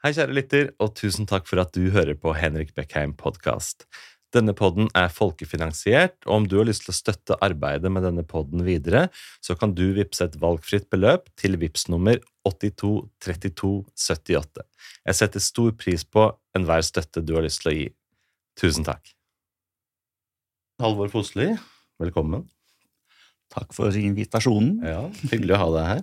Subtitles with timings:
[0.00, 3.84] Hei, kjære lytter, og tusen takk for at du hører på Henrik Beckheim podkast.
[4.32, 8.24] Denne podden er folkefinansiert, og om du har lyst til å støtte arbeidet med denne
[8.24, 9.12] podden videre,
[9.44, 12.16] så kan du vippse et valgfritt beløp til VIPS nummer
[12.48, 14.64] 823278.
[15.04, 17.92] Jeg setter stor pris på enhver støtte du har lyst til å gi.
[18.56, 19.04] Tusen takk.
[20.80, 21.52] Halvor Fosli,
[22.00, 22.48] velkommen.
[23.52, 24.80] Takk for invitasjonen.
[24.80, 26.00] Ja, Hyggelig å ha deg her.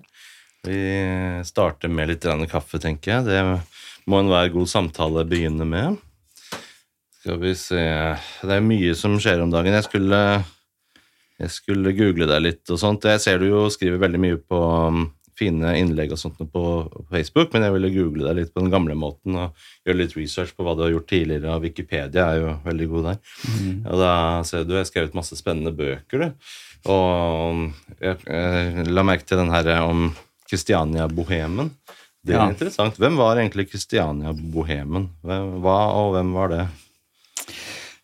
[0.67, 3.27] Vi starter med litt kaffe, tenker jeg.
[3.27, 5.97] Det må enhver god samtale begynne med.
[7.21, 7.83] Skal vi se
[8.41, 9.75] Det er mye som skjer om dagen.
[9.75, 10.19] Jeg skulle,
[11.39, 13.07] jeg skulle google deg litt og sånt.
[13.07, 16.63] Jeg ser du jo skriver veldig mye på um, fine innlegg og sånt på
[17.11, 20.55] Facebook, men jeg ville google deg litt på den gamle måten og gjøre litt research
[20.55, 23.19] på hva du har gjort tidligere, og Wikipedia er jo veldig god der.
[23.51, 23.75] Mm.
[23.83, 24.13] Og da
[24.49, 26.55] ser du jeg har skrevet masse spennende bøker, du.
[26.91, 27.67] Og um,
[27.99, 30.09] jeg, jeg la merke til den her om
[30.49, 31.71] Kristiania-bohemen.
[32.27, 32.49] Det er ja.
[32.51, 32.97] interessant.
[32.99, 35.09] Hvem var egentlig Kristiania-bohemen?
[35.23, 36.65] Hva og hvem var det?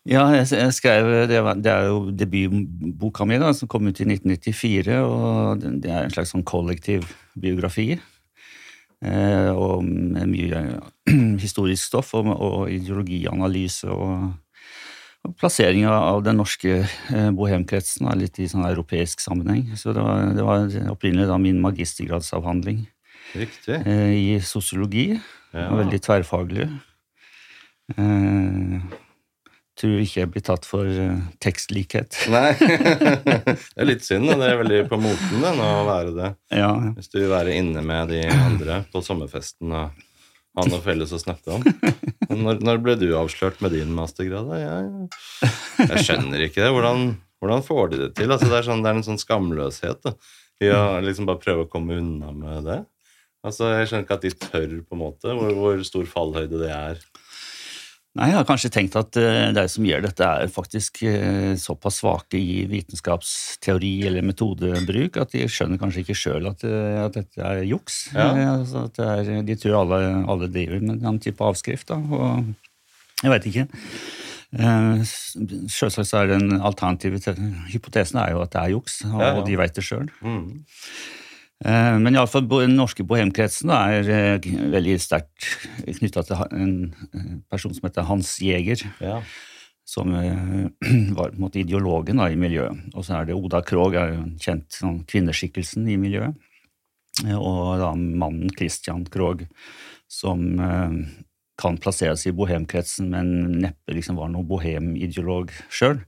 [0.04, 4.08] Ja, jeg, skrev det, var, det, er jo debutboka mi, da, som kom ut i
[4.08, 4.98] 1994.
[5.00, 7.06] og Det er en slags sånn kollektiv
[7.40, 7.94] biografi.
[9.04, 10.60] Eh, og med mye
[11.44, 14.30] historisk stoff og, og ideologianalyse og,
[15.24, 16.82] og plassering av den norske
[17.36, 19.70] bohemkretsen bohemkretsen litt i sånn europeisk sammenheng.
[19.80, 22.84] Så det var, det var opprinnelig da min magistergradsavhandling
[23.34, 23.80] Riktig.
[23.86, 25.20] Eh, i sosiologi.
[25.54, 25.70] Ja.
[25.74, 26.68] Veldig tverrfaglig.
[27.96, 28.78] Eh,
[29.78, 32.14] tror ikke jeg blir tatt for uh, tekstlikhet.
[32.34, 34.30] Nei, det er litt synd.
[34.30, 36.30] Det er veldig på moten den, å være det.
[36.54, 36.70] Ja.
[36.94, 40.03] Hvis du vil være inne med de andre på sommerfesten og
[40.54, 41.64] ha noe felles å snakke om.
[42.30, 44.48] Når, når, ble du avslørt med din mastergrad?
[44.58, 45.50] Jeg,
[45.90, 46.70] jeg skjønner ikke det.
[46.74, 48.30] Hvordan, hvordan, får de det til?
[48.30, 50.14] Altså, det, er sånn, det, er en sånn skamløshet da.
[50.64, 52.80] i å liksom bare prøve å komme unna med det.
[53.44, 56.72] Altså, Jeg skjønner ikke at de tør, på en måte, hvor, hvor stor fallhøyde det
[56.72, 57.02] er.
[58.14, 61.98] Nei, Jeg har kanskje tenkt at uh, de som gjør dette, er faktisk uh, såpass
[61.98, 67.42] svake i vitenskapsteori eller metodebruk at de skjønner kanskje ikke sjøl at, uh, at, dette
[67.42, 68.04] er juks.
[68.14, 68.28] Ja.
[68.52, 69.98] Altså er, de tror alle,
[70.30, 71.90] alle, driver med den type avskrift.
[71.90, 73.66] Da, og jeg veit ikke.
[75.74, 77.18] Selvsagt er den alternative
[77.72, 79.44] hypotesen er jo at det er juks, og, ja, ja.
[79.48, 80.06] de veit det sjøl.
[80.22, 80.62] Mm.
[81.64, 85.46] Eh, men iallfall den norske bohemkretsen er eh, veldig sterkt
[85.96, 86.74] knytta til en
[87.48, 88.84] person som heter Hans Jæger.
[89.00, 89.20] Ja.
[89.88, 90.68] Som eh,
[91.16, 92.90] var på en måte ideologen da, i miljøet.
[92.92, 96.36] Og så er det Oda Krogh, er jo kjent sånn, kvinneskikkelsen i miljøet.
[97.38, 99.44] Og da mannen Christian Krogh,
[100.10, 100.42] som
[101.62, 106.00] kan plasseres i bohemkretsen, men neppe liksom var noen bohemideolog sjøl.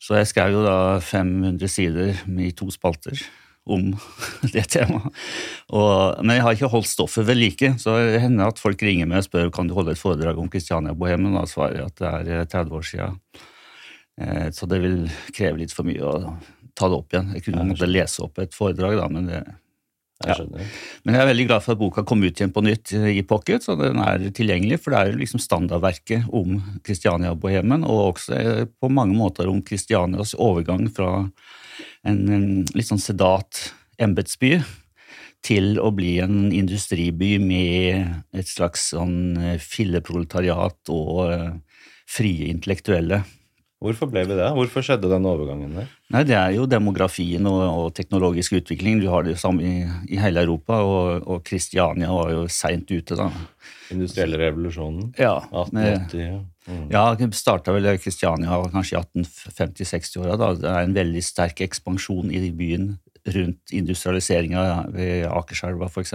[0.00, 3.20] Så jeg skrev jo da 500 sider i to spalter
[3.64, 3.94] om
[4.54, 5.24] det temaet.
[5.72, 9.08] Og, men jeg har ikke holdt stoffet ved like, så det hender at folk ringer
[9.10, 12.04] meg og spør kan du holde et foredrag om Kristiania-bohemen, og da svarer jeg at
[12.28, 13.18] det er 30 eh, år siden.
[14.20, 15.02] Eh, så det vil
[15.34, 16.36] kreve litt for mye å
[16.74, 17.34] ta det opp igjen.
[17.36, 19.44] Jeg kunne måtte lese opp et foredrag, da, men det
[20.24, 20.36] ja.
[21.02, 23.64] Men jeg er veldig glad for at boka kom ut igjen på nytt i pocket,
[23.66, 24.78] så den er tilgjengelig.
[24.84, 30.36] For det er liksom standardverket om Kristiania-bohemen, og også eh, på mange måter om Kristianias
[30.38, 31.26] overgang fra
[32.06, 33.68] en, litt sånn sedat
[34.02, 34.58] embetsby
[35.44, 43.20] til å bli en industriby med et slags sånn eh, filleproletariat og uh, frie intellektuelle.
[43.84, 44.46] Hvorfor ble vi det?
[44.56, 45.90] Hvorfor skjedde den overgangen der?
[46.14, 49.02] Nei, Det er jo demografien og, og teknologisk utvikling.
[49.02, 49.74] Du har det samme i,
[50.08, 53.28] i hele Europa, og, og Kristiania var jo seint ute, da.
[53.92, 55.12] Industrielle revolusjonen?
[55.20, 55.36] Ja.
[55.50, 56.40] 1880, ja.
[56.64, 56.84] Mm.
[56.92, 57.04] Ja,
[57.36, 60.54] starta vel Kristiania kanskje i 1850-60-åra.
[60.56, 62.94] Det er en veldig sterk ekspansjon i byen
[63.34, 66.14] rundt industrialiseringa ved Akerselva, f.eks.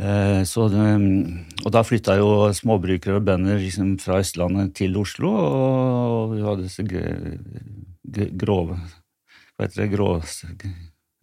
[0.00, 6.32] Eh, så, og da flytta jo småbrukere og bønder liksom fra Østlandet til Oslo, og
[6.32, 6.86] vi hadde disse
[8.40, 8.78] grove
[9.52, 9.90] Hva heter det?
[9.92, 10.08] Grå,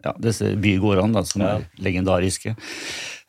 [0.06, 2.54] ja, disse bygårdene da, som er legendariske.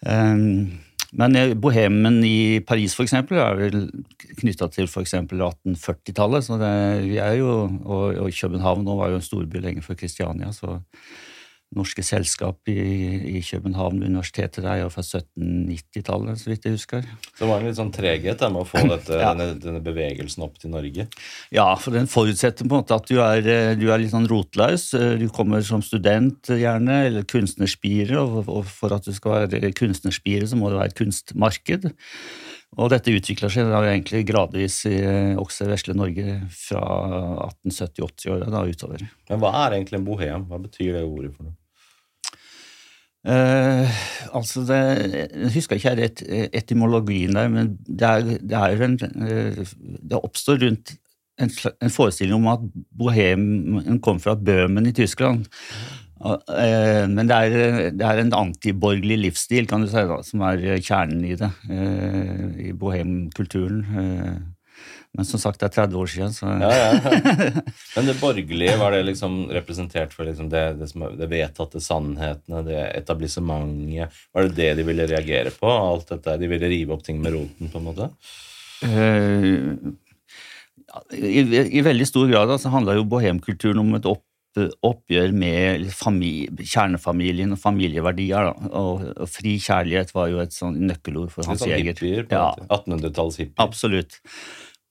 [0.05, 0.77] Um,
[1.11, 3.89] men bohemen i Paris for eksempel, er vel
[4.39, 5.15] knytta til f.eks.
[5.27, 6.45] 1840-tallet.
[6.47, 6.59] så
[7.03, 7.51] vi er jo,
[7.83, 10.51] og, og København nå var jo en storby lenge før Kristiania.
[10.55, 10.79] så
[11.77, 12.75] norske selskap i,
[13.37, 17.07] i København, universitetet der, fra 1790-tallet, så vidt jeg husker.
[17.29, 19.31] Så det var en litt sånn treghet med å få dette, ja.
[19.31, 21.07] denne, denne, bevegelsen opp til Norge?
[21.55, 23.47] Ja, for den forutsetter på en måte at du er,
[23.79, 24.89] du er litt sånn rotløs.
[25.21, 30.49] Du kommer som student gjerne, eller kunstnerspire, og, og for at du skal være kunstnerspire,
[30.51, 31.91] så må det være et kunstmarked.
[32.79, 34.99] Og dette utvikla seg da egentlig gradvis i,
[35.39, 36.83] også i vesle Norge fra
[37.67, 39.03] 1870-80-åra utover.
[39.27, 40.45] Men hva er egentlig en bohem?
[40.47, 41.57] Hva betyr det ordet for noe?
[43.21, 43.85] Uh,
[44.33, 44.77] altså det,
[45.13, 46.23] Jeg husker ikke rett
[46.57, 49.73] etymologien der, men det, er, det, er en, uh,
[50.09, 50.95] det oppstår rundt
[51.37, 52.63] en, en, forestilling om at
[52.97, 55.45] bohemen kom fra Bøhmen i Tyskland.
[56.17, 60.65] Uh, men det er, det er en antiborgerlig livsstil kan du si da, som er
[60.81, 61.51] kjernen i det,
[62.57, 63.85] i bohemkulturen.
[65.17, 67.15] Men som sagt, det er 30 år siden, så ja, ja.
[67.97, 72.61] Men det borgerlige, var det liksom representert for liksom det, det, som, det, vedtatte sannhetene,
[72.63, 75.67] det etablissementet Var det det de ville reagere på?
[75.67, 78.07] Alt dette, De ville rive opp ting med roten, på en måte?
[78.81, 79.91] Uh,
[81.11, 84.23] i, i, veldig stor grad altså, handla jo bohemkulturen om et opp,
[84.83, 88.51] oppgjør med familie, kjernefamilien og familieverdier.
[88.71, 91.75] Og, og, fri kjærlighet var jo et sånn nøkkelord for Hans sånn.
[91.75, 92.49] Hippier, ja.
[92.67, 93.59] 1800-talls hippier.
[93.63, 94.21] Absolutt.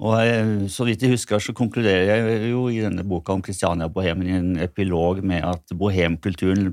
[0.00, 3.88] Og jeg, Så vidt jeg husker, så konkluderer jeg jo i denne boka om Kristiania
[3.90, 6.70] og Bohemen i en epilog med at bohemkulturen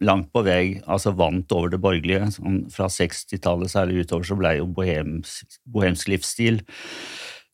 [0.00, 2.30] langt på vei altså vant over det borgerlige.
[2.38, 6.62] Sånn, fra 60-tallet særlig utover så ble jo bohems, bohemsk livsstil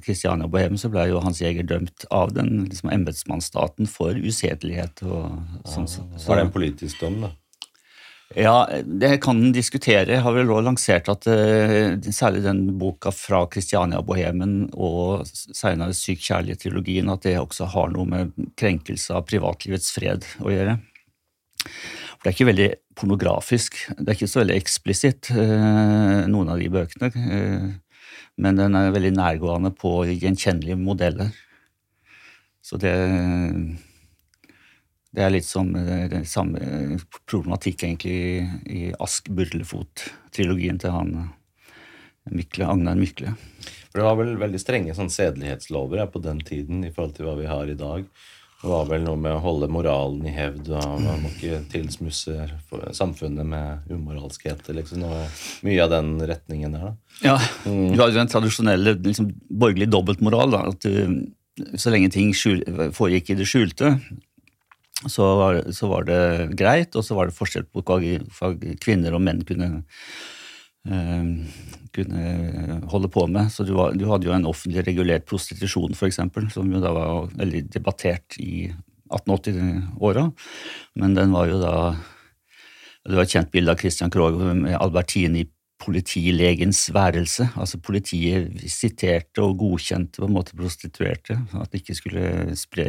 [0.02, 5.04] Kristiania Bohem, så ble jo Hans Jæger dømt av den liksom, embetsmannsstaten for usedelighet.
[5.06, 7.30] Og, sånn, så, så, Var det en politisk dom, da?
[8.32, 10.08] Ja, det kan en diskutere.
[10.08, 15.94] Jeg har vel også lansert at uh, særlig den boka fra Kristiania Bohemen og senere
[15.94, 20.78] Syk kjærlighet-trilogien, at det også har noe med krenkelse av privatlivets fred å gjøre.
[21.62, 22.68] For det er ikke veldig
[22.98, 23.78] pornografisk.
[23.92, 27.12] Det er ikke så veldig eksplisitt, uh, noen av de bøkene.
[27.14, 31.30] Uh, men den er veldig nærgående på gjenkjennelige modeller.
[32.64, 32.96] Så det
[35.14, 36.98] det er litt som eh, den samme
[37.30, 38.18] problematikk egentlig
[38.66, 41.16] i Ask Burlefot-trilogien til han
[42.34, 43.34] Mykle, Agnar Mykle.
[43.92, 47.28] For Det var vel veldig strenge sånn sedelighetslover ja, på den tiden i forhold til
[47.28, 48.08] hva vi har i dag.
[48.64, 52.48] Det var vel noe med å holde moralen i hevd, og man må ikke tilsmusse
[52.96, 54.70] samfunnet med umoralskhet.
[54.72, 56.86] Liksom, og mye av den retningen der.
[56.88, 57.18] da.
[57.20, 57.34] Ja,
[57.68, 57.90] mm.
[57.92, 60.56] Du har jo den tradisjonelle liksom, borgerlige dobbeltmoral.
[60.56, 62.64] da, at Så lenge ting skjul,
[62.96, 63.98] foregikk i det skjulte,
[65.10, 66.20] så var, så var, det
[66.58, 69.70] greit, og så var det forskjell på hva kvinner og menn kunne,
[70.88, 71.28] øh,
[71.94, 73.52] kunne holde på med.
[73.52, 76.22] Så du, var, du, hadde jo en offentlig regulert prostitusjon, f.eks.,
[76.54, 78.68] som jo da var veldig debattert i
[79.12, 80.28] 1880-åra.
[81.00, 81.76] Men den var jo da
[83.04, 85.42] Det var et kjent bilde av Christian Krohg med Albertini
[85.84, 87.48] politilegens værelse.
[87.60, 92.86] Altså Politiet visiterte og godkjente på en måte prostituerte, at det ikke skulle spre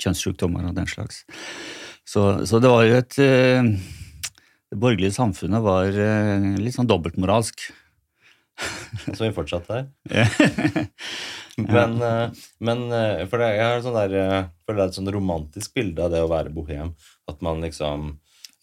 [0.00, 1.24] kjønnssykdommer og den slags.
[2.06, 3.70] Så, så det var jo et eh,
[4.70, 7.68] Det borgerlige samfunnet var eh, litt sånn dobbeltmoralsk.
[9.12, 9.88] Så vi fortsatte her.
[11.76, 12.86] men, eh, men
[13.30, 16.22] for det, jeg har sånn der, for det er et sånn romantisk bilde av det
[16.24, 16.94] å være bohem.
[17.30, 18.14] At man liksom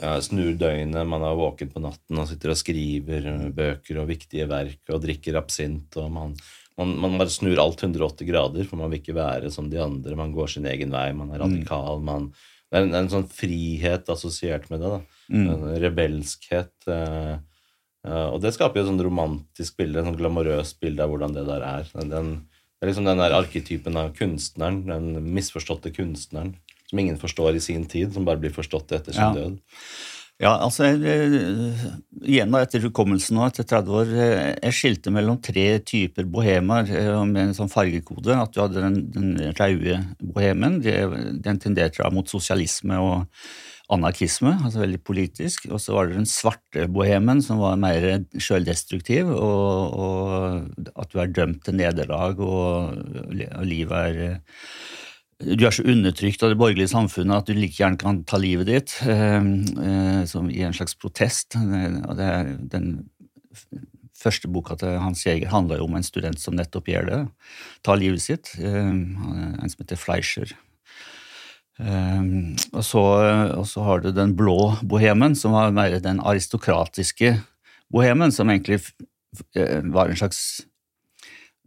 [0.04, 4.48] ja, snur døgnet, man er våken på natten og sitter og skriver bøker og viktige
[4.52, 5.96] verk og drikker absint.
[6.02, 6.34] og man,
[6.80, 10.18] man, man bare snur alt 180 grader, for man vil ikke være som de andre.
[10.20, 11.46] Man går sin egen vei, man er mm.
[11.46, 12.04] radikal.
[12.04, 15.00] Man, det, er en, en, sånn frihet assosiert med det.
[15.30, 15.48] mm.
[15.54, 16.74] En rebelskhet.
[16.90, 17.36] Eh,
[18.04, 21.38] eh, og det skaper jo et sånn romantisk bilde, et sånn glamorøst bilde av hvordan
[21.38, 21.96] det der er.
[22.12, 26.58] Den, det er liksom den der arketypen av kunstneren, den misforståtte kunstneren
[26.94, 29.34] som ingen forstår i sin tid, som bare blir forstått etter sin ja.
[29.34, 29.58] død.
[30.42, 36.26] Ja, altså Igjen da, etter hukommelsen nå, etter 30 år Jeg skilte mellom tre typer
[36.30, 36.90] bohemer
[37.30, 38.34] med en sånn fargekode.
[38.36, 40.82] At du hadde den, den raue bohemen.
[40.84, 43.46] Den tenderte mot sosialisme og
[43.94, 45.68] anarkisme, altså veldig politisk.
[45.70, 51.22] Og så var det den svarte bohemen, som var mer sjøldestruktiv, og, og, at du
[51.22, 54.38] er dømt til nederlag, og, og livet er
[55.40, 58.70] du er så undertrykt av det borgerlige samfunnet at du like gjerne kan ta livet
[58.70, 61.58] ditt, eh, eh, som i en slags protest.
[61.58, 62.92] Og det er den
[64.24, 67.22] første boka til Hans Jæger handler jo om en student som nettopp gjør det.
[67.84, 68.54] Tar livet sitt.
[68.60, 70.54] Eh, en som heter Fleischer.
[71.80, 73.02] Um, og, så,
[73.58, 77.32] og, så, har du den blå bohemen, som var mer den aristokratiske
[77.90, 78.78] bohemen, som egentlig
[79.58, 80.62] uh, var en slags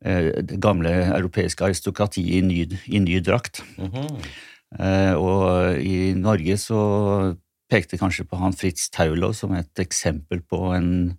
[0.02, 3.62] det gamle europeiske aristokratiet i ny, i ny drakt.
[3.78, 5.14] Mm -hmm.
[5.16, 7.36] og i Norge så
[7.70, 11.18] pekte kanskje på han Fritz Taulow som et eksempel på en,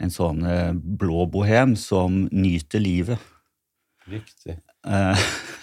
[0.00, 0.40] en sånn
[0.98, 3.18] blå bohem som nyter livet.
[4.10, 4.58] Riktig.
[4.84, 5.22] Eh,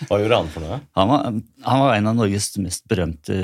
[0.10, 0.80] Hva gjorde han for noe?
[0.98, 1.28] Han var,
[1.68, 3.36] han var en av Norges mest berømte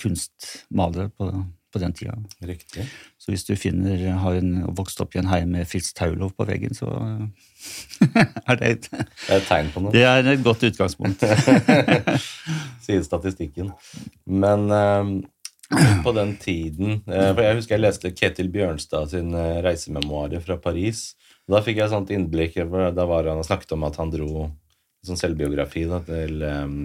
[0.00, 1.30] kunstmalere på,
[1.72, 2.16] på, den tida.
[2.44, 2.84] Riktig.
[3.20, 6.46] Så hvis du finner, har en, vokst opp i en heim med Fritz Taulov på
[6.48, 6.90] veggen, så
[8.50, 9.94] er det et, det er et tegn på noe.
[9.94, 11.24] Det er et godt utgangspunkt.
[12.86, 13.74] Sier statistikken.
[14.26, 15.12] Men um,
[16.04, 19.30] på den tiden for Jeg husker jeg leste Ketil Bjørnstad sin
[19.62, 21.12] reisememoarer fra Paris.
[21.46, 22.58] og Da fikk jeg et sånt innblikk.
[22.96, 24.48] Da var han snakket om at han dro
[25.06, 26.80] sånn selvbiografi da, til um,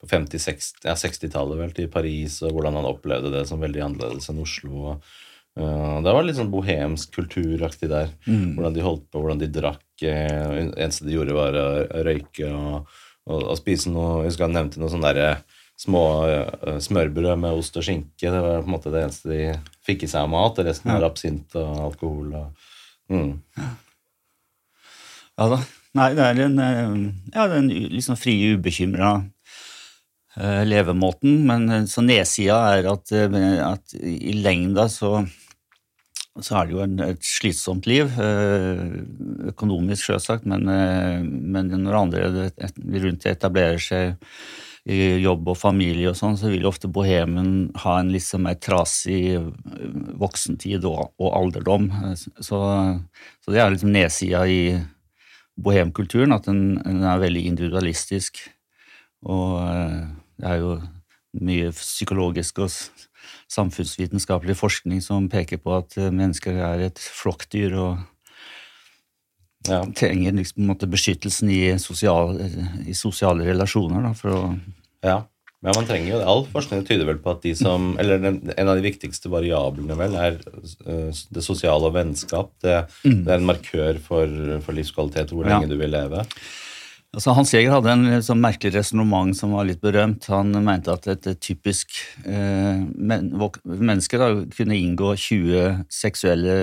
[0.00, 4.30] på 50-60-tallet ja, 60 vel, til Paris, og hvordan han opplevde det som veldig annerledes
[4.32, 4.94] enn Oslo.
[4.94, 5.12] Og,
[5.60, 8.12] uh, det var litt sånn bohemsk kulturaktig der.
[8.24, 8.56] Mm.
[8.56, 9.86] Hvordan de holdt på, hvordan de drakk.
[10.00, 11.68] Uh, eneste de gjorde, var å
[12.06, 12.94] røyke og,
[13.28, 15.34] og, og, spise noe Jeg husker han nevnte noe sånn derre
[15.80, 18.24] små uh, smørbrød med ost og skinke.
[18.24, 19.42] Det var på en måte det eneste de
[19.84, 20.56] fikk i seg av mat.
[20.56, 22.32] Og resten var absint og alkohol.
[22.40, 22.72] Og,
[23.12, 23.30] mm.
[25.40, 25.60] Ja da.
[25.98, 26.90] Nei, det er en, eh,
[27.34, 29.16] ja, den liksom frie, ubekymra
[30.38, 31.42] levemåten.
[31.46, 35.24] Men eh, så nedsida er at, at i lengda så,
[36.40, 38.12] så er det jo en, et slitsomt liv.
[39.50, 40.66] Økonomisk, sjølsagt, men,
[41.54, 42.24] men når andre
[43.04, 44.18] rundt etablerer seg
[44.88, 49.36] i jobb og familie og sånn, så vil ofte bohemen ha en litt mer trasig
[50.20, 51.90] voksentid og, og alderdom.
[52.16, 52.32] Så,
[53.44, 54.62] så, det er liksom nedsida i
[55.60, 58.40] bohemkulturen, at den, den, er veldig individualistisk.
[59.28, 60.08] Og eh,
[60.40, 60.74] det er jo
[61.40, 62.72] mye psykologisk og
[63.50, 67.98] samfunnsvitenskapelig forskning som peker på at eh, mennesker er et flokkdyr og
[69.68, 69.82] ja.
[69.96, 72.38] trenger liksom, beskyttelsen i, sosial,
[72.86, 74.46] i, sosiale relasjoner da, for å
[75.06, 75.20] ja.
[75.60, 78.78] Men man trenger jo All forskning tyder vel på at de som Eller en av
[78.78, 82.54] de viktigste variablene vel er eh, det sosiale og vennskap.
[82.64, 83.22] Det, mm.
[83.26, 86.24] det er en markør for, for livskvalitet og hvor lenge du vil leve.
[87.10, 90.28] Altså, Hans Jæger hadde en sånn merkelig resonnement som var litt berømt.
[90.30, 93.32] Han mente at et typisk eh, men,
[93.64, 96.56] menneske da, kunne inngå 20 seksuelle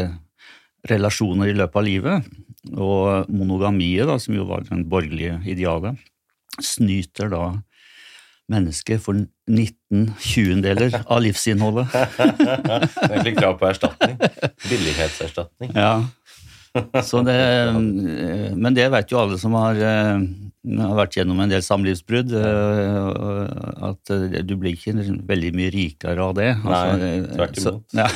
[0.88, 2.30] relasjoner i løpet av livet.
[2.72, 6.00] Og monogamiet, da, som jo var den borgerlige idealet,
[6.64, 7.44] snyter da
[8.48, 9.20] mennesket for
[9.52, 11.92] 19 tjuendeler av livsinnholdet.
[13.10, 14.16] Egentlig krav på erstatning.
[14.64, 15.76] Billighetserstatning.
[15.76, 16.08] Ja.
[17.28, 17.40] Det,
[18.58, 20.20] men det vet jo alle som har, eh,
[20.78, 24.14] har, vært gjennom en del samlivsbrudd, eh, at
[24.46, 24.94] du blir ikke
[25.28, 26.52] veldig mye rikere av det.
[26.62, 27.98] Nei, altså, tvert imot.
[27.98, 28.08] Ja.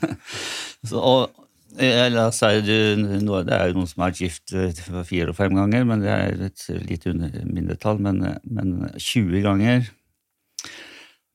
[0.90, 1.46] så, og,
[1.80, 4.74] La oss si det er jo noen som har vært gift eh,
[5.06, 8.00] fire og fem ganger, men det er et litt under, mindretall.
[8.02, 9.86] Men, men 20 ganger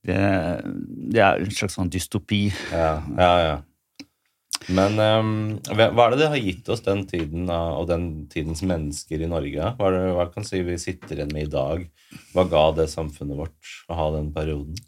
[0.06, 0.20] det,
[1.16, 2.44] det, er en slags sånn dystopi.
[2.70, 3.56] Ja, ja, ja.
[4.76, 5.34] Men um,
[5.78, 9.72] hva er det det har gitt oss den tiden og den tidens mennesker i Norge?
[9.78, 11.86] Hva, det, hva kan si vi sitter igjen med i dag?
[12.34, 14.80] Hva ga det samfunnet vårt å ha den perioden?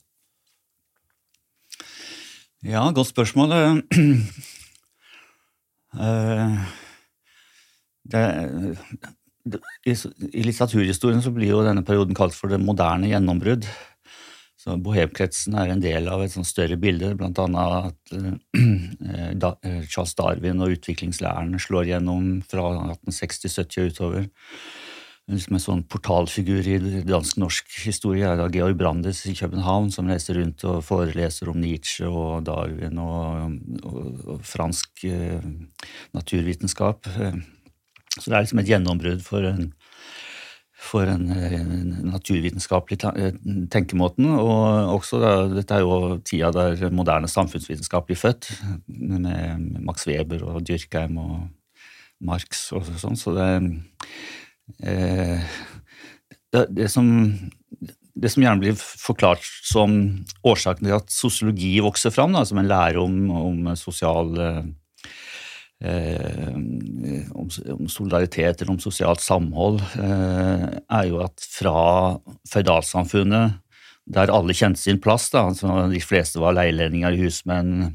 [2.66, 3.54] Ja, godt spørsmål.
[5.98, 6.58] Eh,
[8.12, 8.20] det,
[9.88, 13.66] I litteraturhistorien så blir jo denne perioden kalt for det moderne gjennombrudd.
[14.68, 19.54] Så Bohemkretsen er en del av et større bilde, annet at uh, da,
[19.88, 22.74] Charles Darwin og utviklingslæren slår gjennom fra
[23.08, 24.28] 1860-, 70 og utover
[25.28, 30.40] liksom en sånn portalfigur i dansk-norsk historie er da Georg Brandes i København, som reiser
[30.40, 35.44] rundt og foreleser om Nietzsche og Darwin og, og, og fransk eh,
[36.16, 37.12] naturvitenskap.
[37.12, 39.74] Så det er liksom et gjennombrudd for, en,
[40.88, 41.28] for den
[42.08, 43.12] naturvitenskapelige
[43.74, 44.30] tenkemåten.
[44.40, 48.50] Og også da, dette er jo tida der moderne samfunnsvitenskap blir født,
[48.88, 51.36] med Max Weber og Dyrkheim og
[52.28, 53.20] Marx og sånn.
[53.20, 53.50] Så det,
[56.56, 57.12] det, det som
[58.18, 59.92] det som gjerne blir forklart som
[60.48, 64.64] årsaken til at sosiologi vokser fram, da, som en lære om, om sosial eh,
[65.84, 71.78] om, om, solidaritet eller om sosialt samhold, eh, er jo at fra
[72.50, 73.60] føydalsamfunnet,
[74.08, 77.92] der alle kjente sin plass, da, altså de fleste var leilendinger husmenn,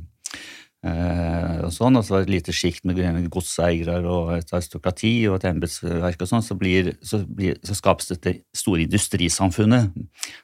[0.82, 2.98] Eh, og sånn, altså Et lite sjikt med
[3.30, 8.10] godseiere og et aristokrati og et embetsverk, og sånn, så, blir, så, blir, så, skapes
[8.10, 9.94] dette store industrisamfunnet,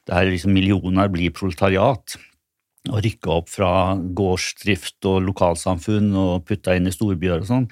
[0.07, 2.15] der liksom millioner blir proletariat.
[2.89, 7.69] Og rykka opp fra gårdsdrift og lokalsamfunn og putta inn i storbyer og sånn.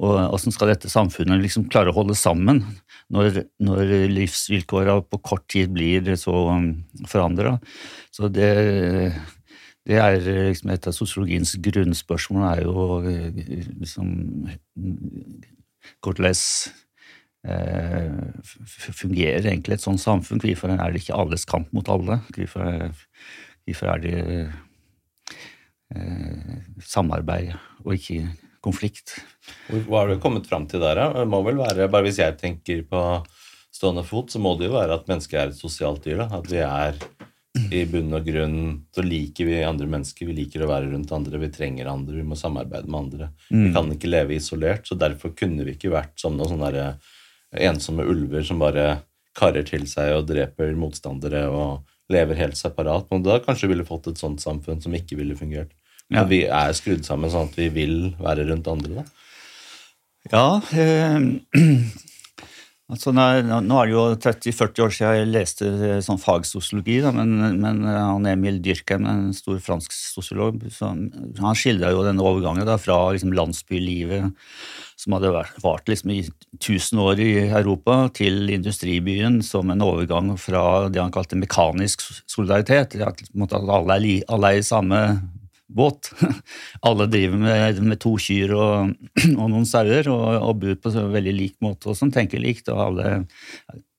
[0.00, 2.64] Og Åssen skal dette samfunnet liksom klare å holde sammen
[3.12, 6.70] når, når livsvilkåra på kort tid blir så um,
[7.10, 7.58] forandra?
[8.14, 8.52] Så det
[9.86, 13.38] det er liksom Et av sosiologiens grunnspørsmål er jo eh,
[13.78, 14.08] liksom
[16.02, 16.34] Hvordan
[17.46, 18.16] eh,
[18.98, 20.42] fungerer egentlig et sånt samfunn?
[20.42, 22.18] Hvorfor er det ikke alles kamp mot alle?
[22.34, 22.90] Hvorfor,
[23.66, 24.16] hvorfor er det
[25.94, 27.54] eh, samarbeid
[27.84, 28.26] og ikke
[28.64, 29.18] konflikt?
[29.70, 31.00] Hva har du kommet fram til der?
[31.14, 33.02] Det må vel være, bare Hvis jeg tenker på
[33.74, 36.24] stående fot, så må det jo være at mennesket er et sosialt dyr.
[36.24, 36.40] Da.
[36.40, 37.00] At vi er
[37.72, 38.58] i bunn og grunn
[38.94, 40.28] så liker vi andre mennesker.
[40.28, 43.28] Vi liker å være rundt andre, vi trenger andre, vi må samarbeide med andre.
[43.50, 43.62] Mm.
[43.64, 46.86] Vi kan ikke leve isolert, så derfor kunne vi ikke vært som noen sånne
[47.66, 49.00] ensomme ulver som bare
[49.36, 53.08] karer til seg og dreper motstandere og lever helt separat.
[53.10, 55.74] Men da kanskje vi ville fått et sånt samfunn som ikke ville fungert.
[56.12, 56.22] Ja.
[56.30, 59.06] Vi er skrudd sammen sånn at vi vil være rundt andre, da.
[60.30, 61.22] Ja, eh,
[62.86, 67.32] Altså, nå, er det jo 30-40 år siden jeg leste eh, sånn fagsosiologi, da, men,
[67.58, 72.68] men eh, han Emil Dyrkheim, en stor fransk sosiolog, så, han skildra jo denne overgangen
[72.68, 74.30] da, fra liksom, landsbylivet
[75.06, 75.30] som hadde
[75.62, 76.24] vart liksom, i
[76.58, 82.98] 1000 år i Europa, til industribyen som en overgang fra det han kalte mekanisk solidaritet.
[82.98, 83.22] At
[83.54, 85.02] alle, er, alle er i samme
[85.66, 86.10] båt.
[86.86, 88.92] Alle driver med, med to kyr og,
[89.40, 92.70] og noen sauer og, og bor på en veldig lik måte og som tenker likt,
[92.70, 93.14] og alle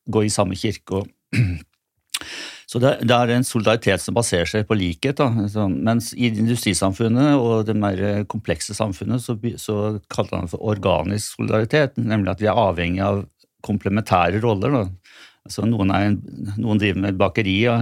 [0.08, 1.01] går i samme kirke.
[1.01, 1.10] Og,
[2.67, 5.21] så det, det, er en solidaritet som baserer seg på likhet.
[5.53, 9.77] Så, mens i industrisamfunnet og det mer komplekse samfunnet så, så
[10.12, 13.21] kalte han det for organisk solidaritet, nemlig at vi er avhengig av
[13.63, 14.75] komplementære roller.
[14.75, 15.13] Da.
[15.47, 16.17] Altså noen, er,
[16.60, 17.77] noen, driver med bakeri ja,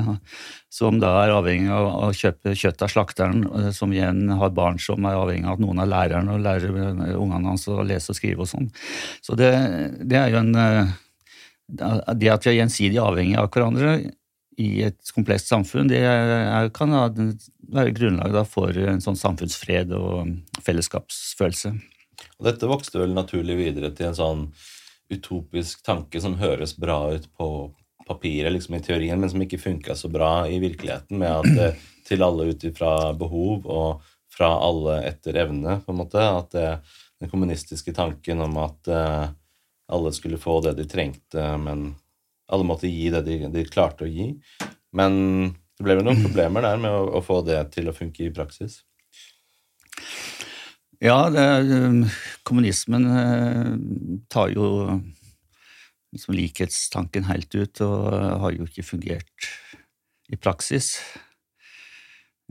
[0.70, 4.78] som da er avhengig av å kjøpe kjøtt av slakteren, eh, som igjen har barn
[4.82, 6.78] som er avhengig av at noen er læreren og lærer
[7.16, 8.70] ungene hans å lese og skrive og sånn.
[9.26, 9.50] Så det,
[9.98, 10.94] det, er jo en eh,
[11.66, 13.96] Det at vi er gjensidig avhengig av hverandre
[14.62, 16.02] i et komplekst samfunn, det
[16.78, 21.74] kan være grunnlag for en sånn samfunnsfred og fellesskapsfølelse.
[22.40, 24.46] Og dette vokste vel naturlig videre til en sånn
[25.12, 27.50] utopisk tanke som høres bra ut på
[28.08, 31.88] papiret, liksom i teorien, men som ikke funka så bra i virkeligheten, med at eh,
[32.06, 36.22] til alle ut ifra behov og fra alle etter evne, på en måte.
[36.22, 36.68] At det,
[37.24, 39.30] den kommunistiske tanken om at uh,
[39.88, 41.94] alle skulle få det de trengte, men
[42.52, 44.32] alle måtte gi det de, de klarte å gi.
[44.96, 45.16] Men
[45.78, 48.34] det ble vel noen problemer der med å, å få det til å funke i
[48.34, 48.82] praksis?
[51.04, 51.44] Ja, det,
[51.76, 52.06] um,
[52.48, 53.74] kommunismen uh,
[54.32, 54.68] tar jo
[56.16, 58.08] liksom likhetstanken helt ut, og
[58.46, 59.50] har jo ikke fungert
[60.32, 60.96] i praksis.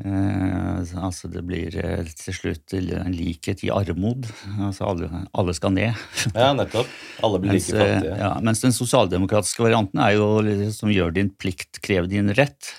[0.02, 4.26] Eh, altså det blir eh, til slutt en likhet i armod.
[4.66, 6.00] Altså alle, alle skal ned.
[6.35, 6.90] Ja, nettopp.
[7.22, 8.16] Alle blir mens, like fattige.
[8.18, 10.26] Ja, mens den sosialdemokratiske varianten er jo
[10.74, 12.72] som gjør din plikt, krev din rett.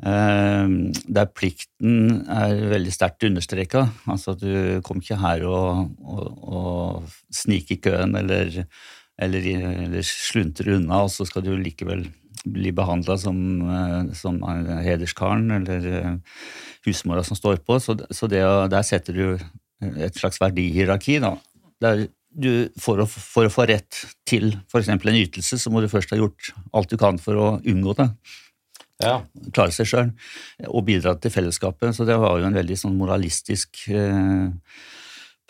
[0.00, 0.72] Eh,
[1.18, 3.86] der plikten er veldig sterkt understreka.
[4.08, 8.62] Altså, du kom ikke her og, og, og snike i køen eller,
[9.20, 12.08] eller, eller sluntre unna, og så skal du likevel
[12.44, 14.40] bli behandla som, eh, som
[14.84, 16.12] hederskaren eller eh,
[16.86, 17.78] husmora som står på.
[17.80, 19.26] Så, så det, der setter du
[20.04, 21.18] et slags verdihierarki.
[21.24, 21.36] da.
[21.84, 24.88] Der du, for, å, for, å, få rett til f.eks.
[24.90, 28.08] en ytelse, så må du først ha gjort alt du kan for å unngå det
[29.02, 29.18] ja.
[29.54, 30.10] klare seg sjøl
[30.68, 31.94] og bidra til fellesskapet.
[31.96, 34.50] Så det var jo en veldig sånn moralistisk eh,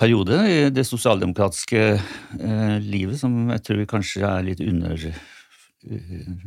[0.00, 6.44] periode i det sosialdemokratiske eh, livet som jeg tror kanskje er litt under uh,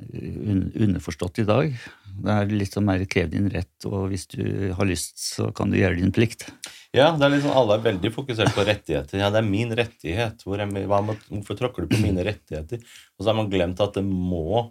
[0.00, 1.74] underforstått i dag.
[2.20, 5.72] Det er litt sånn mer krev din rett, og hvis du har lyst, så kan
[5.72, 6.48] du gjøre din plikt.
[6.96, 9.20] Ja, det er liksom, alle er veldig fokusert på rettigheter.
[9.20, 10.42] Ja, det er min rettighet.
[10.46, 12.82] Hvor er, hva, hvorfor tråkker du på mine rettigheter?
[13.16, 14.66] Og så har man glemt at det må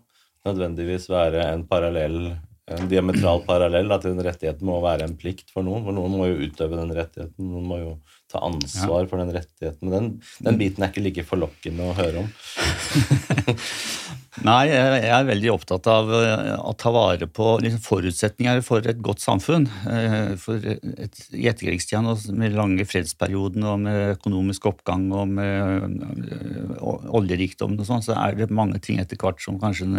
[0.47, 2.21] nødvendigvis være en parallell
[2.69, 3.91] en diametral parallell.
[3.91, 5.83] At den rettigheten må være en plikt for noen.
[5.87, 7.51] For noen må jo utøve den rettigheten.
[7.51, 7.93] Noen må jo
[8.29, 9.81] ta ansvar for den rettigheten.
[9.87, 10.09] Men den,
[10.45, 12.29] den, biten er ikke like forlokkende å høre om.
[14.45, 18.99] Nei, jeg er veldig opptatt av eh, å ta vare på liksom, forutsetninger for et
[19.03, 19.65] godt samfunn.
[19.89, 25.97] Eh, for et, I etterkrigstida med lange fredsperioden og med økonomisk oppgang og med
[26.29, 29.89] eh, oljerikdom og sånn, så er det mange ting etter hvert som kanskje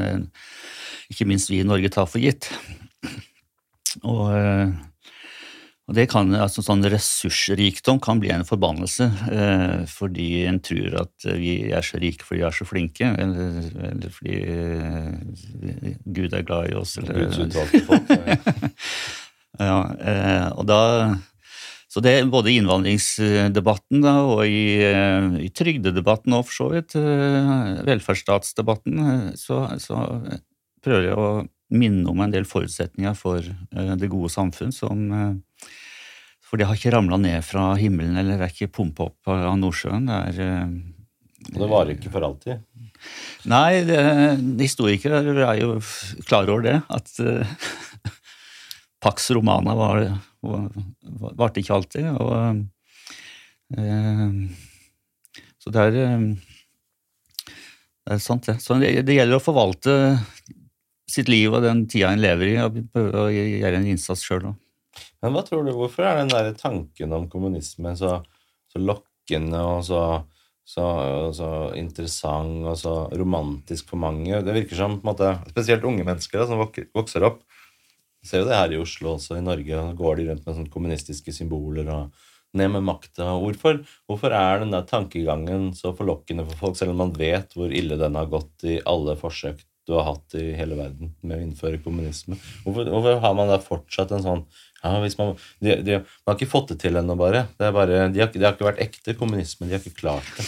[1.11, 2.53] ikke minst vi i Norge tar for gitt.
[4.07, 4.31] Og
[5.91, 11.27] og det kan, altså sånn Ressursrikdom kan bli en forbannelse eh, fordi en tror at
[11.35, 13.57] vi er så rike fordi vi er så flinke, eller,
[13.89, 16.95] eller fordi eh, Gud er glad i oss.
[17.03, 18.15] Eller, Guds utvalgte folk.
[19.67, 20.81] ja, eh, og da,
[21.91, 26.69] så det er både i innvandringsdebatten da, og i, eh, i trygdedebatten og for så
[26.77, 30.05] vidt, eh, velferdsstatsdebatten, eh, så, så
[30.87, 31.33] prøver jeg å
[31.75, 35.03] minne om en del forutsetninger for det gode samfunn som
[36.51, 40.09] for det har ikke ramla ned fra himmelen eller er ikke pumpa opp av Nordsjøen.
[40.11, 40.73] Det er eh,
[41.53, 42.65] Og det varer ikke for alltid?
[43.51, 44.01] Nei, det,
[44.59, 45.77] historikere er jo
[46.27, 46.75] klar over det.
[46.91, 47.47] At uh,
[49.05, 50.03] Pax Romana var,
[50.43, 50.67] var,
[51.39, 52.11] varte ikke alltid.
[52.19, 52.65] Og,
[53.79, 54.35] uh,
[55.63, 56.01] så det er,
[57.47, 58.59] det er sant, det.
[58.59, 59.95] Så det, det, gjelder å forvalte
[61.11, 64.59] sitt liv og den tida en lever i, og, og gjøre en innsats sjøl òg.
[65.21, 68.19] Men hva tror du, hvorfor er den der tanken om kommunisme så,
[68.73, 70.03] så lokkende og så,
[70.65, 70.87] så,
[71.37, 74.41] så, interessant og så romantisk for mange?
[74.47, 76.65] Det virker som måte, spesielt unge mennesker da, som
[76.97, 77.43] vokser opp.
[78.21, 79.77] Vi ser jo det her i Oslo også, i Norge.
[79.77, 83.31] og går de rundt med sånne kommunistiske symboler og ned med makta.
[83.41, 83.81] Hvorfor,
[84.11, 87.99] hvorfor er den der tankegangen så forlokkende for folk, selv om man vet hvor ille
[88.01, 91.81] den har gått i alle forsøk du har hatt i hele verden med å innføre
[91.83, 92.39] kommunisme?
[92.65, 94.45] Hvorfor, hvorfor har man da fortsatt en sånn
[94.81, 97.45] ja, man, de, de, man har ikke fått det til ennå, bare.
[97.61, 99.69] Bare de, har, de, har, ikke vært ekte kommunisme.
[99.69, 100.47] De har ikke klart det.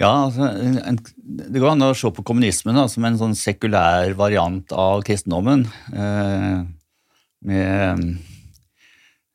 [0.00, 0.46] Ja, altså,
[0.88, 1.00] en,
[1.52, 5.66] Det går an å se på kommunismen da, som en sånn sekulær variant av kristendommen.
[5.92, 6.62] Eh,
[7.42, 8.04] med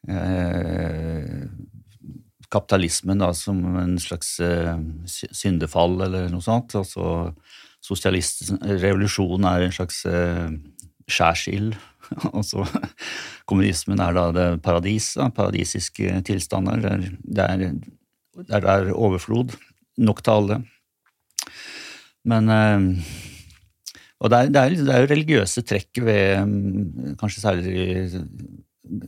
[0.07, 1.43] eh,
[2.47, 4.73] kapitalismen da, som en slags eh,
[5.05, 6.77] syndefall eller noe sånt.
[6.79, 7.33] Altså
[7.88, 10.47] Revolusjonen er en slags eh,
[11.07, 11.75] skjærsild
[12.37, 12.65] Altså,
[13.49, 16.81] kommunismen er da det paradis, da, paradisiske tilstander.
[16.83, 19.55] Der det er, er overflod.
[19.97, 20.59] Nok til alle.
[22.27, 23.15] Men eh,
[24.19, 28.23] Og det er, det, er, det er, jo religiøse trekk ved kanskje særlig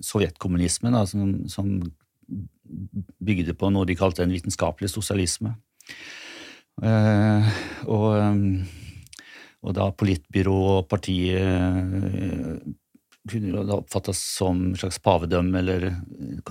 [0.05, 1.71] sovjetkommunismen, da, som, som
[3.17, 5.55] bygde på noe de kalte en vitenskapelig sosialisme.
[6.79, 7.47] Uh,
[7.89, 8.05] og,
[9.65, 12.62] og, da politbyrå og partiet
[13.27, 15.89] kunne det oppfattes som en slags pavedømme eller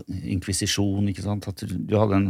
[0.08, 1.08] inkvisisjon.
[1.08, 1.48] ikke sant?
[1.48, 2.28] At du hadde en,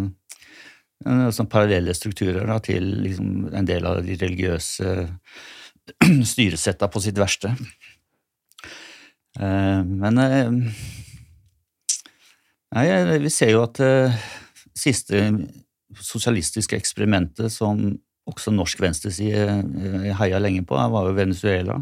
[1.06, 4.94] en sånn parallelle strukturer da, til liksom, en del av de religiøse
[6.32, 7.54] styresetta på sitt verste.
[9.38, 10.52] Uh, men uh,
[12.74, 12.86] nei,
[13.22, 14.16] vi ser jo at eh,
[14.76, 15.20] siste
[16.04, 17.80] sosialistiske eksperimentet som
[18.28, 21.80] også norsk venstreside eh, heia lenge på, var jo Venezuela.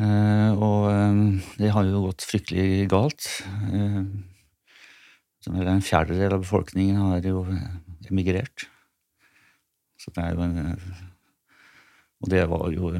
[0.00, 1.20] Eh, og eh,
[1.60, 3.26] det har jo gått fryktelig galt.
[3.68, 4.02] Eh,
[5.50, 7.44] en fjerdedel av befolkningen har jo
[8.08, 8.68] emigrert.
[10.00, 10.76] Så det er jo en
[12.20, 12.90] Og det var jo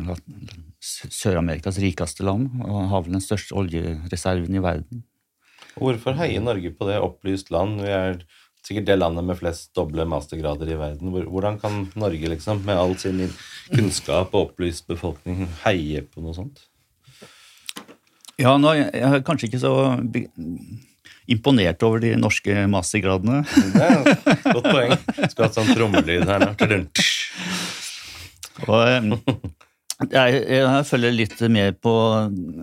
[0.81, 5.03] Sør-Amerikas rikeste land, og har vel den største oljereserven i verden.
[5.77, 6.97] Hvorfor heier Norge på det?
[7.05, 7.83] Opplyst land.
[7.85, 8.23] Vi er
[8.65, 11.13] sikkert det landet med flest doble mastergrader i verden.
[11.13, 13.21] Hvordan kan Norge, liksom, med all sin
[13.69, 16.70] kunnskap og opplyst befolkning, heie på noe sånt?
[18.41, 19.75] Ja, nå er jeg kanskje ikke så
[21.31, 23.43] imponert over de norske mastergradene.
[23.77, 24.05] Er
[24.55, 24.95] godt poeng.
[25.31, 26.53] Skal ha sånn trommelyd her nå.
[28.69, 28.81] Og,
[30.11, 31.95] jeg, jeg, følger litt mer på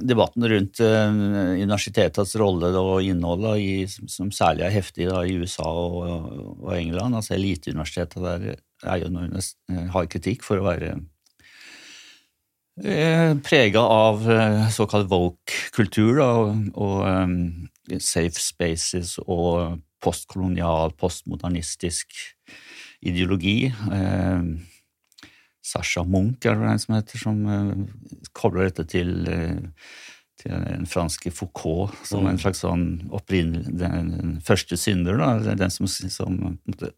[0.10, 1.10] debatten rundt uh,
[1.58, 6.00] universitetets rolle og innhold, i, som særlig er heftig da, i USA og,
[6.66, 7.18] og England.
[7.18, 9.38] Altså Eliteuniversitetet der er jo noen,
[9.94, 11.17] har kritikk for å være Eh,
[12.78, 17.38] Prega av eh, såkalt woke-kultur og, og um,
[17.98, 22.14] safe spaces og postkolonial, postmodernistisk
[23.02, 23.72] ideologi.
[23.90, 24.60] Um,
[25.66, 29.98] Sasha Munch, er det en som heter, som uh, kobler dette til, uh,
[30.38, 32.30] til den franske Foucault som mm.
[32.30, 35.18] en slags sånn opprinnelig den, den, første synder.
[35.18, 36.94] da, Den som, som måte,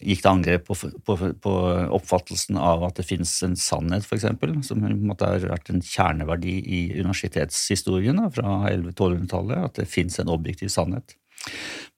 [0.00, 1.54] gikk til angrep på, på, på,
[1.96, 4.26] oppfattelsen av at det finnes en sannhet, f.eks.,
[4.66, 10.32] som måte, har vært en kjerneverdi i universitetshistorien da, fra 1100-1200-tallet, at det finnes en
[10.32, 11.16] objektiv sannhet.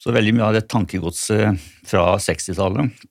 [0.03, 3.07] Så veldig mye av det tankegodset fra 60-tallet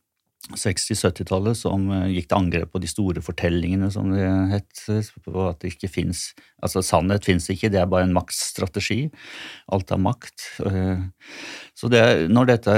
[0.57, 4.83] 60-70-tallet som eh, gikk til angrep på de store fortellingene, som det het.
[5.25, 9.07] På at det ikke finnes Altså, sannhet fins ikke, det er bare en maktstrategi.
[9.73, 10.43] Alt er makt.
[10.69, 11.01] Eh,
[11.77, 12.75] så det, når dette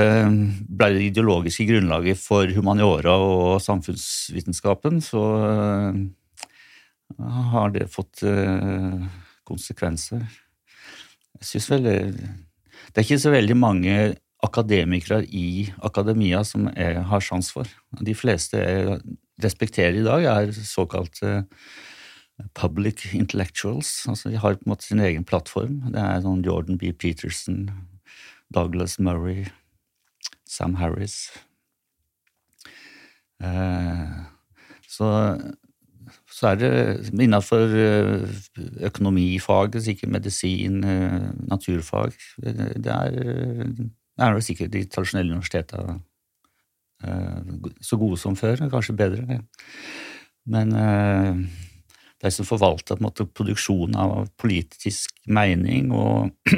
[0.70, 6.00] ble det ideologiske grunnlaget for humaniora og samfunnsvitenskapen, så eh,
[7.52, 8.24] har det fått
[9.44, 10.24] konsekvenser.
[11.42, 11.92] Jeg syns vel
[12.94, 13.94] det er ikke så veldig mange
[14.44, 17.70] akademikere i akademia som jeg har sjans for.
[18.04, 19.00] De fleste jeg
[19.44, 21.46] respekterer i dag, er såkalte
[22.58, 24.04] public intellectuals.
[24.10, 25.82] Altså De har på en måte sin egen plattform.
[25.94, 26.92] Det er sånn Jordan B.
[26.94, 27.66] Peterson,
[28.54, 29.48] Douglas Murray,
[30.50, 31.32] Sam Harris.
[33.44, 34.24] Eh,
[34.88, 35.10] så
[36.34, 36.72] så er det
[37.22, 38.24] innenfor eh,
[38.88, 43.14] økonomifaget, sikkert medisin, eh, naturfag Det er,
[44.18, 45.98] det er sikkert de tradisjonelle universitetene
[47.04, 49.40] eh, så gode som før, kanskje bedre.
[50.46, 50.74] Men
[52.24, 52.48] de som
[53.00, 56.32] måte, produksjonen av politisk mening og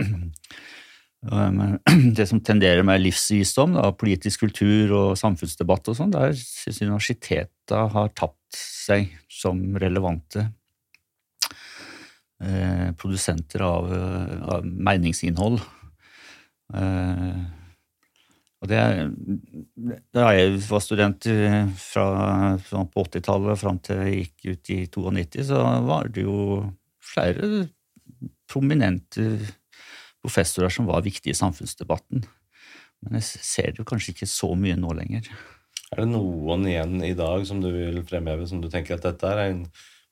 [2.18, 7.74] det som tenderer med livsvisdom, da, politisk kultur og samfunnsdebatt og sånn, der syns universitetet
[7.96, 10.46] har tapt seg som relevante
[12.44, 13.90] eh, produsenter av,
[14.58, 15.64] av meningsinnhold.
[16.74, 17.44] Eh,
[18.64, 18.82] og det,
[20.16, 21.28] Da jeg var student
[21.78, 22.06] fra,
[22.58, 26.64] fra på 80-tallet fram til jeg gikk ut i 92, så var det jo
[27.06, 27.68] flere
[28.50, 29.28] prominente
[30.26, 32.24] professorer som var viktige i samfunnsdebatten.
[33.06, 35.28] Men jeg ser det kanskje ikke så mye nå lenger.
[35.94, 39.30] Er det noen igjen i dag som du vil fremheve som du tenker at dette
[39.30, 39.62] er en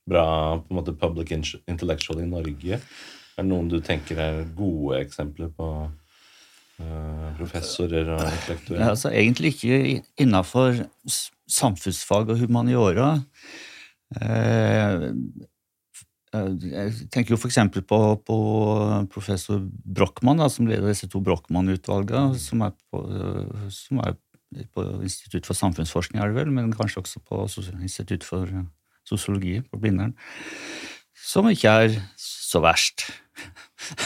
[0.09, 0.27] bra
[0.59, 2.77] på en måte, public intellectual i Norge?
[2.77, 5.69] Er det noen du tenker er gode eksempler på
[7.37, 8.81] professorer og intellektuelle?
[8.81, 10.83] Ja, altså, egentlig ikke innafor
[11.49, 13.15] samfunnsfag og humaniora.
[14.17, 15.11] Uh,
[16.33, 17.59] jeg tenker jo f.eks.
[17.85, 18.37] På, på
[19.13, 22.63] professor Brochmann, som leder disse to Brochmann-utvalgene, som,
[23.69, 24.17] som, er
[24.73, 27.43] på Institutt for samfunnsforskning, er det vel, men kanskje også på
[27.81, 28.65] Institutt for eh,
[29.05, 30.15] sosiologi på Blindern,
[31.13, 33.05] som ikke er så verst.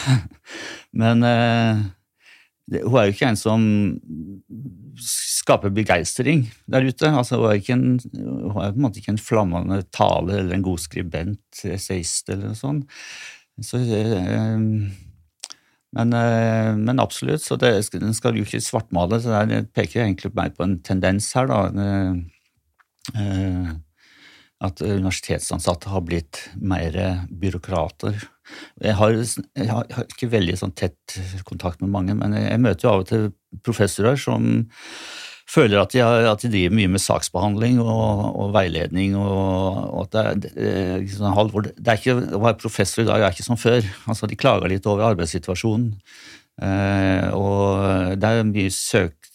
[1.00, 1.84] men eh,
[2.68, 3.62] hun er jo ikke en som
[5.00, 7.08] skaper begeistring der ute.
[7.08, 10.66] Altså, hun, er en, hun, er på en måte ikke en flammende tale eller en
[10.66, 13.00] god skribent, essayist eller noe sånt.
[13.64, 14.58] Så eh,
[15.96, 19.20] men, eh, men, absolutt, så det, den skal jo ikke svartmale.
[19.24, 21.48] så Det peker egentlig mer på en tendens her.
[21.48, 21.60] da,
[23.16, 23.72] eh,
[24.60, 28.18] At universitetsansatte har blitt mer byråkrater.
[28.82, 31.16] Jeg har, jeg har ikke veldig sånn tett
[31.48, 33.30] kontakt med mange, men jeg møter jo av og til
[33.66, 34.66] professorer som
[35.48, 39.16] føler at de, at de, driver mye med saksbehandling og, og veiledning.
[39.16, 43.24] og, og at det, er, sånn halvor, det er ikke, Å være professor i dag
[43.24, 43.86] er ikke som før.
[44.06, 45.94] altså De klager litt over arbeidssituasjonen.
[46.58, 49.30] Eh, og det er mye søkt,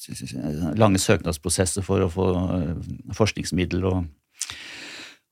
[0.79, 2.27] lange søknadsprosesser for å få
[2.59, 4.03] eh, forskningsmiddel og,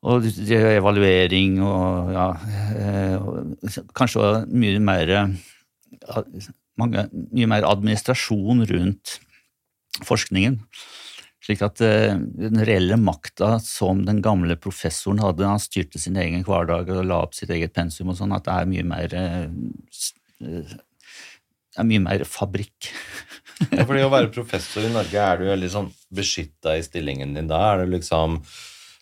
[0.02, 2.28] og evaluering og ja
[2.74, 3.28] eh,
[3.94, 5.12] Kanskje mye mer,
[6.82, 9.20] mange, mye mer administrasjon rundt
[10.08, 10.58] forskningen.
[11.42, 16.46] Slik at uh, den reelle makta som den gamle professoren hadde, han styrte sin egen
[16.46, 20.76] hverdag og la opp sitt eget pensum og sånn, at det er mye mer uh,
[21.80, 22.92] er mye mer fabrikk.
[23.72, 27.50] ja, fordi å være professor i Norge, er du veldig sånn beskytta i stillingen din
[27.50, 27.62] da?
[27.72, 28.42] Er det liksom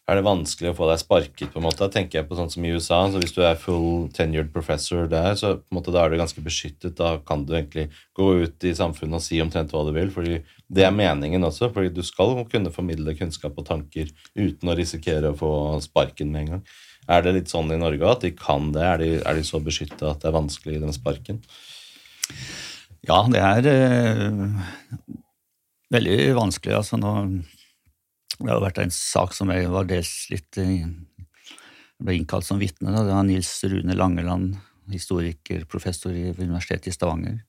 [0.09, 1.51] er det vanskelig å få deg sparket.
[1.53, 1.87] på en måte.
[1.93, 2.99] Tenker jeg på sånn som i USA.
[3.11, 6.17] så Hvis du er full tenured professor der, så på en måte da er du
[6.17, 6.95] ganske beskyttet.
[6.97, 10.09] Da kan du egentlig gå ut i samfunnet og si omtrent hva du vil.
[10.09, 11.71] fordi Det er meningen også.
[11.73, 16.41] fordi du skal kunne formidle kunnskap og tanker uten å risikere å få sparken med
[16.41, 16.63] en gang.
[17.07, 18.81] Er det litt sånn i Norge at de kan det?
[18.81, 21.41] Er de, er de så beskytta at det er vanskelig i den sparken?
[23.07, 24.49] Ja, det er øh,
[25.89, 26.75] veldig vanskelig.
[26.75, 27.13] altså nå
[28.39, 30.87] det har vært en sak som jeg var dels litt Jeg
[31.99, 32.93] ble innkalt som vitne.
[32.95, 34.53] Det var Nils Rune Langeland,
[34.89, 37.41] historiker, professor i Universitetet i Stavanger.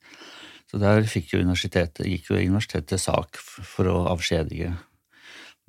[0.71, 4.77] Så der fikk jo universitetet, gikk jo universitetet til sak for å avskjedige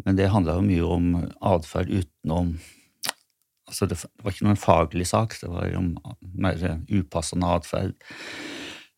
[0.05, 1.07] Men det handla jo mye om
[1.45, 2.55] atferd utenom
[3.69, 5.93] altså det, var ikke noen faglig sak, det var om
[6.33, 6.57] mer
[6.89, 7.93] upassende atferd.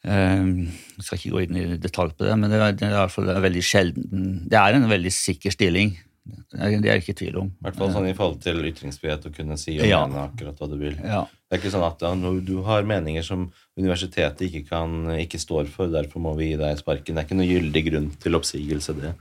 [0.04, 3.62] Jeg skal ikke gå inn i detalj på det, men det er, det er veldig
[3.64, 5.94] sjelden Det er en veldig sikker stilling.
[6.24, 7.48] Det er ikke i tvil om.
[7.52, 10.04] I hvert fall sånn i forhold til ytringsfrihet å kunne si og ja.
[10.08, 10.96] mene akkurat hva du vil.
[11.04, 11.26] Ja.
[11.28, 12.04] Det er ikke sånn at
[12.48, 13.44] du har meninger som
[13.76, 17.18] universitetet ikke, kan, ikke står for, derfor må vi gi deg sparken.
[17.18, 19.12] Det er ikke noe gyldig grunn til oppsigelse, det.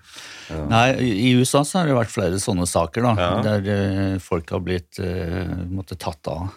[0.53, 0.61] Ja.
[0.71, 4.62] Nei, I USA så har det vært flere sånne saker da, der uh, folk har
[4.65, 6.53] blitt uh, måtte tatt av.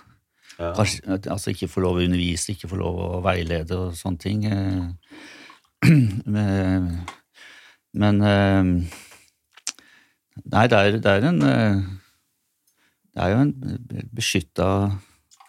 [0.55, 1.01] Kanskje,
[1.33, 4.45] altså ikke få lov å undervise, ikke få lov å veilede og sånne ting.
[4.45, 4.93] Uh,
[8.05, 8.23] men
[10.43, 11.83] Nei, det er, det er en eh,
[13.15, 13.53] Det er jo en
[14.15, 14.69] beskytta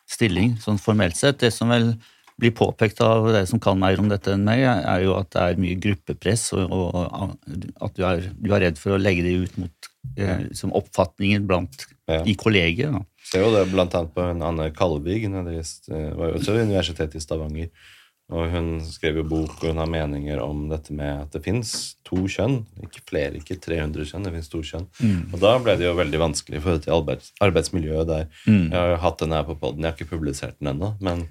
[0.06, 1.40] stilling, sånn formelt sett.
[1.42, 1.96] Det som vel
[2.36, 5.42] blir påpekt av dere som kan mer om dette enn meg, er jo at det
[5.42, 7.36] er mye gruppepress, og, og
[7.82, 11.48] at du er, du er, redd for å legge det ut mot eh, som oppfatningen
[11.48, 12.20] blant, ja.
[12.28, 12.94] i kollegiet.
[13.26, 17.24] Ser jo det blant annet på Anne Kalvig, det var jo også ved Universitetet i
[17.24, 17.72] Stavanger.
[18.34, 21.70] Og hun skrev jo bok, og hun har meninger om dette med at det fins
[22.06, 22.58] to kjønn.
[22.82, 24.88] Ikke flere, ikke 300 kjønn, det fins to kjønn.
[24.98, 25.20] Mm.
[25.30, 28.26] Og da ble det jo veldig vanskelig for dette arbeids, arbeidsmiljøet der.
[28.48, 28.64] Mm.
[28.64, 30.96] Jeg har jo hatt den her på poden, jeg har ikke publisert den ennå.
[31.04, 31.28] men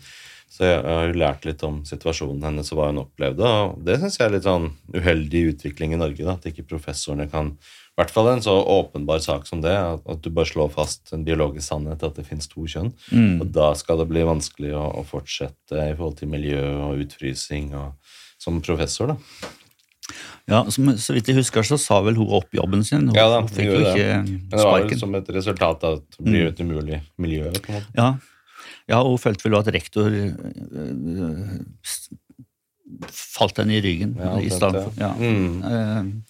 [0.56, 3.44] så jeg har jo lært litt om situasjonen hennes og hva hun opplevde.
[3.44, 7.28] Og det syns jeg er litt sånn uheldig utvikling i Norge, da, at ikke professorene
[7.32, 7.58] kan
[7.96, 11.22] i hvert fall en så åpenbar sak som det, at du bare slår fast en
[11.24, 12.90] biologisk sannhet, at det finnes to kjønn.
[13.08, 13.38] Mm.
[13.40, 17.70] Og da skal det bli vanskelig å, å, fortsette i forhold til miljø og utfrysing
[17.80, 19.50] og, som professor, da.
[20.52, 23.08] Ja, som, Så vidt jeg husker, så sa vel hun opp jobben sin.
[23.08, 24.20] Hun, ja da, hun fikk jo ikke det.
[24.28, 26.52] Men det var vel som et resultat av at det blir mm.
[26.52, 27.48] et umulig miljø.
[27.56, 27.96] på en måte.
[27.96, 28.10] Ja,
[28.92, 31.56] ja og hun følte vel at rektor øh,
[33.08, 34.92] falt henne i ryggen ja, i stedet for.
[35.00, 35.16] Ja.
[35.16, 36.22] Mm.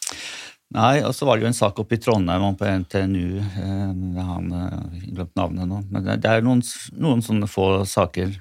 [0.76, 4.24] Nei, og så var det jo en sak oppe i Trondheim om på NTNU Jeg
[4.28, 5.82] Han eh, glemt navnet nå.
[5.88, 6.64] Men det, er noen,
[7.00, 8.34] noen, sånne få saker.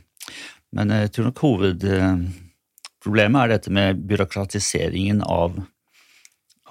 [0.74, 5.60] Men jeg tror nok hovedproblemet er dette med byråkratiseringen av,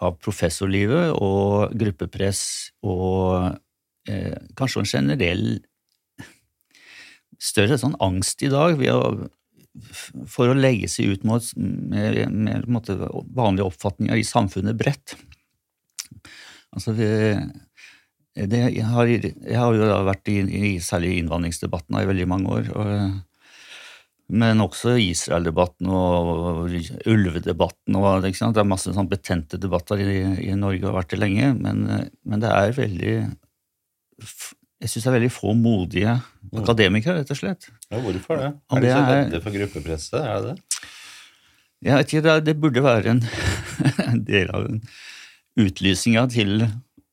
[0.03, 2.43] av professorlivet og gruppepress
[2.83, 3.53] og
[4.11, 5.47] eh, kanskje en generell
[7.39, 8.99] større sånn angst i dag å
[10.29, 12.89] for å legge seg ut mot, med, med, med
[13.33, 15.15] vanlige oppfatninger i samfunnet bredt.
[16.73, 17.07] Altså, vi,
[18.33, 22.71] det, jeg, har, jeg, har, jo vært i, i særlig innvandringsdebatten i veldig mange år.
[22.73, 23.43] Og,
[24.33, 26.73] men også Israel-debatten og
[27.09, 27.99] ulvedebatten.
[27.99, 31.21] Og, det, det er masse sånn betente debatter i, i, Norge og har vært det
[31.21, 31.53] lenge.
[31.59, 31.85] Men,
[32.25, 36.57] men det er veldig Jeg syns det er veldig få modige mm.
[36.63, 37.69] akademikere, rett og slett.
[37.91, 38.51] Ja, hvorfor det?
[38.73, 40.21] Er de så redde for gruppepresset?
[40.23, 40.83] Er det det?
[41.83, 43.25] Jeg vet ikke, det, det burde være en,
[44.09, 44.79] en del av en
[45.59, 46.65] utlysninga til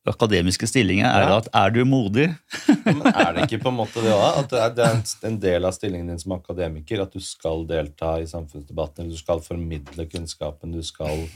[0.09, 1.37] akademiske stillinger er ja.
[1.37, 2.35] at 'er du modig'?
[2.87, 4.41] Men er det ikke på en måte det òg?
[4.41, 8.27] At det er en del av stillingen din som akademiker at du skal delta i
[8.27, 11.29] samfunnsdebatten, eller du skal formidle kunnskapen, du skal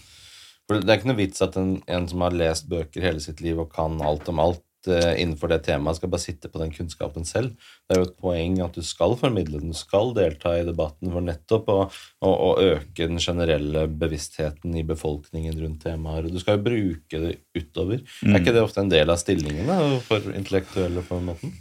[0.67, 3.43] For Det er ikke noe vits at en, en som har lest bøker hele sitt
[3.45, 7.27] liv og kan alt om alt, innenfor det temaet skal bare sitte på den kunnskapen
[7.29, 7.55] selv.
[7.85, 11.13] Det er jo et poeng at du skal formidle den, du skal delta i debatten
[11.13, 11.79] for nettopp å,
[12.25, 16.29] å, å øke den generelle bevisstheten i befolkningen rundt temaer.
[16.31, 18.03] Du skal jo bruke det utover.
[18.23, 18.33] Mm.
[18.35, 21.55] Er ikke det ofte en del av stillingen da, for intellektuelle på en måte?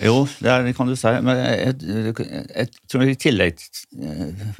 [0.00, 1.12] Jo, det, er, det kan du si.
[1.24, 3.60] Men jeg, tror i tillegg,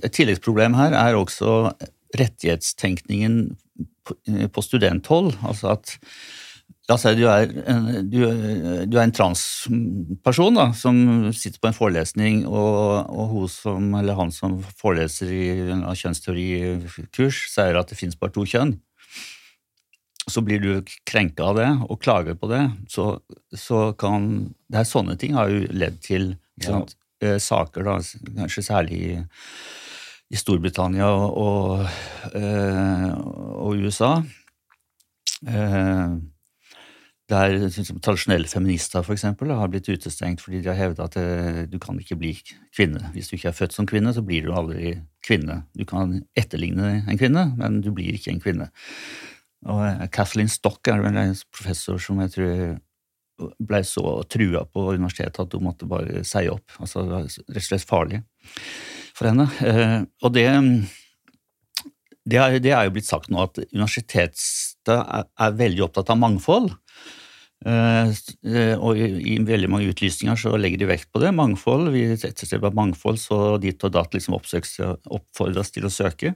[0.04, 1.72] et tilleggsproblem her er også
[2.18, 3.38] rettighetstenkningen
[4.04, 4.16] på,
[4.52, 5.32] på studenthold.
[5.48, 5.96] Altså at
[6.90, 7.46] La oss si du er,
[8.02, 8.18] du,
[8.90, 10.96] du er en transperson da, som
[11.30, 15.44] sitter på en forelesning, og, og hun som, eller han som foreleser i
[15.76, 18.74] en kjønnsteorikurs, sier at det fins bare to kjønn.
[20.26, 22.64] Så blir du krenka av det og klager på det.
[22.90, 23.06] Så,
[23.58, 26.82] så kan Det er sånne ting har jo ledd til ja.
[27.22, 27.96] Eh, saker, da,
[28.38, 29.16] kanskje særlig i,
[30.34, 31.82] i Storbritannia og, og,
[32.38, 34.16] eh, og USA.
[35.46, 36.14] Eh,
[37.32, 41.62] der liksom, tradisjonelle feminister for eksempel, har blitt utestengt fordi de har hevdet at eh,
[41.70, 42.34] du kan ikke bli
[42.74, 43.10] kvinne.
[43.16, 45.62] Hvis du ikke er født som kvinne, så blir du aldri kvinne.
[45.78, 48.70] Du kan etterligne en kvinne, men du blir ikke en kvinne.
[49.66, 52.56] Og eh, Kathleen Stock er vel en professor som jeg tror
[53.62, 56.76] ble så trua på universitetet at hun måtte bare si opp.
[56.78, 58.20] Altså, det var rett og slett farlig
[59.16, 59.48] for henne.
[59.64, 60.48] Eh, og det
[62.22, 66.20] det er, det er, jo blitt sagt nå at universitetet er, er veldig opptatt av
[66.22, 66.68] mangfold.
[67.62, 68.08] Eh,
[68.50, 71.34] eh, og i, veldig mange utlysninger så legger de vekt på det.
[71.36, 71.92] Mangfold.
[71.94, 76.34] Vi etterstreber mangfold, så dit og datt liksom oppfordres til å søke.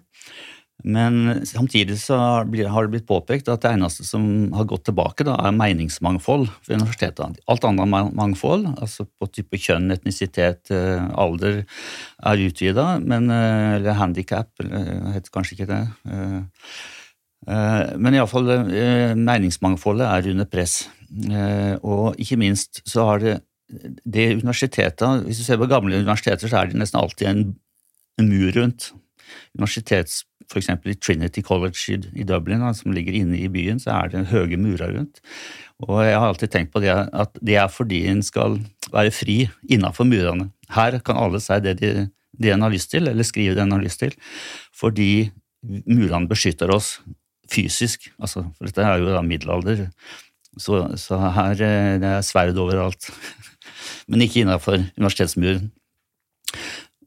[0.84, 5.38] Men samtidig så har det blitt påpekt at det eneste som har gått tilbake, da,
[5.40, 7.40] er meningsmangfold ved universitetet.
[7.48, 11.64] Alt annet mangfold, altså på type kjønn, etnisitet, eh, alder,
[12.20, 15.82] er utvida, Eller handikap, heter kanskje ikke det.
[17.44, 18.48] Men iallfall
[19.18, 20.86] meningsmangfoldet er under press.
[21.84, 23.34] Og ikke minst så har det
[24.06, 27.44] det universitetet Hvis du ser på gamle universiteter, så er det nesten alltid en,
[28.20, 28.92] en mur rundt.
[29.58, 30.68] Universitets, F.eks.
[30.86, 34.94] i Trinity College i, Dublin, som ligger inne i byen, så er det høye murer
[34.94, 35.18] rundt.
[35.82, 38.60] Og jeg har alltid tenkt på det at det er fordi en skal
[38.94, 40.52] være fri innafor murene.
[40.72, 41.92] Her kan alle si det de,
[42.38, 44.14] de en har lyst til, eller skrive det en har lyst til,
[44.76, 45.28] fordi
[45.66, 47.00] murene beskytter oss
[47.52, 48.08] fysisk.
[48.18, 49.86] Altså, for dette er jo da middelalder,
[50.56, 53.10] så, så her eh, det er sverd overalt.
[54.10, 55.70] men ikke innafor universitetsmuren.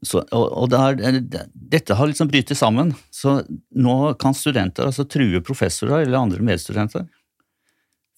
[0.00, 1.18] Så, og, og det er,
[1.52, 3.42] dette har liksom brytet sammen, så
[3.76, 7.04] nå kan studenter altså true professorer eller andre medstudenter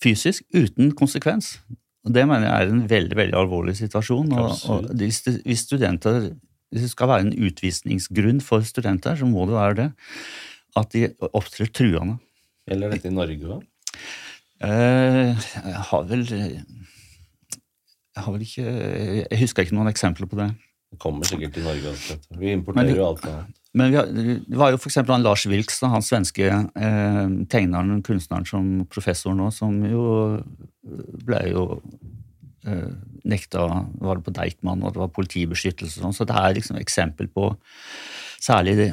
[0.03, 1.57] fysisk uten konsekvens.
[2.03, 4.33] Og Det mener jeg er en veldig veldig alvorlig situasjon.
[4.35, 6.33] og, og hvis, hvis, studenter,
[6.71, 9.89] hvis det skal være en utvisningsgrunn for studenter, så må det være det.
[10.79, 12.19] At de opptrer truende.
[12.69, 13.65] Gjelder dette i Norge òg?
[14.63, 16.29] Eh, jeg har vel
[18.13, 20.53] jeg har vel ikke Jeg husker ikke noen eksempler på det.
[20.93, 22.19] Det kommer sikkert til Norge også.
[22.39, 23.59] Vi importerer jo alt annet.
[23.73, 24.99] Men har, det var jo f.eks.
[25.09, 30.03] han Lars Wilks, han svenske eh, tegneren, kunstneren som professor nå, som jo
[31.25, 31.63] ble jo
[32.69, 32.91] eh,
[33.25, 33.65] nekta
[34.03, 36.19] Var det på Deichman, og det var politibeskyttelse og sånn.
[36.21, 37.49] Så det er liksom eksempel på
[38.43, 38.87] særlig det,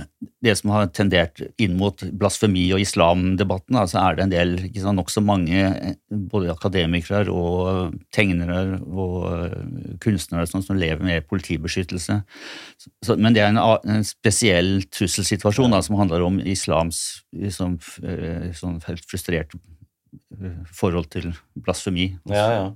[0.45, 4.54] det, som har tendert inn mot blasfemi- og islamdebatten, så altså er det en del
[4.68, 12.20] ikke nokså mange både akademikere og tegnere og eh, kunstnere sånn, som lever med politibeskyttelse.
[13.06, 17.80] Så, men det er en, en spesiell trusselsituasjon da, som handler om islams liksom,
[18.60, 19.60] sånn frustrerte
[20.76, 22.12] forhold til blasfemi.
[22.30, 22.70] Ja, ja.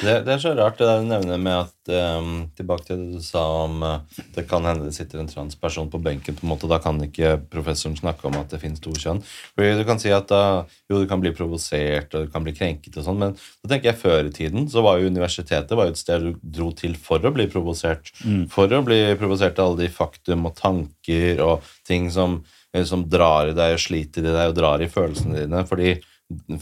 [0.00, 3.18] Det, det, er så rart det der du nevner med at um, Tilbake til det
[3.18, 6.36] du sa om uh, det kan hende det sitter en transperson på benken.
[6.36, 9.22] på en måte, Da kan ikke professoren snakke om at det finnes to kjønn.
[9.54, 12.54] Fordi Du kan si at da, jo, du kan bli provosert og du kan bli
[12.56, 15.88] krenket, og sånn, men da tenker jeg før i tiden så var jo universitetet var
[15.88, 18.12] jo et sted du dro til for å bli provosert.
[18.24, 18.46] Mm.
[18.52, 22.40] For å bli provosert av alle de faktum og tanker og ting som,
[22.74, 25.66] eh, som drar i deg og sliter i deg og drar i følelsene dine.
[25.66, 26.00] fordi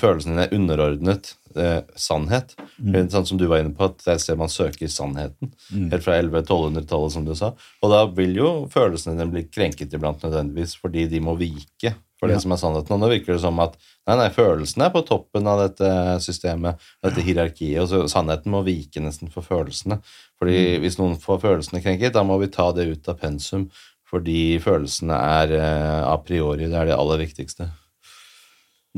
[0.00, 2.54] følelsen din er underordnet eh, sannhet.
[2.78, 3.08] Mm.
[3.12, 5.52] Sånn som du var inne på, at det er et sted man søker sannheten.
[5.70, 5.88] Mm.
[5.92, 7.52] Helt fra 1100-1200-tallet, som du sa.
[7.82, 12.30] Og da vil jo følelsene dine bli krenket iblant nødvendigvis, fordi de må vike for
[12.30, 12.42] det ja.
[12.42, 12.94] som er sannheten.
[12.96, 13.76] Og nå virker det som at
[14.08, 15.90] nei, nei, følelsene er på toppen av dette
[16.24, 20.00] systemet, dette hierarkiet, og så sannheten må vike nesten for følelsene.
[20.40, 20.80] Fordi mm.
[20.82, 23.68] hvis noen får følelsene krenket, da må vi ta det ut av pensum,
[24.08, 27.68] fordi følelsene er eh, a priori det er det aller viktigste.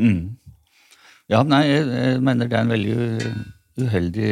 [0.00, 0.38] Mm.
[1.30, 2.94] Ja, nei, jeg mener det er en veldig
[3.78, 4.30] uheldig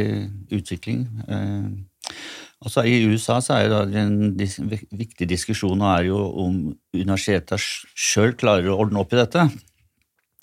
[0.57, 1.05] utvikling.
[1.31, 2.13] Eh,
[2.59, 6.57] altså I USA så er det en viktig diskusjon er jo om
[6.91, 7.61] universitetene
[7.95, 9.47] sjøl klarer å ordne opp i dette.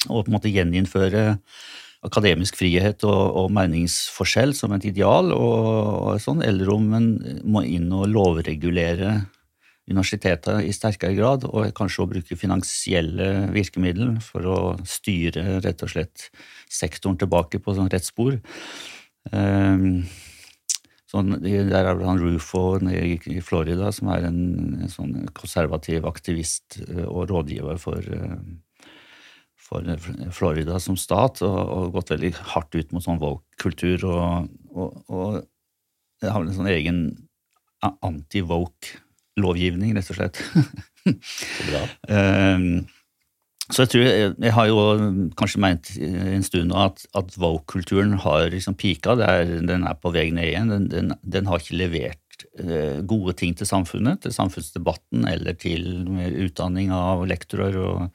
[0.08, 1.26] Og på en måte gjeninnføre
[2.06, 5.70] akademisk frihet og, og meningsforskjell som et ideal, og,
[6.14, 7.10] og sånn, eller om en
[7.44, 9.18] må inn og lovregulere
[9.86, 14.58] universitetet i sterkere grad, og kanskje å bruke finansielle virkemidler for å
[14.88, 16.28] styre rett og slett
[16.66, 18.38] sektoren tilbake på sånn rett spor.
[19.30, 20.02] Um,
[21.10, 24.40] sånn, der er han Rufo i Florida, som er en,
[24.82, 28.42] en sånn konservativ aktivist eh, og rådgiver for, eh,
[29.54, 29.86] for
[30.34, 34.06] Florida som stat, og, og, gått veldig hardt ut mot sånn woke-kultur.
[34.10, 37.02] Og, og, og har en sånn egen
[37.86, 39.05] anti-woke
[39.40, 40.42] lovgivning, rett og slett.
[41.06, 41.82] så bra.
[42.56, 42.68] um,
[43.72, 44.84] så jeg tror, jeg, jeg, har jo
[45.38, 49.16] kanskje meint en stund nå at, at woke-kulturen har liksom pika.
[49.26, 50.70] Er, den er på vei ned igjen.
[50.72, 56.06] Den, den, den har ikke levert uh, gode ting til samfunnet, til samfunnsdebatten eller til
[56.46, 58.06] utdanning av lektorer og,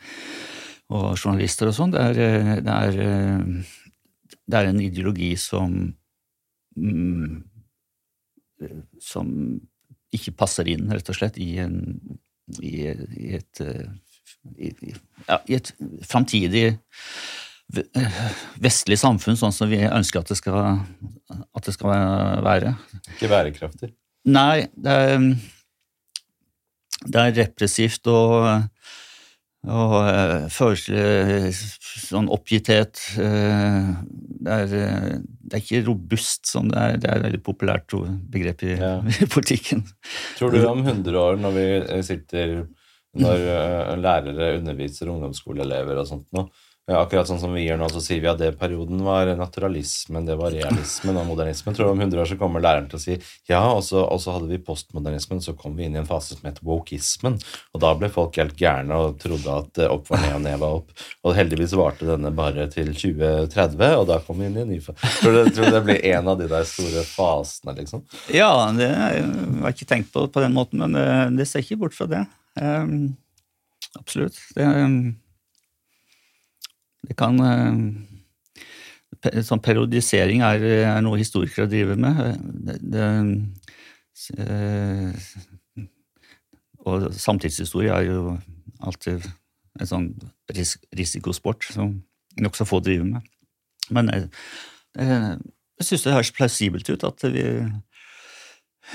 [0.92, 1.96] og journalister og sånn.
[1.96, 3.78] Det, eh, det, eh,
[4.48, 5.76] det, er en ideologi som
[6.80, 7.42] mm,
[9.02, 9.28] som
[10.16, 11.78] ikke passer inn, rett og slett, i, en,
[12.60, 13.62] i, i et
[14.58, 14.72] i,
[15.28, 15.72] ja, i et
[16.08, 16.66] framtidig
[18.62, 20.82] vestlig samfunn sånn som vi ønsker at det skal,
[21.32, 21.94] at det skal
[22.44, 22.76] være.
[23.16, 23.94] Ikke bærekraftig?
[24.28, 25.28] Nei, det er,
[27.08, 28.68] det er repressivt og
[29.70, 31.52] og uh, følelse
[32.02, 33.92] sånn oppgitthet uh,
[34.42, 36.98] det, er, det, er, ikke robust som det er.
[36.98, 37.94] Det er et veldig populært
[38.34, 38.96] begrep i, ja.
[39.22, 39.86] i politikken.
[40.40, 41.68] Tror du om 100 år, når vi
[42.08, 42.56] sitter
[43.22, 46.48] når lærere underviser ungdomsskoleelever og sånt noe.
[46.98, 50.38] Akkurat sånn som vi gjør nå, så sier vi at det perioden var naturalismen, det
[50.40, 51.76] var realismen og modernismen.
[51.78, 53.18] Tror du om 100 år så kommer læreren til å si
[53.50, 56.36] ja, og så, og så hadde vi postmodernismen, så kom vi inn i en fase
[56.36, 57.38] som het wokeismen.
[57.76, 60.82] Og da ble folk helt gærne og trodde at opp var ned og ned var
[60.82, 61.06] opp.
[61.26, 64.82] Og heldigvis varte denne bare til 2030, og da kom vi inn i en ny
[64.84, 65.00] fase.
[65.22, 68.06] Tror du, tror du det blir en av de der store fasene, liksom?
[68.34, 71.08] Ja, det har jeg ikke tenkt på på den måten, men det,
[71.40, 72.26] det ser ikke bort fra det.
[72.60, 73.14] Um,
[74.00, 74.40] absolutt.
[74.56, 75.02] Det um
[77.08, 77.38] det kan
[79.46, 82.40] Sånn periodisering er, er, noe historikere driver med.
[82.66, 83.10] Det, det,
[84.40, 85.26] eh,
[86.90, 88.38] og samtidshistorie er jo
[88.82, 89.28] alltid
[89.80, 90.08] en sånn
[90.56, 92.00] ris risikosport som
[92.42, 93.30] nokså få driver med.
[93.94, 94.28] Men jeg,
[94.98, 97.46] jeg, syns det høres plausibelt ut at vi,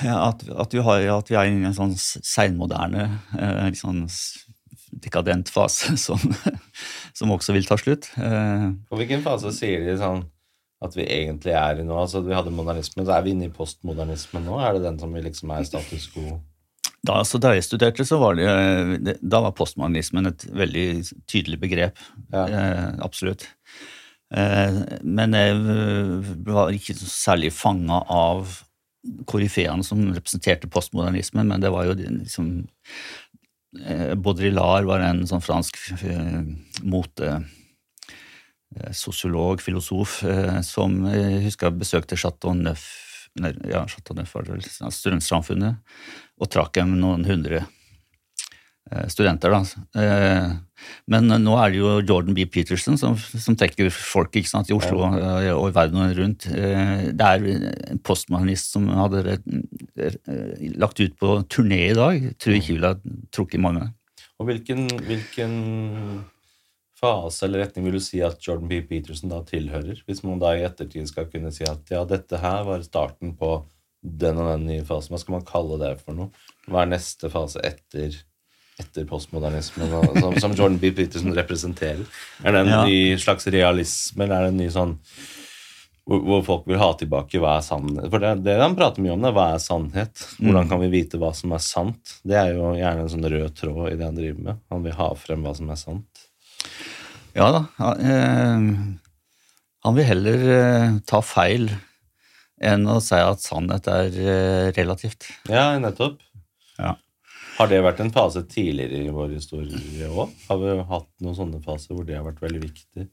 [0.03, 3.09] at, at, vi har, at vi er i en sånn seinmoderne,
[3.79, 4.07] sånn
[5.03, 6.20] dekadent fase som,
[7.16, 8.11] som, også vil ta slutt.
[8.16, 10.24] Eh, På hvilken fase sier de sånn
[10.84, 11.97] at vi egentlig er i nå?
[11.97, 14.59] Altså Vi hadde modernisme, så er vi inne i postmodernismen nå?
[14.61, 16.36] Er det den som liksom er status quo?
[17.07, 20.86] Da, altså, da jeg studerte, så var det, da var postmodernismen et veldig
[21.30, 22.01] tydelig begrep.
[22.32, 22.44] Ja.
[22.44, 23.47] Eh, absolutt.
[24.34, 25.61] Eh, men jeg
[26.49, 28.59] var ikke særlig fanga av
[29.30, 32.51] koryfeene som representerte postmodernismen, men det var jo liksom
[33.45, 33.45] Eh,
[34.17, 36.43] Baudrillard var en sånn fransk eh,
[36.87, 40.21] mote eh, sosiolog, filosof,
[40.64, 42.87] som jeg husker besøkte Chateau Neuf,
[43.37, 45.83] ja, Chateau Neuf var det vel, studentsamfunnet,
[46.41, 47.67] og trakk hjem noen hundre
[48.91, 49.51] Eh, studenter.
[49.51, 49.64] Da.
[50.77, 52.47] Eh, men nå er det jo Jordan B.
[52.51, 55.55] Peterson som, som trekker folk ikke sant, i Oslo ja.
[55.57, 56.49] og i verden rundt.
[56.53, 57.49] Eh, det er
[57.93, 59.39] en postmodernist som hadde
[60.77, 62.33] lagt ut på turné i dag.
[62.37, 63.91] Tror jeg ikke ville ha trukket mange.
[64.37, 65.55] Og hvilken, hvilken,
[66.97, 68.81] fase eller retning vil du si at Jordan B.
[68.89, 69.99] Peterson da tilhører?
[70.09, 73.59] Hvis man da i ettertid skal kunne si at ja, dette her var starten på
[74.07, 75.14] den og den nye fasen.
[75.14, 76.47] Hva skal man kalle det for noe?
[76.70, 78.16] Hva er neste fase etter
[78.81, 80.91] etter postmodernismen, som, som, Jordan B.
[80.93, 82.05] Peterson representerer?
[82.45, 82.83] Er det en ja.
[82.85, 84.97] ny slags realisme, eller er det en ny sånn
[86.07, 88.07] hvor, hvor, folk vil ha tilbake hva er sannhet?
[88.12, 90.20] For det, det han prater mye om, det, hva er sannhet?
[90.39, 90.70] Hvordan mm.
[90.70, 92.12] kan vi vite hva som er sant?
[92.22, 94.61] Det er jo gjerne en sånn rød tråd i det han driver med.
[94.70, 96.22] Han vil ha frem hva som er sant.
[97.37, 97.64] Ja da.
[97.97, 98.68] Eh,
[99.87, 101.68] han vil heller eh, ta feil
[102.62, 105.27] enn å si at sannhet er eh, relativt.
[105.51, 106.22] Ja, nettopp.
[106.79, 106.95] Ja.
[107.57, 110.33] Har det vært en fase tidligere i vår historie òg?
[110.49, 113.07] Har vi hatt noen sånne faser hvor det har vært veldig viktig?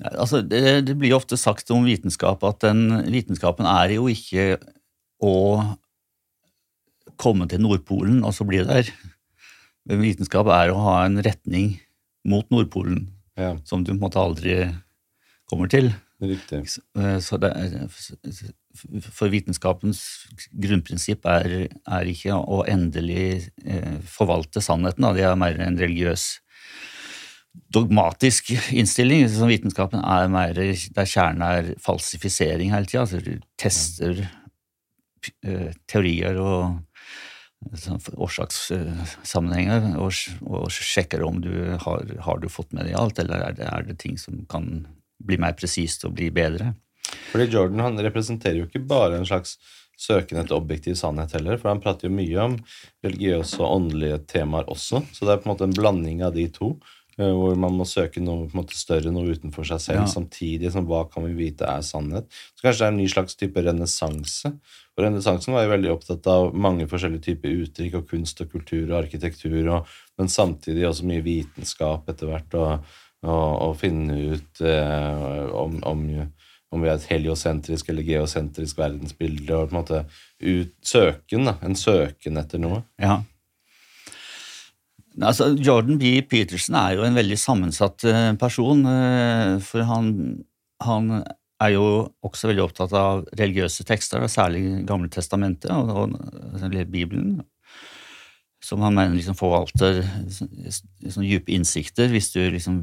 [0.00, 4.56] Ja, altså, det, det, blir ofte sagt om vitenskap at den vitenskapen er jo ikke
[5.24, 5.36] å
[7.20, 8.88] komme til Nordpolen og så bli der.
[9.88, 11.76] Men vitenskap er å ha en retning
[12.28, 13.06] mot Nordpolen
[13.38, 13.54] ja.
[13.64, 14.58] som du på en måte aldri
[15.48, 15.92] kommer til.
[16.20, 16.64] Riktig.
[17.20, 17.52] Så det,
[19.02, 20.00] for vitenskapens
[20.52, 25.08] grunnprinsipp er, er ikke å endelig eh, forvalte sannheten.
[25.16, 26.26] Det er mer en religiøs,
[27.72, 29.28] dogmatisk innstilling.
[29.32, 33.06] som vitenskapen er mer der kjernen er falsifisering hele tida.
[33.06, 34.26] Altså, du tester
[35.44, 36.82] eh, teorier og
[37.80, 40.12] sånn, årsakssammenhenger og,
[40.46, 41.52] og, sjekker om du
[41.82, 44.86] har, har du fått med deg alt, eller er det, er det ting som kan
[45.26, 46.74] bli mer presist og bli bedre.
[47.32, 49.56] Fordi Jordan han representerer jo ikke bare en slags
[49.96, 52.58] søken etter objektiv sannhet heller, for han prater jo mye om
[53.04, 55.02] religiøse og åndelige temaer også.
[55.12, 56.74] Så det er på en måte en blanding av de to,
[57.16, 60.10] eh, hvor man må søke noe på en måte større, noe utenfor seg selv, ja.
[60.12, 62.28] samtidig som hva kan vi vite er sannhet.
[62.54, 64.52] Så kanskje det er en ny slags type renessanse.
[64.96, 68.84] Og renessansen var jo veldig opptatt av mange forskjellige typer uttrykk og kunst og kultur
[68.90, 74.64] og arkitektur, og, men samtidig også mye vitenskap etter hvert, og, og, og finne ut
[74.64, 76.04] eh, om, om
[76.74, 80.02] om vi har et heliosentrisk eller geosentrisk verdensbilde, og på en måte
[80.42, 82.82] ut, søken, da, en søken etter noe.
[83.02, 83.20] Ja.
[85.16, 86.18] Altså, Jordan B.
[86.28, 90.10] Peterson er jo en veldig sammensatt eh, person, eh, for han,
[90.84, 91.22] han
[91.62, 91.86] er jo
[92.26, 97.40] også veldig opptatt av religiøse tekster, særlig Gamle testamentet og, og Bibelen,
[98.64, 102.82] som han mener liksom forvalter liksom, dype innsikter hvis du liksom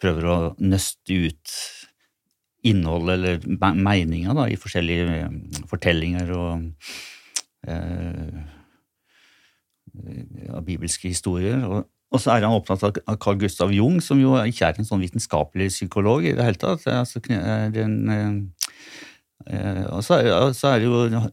[0.00, 1.56] prøver å nøste ut
[2.64, 3.40] innhold eller
[3.76, 6.62] meninger da, i forskjellige eh, fortellinger og
[7.68, 8.38] eh,
[10.48, 11.60] ja, bibelske historier.
[11.68, 14.88] Og, og, så er han opptatt av Carl Gustav Jung, som jo ikke er en
[14.88, 16.86] sånn vitenskapelig psykolog i det hele tatt.
[16.90, 17.96] Altså, den,
[19.46, 21.24] eh, og så er, så er, det jo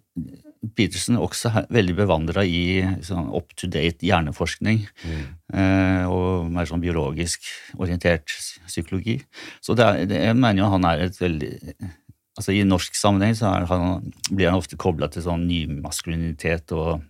[0.78, 4.84] Peterson også veldig bevandra i sånn up to date hjerneforskning.
[5.02, 5.24] Mm.
[5.58, 7.48] Eh, og mer sånn biologisk
[7.82, 8.30] orientert
[8.68, 9.18] psykologi.
[9.64, 11.56] Så er, det, jeg mener jo han er et veldig
[12.38, 17.02] altså I norsk sammenheng så han, blir han ofte kobla til sånn nymaskulinitet og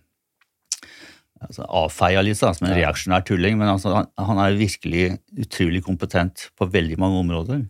[1.42, 5.04] altså avfeia litt som en reaksjonær tulling, men altså, han, han, er virkelig
[5.44, 7.62] utrolig kompetent på veldig mange områder.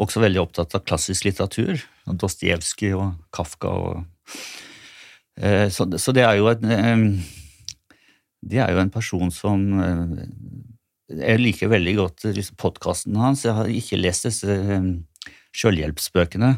[0.00, 1.82] Også veldig opptatt av klassisk litteratur.
[2.06, 3.72] Dostojevskij og Kafka.
[3.74, 4.36] Og,
[5.72, 7.04] så, så, det er jo eh,
[8.40, 10.26] Det er jo en person som eh,
[11.16, 13.44] Jeg liker veldig godt liksom, podkasten hans.
[13.46, 14.90] Jeg har ikke lest disse eh,
[15.56, 16.54] selvhjelpsbøkene,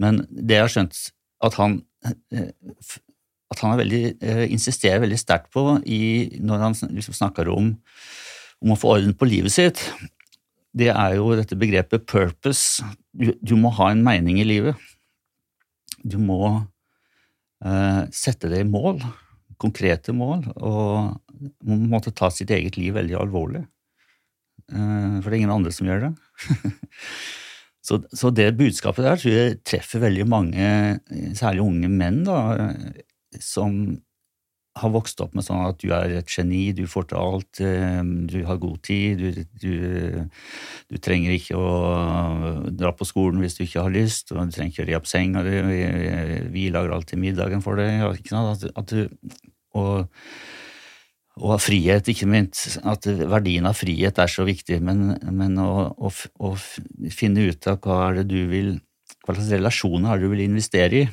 [0.00, 1.00] men det jeg har skjønt
[1.44, 1.80] at han
[2.32, 2.52] eh,
[3.50, 7.72] at han veldig, eh, insisterer veldig sterkt på i, når han liksom snakker om,
[8.62, 9.82] om, å få orden på livet sitt,
[10.70, 12.84] det er jo dette begrepet purpose.
[13.10, 14.78] Du, du må ha en mening i livet.
[16.06, 16.62] Du må eh,
[18.16, 19.02] sette det i mål,
[19.60, 21.20] konkrete mål, og
[21.68, 23.64] man måtte ta sitt eget liv veldig alvorlig.
[24.70, 26.12] Eh, for det er ingen andre som gjør det.
[27.86, 30.68] så, så, det budskapet der tror jeg treffer veldig mange,
[31.38, 32.70] særlig unge menn, da,
[33.42, 33.82] som
[34.78, 38.02] har vokst opp med sånn at du er et geni, du får til alt, eh,
[38.30, 39.72] du har god tid, du, du,
[40.86, 41.70] du, trenger ikke å
[42.70, 45.10] dra på skolen hvis du ikke har lyst, og du trenger ikke å re opp
[45.10, 45.58] senga vi,
[46.54, 48.04] vi, lager alltid middagen for deg.
[48.30, 49.08] At, at du,
[49.78, 50.06] og,
[51.40, 52.78] og frihet, ikke minst.
[52.86, 56.54] At verdien av frihet er så viktig, men, men å, å, å,
[57.10, 58.76] finne ut av hva er det du vil,
[59.24, 61.10] hva slags relasjoner er det du vil investere i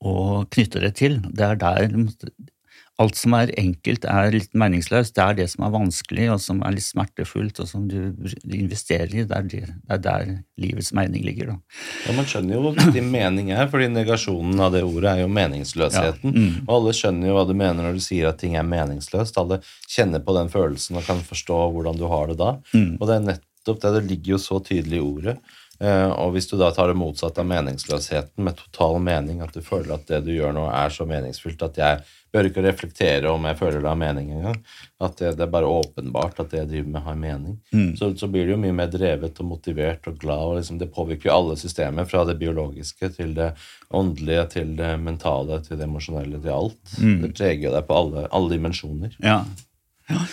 [0.00, 1.20] og knytte det til.
[1.28, 1.88] Det er der
[3.00, 5.14] alt som er enkelt, er litt meningsløst.
[5.16, 8.12] Det er det som er vanskelig, og som er litt smertefullt, og som du
[8.44, 9.24] investerer i.
[9.28, 11.54] Det er, det, det er der livets mening ligger.
[11.54, 11.78] Da.
[12.06, 15.30] Ja, Man skjønner jo hva viktig mening er, fordi negasjonen av det ordet er jo
[15.32, 16.34] meningsløsheten.
[16.34, 16.50] Ja.
[16.50, 16.58] Mm.
[16.66, 19.40] Og alle skjønner jo hva du mener når du sier at ting er meningsløst.
[19.40, 22.52] Alle kjenner på den følelsen og kan forstå hvordan du har det da.
[22.74, 22.98] Mm.
[22.98, 23.96] Og det er nettopp det.
[23.96, 25.38] Det ligger jo så tydelig i ordet.
[25.80, 29.62] Eh, og hvis du da tar det motsatte av meningsløsheten, med total mening, at du
[29.64, 33.46] føler at det du gjør nå, er så meningsfylt at jeg bør ikke reflektere om
[33.48, 34.58] jeg føler det har mening engang.
[35.02, 37.56] At det, det, er bare åpenbart at det jeg driver med, har mening.
[37.72, 37.88] Mm.
[37.98, 40.44] Så, så, blir du jo mye mer drevet og motivert og glad.
[40.50, 43.50] og liksom, Det påvirker jo alle systemer, fra det biologiske til det
[43.96, 46.94] åndelige til det mentale til det emosjonelle til alt.
[47.00, 47.18] Mm.
[47.24, 49.16] Det preger deg på alle, alle dimensjoner.
[49.24, 49.40] Ja.
[50.10, 50.24] Ja.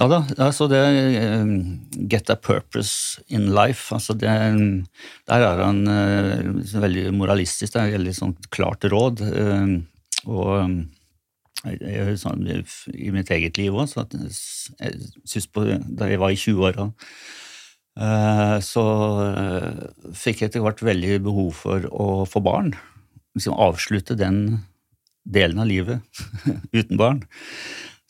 [0.00, 1.50] Da, altså det uh,
[2.08, 3.94] Get a purpose in life.
[3.94, 4.28] altså det,
[5.28, 7.72] Der er han uh, veldig moralistisk.
[7.74, 9.20] Det er et veldig sånn klart råd.
[9.20, 9.82] Uh,
[10.30, 10.50] og
[11.64, 14.04] jeg, sånn, i mitt eget liv òg, da
[16.08, 16.84] jeg var i 20-åra,
[18.64, 18.84] så
[20.16, 22.70] fikk jeg etter hvert veldig behov for å få barn.
[23.36, 24.36] Liksom avslutte den
[25.28, 26.00] delen av livet
[26.78, 27.20] uten barn.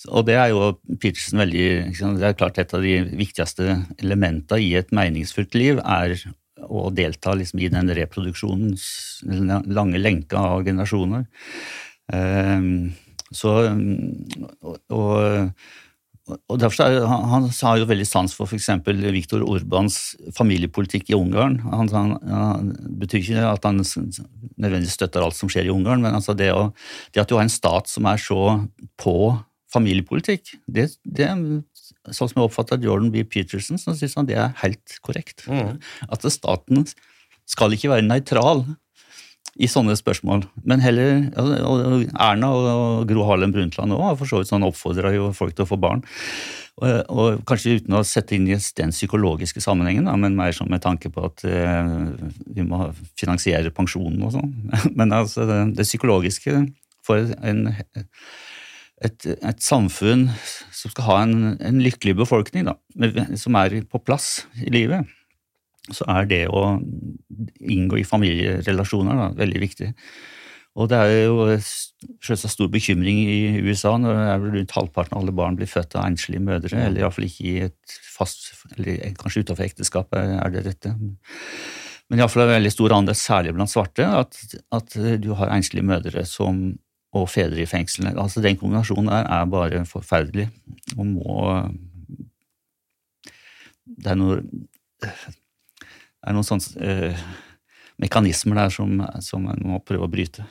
[0.08, 4.72] Og det er jo Peterson veldig Det er klart et av de viktigste elementene i
[4.78, 6.16] et meningsfullt liv er
[6.60, 8.86] å delta liksom i den reproduksjonens
[9.68, 11.24] lange lenka av generasjoner.
[12.12, 12.92] Ehm,
[13.32, 13.54] så
[14.90, 15.52] og,
[16.30, 18.68] og derfor er, han har jo veldig sans for f.eks.
[19.14, 19.98] Viktor Orbans
[20.36, 21.58] familiepolitikk i Ungarn.
[21.64, 26.16] Han, han, han, betyr ikke at han nødvendigvis støtter alt som skjer i Ungarn, men
[26.18, 26.70] altså det, å,
[27.14, 28.42] det at du har en stat som er så
[29.00, 29.16] på
[29.72, 30.54] familiepolitikk.
[30.66, 31.30] Det, det,
[32.10, 33.24] sånn som jeg oppfatter Jordan B.
[33.28, 35.46] Peterson, så synes han det er helt korrekt.
[35.50, 35.78] Mm.
[36.10, 36.86] At staten
[37.50, 38.64] skal ikke være nøytral
[39.60, 44.40] i sånne spørsmål, men heller og Erna og Gro Harlem Brundtland òg har for så
[44.40, 46.04] vidt sånn oppfordra folk til å få barn.
[46.80, 50.70] Og, og, Kanskje uten å sette inn i den psykologiske sammenhengen, da, men mer sånn
[50.72, 51.90] med tanke på at eh,
[52.56, 52.86] vi må
[53.20, 54.54] finansiere pensjonen og sånn.
[54.98, 56.62] Men altså, det, det psykologiske
[57.04, 57.66] for en
[59.04, 60.26] et, et, samfunn
[60.76, 62.76] som skal ha en, en lykkelig befolkning, da,
[63.40, 65.08] som er på plass i livet,
[65.90, 66.76] så er det å
[67.60, 69.90] inngå i familierelasjoner da, veldig viktig.
[70.78, 71.46] Og det er jo
[72.22, 75.96] selvsagt stor bekymring i USA når det er rundt halvparten av alle barn blir født
[75.98, 76.86] av enslige mødre, ja.
[76.86, 80.92] eller iallfall ikke i et fast Eller kanskje utenfor ekteskapet er det dette.
[82.10, 84.38] Men iallfall en veldig stor andel, særlig blant svarte, at,
[84.76, 86.62] at du har enslige mødre som
[87.16, 88.14] og fedre i fengslene.
[88.20, 90.48] Altså Den kombinasjonen der er bare forferdelig
[90.96, 91.44] og må
[93.90, 94.44] Det er noen,
[95.02, 97.22] det er noen sånne uh,
[98.00, 100.44] mekanismer der som, som man må prøve å bryte.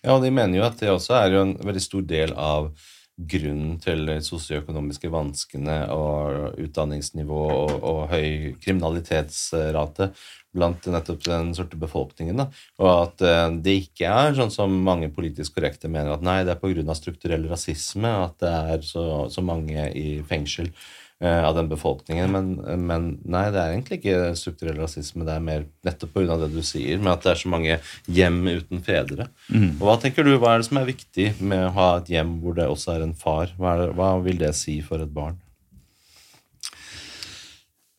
[0.00, 2.70] Ja, og de mener jo at det også er en veldig stor del av
[3.16, 10.10] grunnen til sosioøkonomiske vanskene og utdanningsnivå og, og høy kriminalitetsrate
[10.56, 12.42] blant nettopp den sorte befolkningen.
[12.42, 12.46] Da.
[12.80, 16.56] Og at uh, det ikke er sånn som mange politisk korrekte mener, at nei, det
[16.56, 16.96] er pga.
[16.96, 20.72] strukturell rasisme at det er så, så mange i fengsel.
[21.20, 22.32] Eh, av den befolkningen.
[22.32, 22.48] Men,
[22.86, 25.24] men, nei, det er egentlig ikke strukturell rasisme.
[25.24, 26.34] Det er mer nettopp pga.
[26.42, 29.30] det du sier, med at det er så mange hjem uten fedre.
[29.48, 29.78] Mm.
[29.78, 32.34] Og Hva tenker du, hva er det som er viktig med å ha et hjem
[32.42, 33.54] hvor det også er en far?
[33.56, 35.40] Hva, det, hva vil det si for et barn?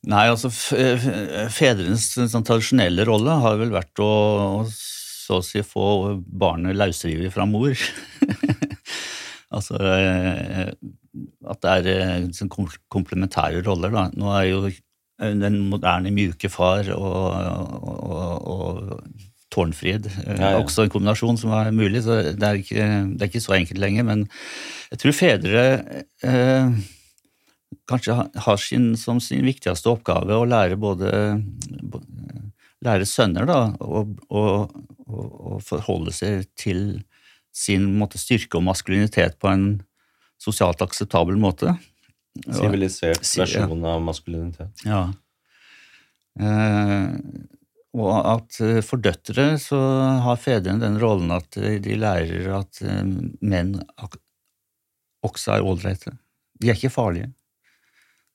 [0.08, 4.12] Nei, altså Fedrenes sånn, tradisjonelle rolle har vel vært å,
[4.70, 7.74] så å si få barnet løsrevet fra mor.
[9.58, 10.70] altså eh,
[11.48, 13.94] at det er eh, sånn komplementære roller.
[13.94, 14.08] Da.
[14.18, 14.62] Nå er jo
[15.18, 17.34] den moderne mjuke far og,
[17.82, 20.60] og, og Tårnfrid eh, ja, ja.
[20.60, 22.04] også en kombinasjon som er mulig.
[22.06, 24.08] så det er, ikke, det er ikke så enkelt lenger.
[24.08, 24.28] Men
[24.92, 25.66] jeg tror fedre
[26.28, 26.78] eh,
[27.90, 31.12] kanskje har sin, som sin viktigste oppgave å lære både
[32.86, 37.00] lære sønner da, å forholde seg til
[37.58, 39.68] sin måte, styrke og maskulinitet på en
[40.42, 41.76] sosialt akseptabel måte.
[42.46, 44.86] Sivilisert versjon av maskulinitet.
[44.86, 45.08] Ja.
[46.38, 47.16] Eh,
[47.98, 49.80] og at eh, for døtre så
[50.24, 52.82] har fedrene den rollen at eh, de lærer at
[53.42, 53.78] menn
[55.26, 56.14] også er ålreite.
[56.62, 57.32] De er ikke farlige.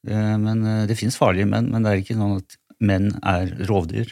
[0.08, 4.10] Eh, men Det fins farlige menn, men det er ikke sånn at menn er rovdyr.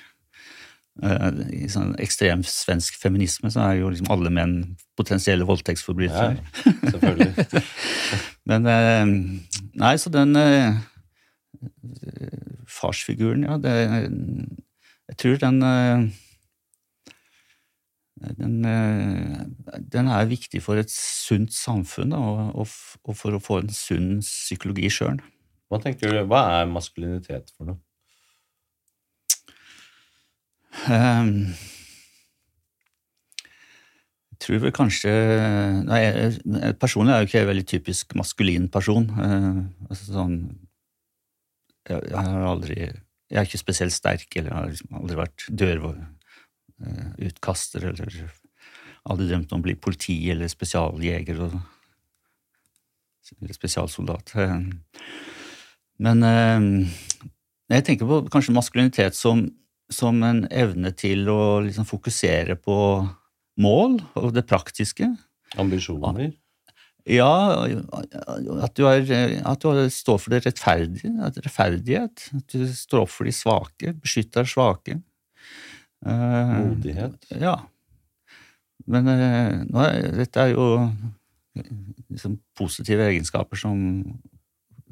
[1.00, 1.26] Eh,
[1.64, 4.56] I sånn ekstrem svensk feminisme så er jo liksom alle menn
[5.00, 6.36] potensielle voldtektsforbrytere.
[6.36, 7.60] Ja, selvfølgelig.
[8.50, 9.04] Men eh,
[9.80, 10.74] Nei, så den eh,
[12.68, 13.76] farsfiguren, ja, det
[15.10, 15.62] Jeg tror den
[18.20, 22.66] den, den, er viktig for et sunt samfunn da, og,
[23.00, 25.22] og, for å få en sunn psykologi sjøl.
[25.72, 25.80] Hva
[26.28, 27.80] hva er maskulinitet for noe?
[30.70, 30.79] Um,
[34.30, 35.12] jeg tror vel kanskje
[35.84, 36.00] nei,
[36.80, 39.04] Personlig er jeg jo ikke en veldig typisk maskulin person.
[39.12, 39.60] Uh,
[39.90, 40.36] altså sånn
[41.90, 47.88] jeg, har aldri Jeg er ikke spesielt sterk, eller har liksom aldri vært dørutkaster, uh,
[47.92, 48.10] eller
[49.10, 51.54] aldri drømt om å bli politi eller spesialjeger og,
[53.38, 54.26] eller spesialsoldat.
[54.34, 54.60] Uh,
[56.00, 56.18] men
[57.70, 59.36] jeg tenker på kanskje maskulinitet som
[59.90, 62.76] som en evne til å liksom fokusere på
[63.60, 65.08] mål og det praktiske.
[65.60, 66.30] Ambisjoner?
[67.08, 67.64] Ja,
[68.62, 69.08] at du, er,
[69.48, 71.10] at du står for det rettferdige,
[71.40, 72.26] rettferdighet.
[72.36, 75.00] At du står opp for de svake, beskytter svake.
[76.06, 77.16] Eh, Modighet?
[77.40, 77.56] Ja.
[78.90, 80.66] Men uh, nå er, dette er jo
[82.10, 83.80] liksom, positive egenskaper som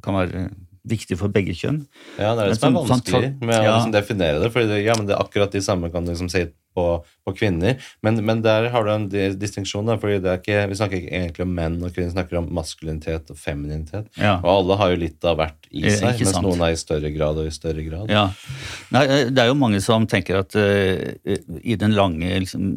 [0.04, 0.48] kan være
[0.90, 1.82] viktig for begge kjønn.
[2.18, 4.52] Ja, det er det som er vanskelig med å liksom definere det.
[4.54, 6.46] For ja, det er akkurat de samme kan du liksom si
[6.78, 6.84] på,
[7.24, 7.76] på kvinner.
[8.04, 9.06] Men, men, der har du en
[9.40, 9.90] distinksjon.
[10.00, 13.40] fordi ikke, Vi snakker ikke egentlig om menn og kvinner, vi snakker om maskulinitet og
[13.40, 14.08] femininitet.
[14.16, 14.38] Ja.
[14.38, 16.46] Og alle har jo litt av hvert i seg, mens sant.
[16.46, 18.12] noen er i større grad og i større grad.
[18.12, 18.28] Ja.
[18.94, 22.68] Nei, det er jo mange som tenker at uh, i den lange liksom,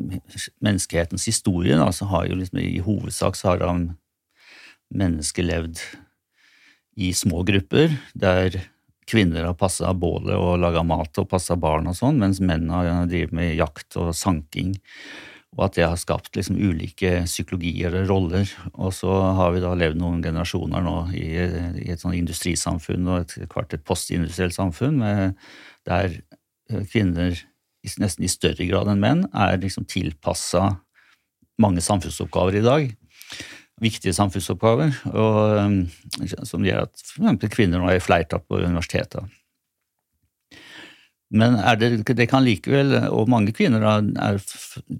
[0.63, 3.67] menneskehetens historie da, så har jo liksom i hovedsak så har
[4.91, 5.83] mennesket levd
[7.01, 8.59] i små grupper, der
[9.09, 13.07] kvinner har passa bålet og laga mat og passa barn og sånn, mens menn har
[13.09, 14.75] drevet med jakt og sanking.
[15.57, 18.51] Og at det har skapt liksom ulike psykologier og roller.
[18.71, 21.25] Og så har vi da levd noen generasjoner nå i,
[21.83, 25.35] i et sånn industrisamfunn og et kvart et postindustrielt samfunn med,
[25.89, 26.21] der
[26.87, 27.35] kvinner
[27.99, 30.77] nesten i større grad enn menn er liksom tilpassa
[31.59, 32.91] mange samfunnsoppgaver i dag
[33.81, 37.47] viktige samfunnsoppgaver, og, um, som gjør at f.eks.
[37.53, 39.25] kvinner nå er i flertall på universitetet.
[41.31, 44.39] Men det, det, kan likevel, og mange kvinner er,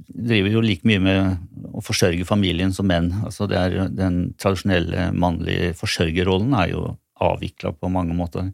[0.08, 3.10] driver jo like mye med å forsørge familien som menn.
[3.28, 6.86] Altså er, den tradisjonelle mannlige forsørgerrollen er jo
[7.22, 8.48] avvikla på mange måter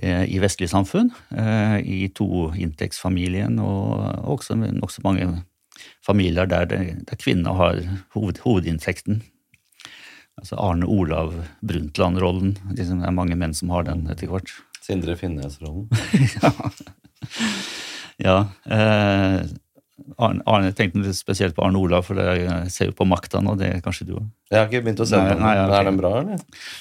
[0.00, 1.12] eh, i vestlige samfunn.
[1.36, 5.28] Eh, I toinntektsfamilien og også nokså mange
[6.10, 7.80] familier der, der kvinner har
[8.16, 9.22] hoved, hovedinntekten.
[10.40, 12.54] Altså Arne Olav Brundtland-rollen.
[12.72, 14.52] Liksom, det er mange menn som har den etter hvert.
[14.80, 15.90] Sindre Finnes-rollen.
[16.40, 16.52] ja.
[18.24, 19.42] ja eh,
[20.20, 23.54] Arne, Arne tenkte spesielt på Arne Olav, for jeg ser jo på makta nå.
[23.60, 24.26] Det er kanskje du òg?
[24.50, 25.40] Jeg har ikke begynt å se den.
[25.42, 25.74] Nei, okay.
[25.78, 26.40] Er den bra, eller?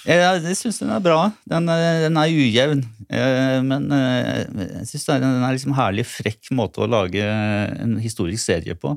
[0.09, 1.19] Ja, jeg syns den er bra.
[1.49, 2.83] Den, den er ujevn.
[3.09, 4.43] Eh, men eh,
[4.79, 8.95] jeg syns den er en liksom herlig frekk måte å lage en historisk serie på.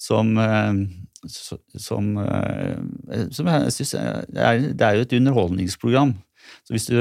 [0.00, 0.80] Som, eh,
[1.30, 2.14] som,
[3.34, 4.24] som jeg synes er,
[4.70, 6.16] Det er jo et underholdningsprogram.
[6.64, 6.98] Så hvis du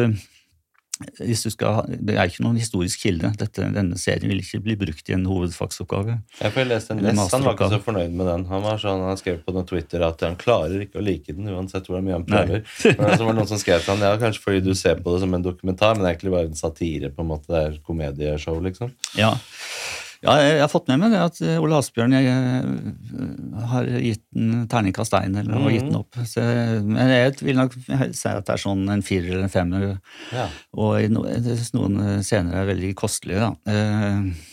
[1.35, 3.31] skal, Det er ikke noen historisk kilde.
[3.39, 6.19] Dette, denne serien vil ikke bli brukt i en hovedfagsoppgave.
[6.39, 8.45] Jeg får lese en lest, Han var ikke så fornøyd med den.
[8.51, 11.49] Han var sånn, han skrev på noen Twitter at han klarer ikke å like den
[11.53, 12.63] uansett hvor mye han prøver.
[12.97, 15.13] Men så var det noen som skrev til han, ja, Kanskje fordi du ser på
[15.15, 17.09] det som en dokumentar, men egentlig bare en satire.
[17.13, 18.93] på en måte, Det er komedieshow, liksom.
[19.19, 19.35] Ja.
[20.23, 24.23] Ja, jeg, har fått med meg det at eh, Ole Asbjørn jeg, jeg har gitt
[24.39, 25.67] en terningkast én, eller mm.
[25.73, 26.21] gitt den opp.
[26.29, 26.45] Så,
[26.87, 29.85] men jeg vil nok si at det er sånn en firer eller en femmer.
[30.33, 30.47] Ja.
[30.79, 33.75] Og noen scener er veldig kostelige, da.
[33.75, 34.49] Eh,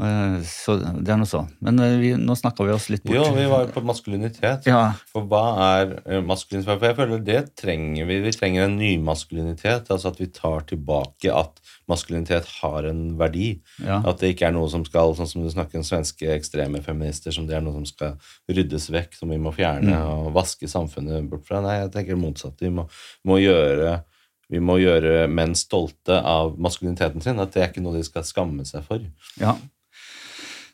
[0.00, 1.44] Eh, så det er noe så.
[1.62, 3.14] Men eh, vi, nå snakka vi oss litt bort.
[3.14, 4.66] Jo, vi var på maskulinitet.
[4.66, 4.88] Ja.
[5.12, 6.72] For hva er eh, maskulinitet?
[6.72, 8.18] For jeg føler det trenger vi.
[8.24, 9.92] Vi trenger en ny maskulinitet.
[9.94, 13.48] Altså at vi tar tilbake at maskulinitet har en verdi.
[13.82, 14.00] Ja.
[14.06, 17.34] At det ikke er noe som skal, sånn som du snakker om svenske ekstreme feminister,
[17.34, 18.16] som det er noe som skal
[18.50, 20.24] ryddes vekk, som vi må fjerne mm.
[20.24, 21.62] og vaske samfunnet bort fra.
[21.64, 22.58] Nei, jeg tenker motsatt.
[22.62, 22.88] Vi må,
[23.28, 24.00] må gjøre
[24.52, 27.40] vi må gjøre menn stolte av maskuliniteten sin.
[27.40, 29.00] At det er ikke noe de skal skamme seg for.
[29.40, 29.54] Ja,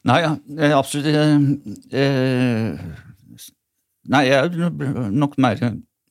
[0.09, 0.21] Nei,
[0.73, 1.35] absolutt eh,
[1.93, 2.79] eh,
[4.11, 5.61] Nei, jeg er nok mer,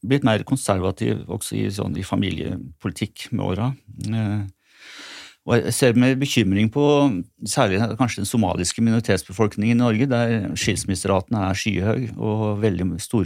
[0.05, 3.71] blitt mer konservativ også i, sånn, i familiepolitikk med åra.
[5.49, 6.83] Og jeg ser med bekymring på
[7.49, 13.25] særlig kanskje den somaliske minoritetsbefolkningen i Norge, der skilsmisseraten er skyhøy, og veldig stor,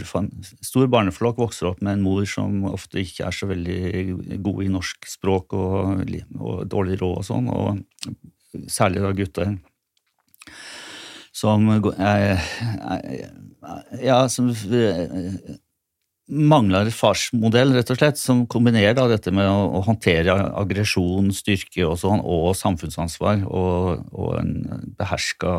[0.64, 4.70] stor barneflokk vokser opp med en mor som ofte ikke er så veldig god i
[4.72, 6.00] norsk språk og,
[6.40, 7.84] og dårlig råd og sånn, og
[8.72, 9.52] særlig da gutter.
[11.34, 11.68] Som
[14.00, 14.48] ja, som
[16.28, 21.84] mangler farsmodell, rett og slett, som kombinerer da dette med å, å håndtere aggresjon, styrke
[21.86, 24.54] og sånn, og samfunnsansvar, og, og en
[24.98, 25.56] beherska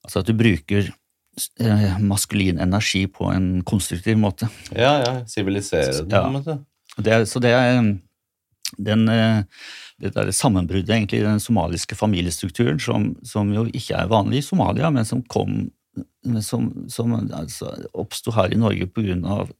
[0.00, 0.86] Altså at du bruker
[1.60, 4.48] eh, maskulin energi på en konstruktiv måte.
[4.72, 5.10] Ja, ja.
[5.28, 6.54] Sivilisere en måte.
[6.96, 7.82] Det, så det er
[8.80, 9.42] den eh,
[10.00, 14.46] det der sammenbruddet egentlig i den somaliske familiestrukturen, som, som, jo ikke er vanlig i
[14.46, 15.68] Somalia, men som, kom,
[16.44, 19.50] som, som altså, oppsto her i Norge på grunn av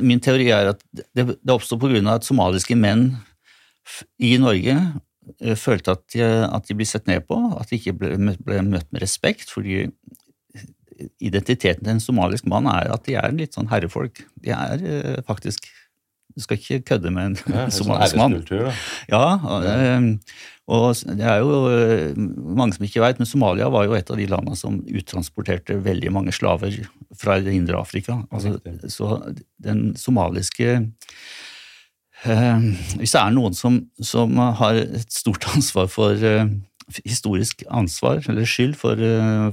[0.00, 3.08] Min teori er at det, det oppsto av at somaliske menn
[4.22, 4.76] i Norge
[5.42, 8.60] eh, følte at de, at de ble sett ned på, at de ikke ble, ble
[8.62, 9.88] møtt med respekt, fordi
[11.18, 14.22] identiteten til en somalisk mann er at de er litt sånn herrefolk.
[14.46, 15.66] De er eh, faktisk
[16.34, 18.34] du skal ikke kødde med en ja, somalisk mann.
[19.10, 19.66] Ja, og,
[20.64, 24.16] og det er jo eh, mange som ikke vet, men Somalia var jo et av
[24.16, 26.78] de landene som uttransporterte veldig mange slaver
[27.20, 28.22] fra det indre Afrika.
[28.32, 28.56] Altså,
[28.88, 29.18] så
[29.60, 30.70] den somaliske
[32.24, 32.64] eh,
[32.96, 36.48] Hvis det er noen som, som, har et stort ansvar for eh,
[37.04, 39.50] historisk ansvar eller skyld for, eh,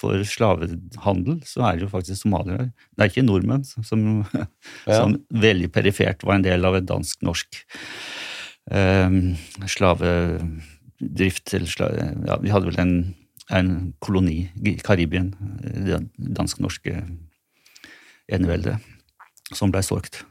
[0.00, 2.70] for slavehandel, så er det jo faktisk somaliere.
[2.96, 4.48] Det er ikke nordmenn som, ja.
[4.88, 7.66] som veldig perifert var en del av et dansk-norsk
[9.70, 11.54] slavedrift.
[11.54, 12.94] Eller slave, ja, vi hadde vel en,
[13.52, 13.72] en
[14.04, 17.02] koloni i Karibien, det dansk-norske
[18.32, 18.78] eneveldet,
[19.52, 20.24] som ble solgt.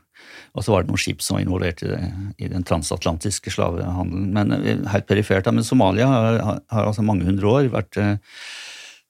[0.54, 2.02] Og så var det noen skip som var involvert i, det,
[2.46, 4.28] i den transatlantiske slavehandelen.
[4.36, 5.50] Men eh, helt perifert.
[5.50, 8.18] Men Somalia har, har altså mange hundre år vært eh,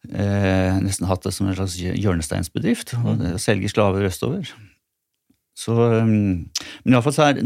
[0.08, 2.96] eh, nesten hatt det som en slags hjørnesteinsbedrift.
[2.96, 3.26] Å mm.
[3.44, 4.54] selge slaver østover.
[5.54, 6.50] Så, um,
[6.84, 7.42] men fall så er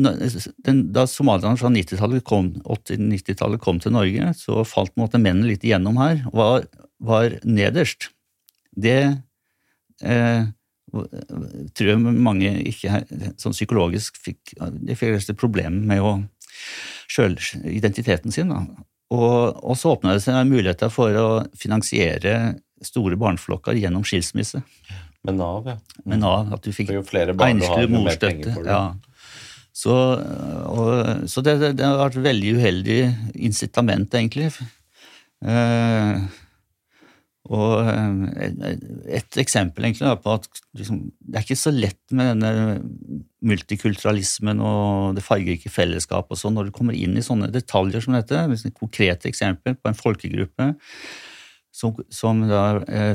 [0.96, 6.00] Da somalierne fra 90-tallet kom, 80-90-tallet kom til Norge, så falt måte mennene litt igjennom
[6.00, 6.68] her, og var,
[7.04, 8.12] var nederst.
[8.78, 9.02] Det
[10.06, 10.48] eh,
[11.76, 13.02] tror jeg mange ikke
[13.42, 16.14] sånn psykologisk fikk de fleste problemer med å
[17.68, 18.54] identiteten sin.
[18.54, 18.64] Da.
[19.14, 21.28] Og, og så åpna det seg muligheter for å
[21.58, 24.62] finansiere store barneflokker gjennom skilsmisse.
[25.28, 25.78] Med Nav, ja.
[26.08, 28.56] Med NAV, At du fikk einskelig morstøtte.
[28.64, 28.82] Ja.
[29.76, 33.00] Så, og, så det, det, har vært et veldig uheldig
[33.46, 34.48] incitament, egentlig.
[35.46, 36.24] Eh,
[37.54, 38.56] og eh,
[39.20, 40.48] et eksempel egentlig på at
[40.80, 42.80] liksom, det er ikke så lett med denne
[43.48, 48.18] multikulturalismen og det fargerike fellesskapet og sånn når du kommer inn i sånne detaljer som
[48.18, 48.48] dette.
[48.58, 50.72] Et konkret eksempel på en folkegruppe
[51.78, 53.14] som, som da, eh,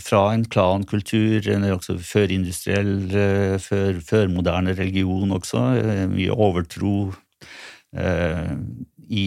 [0.00, 5.62] fra en klankultur, eller også førindustriell, eh, før, førmoderne religion også,
[6.12, 6.96] mye overtro
[7.96, 8.52] eh,
[9.08, 9.26] i,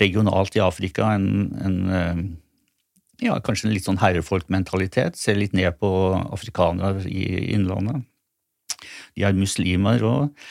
[0.00, 1.28] regionalt i Afrika, en,
[1.62, 1.78] en
[3.22, 5.18] ja, kanskje en litt sånn herrefolkmentalitet.
[5.18, 5.90] Ser litt ned på
[6.34, 8.02] afrikanere i Innlandet.
[9.14, 10.46] De er muslimer òg,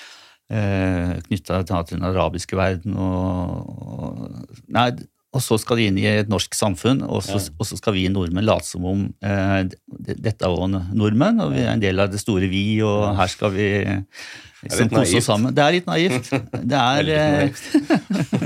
[0.50, 4.94] eh, knytta til den arabiske verden og, og Nei,
[5.34, 7.54] og så skal de inn i et norsk samfunn, og så, ja.
[7.58, 9.62] og så skal vi nordmenn late som om eh,
[9.98, 13.32] dette er også nordmenn, og vi er en del av det store vi, og her
[13.34, 15.56] skal vi liksom, kose oss sammen.
[15.56, 16.30] Det er litt naivt.
[16.74, 17.64] Det er, naivt.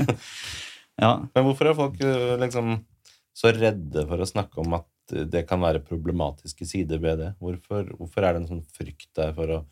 [1.04, 1.12] ja.
[1.36, 2.78] Men hvorfor er folk eh, liksom
[3.38, 4.88] så redde for å snakke om at
[5.28, 7.30] det kan være problematiske sider ved det?
[7.40, 9.62] Hvorfor, hvorfor er det en sånn frykt der for å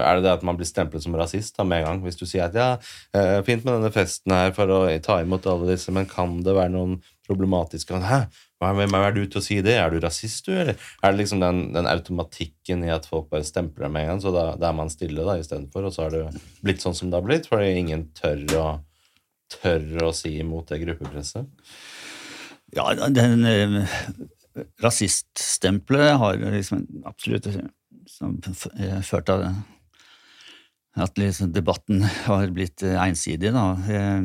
[0.00, 2.04] er det det at man blir stemplet som rasist da, med en gang?
[2.06, 2.68] Hvis du sier at ja,
[3.16, 6.56] eh, fint med denne festen her for å ta imot alle disse, men kan det
[6.56, 8.24] være noen problematiske Hæ,
[8.62, 9.76] hvem er du til å si det?
[9.78, 10.54] Er du rasist, du?
[10.54, 14.22] Eller er det liksom den, den automatikken i at folk bare stempler med en gang,
[14.24, 17.10] så da, da er man stille da istedenfor, og så har det blitt sånn som
[17.10, 18.66] det har blitt, fordi ingen tør å,
[19.60, 21.50] tør å si imot det gruppepresset?
[22.72, 23.98] Ja, den eh,
[24.82, 27.48] rasiststempelet har liksom absolutt
[28.08, 28.38] som,
[29.02, 29.46] ført av
[31.00, 33.52] at liksom debatten har blitt eh, ensidig.
[33.54, 33.66] Da.
[33.88, 34.20] Eh,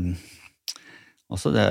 [1.53, 1.67] det,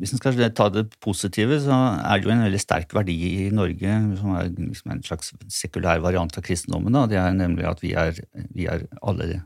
[0.00, 3.50] hvis en skal ta det positive, så er det jo en veldig sterk verdi i
[3.52, 6.96] Norge, som er liksom en slags sekulær variant av kristendommen.
[6.96, 7.06] Da.
[7.10, 8.16] Det er nemlig at vi er,
[8.54, 9.42] vi er alle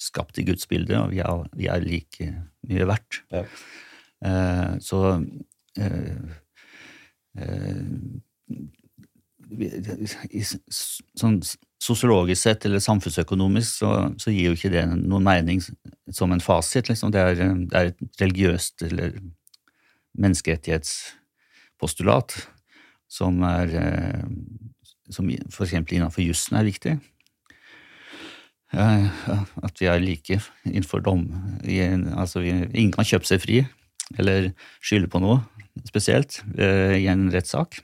[0.00, 2.30] skapt i Guds bilde, og vi er, vi er like
[2.68, 3.22] mye verdt.
[3.34, 3.44] Ja.
[4.24, 5.00] Eh, så
[5.78, 6.22] eh,
[7.38, 7.82] eh,
[11.20, 11.40] sånn
[11.84, 15.58] sosiologisk sett eller samfunnsøkonomisk så, så, gir jo ikke det noen mening
[16.12, 16.88] som en fasit.
[16.88, 17.10] Liksom.
[17.12, 19.08] Det, er, det, er, et religiøst eller
[20.20, 22.28] menneskerettighetspostulat
[23.10, 24.24] som er eh,
[25.12, 26.94] som eksempel innenfor jussen er viktig.
[28.74, 31.28] At vi er like innenfor dom.
[32.16, 33.58] Altså, ingen kan kjøpe seg fri
[34.18, 34.50] eller
[34.84, 35.40] skylde på noe
[35.88, 37.80] spesielt eh, i en rettssak.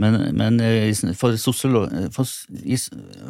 [0.00, 2.30] Men, men eh, for, for,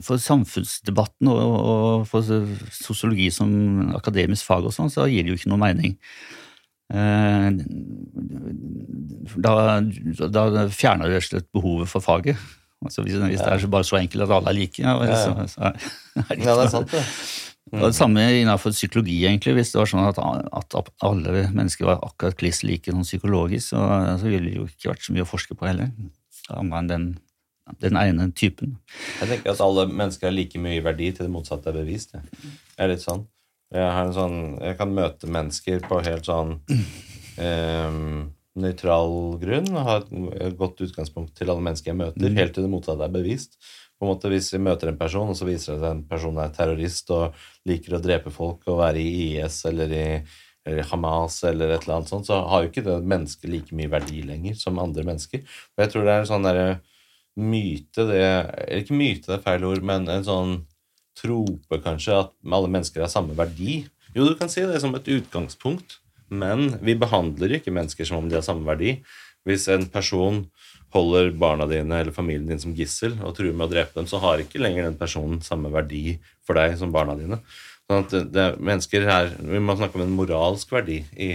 [0.06, 5.40] for, samfunnsdebatten og, og, for sosiologi som akademisk fag og sånn, så gir det jo
[5.40, 5.96] ikke noe mening.
[6.94, 7.48] Eh,
[9.42, 9.54] da,
[10.30, 12.38] da fjerner det rett og slett behovet for faget.
[12.82, 15.66] Altså hvis, hvis, det er bare så enkelt at alle er like, ja, så, så
[15.68, 15.90] er,
[16.22, 17.02] er det, ja, det er sant, det.
[17.72, 17.78] Mm.
[17.78, 19.54] Og det samme innenfor psykologi, egentlig.
[19.56, 23.84] Hvis det var sånn at, at alle mennesker var akkurat kliss like sånn psykologisk, så,
[24.20, 25.94] så ville det jo ikke vært så mye å forske på heller
[26.50, 27.06] enn den,
[27.82, 28.76] den ene typen.
[29.20, 32.16] Jeg tenker at alle mennesker har like mye verdi til det motsatte er bevist.
[32.16, 33.26] Det er litt sånn.
[33.72, 36.58] Jeg, sånn, jeg kan møte mennesker på helt sånn
[37.40, 37.94] eh,
[38.60, 42.36] nøytral grunn og ha et godt utgangspunkt til alle mennesker jeg møter, mm.
[42.36, 43.56] helt til det motsatte er bevist.
[43.96, 46.06] På en måte Hvis vi møter en person, og så viser det seg at en
[46.10, 47.36] person er terrorist og
[47.70, 50.06] liker å drepe folk og være i IS eller i
[50.92, 54.22] Hamas eller et eller annet sånt, så har jo ikke det mennesket like mye verdi
[54.26, 55.42] lenger som andre mennesker.
[55.74, 56.68] Og jeg tror det er en sånn derre
[57.38, 60.54] myte, det Eller ikke myte, det er feil ord, men en sånn
[61.18, 63.82] trope, kanskje, at alle mennesker har samme verdi.
[64.14, 65.98] Jo, du kan si det som et utgangspunkt,
[66.32, 68.98] men vi behandler ikke mennesker som om de har samme verdi.
[69.48, 70.44] Hvis en person
[70.94, 74.20] holder barna dine eller familien din som gissel og truer med å drepe dem, så
[74.22, 77.40] har ikke lenger den personen samme verdi for deg som barna dine.
[77.92, 81.34] Sånn at det, mennesker her, Vi må snakke om en moralsk verdi i,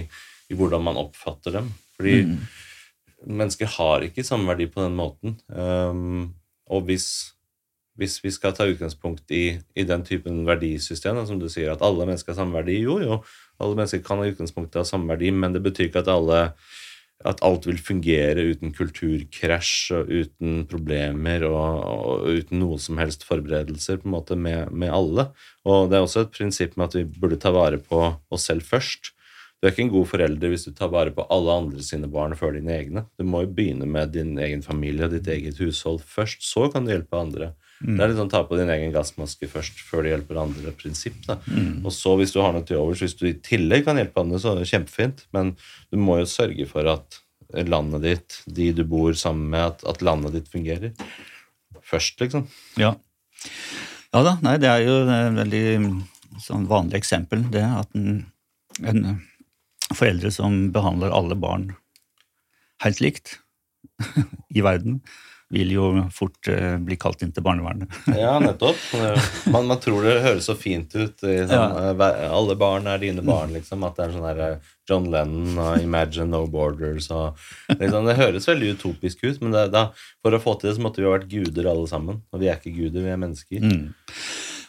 [0.50, 1.70] i hvordan man oppfatter dem.
[1.98, 2.36] Fordi mm.
[3.30, 5.38] mennesker har ikke samme verdi på den måten.
[5.54, 6.32] Um,
[6.74, 7.08] og hvis,
[8.00, 12.10] hvis, vi skal ta utgangspunkt i, i den typen verdisystem, som du sier, at alle
[12.10, 13.22] mennesker har samme verdi Jo, jo,
[13.62, 16.42] alle mennesker kan ha utgangspunkt av samme verdi, men det betyr ikke at alle
[17.28, 23.26] at alt vil fungere uten kulturkrasj og uten problemer og, og, uten noe som helst
[23.28, 25.30] forberedelser på en måte med, med, alle.
[25.68, 28.02] Og det er også et prinsipp med at vi burde ta vare på
[28.32, 29.14] oss selv først.
[29.58, 32.36] Du er ikke en god forelder hvis du tar vare på alle andre sine barn
[32.38, 33.08] før dine egne.
[33.18, 36.46] Du må jo begynne med din egen familie og ditt eget hushold først.
[36.46, 37.56] Så kan du hjelpe andre.
[37.82, 37.94] Mm.
[37.94, 40.74] Det er litt sånn ta på din egen gassmaske først før du hjelper andre.
[40.78, 41.20] prinsipp.
[41.46, 41.86] Mm.
[41.86, 44.42] Og så hvis du har noe til overs, hvis du i tillegg kan hjelpe andre,
[44.42, 45.26] så er det kjempefint.
[45.36, 45.54] Men
[45.92, 47.22] du må jo sørge for at
[47.68, 50.94] landet ditt, de du bor sammen med, at, at landet ditt fungerer.
[51.88, 52.48] Først, liksom.
[52.80, 52.96] Ja.
[54.14, 54.38] ja da.
[54.44, 55.66] Nei, det er jo et veldig
[56.44, 58.26] sånn vanlig eksempel, det at en,
[58.84, 59.22] en
[59.96, 61.72] foreldre som behandler alle barn
[62.84, 63.38] helt likt
[64.58, 65.00] i verden,
[65.54, 67.92] vil jo fort uh, bli kalt inn til barnevernet.
[68.20, 68.80] ja, nettopp.
[69.54, 71.16] Man, man, tror det høres så fint ut.
[71.22, 71.94] Sånn, ja.
[71.94, 73.86] uh, alle barn er dine barn, liksom.
[73.88, 77.40] At det er sånn der uh, John Lennon og Imagine No Borders og
[77.74, 79.90] liksom, Det høres veldig utopisk ut, men det, da,
[80.24, 82.22] for å få til det så måtte vi ha vært guder alle sammen.
[82.32, 83.64] Og vi er ikke guder, vi er mennesker.
[83.64, 83.90] Mm.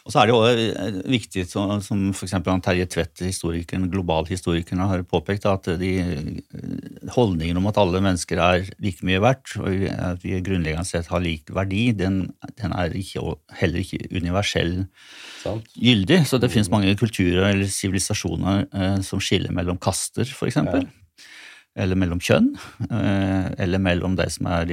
[0.09, 2.31] Og så er det også viktig, som, f.eks.
[2.65, 5.91] Terje Tvedt, historikeren, globalhistorikeren, har påpekt, at de,
[7.13, 11.21] holdningen om at alle mennesker er like mye verdt, og at vi grunnleggende sett har
[11.21, 12.23] lik verdi, den,
[12.57, 13.21] den er ikke,
[13.61, 14.79] heller ikke universell
[15.43, 15.69] Sant.
[15.77, 16.23] gyldig.
[16.25, 20.57] Så det finnes mange kulturer eller sivilisasjoner eh, som skiller mellom kaster, f.eks.
[20.57, 20.81] Ja
[21.77, 22.49] eller mellom kjønn,
[22.89, 24.71] eh, eller mellom de som er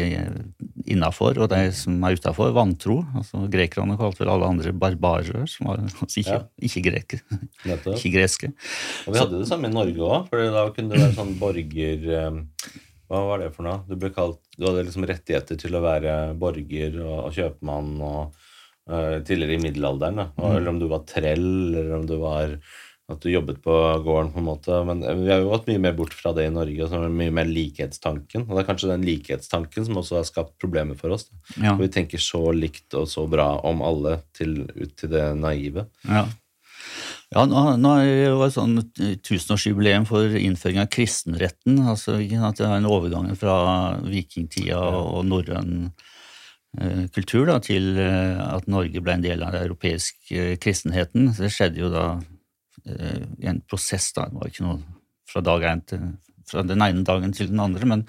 [0.86, 2.54] innafor og de som er utafor.
[2.56, 3.00] Vantro.
[3.18, 6.40] altså Grekerne kalte vel alle andre barbarer, som var altså ikke, ja.
[6.68, 7.20] ikke, greke,
[7.66, 8.52] ikke greske.
[9.06, 12.10] Og Vi hadde det samme i Norge òg, for da kunne du være sånn borger
[12.22, 12.42] eh,
[13.06, 13.84] Hva var det for noe?
[13.86, 18.40] Du, ble kalt, du hadde liksom rettigheter til å være borger og, og kjøpmann og,
[18.90, 20.18] uh, tidligere i middelalderen.
[20.18, 20.26] Da.
[20.34, 20.48] Mm.
[20.56, 22.56] Eller om du var trell, eller om du var
[23.06, 24.78] at du jobbet på gården, på en måte.
[24.86, 27.04] Men vi har jo gått mye mer bort fra det i Norge, og så er
[27.06, 28.48] det mye mer likhetstanken.
[28.48, 31.28] Og det er kanskje den likhetstanken som også har skapt problemer for oss.
[31.62, 31.76] Ja.
[31.78, 35.86] vi tenker så likt og så bra om alle til, ut til det naive.
[36.08, 36.26] Ja.
[37.34, 38.76] Ja, nå, nå er det jo et sånn
[39.26, 41.80] tusenårsjubileum for innføring av kristenretten.
[41.82, 43.56] altså at Det er en overgang fra
[44.02, 45.90] vikingtida og norrøn
[46.78, 51.32] eh, kultur da, til eh, at Norge ble en del av den europeiske kristenheten.
[51.34, 52.35] Det skjedde jo da Eh,
[52.86, 54.12] en prosess.
[54.14, 54.78] da, Det var ikke noe
[55.26, 56.06] fra, dag til,
[56.46, 57.86] fra den ene dagen til den andre.
[57.86, 58.06] men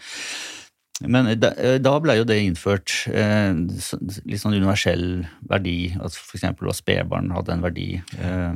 [1.06, 6.48] men da, da ble jo det innført eh, litt sånn universell verdi, at f.eks.
[6.50, 8.56] at spedbarn hadde en verdi eh,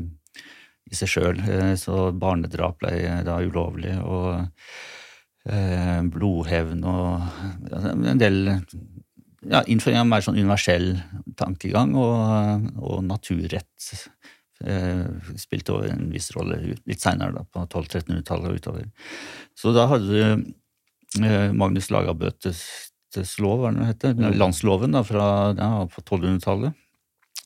[0.89, 1.43] i seg sjøl.
[1.45, 2.95] Eh, så barnedrap ble
[3.28, 4.41] da ulovlig, og
[5.45, 8.41] eh, blodhevn og en del
[9.41, 10.91] ja, Innføring av mer sånn universell
[11.38, 14.20] tankegang og, og naturrett Eh,
[15.39, 18.88] spilte over en viss rolle litt seinere, på 1200-1300-tallet og utover.
[19.57, 22.64] Så da hadde du eh, Magnus Lagabøtes
[23.43, 24.30] lov, hva det heter, mm.
[24.39, 26.78] landsloven da, fra, ja, 1200-tallet,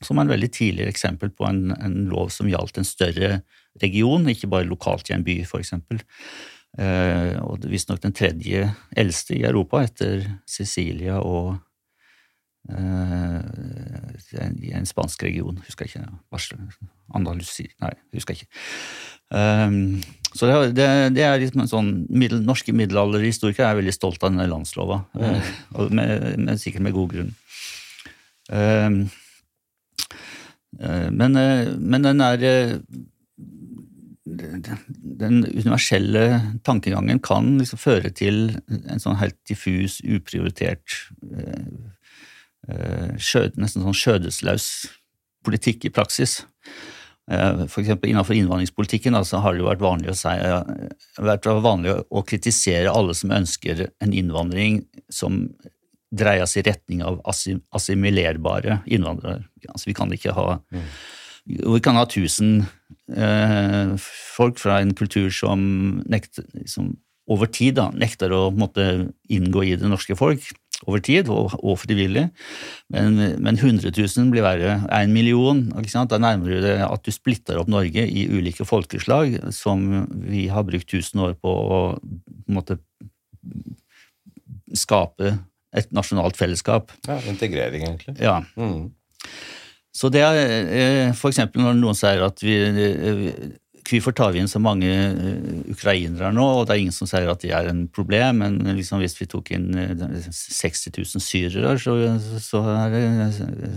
[0.02, 3.38] som er en veldig tidlig eksempel på en, en, lov som gjaldt en større
[3.82, 5.72] region, ikke bare lokalt i en by, f.eks.
[6.76, 11.56] Eh, og visstnok den tredje eldste i Europa, etter Sicilia og
[12.68, 13.40] Eh,
[14.62, 16.95] i en spansk region, husker jeg ikke.
[17.14, 18.62] Andalusi Nei, husker jeg ikke.
[19.30, 20.02] Um,
[20.36, 20.86] så det, det,
[21.16, 25.48] det, er liksom en sånn middel, Norske middelalderhistorikere er veldig stolt av denne landslova, mm.
[25.74, 27.32] uh, med, med, sikkert med god grunn.
[28.46, 29.00] Um,
[30.78, 32.46] uh, men, uh, men, den er
[34.26, 36.24] den universelle
[36.66, 40.96] tankegangen kan liksom føre til en sånn helt diffus, uprioritert
[42.66, 44.66] skjød, nesten sånn skjødesløs
[45.46, 46.40] politikk i praksis.
[47.30, 50.34] Eh, eksempel Innenfor innvandringspolitikken altså, har det jo vært vanlig å, si,
[51.26, 55.44] vært vanlig å kritisere alle som ønsker en innvandring som
[56.14, 59.42] dreier seg i retning av assimilerbare innvandrere.
[59.66, 60.88] Altså, vi kan ikke ha mm.
[61.46, 62.64] Vi kan ha tusen
[63.14, 63.92] eh,
[64.34, 65.60] folk fra en kultur som,
[66.10, 66.88] nekter, som
[67.26, 70.44] over tid da, nekter å måtte, inngå i det norske folk
[70.84, 72.26] over tid, og, og frivillig.
[72.92, 74.76] Men, men 100 000 blir verre.
[74.92, 80.04] En million, da nærmer du deg at du splitter opp Norge i ulike folkeslag, som
[80.26, 81.80] vi har brukt 1000 år på å
[82.52, 82.78] måtte,
[84.76, 85.36] skape
[85.76, 86.92] et nasjonalt fellesskap.
[87.06, 88.16] Ja, Integrering, egentlig.
[88.20, 88.40] Ja.
[88.58, 88.90] Mm.
[89.96, 91.20] Så det er f.eks.
[91.20, 92.56] for eksempel når noen sier at vi,
[93.86, 96.44] Hvorfor tar vi inn så mange eh, ukrainere nå?
[96.58, 99.28] og Det er ingen som sier at det er en problem, men liksom hvis vi
[99.30, 101.94] tok inn 60 eh, 000 syrere, så,
[102.42, 102.62] så,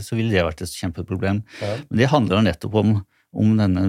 [0.05, 1.43] så ville det vært et kjempeproblem.
[1.62, 1.76] Ja.
[1.89, 2.95] Men det handler nettopp om,
[3.38, 3.84] om denne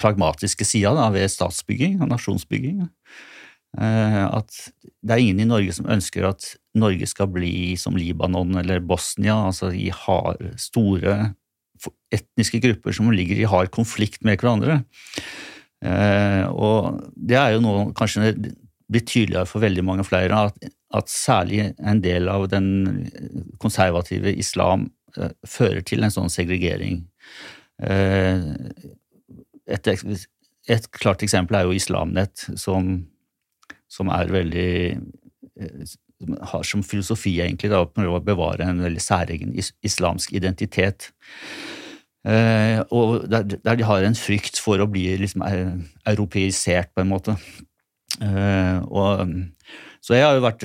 [0.00, 2.84] pragmatiske sida ved statsbygging og nasjonsbygging.
[3.80, 4.58] Eh, at
[5.02, 9.38] det er ingen i Norge som ønsker at Norge skal bli som Libanon eller Bosnia,
[9.48, 11.32] altså i hard, store
[12.14, 14.82] etniske grupper som ligger i hard konflikt med hverandre.
[15.84, 18.32] Eh, og det er jo nå kanskje
[18.92, 22.68] blitt tydeligere for veldig mange flere at, at særlig en del av den
[23.62, 27.02] konservative islam uh, fører til en sånn segregering.
[27.80, 28.54] Uh,
[29.64, 32.92] et, et, klart eksempel er jo Islamnett, som,
[33.88, 34.70] som er veldig
[36.24, 39.54] som har som filosofi egentlig da, å bevare en veldig særegen
[39.84, 41.10] islamsk identitet.
[42.24, 45.76] Eh, og der, der, de har en frykt for å bli liksom eh,
[46.08, 47.36] europeisert, på en måte.
[48.24, 49.28] Eh, og,
[50.04, 50.64] så jeg har jo vært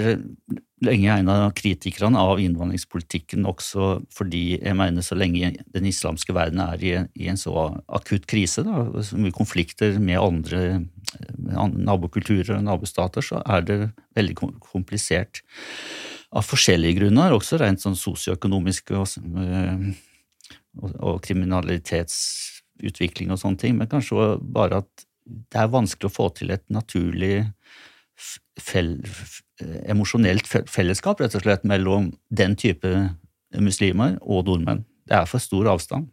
[0.83, 6.61] lenge en av kritikerne av innvandringspolitikken også fordi jeg mener så lenge den islamske verden
[6.63, 7.53] er i, i en så
[7.87, 10.61] akutt krise, da, så mye konflikter med andre
[11.47, 13.79] nabokulturer og nabostater, så er det
[14.15, 15.41] veldig komplisert
[16.29, 19.07] av forskjellige grunner, også rent sånn sosioøkonomiske og
[20.77, 26.29] og, og kriminalitetsutvikling og sånne ting, men kanskje bare at det er vanskelig å få
[26.37, 27.49] til et naturlig
[28.59, 28.97] fel,
[29.85, 32.89] emosjonelt fellesskap rett og slett mellom den type
[33.57, 34.85] muslimer og nordmenn.
[35.09, 36.09] Det er for stor avstand.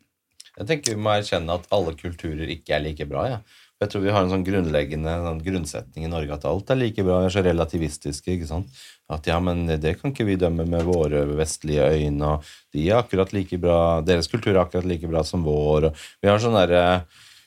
[0.57, 3.27] Jeg tenker Vi må erkjenne at alle kulturer ikke er like bra.
[3.29, 3.41] Ja.
[3.77, 7.03] Jeg tror vi har en sånn grunnleggende sånn grunnsetning i Norge at alt er like
[7.05, 7.19] bra.
[7.21, 8.33] Vi er så relativistiske.
[8.33, 8.81] ikke sant?
[9.13, 12.25] At ja, men det kan ikke vi dømme med våre vestlige øyne.
[12.25, 15.91] og de er akkurat like bra, Deres kultur er akkurat like bra som vår.
[15.91, 17.05] og Vi har sånn derre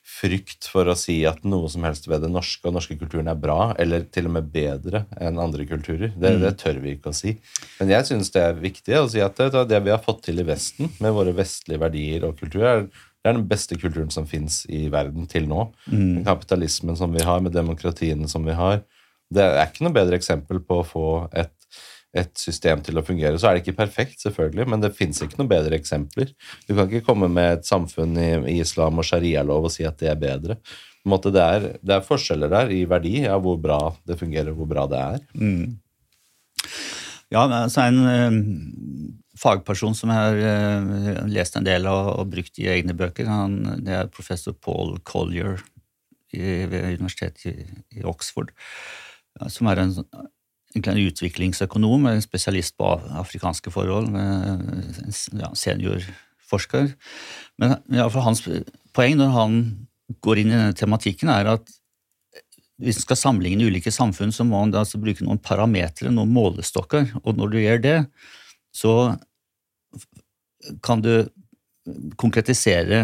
[0.09, 3.37] frykt for å si at noe som helst ved det norske og norske kulturen er
[3.39, 6.11] bra, eller til og med bedre enn andre kulturer.
[6.15, 6.41] Det, mm.
[6.43, 7.35] det tør vi ikke å si.
[7.79, 10.41] Men jeg syns det er viktig å si at det, det, vi har fått til
[10.41, 12.87] i Vesten, med våre vestlige verdier og kultur, er,
[13.19, 15.67] det er den beste kulturen som fins i verden til nå.
[15.91, 16.23] Mm.
[16.27, 18.83] Kapitalismen som vi har, med demokratiene som vi har.
[19.29, 21.53] Det er ikke noe bedre eksempel på å få et
[22.17, 23.37] et system til å fungere.
[23.37, 26.31] Så er det ikke perfekt, selvfølgelig, men det fins ikke noen bedre eksempler.
[26.65, 29.99] Du kan ikke komme med et samfunn i, i islam og sharialov og si at
[30.01, 30.57] det er bedre.
[31.09, 33.79] Måte, det, er, det, er, forskjeller der i verdi av hvor bra
[34.09, 35.21] det fungerer, hvor bra det er.
[35.37, 35.77] Mm.
[37.29, 38.01] Ja, en
[39.39, 43.59] fagperson som jeg har uh, lest en del av og brukt i egne bøker, han,
[43.85, 45.61] det er professor Paul Collier
[46.33, 47.55] i, ved universitetet i,
[47.99, 48.51] i Oxford,
[49.49, 49.95] som er en
[50.77, 52.87] en utviklingsøkonom, en spesialist på
[53.17, 56.91] afrikanske forhold, ja, seniorforsker.
[57.57, 58.43] Men ja, hans
[58.93, 59.59] poeng når han
[60.25, 61.73] går inn i denne tematikken, er at
[62.79, 67.09] hvis en skal sammenligne ulike samfunn, så må en altså bruke noen parametere, noen målestokker.
[67.25, 67.97] Og når du gjør det,
[68.71, 68.93] så
[70.85, 71.13] kan du
[72.19, 73.03] konkretisere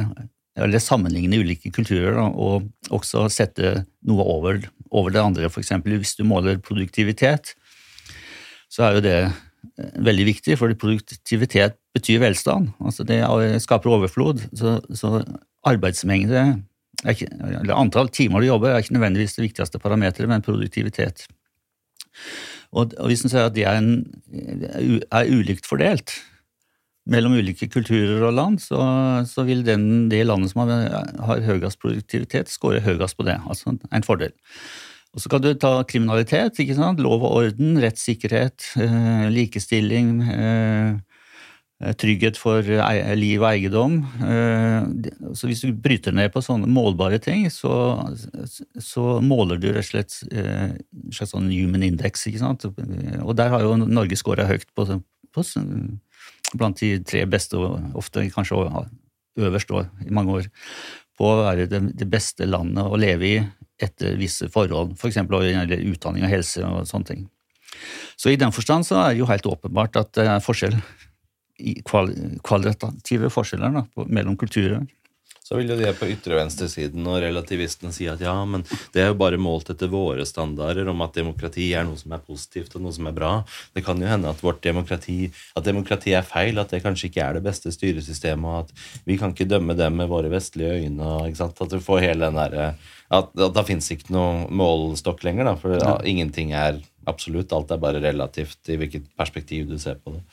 [0.55, 3.73] eller sammenligne ulike kulturer og også sette
[4.07, 5.49] noe over, over det andre.
[5.49, 7.53] Eksempel hvis du måler produktivitet,
[8.71, 12.71] så er jo det eh, veldig viktig, for produktivitet betyr velstand.
[12.79, 13.19] Altså det
[13.63, 14.45] skaper overflod.
[14.55, 15.19] Så, så
[15.67, 16.45] arbeidsmengde,
[17.03, 21.25] ikke, eller antall timer du jobber, er ikke nødvendigvis det viktigste parameteret, men produktivitet.
[22.71, 26.15] Og, og hvis en sier at det er, en, er ulikt fordelt,
[27.05, 28.81] mellom ulike kulturer og land, så,
[29.29, 33.37] så vil den, det landet som har, har høyest produktivitet, score høyest på det.
[33.45, 34.33] Altså en fordel.
[35.15, 36.99] Og Så kan du ta kriminalitet, ikke sant?
[36.99, 42.59] lov og orden, rettssikkerhet, eh, likestilling, eh, trygghet for
[43.15, 43.95] liv og eiendom.
[44.19, 48.11] Eh, så Hvis du bryter ned på sånne målbare ting, så,
[48.79, 50.75] så måler du rett og slett en
[51.11, 52.27] slags sånn human index.
[52.27, 52.65] ikke sant?
[52.65, 54.99] Og der har jo Norge scora høyt på,
[55.31, 55.43] på
[56.57, 57.59] blant de tre beste,
[57.95, 58.59] ofte kanskje
[59.35, 59.71] øverst
[60.05, 60.49] i mange år,
[61.15, 63.37] på å være det, beste landet å leve i
[63.81, 65.21] etter visse forhold, f.eks.
[65.27, 67.25] For gjelder utdanning og helse og sånne ting.
[68.15, 70.75] Så i den forstand så er det jo helt åpenbart at det er forskjell,
[72.43, 74.83] kvalitative forskjeller da, mellom kulturer.
[75.45, 78.63] Så vil jo de på ytre- venstresiden og relativistene si at ja, men
[78.95, 82.23] det er jo bare målt etter våre standarder om at demokrati er noe som er
[82.25, 83.29] positivt og noe som er bra.
[83.77, 87.27] Det kan jo hende at vårt demokrati at demokrati er feil, at det kanskje ikke
[87.27, 91.11] er det beste styresystemet, og at vi kan ikke dømme dem med våre vestlige øyne.
[91.29, 91.61] ikke sant?
[91.61, 92.57] At du får hele den der,
[93.13, 97.53] at, at Da fins ikke noe målestokk lenger, da, for ja, ingenting er absolutt.
[97.53, 100.25] Alt er bare relativt i hvilket perspektiv du ser på det.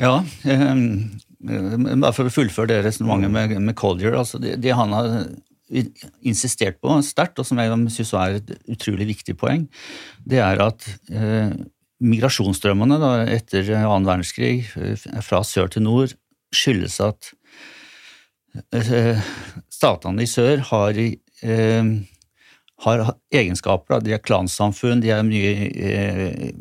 [0.00, 4.16] Ja, um, bare for å fullføre det resonnementet med, med Collier.
[4.16, 5.08] Altså det, det, han har
[6.22, 9.66] insistert på sterkt, og som jeg syns er et utrolig viktig poeng,
[10.24, 11.50] det er at eh,
[12.06, 16.14] migrasjonsstrømmene da, etter annen verdenskrig eh, fra sør til nord
[16.54, 17.32] skyldes at
[18.72, 19.24] eh,
[19.72, 21.90] statene i sør har, eh,
[22.86, 23.04] har
[23.34, 24.04] egenskaper.
[24.06, 26.52] De er klansamfunn, de er mye eh,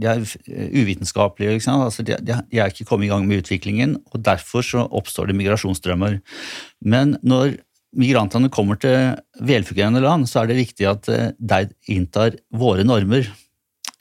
[0.00, 1.60] de er eh, uvitenskapelige.
[1.72, 5.38] Altså de, de, er ikke kommet i gang med utviklingen, og derfor så oppstår det
[5.38, 6.20] migrasjonsstrømmer.
[6.84, 7.58] Men når
[7.94, 9.14] migrantene kommer til
[9.46, 13.28] velfungerende land, så er det viktig at eh, de inntar våre normer,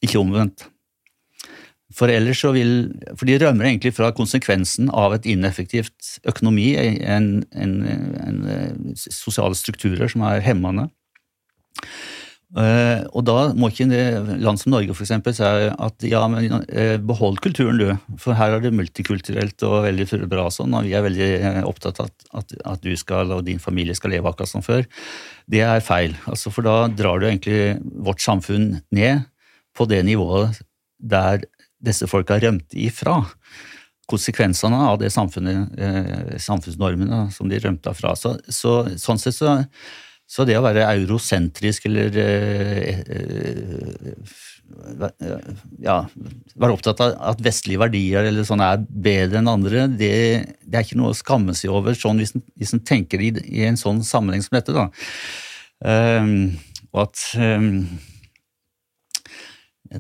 [0.04, 0.68] ikke omvendt.
[1.94, 7.44] For ellers så vil, for de rømmer egentlig fra konsekvensen av et ineffektivt økonomi, en,
[7.54, 10.88] en, en, en sosiale strukturer som er hemmende.
[12.54, 13.88] Uh, og da må ikke
[14.38, 17.88] land som Norge eksempel, si at ja, men uh, behold kulturen, du.
[18.22, 22.04] For her er det multikulturelt og veldig bra sånn, og vi er veldig uh, opptatt
[22.04, 24.86] av at, at, at, du skal og din familie skal leve akkurat som før.
[25.50, 26.14] Det er feil.
[26.30, 29.26] Altså, for da drar du egentlig vårt samfunn ned
[29.74, 30.62] på det nivået
[31.02, 31.48] der
[31.84, 33.18] disse folka rømte ifra.
[34.14, 35.74] Konsekvensene av det samfunnet,
[36.44, 38.14] samfunnsnormene som de rømte fra.
[38.20, 39.58] Så, så, sånn sett så
[40.34, 44.38] så det å være eurosentrisk eller eh, eh,
[45.84, 45.98] ja,
[46.58, 50.14] være opptatt av at vestlige verdier eller sånn er bedre enn andre, det,
[50.66, 53.30] det er ikke noe å skamme seg over sånn hvis en, hvis en tenker i,
[53.44, 54.74] i, en sånn sammenheng som dette.
[54.74, 54.88] da.
[55.84, 56.34] Um,
[56.94, 57.70] og at um,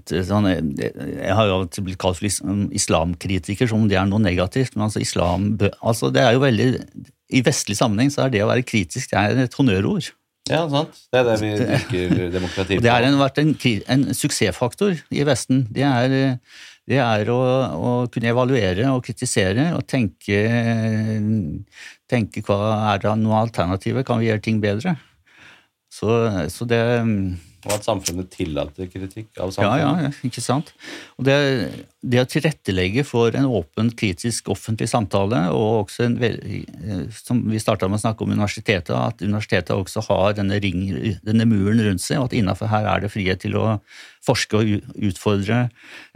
[0.10, 0.50] sånn,
[0.80, 2.26] Jeg har jo blitt kalt for
[2.74, 4.74] islamkritiker, som om det er noe negativt.
[4.74, 5.52] Men altså, islam
[5.82, 6.70] altså, det er jo veldig
[7.34, 10.14] I vestlig sammenheng så er det å være kritisk det er et honnørord.
[10.52, 10.98] Ja, sant.
[11.08, 12.84] Det er det vi bruker demokrati på.
[12.84, 13.54] Det har vært en,
[13.96, 15.64] en, suksessfaktor i Vesten.
[15.72, 16.36] Det er,
[16.90, 17.40] det er å,
[17.78, 20.44] å, kunne evaluere og kritisere og tenke,
[22.12, 22.60] tenke hva
[22.92, 24.98] er det noe alternativer, kan vi gjøre ting bedre?
[25.94, 26.10] Så,
[26.52, 26.84] så det
[27.64, 29.82] og at samfunnet tillater kritikk av samfunnet.
[29.84, 30.74] Ja, ja, ikke sant.
[31.16, 31.36] Og det,
[32.04, 36.18] det å tilrettelegge for en åpen, kritisk offentlig samtale, og også en,
[37.16, 40.84] som vi starta med å snakke om universitetet, at universitetet også har denne, ring,
[41.24, 43.68] denne muren rundt seg, og at innafor her er det frihet til å
[44.24, 45.66] forske og utfordre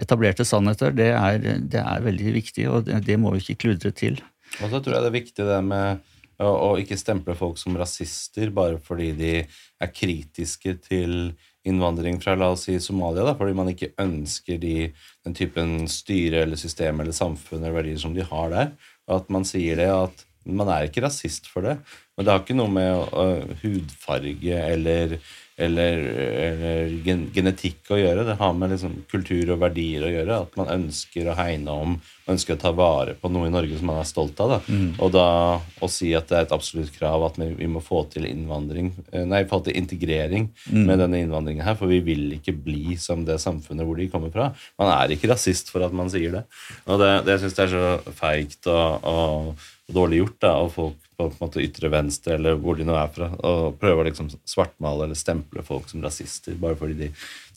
[0.01, 3.95] etablerte sannheter, det er, det er veldig viktig, og det, det må vi ikke kludre
[3.95, 4.19] til.
[4.61, 6.05] Og så tror jeg det er viktig det med
[6.45, 11.31] og ikke stemple folk som rasister bare fordi de er kritiske til
[11.67, 14.91] innvandring fra la oss si Somalia, da, fordi man ikke ønsker de,
[15.25, 18.71] den typen styre eller system eller samfunn eller verdier som de har der.
[19.11, 21.75] At man sier det, at man er ikke rasist for det.
[22.15, 25.17] Men det har ikke noe med uh, hudfarge eller
[25.57, 26.03] eller,
[26.47, 28.27] eller gen genetikk å gjøre.
[28.27, 30.35] Det har med liksom kultur og verdier å gjøre.
[30.45, 31.95] At man ønsker å hegne om,
[32.29, 34.53] ønsker å ta vare på noe i Norge som man er stolt av.
[34.53, 34.59] Da.
[34.69, 34.91] Mm.
[35.01, 38.27] Og da å si at det er et absolutt krav at vi må få til
[38.29, 40.83] innvandring, eh, nei, få til integrering mm.
[40.83, 44.33] med denne innvandringen her, for vi vil ikke bli som det samfunnet hvor de kommer
[44.33, 44.51] fra.
[44.77, 46.45] Man er ikke rasist for at man sier det.
[46.85, 51.06] Og det, det syns jeg er så feigt og, og, dårlig gjort da, av folk
[51.17, 54.29] på, en måte ytre venstre eller hvor de nå er fra, og prøver å liksom
[54.47, 57.09] svartmale eller stemple folk som rasister bare fordi de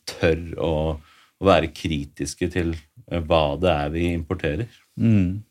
[0.08, 0.72] tør å,
[1.40, 4.80] å være kritiske til eh, hva det er vi importerer.
[5.00, 5.42] Mm.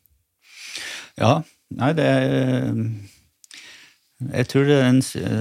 [1.20, 1.40] Ja,
[1.78, 2.84] nei, det er
[4.20, 4.98] jeg tror det en,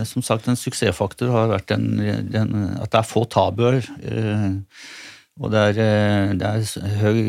[0.08, 1.98] som sagt, en suksessfaktor har vært den,
[2.32, 3.84] den, at det er få tabuer.
[4.00, 4.54] Eh,
[5.40, 7.20] og det er, eh, det er høy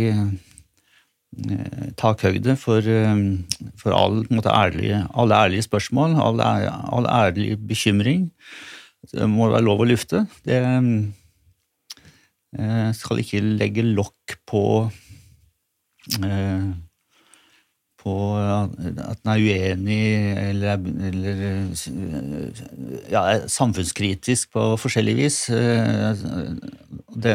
[1.96, 3.16] takhøyde for, eh,
[3.78, 8.30] for all, ærlige, alle ærlige spørsmål, all, all, ærlig bekymring.
[9.12, 10.26] Det må være lov å lufte.
[10.44, 10.58] Det
[12.58, 14.64] eh, skal ikke legge lokk på
[18.00, 20.06] på at en er uenig
[20.48, 20.80] eller,
[21.10, 21.36] eller
[23.12, 25.36] ja, samfunnskritisk på forskjellig vis.
[27.12, 27.34] Det,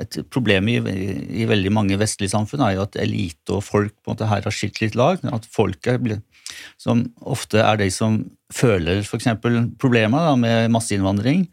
[0.00, 4.10] et problem i, i, veldig mange vestlige samfunn er jo at elite og folk på
[4.10, 5.22] en måte her har skilt litt lag.
[5.28, 6.00] At folk er,
[6.80, 8.22] som ofte er de som
[8.54, 9.28] føler f.eks.
[9.80, 11.46] problemer med masseinnvandring,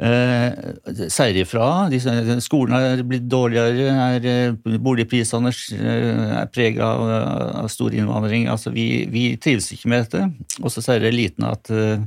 [0.00, 1.88] eh, sier ifra.
[2.44, 7.12] Skolen er blitt dårligere, er, eh, boligprisene eh, er prega av,
[7.64, 8.48] av, stor innvandring.
[8.52, 10.24] Altså, vi, vi, trives ikke med dette.
[10.62, 12.00] Og så sier eliten at eh,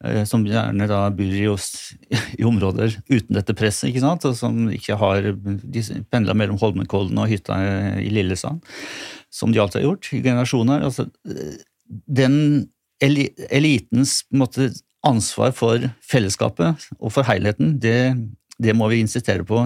[0.00, 1.92] Eh, som gjerne da bor i, oss,
[2.40, 4.24] i områder uten dette presset, ikke sant?
[4.24, 7.58] og som ikke har de pendla mellom Holmenkollen og hytta
[8.00, 8.64] i Lillesand,
[9.28, 10.86] som de alltid har gjort i generasjoner.
[10.88, 11.04] Altså,
[12.08, 12.38] den
[13.00, 14.70] elitens måte,
[15.06, 18.14] ansvar for fellesskapet og for helheten, det,
[18.60, 19.62] det må vi insistere på.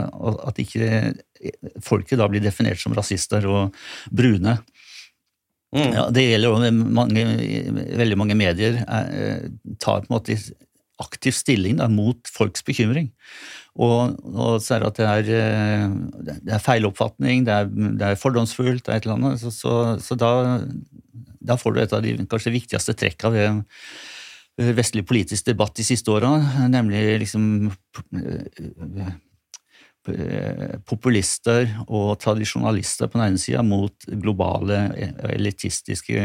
[0.47, 1.15] At ikke
[1.85, 3.75] folket da blir definert som rasister og
[4.15, 4.59] brune.
[5.75, 5.91] Mm.
[5.91, 7.25] Ja, det gjelder jo mange,
[7.99, 9.49] veldig mange medier Er,
[9.83, 10.37] tar på en måte
[11.03, 13.11] aktiv stilling da, mot folks bekymring.
[13.75, 18.07] Og, og så er det at det er, eh, det er feiloppfatning, det er, det
[18.07, 19.43] er fordomsfullt, det er et eller annet.
[19.43, 20.31] Så, så, så da,
[21.43, 23.65] da, får du et av de kanskje viktigste trekka ved
[24.57, 26.31] vestlig politisk debatt de siste åra,
[26.71, 27.47] nemlig liksom
[28.15, 29.15] eh,
[30.05, 34.83] Eh, populister og tradisjonalister på den ene sida mot globale,
[35.33, 36.25] elitistiske,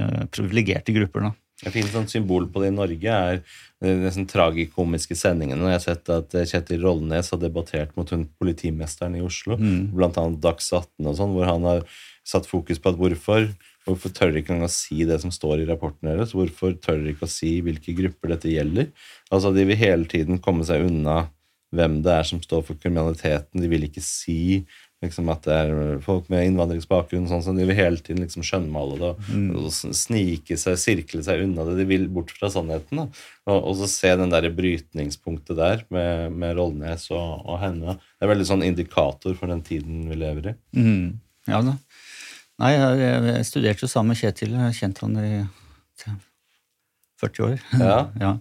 [0.00, 1.26] eh, privilegerte grupper.
[1.26, 1.32] Da.
[1.66, 3.42] Et fint sånn symbol på det i Norge er
[3.82, 5.68] nesten tragikomiske sendingene.
[5.68, 9.92] Jeg har sett at Kjetil Rollnes har debattert mot hun politimesteren i Oslo, mm.
[9.92, 11.84] annet Dags 18 og sånn, hvor han har
[12.24, 13.52] satt fokus på at hvorfor
[13.86, 16.34] Hvorfor tør de ikke engang å si det som står i rapporten deres?
[16.36, 18.92] Hvorfor tør de ikke å si hvilke grupper dette gjelder?
[19.30, 21.24] Altså, De vil hele tiden komme seg unna
[21.72, 23.60] hvem det er som står for kriminaliteten.
[23.62, 24.62] De vil ikke si
[25.02, 27.26] liksom, at det er folk med innvandringsbakgrunn.
[27.30, 29.48] Sånn, så de vil hele tiden liksom, skjønnmale det mm.
[29.58, 31.78] og snike seg, sirkle seg unna det.
[31.80, 33.06] De vil bort fra sannheten.
[33.48, 37.98] Og, og, så se den der brytningspunktet der med, med Rollnes og, og, henne.
[37.98, 40.56] Det er veldig sånn indikator for den tiden vi lever i.
[40.78, 41.06] Mm.
[41.50, 41.74] Ja da.
[42.62, 44.52] Nei, jeg, studerte jo sammen med Kjetil.
[44.54, 45.32] Jeg har kjent han i
[47.22, 47.56] 40 år.
[47.80, 47.96] Ja.
[48.24, 48.32] ja.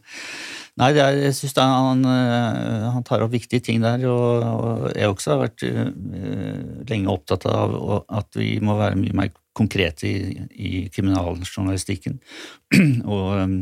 [0.80, 4.06] Nei, er, jeg syns han, eh, han, tar opp viktige ting der.
[4.10, 5.89] Og, og jeg også har vært uh,
[6.89, 7.76] lenge opptatt av
[8.10, 12.22] at vi må være mye mer konkrete i, i kriminaljournalistikken.
[13.18, 13.57] og um,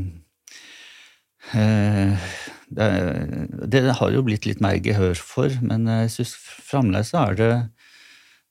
[1.55, 2.29] uh,
[2.69, 2.89] det,
[3.73, 6.35] det, har jo blitt litt mer gehør for, men jeg syns
[6.69, 7.53] fremdeles er det,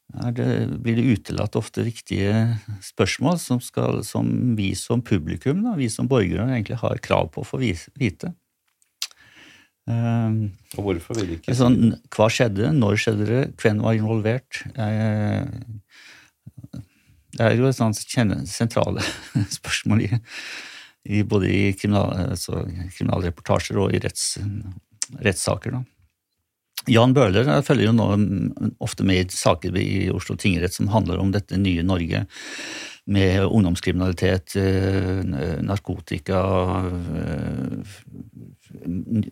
[0.08, 0.46] det,
[0.80, 6.08] blir det utelatt ofte viktige spørsmål som, skal, som vi som publikum, da, vi som
[6.08, 8.32] borgere, egentlig har krav på å få vite.
[9.88, 12.74] Um, og hvorfor vil ikke sånn, Hva skjedde?
[12.76, 13.44] Når skjedde det?
[13.56, 14.58] Hvem var involvert?
[14.76, 15.46] Jeg,
[17.38, 19.04] det er jo et sånt sentrale
[19.58, 20.10] spørsmål i,
[21.08, 22.66] i både i kriminal, altså,
[22.98, 24.34] kriminalreportasjer og i retts,
[25.24, 25.78] rettssaker.
[25.78, 25.97] Da.
[26.86, 28.06] Jan Bøhler følger jo nå
[28.84, 32.26] ofte med i saker i Oslo tingrett som handler om dette nye Norge,
[33.08, 35.22] med ungdomskriminalitet, eh,
[35.64, 36.42] narkotika,
[36.92, 37.80] eh,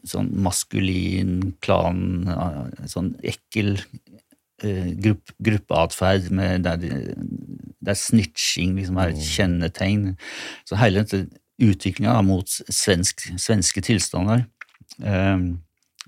[0.08, 2.24] sånn maskulin klan,
[2.88, 3.74] sånn ekkel
[4.64, 6.30] eh, grupp, gruppeatferd
[6.64, 6.88] der,
[7.84, 9.28] der snitching liksom er et mm.
[9.34, 10.08] kjennetegn.
[10.64, 11.04] Så hele
[11.60, 14.46] utviklinga mot svensk, svenske tilstander
[15.04, 15.36] eh,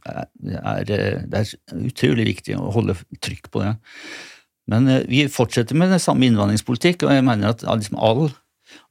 [0.07, 3.75] er, det er utrolig viktig å holde trykk på det.
[4.69, 8.29] Men eh, vi fortsetter med den samme innvandringspolitikk, og jeg mener at liksom all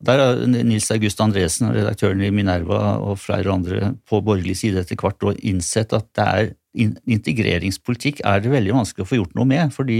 [0.02, 4.98] der har Nils August Andresen, redaktøren i Minerva og flere andre på borgerlig side etter
[4.98, 9.50] hvert år innsett at det er integreringspolitikk er det veldig vanskelig å få gjort noe
[9.50, 10.00] med, fordi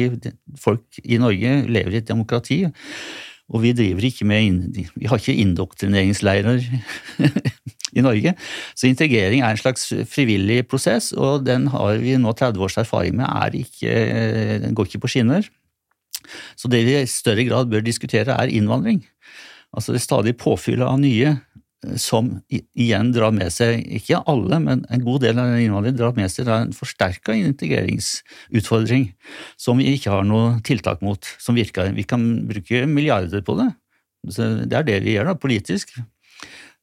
[0.62, 2.60] folk i Norge lever i et demokrati.
[3.48, 6.66] Og vi driver ikke med Vi har ikke indoktrineringsleirer
[7.96, 8.34] i Norge.
[8.76, 13.16] Så integrering er en slags frivillig prosess, og den har vi nå 30 års erfaring
[13.20, 13.28] med.
[13.28, 13.94] Er ikke,
[14.66, 15.48] den går ikke på skinner.
[16.60, 19.04] Så det vi i større grad bør diskutere, er innvandring.
[19.76, 24.84] Altså det stadig påfyllet av nye eh, som igjen drar med seg, ikke alle, men
[24.94, 29.12] en god del av innvandrere drar med seg en forsterka integreringsutfordring
[29.60, 31.94] som vi ikke har noe tiltak mot, som virker.
[31.96, 33.72] Vi kan bruke milliarder på det.
[34.34, 35.94] Så det er det vi gjør da, politisk.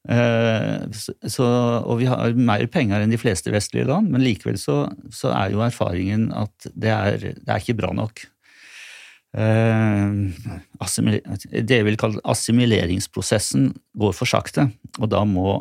[0.05, 0.85] Eh,
[1.25, 1.45] så,
[1.81, 4.83] og vi har mer penger enn de fleste vestlige land, men likevel så,
[5.13, 8.25] så er jo erfaringen at det er, det er ikke bra nok.
[9.35, 10.11] Eh,
[11.57, 14.69] det jeg vil kalle assimileringsprosessen går for sakte,
[14.99, 15.57] og da må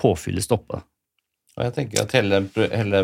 [0.00, 0.80] påfyllet stoppe.
[1.58, 2.38] Og jeg tenker at hele,
[2.72, 3.02] hele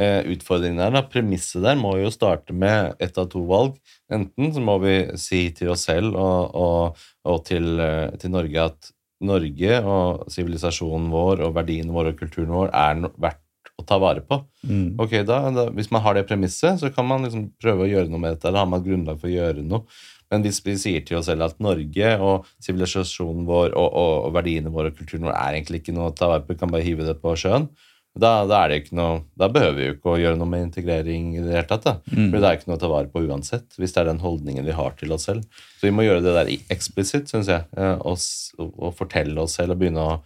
[0.00, 3.76] eh, utfordringen der, da, premisset der, må jo starte med ett av to valg.
[4.08, 7.68] Enten så må vi si til oss selv og, og, og til,
[8.16, 8.92] til, Norge at
[9.22, 13.40] Norge og sivilisasjonen vår og verdiene våre og kulturen vår er verdt
[13.78, 14.38] å ta vare på.
[14.68, 14.98] Mm.
[15.00, 18.10] Ok, da, da, Hvis man har det premisset, så kan man liksom prøve å gjøre
[18.12, 18.48] noe med dette.
[18.48, 19.86] eller har man grunnlag for å gjøre noe.
[20.32, 24.30] Men hvis vi sier til oss selv at Norge og sivilisasjonen vår og, og, og,
[24.38, 26.72] verdiene våre og kulturen vår er egentlig ikke noe å ta vare på, vi kan
[26.72, 27.68] bare hive det på sjøen,
[28.12, 31.44] da, da, er noe, da behøver vi jo ikke å gjøre noe med integrering i
[31.44, 31.86] det hele tatt.
[31.86, 31.94] Da.
[32.12, 32.26] Mm.
[32.26, 34.68] For det er ikke noe å ta vare på uansett, hvis det er den holdningen
[34.68, 35.46] vi har til oss selv.
[35.78, 38.20] Så vi må gjøre det der eksplisitt, syns jeg, og,
[38.68, 40.18] og, fortelle oss selv og begynne å,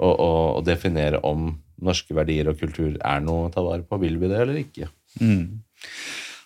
[0.00, 0.10] å,
[0.58, 1.52] å definere om
[1.84, 4.00] norske verdier og kultur er noe å ta vare på.
[4.00, 4.88] Vil vi det eller ikke?
[5.20, 5.60] Mm.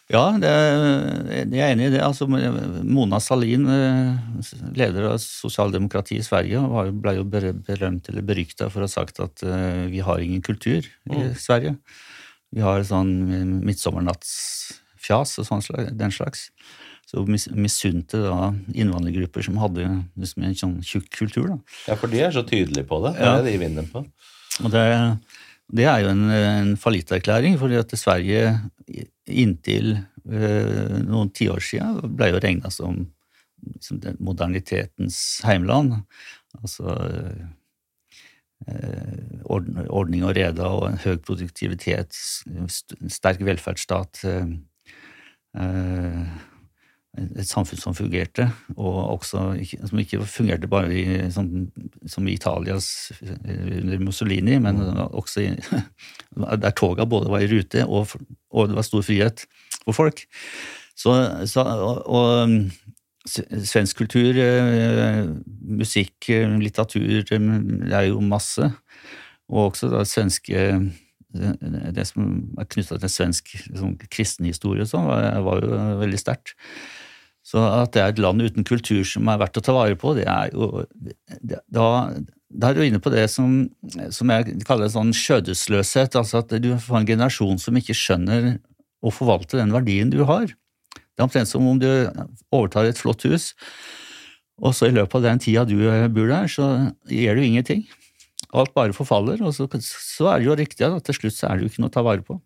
[0.09, 0.51] Ja, det,
[1.53, 2.01] jeg er enig i det.
[2.01, 4.47] Altså, Mona Salin, eh,
[4.79, 6.63] leder av sosialdemokratiet i Sverige,
[6.97, 10.81] ble jo berømt eller berykta for å ha sagt at uh, vi har ingen kultur
[10.81, 11.35] i mm.
[11.37, 11.77] Sverige.
[12.57, 13.13] Vi har sånn
[13.69, 16.47] midtsommernattsfjas og sånn slags, den slags.
[17.09, 21.53] Så misunte da innvandrergrupper som hadde liksom en sånn tjukk kultur.
[21.53, 21.59] da.
[21.91, 23.15] Ja, for de er så tydelige på det.
[23.17, 24.07] Det er det de vinner på.
[24.65, 24.85] Og det,
[25.69, 28.55] det er jo en, en fallitterklæring, fordi at Sverige
[29.29, 33.03] inntil øh, noen tiår siden ble jo regna som,
[33.85, 35.93] som modernitetens heimland.
[36.63, 37.45] Altså øh,
[39.45, 42.17] ordning og reda og en høy produktivitet,
[43.09, 44.25] sterk velferdsstat.
[44.25, 44.49] Øh,
[47.17, 49.43] et samfunn som fungerte, og også
[49.89, 51.05] som ikke fungerte bare i,
[51.35, 51.49] som,
[52.07, 55.49] som i Italias under Mussolini, men også i,
[56.65, 58.13] der toga både var i rute og,
[58.51, 59.47] og, det var stor frihet
[59.85, 60.23] for folk.
[60.99, 61.15] Så,
[61.47, 62.61] så og, og,
[63.29, 65.27] svensk kultur, eh,
[65.61, 66.31] musikk,
[66.63, 68.71] litteratur, det er jo masse.
[69.49, 70.63] Og også da svenske
[71.33, 72.29] det som
[72.59, 76.55] er knytta til svensk liksom, kristenhistorie, sånn, var, var jo veldig sterkt.
[77.49, 80.13] Så at det er et land uten kultur som er verdt å ta vare på,
[80.17, 80.85] det er jo
[81.73, 81.87] Da,
[82.49, 83.63] da er du inne på det som,
[84.13, 86.17] som jeg kaller sånn skjødesløshet.
[86.17, 88.59] Altså at du får en generasjon som ikke skjønner
[89.01, 90.49] å forvalte den verdien du har.
[90.49, 91.89] Det er omtrent som om du
[92.55, 93.53] overtar et flott hus,
[94.59, 95.77] og så i løpet av den tida du
[96.15, 96.69] bor der, så
[97.11, 97.85] gjør du ingenting.
[98.57, 101.59] Alt bare forfaller, og så, så er det jo riktig at til slutt så er
[101.59, 102.39] det jo ikke noe å ta vare på.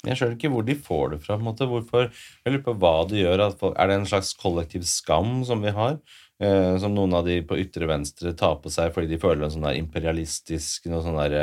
[0.00, 1.36] Jeg skjønner ikke hvor de får det fra.
[1.36, 1.68] på en måte.
[1.68, 3.44] Hvorfor, jeg lurer på hva det gjør.
[3.70, 5.98] Er det en slags kollektiv skam som vi har?
[6.40, 9.54] eh, som noen av de på ytre venstre tar på seg fordi de føler en
[9.54, 11.36] sånn der imperialistisk noe sånn der,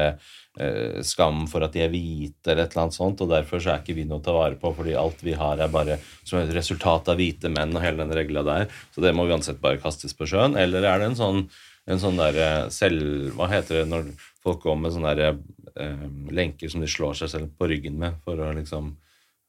[0.59, 3.75] eh, skam for at de er hvite, eller et eller annet sånt, og derfor så
[3.75, 6.39] er ikke vi noe å ta vare på, fordi alt vi har, er bare som
[6.41, 8.67] et resultat av hvite menn og hele den regla der.
[8.95, 10.57] Så det må uansett bare kastes på sjøen.
[10.57, 11.43] Eller er det en sånn,
[11.87, 13.31] en sånn derre selv...
[13.37, 14.11] Hva heter det når
[14.43, 15.41] folk går med sånne der,
[15.79, 18.89] eh, lenker som de slår seg selv på ryggen med for å liksom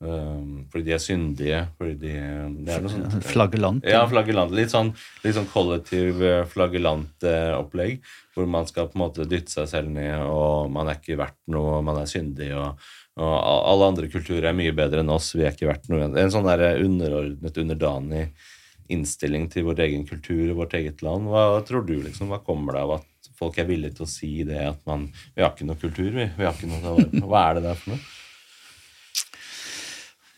[0.04, 1.62] eh, fordi de er syndige.
[1.78, 2.12] Fordi de,
[2.66, 3.88] det er noe sånt Flaggelant?
[3.88, 4.54] Ja, flaggelant.
[4.54, 4.92] Litt sånn,
[5.24, 7.98] litt sånn kollektiv eh, flaggelant-opplegg.
[8.36, 11.40] Hvor man skal på en måte dytte seg selv ned, og man er ikke verdt
[11.50, 12.52] noe, man er syndig.
[12.54, 12.78] og,
[13.18, 15.32] og alle andre kulturer er mye bedre enn oss.
[15.34, 16.06] Vi er ikke verdt noe.
[16.06, 18.28] En sånn der underordnet, underdanig
[18.92, 21.28] innstilling til vår egen kultur og vårt eget land.
[21.30, 22.32] Hva tror du, liksom?
[22.32, 25.42] Hva kommer det av at folk er villige til å si det at man Vi
[25.42, 26.26] har ikke noe kultur, vi.
[26.36, 28.06] vi har ikke noe Hva er det der for noe?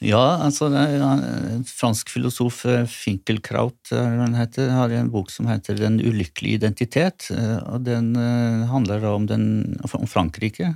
[0.00, 5.98] Ja, altså en fransk filosof, eh, Finkelkraut, han heter, har en bok som heter Den
[6.00, 7.28] ulykkelige identitet.
[7.34, 10.72] Eh, og Den eh, handler om, den, om Frankrike.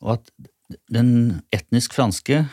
[0.00, 0.30] Og at
[0.94, 2.44] den etnisk franske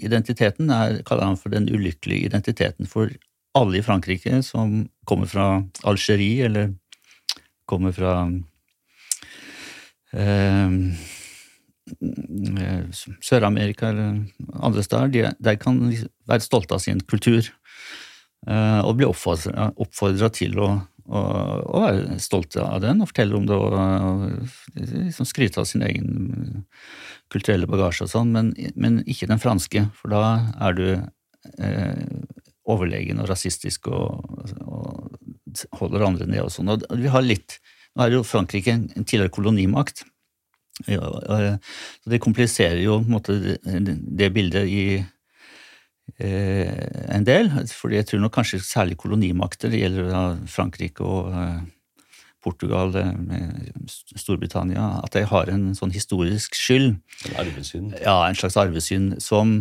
[0.00, 3.12] identiteten er, kaller han for den ulykkelige identiteten for
[3.56, 5.46] alle i Frankrike som kommer fra
[5.88, 6.74] Algerie eller
[7.66, 8.16] kommer fra
[10.12, 10.70] eh,
[13.22, 15.80] Sør-Amerika eller andre steder, de, de, kan
[16.26, 17.48] være stolte av sin kultur.
[18.46, 20.68] Eh, og bli oppfordra til å,
[21.06, 21.20] å,
[21.62, 24.26] å, være stolte av den og fortelle om det og, og
[24.76, 26.66] liksom skryte av sin egen
[27.32, 30.22] kulturelle bagasje og sånn, men, men, ikke den franske, for da
[30.68, 32.04] er du eh,
[32.66, 34.24] overlegen og rasistisk og,
[34.66, 36.72] og holder andre ned og sånn.
[36.74, 37.60] Og vi har litt
[37.96, 40.02] Nå er jo Frankrike en tidligere kolonimakt.
[40.84, 44.82] Ja, så det kompliserer jo måte, det bildet i
[46.20, 46.74] eh,
[47.16, 47.48] en del.
[47.72, 51.62] fordi jeg tror nok kanskje særlig kolonimakter, det gjelder da Frankrike og eh,
[52.46, 52.92] Portugal,
[54.14, 56.92] Storbritannia, at de har en sånn historisk skyld.
[57.26, 57.96] En arvesynd?
[58.04, 59.56] Ja, en slags arvesynd som,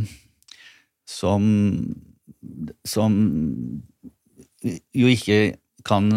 [1.10, 1.48] som,
[2.88, 3.14] som
[4.96, 5.56] jo ikke
[5.86, 6.10] kan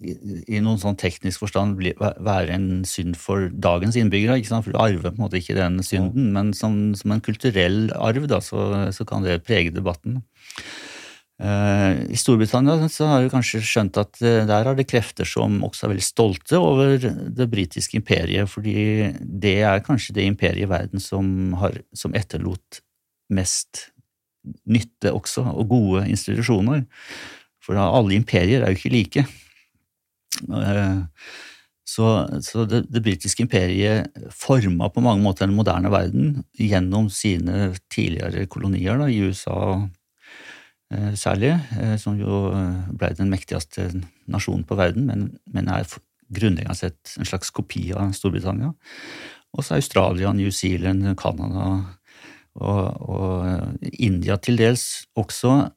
[0.00, 4.38] i noen sånn teknisk forstand bli, være en synd for dagens innbyggere.
[4.48, 8.28] For du arver på en måte ikke den synden, men som, som en kulturell arv
[8.30, 10.20] da, så, så, kan det prege debatten.
[11.40, 15.62] Uh, I Storbritannia så har vi kanskje skjønt at uh, der er det krefter som
[15.64, 20.70] også er veldig stolte over det britiske imperiet, fordi det er kanskje det imperiet i
[20.70, 22.82] verden som, har, som etterlot
[23.32, 23.86] mest
[24.70, 26.84] nytte også, og gode institusjoner.
[27.64, 29.24] For alle imperier er jo ikke like.
[30.48, 30.98] Eh,
[31.90, 32.06] så,
[32.44, 38.46] så det, det, britiske imperiet forma på mange måter den moderne verden gjennom sine tidligere
[38.50, 39.58] kolonier da, i USA
[40.94, 42.44] eh, særlig, eh, som jo
[42.94, 43.90] ble den mektigste
[44.30, 45.88] nasjonen på verden, men, men er
[46.30, 48.70] grunnleggende sett en slags kopi av Storbritannia.
[49.58, 51.80] Også Australia, New Zealand, Canada
[52.58, 55.70] og, og India til dels også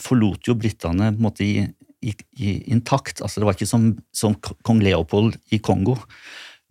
[0.00, 1.66] forlot jo britene på en måte i,
[2.02, 3.22] i, i, intakt.
[3.22, 4.34] Altså, det var ikke som, som,
[4.66, 5.96] kong Leopold i Kongo,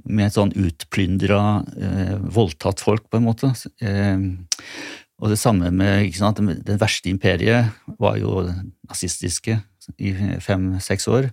[0.03, 1.39] med et sånn utplyndra,
[1.79, 3.53] eh, voldtatt folk, på en måte.
[3.79, 4.25] Eh,
[5.23, 7.71] og det samme med sant, Det verste imperiet
[8.01, 8.43] var jo
[8.89, 9.61] nazistiske
[10.03, 10.11] i
[10.43, 11.29] fem-seks år.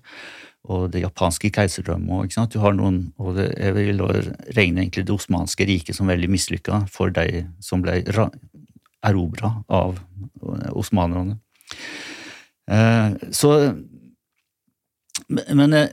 [0.68, 2.36] Og det japanske keiserdømmet.
[2.52, 4.02] Du har noen, og det, jeg vil
[4.56, 8.02] regne egentlig det osmanske riket som veldig mislykka for de som ble
[9.00, 9.96] erobra av
[10.76, 11.38] osmanerne.
[12.70, 13.74] Eh, så
[15.28, 15.88] Men eh,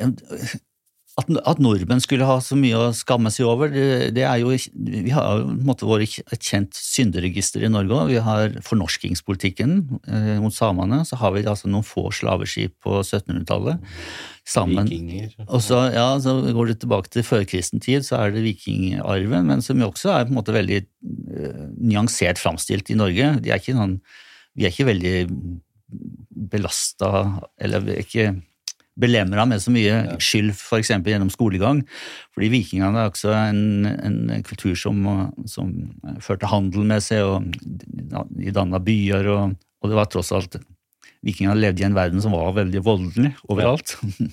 [1.18, 4.52] at, at, nordmenn skulle ha så mye å skamme seg over, det, det er jo
[4.53, 5.56] Vi har jo
[5.89, 8.11] vært et kjent synderegister i Norge òg.
[8.11, 9.73] Vi har fornorskingspolitikken
[10.06, 11.02] eh, mot samene.
[11.10, 13.81] Så har vi altså noen få slaveskip på 1700-tallet.
[14.48, 14.85] Sammen.
[14.88, 15.34] Vikinger.
[15.49, 19.65] Og så, ja, så går det tilbake til førkristen tid, så er det vikingarven, men
[19.65, 23.34] som jo også er på en måte veldig eh, nyansert framstilt i Norge.
[23.41, 23.98] De er ikke noen,
[24.56, 25.15] vi er ikke veldig
[26.53, 27.11] belasta
[27.64, 28.30] eller ikke
[28.98, 30.91] belemra med så mye skyld f.eks.
[30.95, 31.84] gjennom skolegang.
[32.36, 34.18] Fordi vikingene er også en, en
[34.48, 35.03] kultur som,
[35.49, 35.74] som,
[36.24, 37.45] førte handel med seg, og
[38.34, 40.60] de danna byer, og, og, det var tross alt
[41.26, 43.95] Vikingene levde i en verden som var veldig voldelig overalt.
[43.98, 44.28] Ja.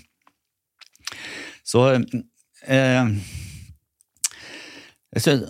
[1.72, 3.08] så eh,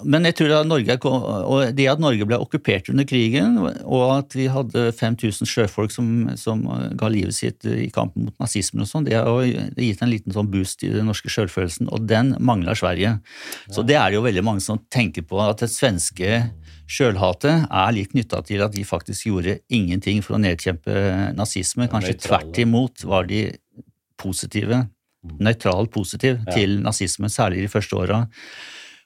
[0.04, 4.36] Men jeg tror at Norge, og det at Norge ble okkupert under krigen, og at
[4.36, 6.10] vi hadde 5000 sjøfolk som,
[6.40, 6.66] som
[6.98, 10.50] ga livet sitt i kampen mot nazismen og sånn, det har gitt en liten sånn
[10.52, 13.16] boost i den norske sjølfølelsen, og den mangler Sverige.
[13.72, 16.42] Så det er det jo veldig mange som tenker på, at det svenske
[16.90, 21.88] sjølhatet er litt knytta til at de faktisk gjorde ingenting for å nedkjempe nazisme.
[21.88, 23.46] Kanskje tvert imot var de
[24.20, 24.84] positive,
[25.24, 25.38] mm.
[25.40, 28.24] nøytralt positive til nazisme, særlig de første åra.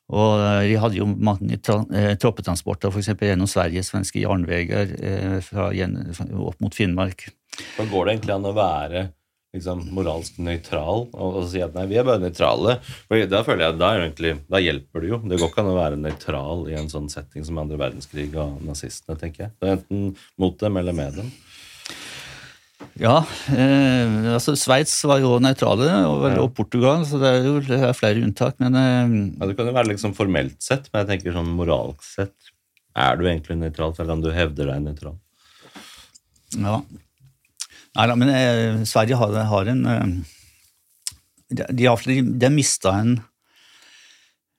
[0.08, 3.12] Og eh, de hadde jo mange eh, troppetransporter f.eks.
[3.12, 7.28] gjennom Sverige, svenske jernveger eh, opp mot Finnmark.
[7.76, 9.08] Da går det egentlig an å være
[9.56, 12.78] liksom, moralsk nøytral og, og, si at nei, vi er bare nøytrale?
[13.08, 15.20] For da føler jeg da, egentlig, da hjelper det jo.
[15.24, 18.62] Det går ikke an å være nøytral i en sånn setting som andre verdenskrig og
[18.64, 19.56] nazistene, tenker jeg.
[19.58, 20.08] Det er enten
[20.40, 21.30] mot dem eller med dem.
[22.98, 23.20] Ja,
[23.54, 26.38] eh, altså Sveits var jo nøytrale, og, ja.
[26.42, 29.70] og, Portugal, så det er jo det er flere unntak, men eh, ja, Det kan
[29.70, 32.52] jo være liksom formelt sett, men jeg tenker sånn moralsk sett.
[32.98, 35.18] Er du egentlig nøytral, selv om du hevder deg nøytral?
[36.58, 36.80] Ja.
[37.98, 40.06] Nei da, men eh, Sverige har, har en eh,
[41.48, 43.14] De, de har de mista en,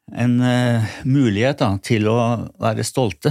[0.10, 2.16] en uh, mulighet da, til å
[2.58, 3.30] være stolte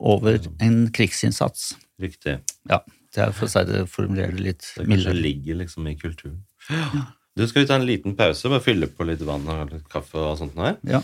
[0.00, 1.74] over en krigsinnsats.
[2.00, 2.38] Riktig.
[2.70, 2.80] Ja.
[3.16, 5.14] Det er for å si det, formulere det litt mildere.
[5.14, 6.40] Det ligger liksom i kulturen.
[6.68, 7.06] Ja.
[7.36, 8.48] Du, Skal vi ta en liten pause?
[8.52, 10.76] Bare fylle på litt vann og litt kaffe og sånt her?
[10.88, 11.02] Ja.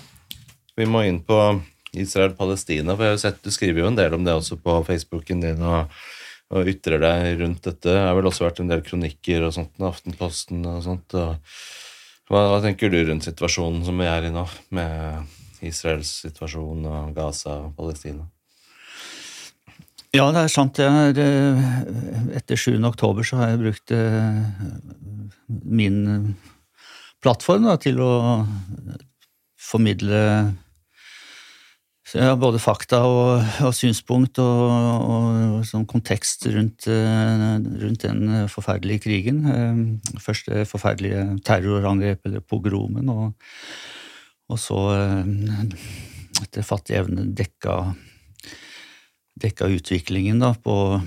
[0.76, 1.38] Vi må inn på
[1.92, 4.78] Israel-Palestina, for jeg har jo sett du skriver jo en del om det også på
[4.88, 5.64] Facebooken din.
[5.64, 5.92] og,
[6.52, 7.88] og ytrer deg rundt dette.
[7.88, 11.16] Det har vel også vært en del kronikker og sånt, Aftenposten og sånt.
[11.16, 11.36] Og
[12.28, 14.44] hva, hva, tenker du rundt situasjonen som vi er i nå,
[14.76, 18.26] med Israels situasjon og Gaza og Palestina?
[20.12, 20.76] Ja, det er sant.
[20.76, 21.16] Er,
[22.36, 22.74] etter 7.
[22.84, 24.42] oktober så har jeg brukt eh,
[25.64, 26.34] min
[27.24, 28.10] plattform da, til å
[29.56, 30.20] formidle
[32.12, 35.26] ja, både fakta og, og synspunkt og, og,
[35.56, 37.48] og sånn kontekst rundt, eh,
[37.80, 39.42] rundt, den forferdelige krigen.
[39.48, 39.82] Eh,
[40.20, 43.32] først det forferdelige terrorangrepet, eller pogromen, og,
[44.52, 44.90] og så
[46.44, 47.94] etter fattig evne dekka
[49.40, 51.00] dekka utviklingen da, på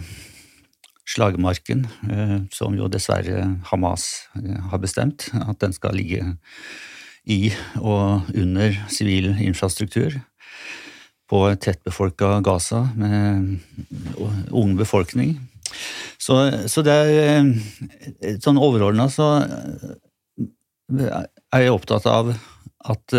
[1.05, 6.23] slagmarken, eh, som jo dessverre Hamas eh, har bestemt at den skal ligge
[7.25, 7.49] i
[7.81, 10.17] og under sivil infrastruktur
[11.29, 13.57] på et tettbefolka Gaza med
[14.53, 15.37] ung befolkning.
[16.21, 16.37] Så,
[16.69, 19.29] så det er eh, sånn overordna så
[20.89, 22.33] er jeg opptatt av
[22.85, 23.15] at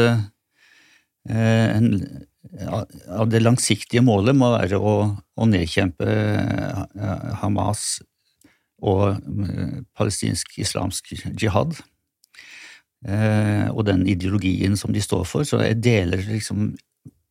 [1.27, 1.89] en
[2.65, 8.01] av det langsiktige målet må være å, å nedkjempe eh, Hamas
[8.85, 11.77] og eh, palestinsk islamsk jihad.
[13.07, 15.47] Eh, og den ideologien som de står for.
[15.49, 16.75] Så jeg deler liksom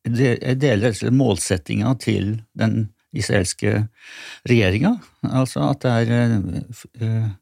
[0.06, 3.88] jeg deler målsettinga til den israelske
[4.46, 4.92] regjeringa.
[5.26, 7.32] Altså at det er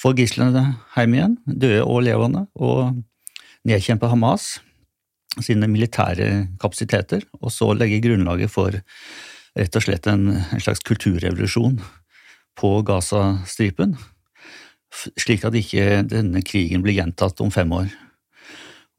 [0.00, 0.62] få gislene
[0.94, 2.96] hjem igjen, døde og levende, og
[3.68, 4.54] nedkjempe Hamas
[5.42, 8.74] sine militære kapasiteter, og så legge grunnlaget for
[9.54, 11.78] rett og slett en, en slags kulturrevolusjon
[12.58, 13.96] på Gazastripen,
[15.18, 17.90] slik at ikke denne krigen blir gjentatt om fem år.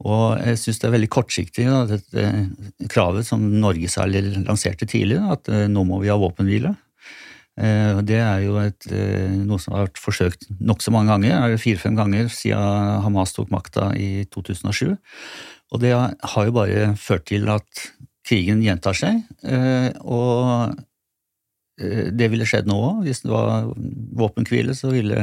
[0.04, 5.16] Og jeg syns det er veldig kortsiktig, da, dette kravet som Norge særlig lanserte tidlig,
[5.16, 6.74] at eh, nå må vi ha våpenhvile.
[7.56, 11.96] Eh, det er jo et, eh, noe som har vært forsøkt nokså mange ganger, fire-fem
[11.96, 14.98] ganger siden Hamas tok makta i 2007.
[15.74, 17.86] Og det har jo bare ført til at
[18.26, 19.22] krigen gjentar seg.
[19.46, 20.76] Eh, og
[21.80, 23.02] eh, det ville skjedd nå òg.
[23.06, 23.70] Hvis det var
[24.18, 25.20] våpenhvile, så ville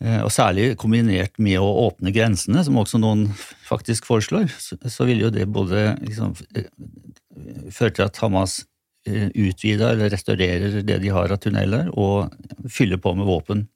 [0.00, 3.28] eh, Og særlig kombinert med å åpne grensene, som også noen
[3.68, 6.34] faktisk foreslår, så ville jo det både liksom,
[7.72, 8.62] føre til at Hamas
[9.04, 12.32] utvider eller restaurerer det de har av tunneler, og
[12.72, 13.66] fyller på med våpen.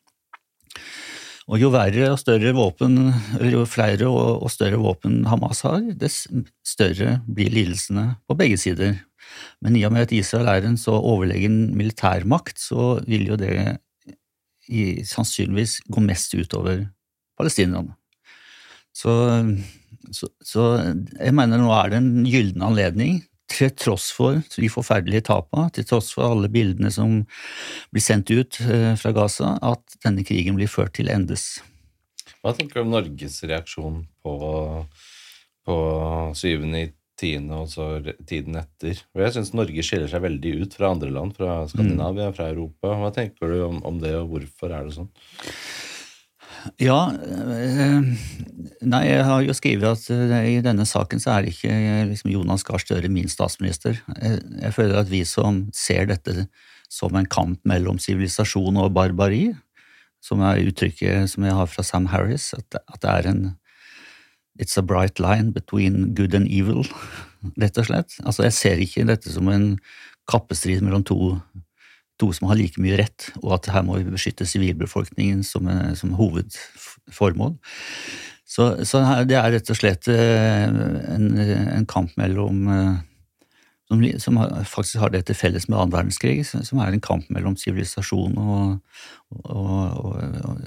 [1.49, 2.99] Og jo verre og større våpen,
[3.39, 6.27] eller jo flere og, og større våpen Hamas har, dess
[6.66, 8.99] større blir lidelsene på begge sider.
[9.65, 13.55] Men i og med at Israel er en så overlegen militærmakt, så vil jo det
[14.69, 16.85] i, sannsynligvis gå mest utover
[17.41, 17.97] palestinerne.
[18.93, 19.15] Så,
[20.12, 20.69] så, så,
[21.16, 25.87] jeg mener nå er det en gyllen anledning til tross for de forferdelige tapene, til
[25.89, 27.23] tross for alle bildene som
[27.95, 31.59] blir sendt ut eh, fra Gaza, at denne krigen blir ført til endes.
[32.43, 34.35] Hva tenker du om Norges reaksjon på,
[35.66, 35.79] på
[36.39, 37.49] 7.10.
[37.57, 37.89] og så
[38.29, 39.01] tiden etter?
[39.11, 42.39] For Jeg syns Norge skiller seg veldig ut fra andre land, fra Skandinavia, mm.
[42.39, 42.95] fra Europa.
[43.03, 45.11] Hva tenker du om, om det, og hvorfor er det sånn?
[46.83, 46.99] Ja.
[48.83, 51.71] Nei, jeg har jo skrevet at i denne saken så er ikke
[52.11, 54.01] liksom, Jonas Gahr Støre min statsminister.
[54.19, 56.49] Jeg føler at vi som ser dette
[56.89, 59.53] som en kamp mellom sivilisasjon og barbari,
[60.25, 63.49] som er uttrykket som jeg har fra Sam Harris, at, at det er en
[64.59, 66.83] It's a bright line between good and evil,
[67.63, 68.17] rett og slett.
[68.25, 69.77] Altså, jeg ser ikke dette som en
[70.27, 71.37] kappestrid mellom to,
[72.19, 75.69] to som har like mye rett, og at her må vi beskytte sivilbefolkningen som,
[75.99, 77.55] som hovedformål.
[78.49, 82.97] Så, så, det er rett og slett eh, en, en kamp mellom eh,
[83.89, 87.57] som, som, faktisk har det til felles med annen verdenskrig, som er en kamp mellom
[87.57, 88.78] sivilisasjon og,
[89.32, 89.69] og,
[90.05, 90.59] og,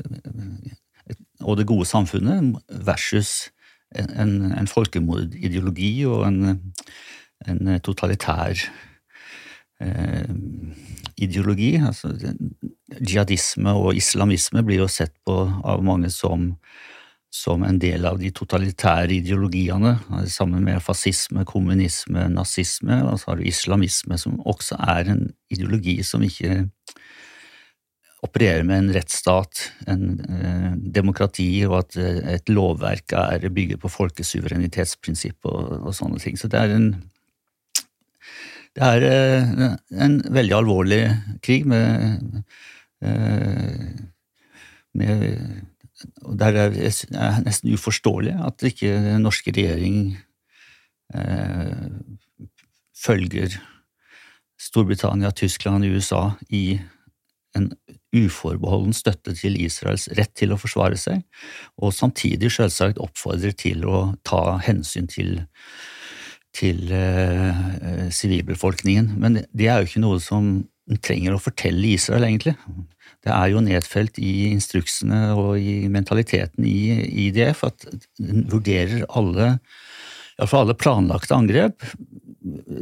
[1.41, 2.55] og, det gode samfunnet
[2.85, 3.51] versus
[3.93, 6.71] en, en folkemordideologi og en,
[7.49, 8.57] en totalitær
[9.81, 10.31] eh,
[11.21, 11.73] ideologi.
[11.81, 12.13] Altså,
[12.99, 16.51] jihadisme og islamisme blir jo sett på av mange som
[17.31, 19.93] som en del av de totalitære ideologiene,
[20.27, 22.97] sammen med fascisme, kommunisme, nazisme.
[23.07, 26.65] Og så har du islamisme, som også er en ideologi som ikke
[28.21, 33.89] opererer med en rettsstat, en eh, demokrati, og at eh, et lovverk er bygget på
[33.89, 36.37] folkesuverenitetsprinsipp og, og, sånne ting.
[36.37, 36.91] Så det er en
[38.77, 39.75] det er eh,
[40.05, 41.01] en veldig alvorlig
[41.43, 42.43] krig med,
[43.03, 43.91] eh,
[44.93, 45.27] med
[46.25, 46.89] og Der er det
[47.45, 50.17] nesten uforståelig at ikke den norske regjering
[51.13, 51.83] eh,
[52.97, 53.53] følger
[54.57, 56.79] Storbritannia, Tyskland USA i
[57.57, 57.71] en
[58.15, 61.23] uforbeholden støtte til Israels rett til å forsvare seg,
[61.77, 65.41] og samtidig selvsagt oppfordrer til å ta hensyn til
[66.55, 66.91] til
[68.11, 69.13] sivilbefolkningen.
[69.13, 70.53] Eh, Men det er jo ikke noe som
[70.91, 72.57] en trenger å fortelle Israel, egentlig
[73.21, 76.77] det er jo nedfelt i instruksene og i mentaliteten i
[77.27, 77.85] IDF at
[78.17, 79.53] den vurderer alle,
[80.39, 81.85] iallfall alle planlagte angrep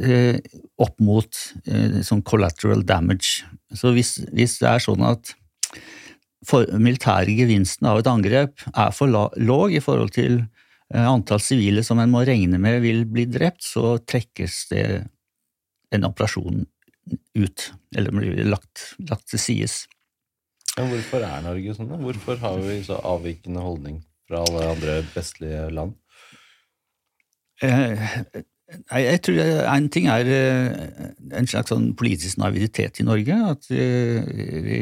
[0.00, 0.40] eh,
[0.80, 3.44] opp mot eh, sånn collateral damage.
[3.76, 5.34] Så hvis, hvis, det er sånn at
[6.48, 10.59] for, militære gevinsten av et angrep er for låg i forhold til eh,
[10.90, 14.84] antall sivile som en må regne med vil bli drept, så trekkes det
[15.94, 16.64] en operasjon
[17.38, 19.84] ut, eller blir lagt, lagt til sides.
[20.76, 21.90] Men hvorfor er Norge sånn?
[21.90, 21.98] da?
[22.00, 23.98] Hvorfor har vi så avvikende holdning
[24.28, 25.96] fra alle andre vestlige land?
[27.60, 28.14] Eh,
[28.70, 29.40] jeg tror
[29.74, 33.38] En ting er eh, en slags sånn politisk naivitet i Norge.
[33.50, 34.80] At vi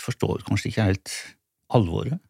[0.00, 1.16] forstår kanskje ikke helt
[1.74, 2.20] alvoret.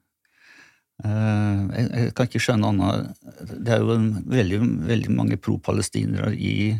[1.03, 3.23] Eh, jeg kan ikke skjønne annet
[3.67, 3.97] Det er jo
[4.31, 6.79] veldig, veldig mange pro-palestinere i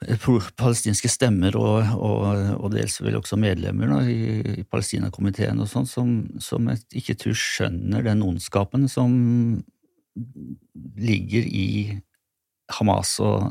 [0.00, 2.22] palestinske stemmer og, og,
[2.56, 7.18] og, dels vel også medlemmer da, i, i Palestinakomiteen og sånn, som, som jeg ikke
[7.20, 9.12] tror skjønner den ondskapen som
[10.96, 11.98] ligger i
[12.78, 13.50] Hamas og,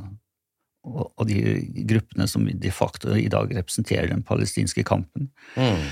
[0.88, 5.30] og, de gruppene som de facto i dag representerer den palestinske kampen.
[5.54, 5.86] Mm.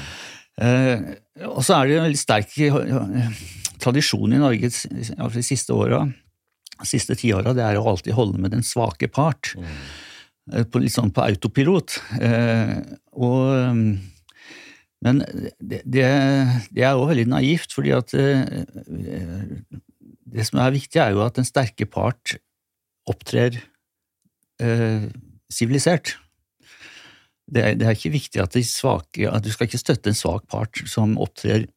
[0.58, 1.04] Eh,
[1.48, 2.56] og så er det en veldig sterk
[3.82, 6.02] tradisjon i Norge de siste åra,
[6.86, 9.54] siste tiåra, det er å alltid holde med den svake part.
[9.58, 9.72] Mm.
[10.54, 11.98] Eh, på, litt sånn på autopilot.
[12.24, 12.78] Eh,
[13.20, 13.74] og, eh,
[15.06, 15.22] men
[15.60, 16.06] det, det,
[16.74, 18.10] det er jo veldig naivt, fordi at
[20.28, 22.34] det som er viktig, er jo at den sterke part
[23.08, 23.60] opptrer
[25.54, 26.16] sivilisert.
[27.48, 30.82] Det, det, er ikke viktig at, svake, at du skal ikke støtte en svak part
[30.90, 31.68] som opptrer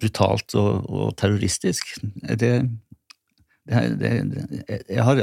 [0.00, 1.94] brutalt og, og terroristisk.
[2.20, 2.52] Det,
[3.70, 4.12] det,
[4.92, 5.22] jeg har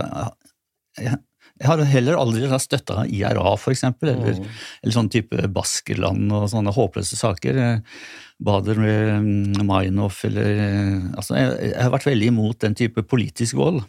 [0.97, 1.19] jeg,
[1.57, 4.57] jeg har heller aldri støtta IRA, eksempel, eller, mm.
[4.83, 7.61] eller sånn type Baskerland og sånne håpløse saker.
[8.37, 10.51] Bader med Meinhof eller
[11.17, 13.81] altså, jeg, jeg, har vært veldig imot den type politisk vold.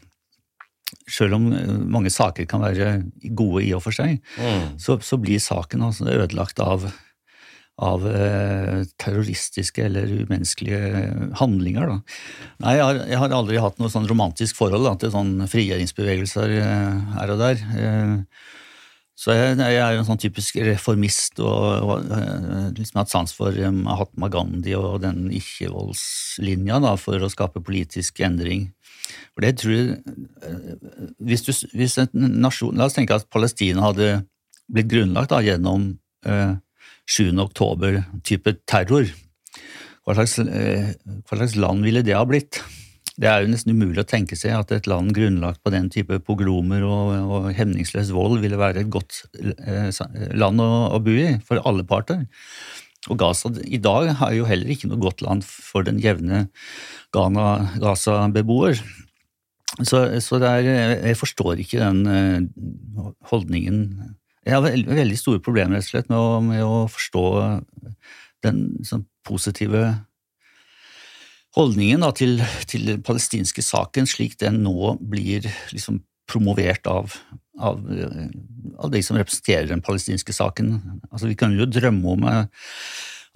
[1.08, 1.50] Selv om
[1.92, 3.02] mange saker kan være
[3.36, 4.78] gode i og for seg, mm.
[4.80, 6.88] så, så, blir saken altså ødelagt av
[7.78, 11.92] av eh, terroristiske eller umenneskelige handlinger.
[11.92, 12.16] Da.
[12.64, 16.56] Nei, jeg har, jeg har, aldri hatt noe sånn romantisk forhold da, til sånn frigjøringsbevegelser
[16.58, 17.62] eh, her og der.
[17.78, 18.16] Eh,
[19.18, 23.54] så jeg, jeg, er en sånn typisk reformist og, og eh, liksom hatt sans for
[23.54, 28.68] eh, Mahatma Gandhi og den ikke-voldslinja for å skape politisk endring.
[29.38, 30.00] For det tror jeg,
[30.42, 30.78] eh,
[31.22, 34.24] hvis, du, hvis en nasjon, La oss tenke at Palestina hadde
[34.66, 35.92] blitt grunnlagt da, gjennom
[36.26, 36.56] eh,
[37.06, 37.38] 7.
[37.44, 39.06] oktober-type terror.
[40.02, 40.90] Hva slags, eh,
[41.22, 42.58] hva slags, land ville det ha blitt?
[43.14, 46.18] Det er jo nesten umulig å tenke seg at et land grunnlagt på den type
[46.26, 49.88] pogromer og, og hemningsløs vold ville være et godt eh,
[50.34, 52.26] land å, å bo i for alle parter.
[53.06, 56.48] Og Gaza i dag er jo heller ikke noe godt land for den jevne
[57.14, 58.82] Ghana-Gaza-beboer.
[59.76, 63.82] Så, så er, jeg forstår ikke den uh, holdningen
[64.46, 67.24] Jeg har veldig, veldig store problemer rett og slett med å, med å forstå
[68.46, 69.82] den sånn, positive
[71.58, 72.38] holdningen da, til,
[72.70, 77.14] til, den palestinske saken slik den nå blir liksom promovert av,
[77.58, 77.80] av,
[78.76, 80.74] av, de som representerer den palestinske saken.
[81.08, 82.26] Altså, vi kan jo drømme om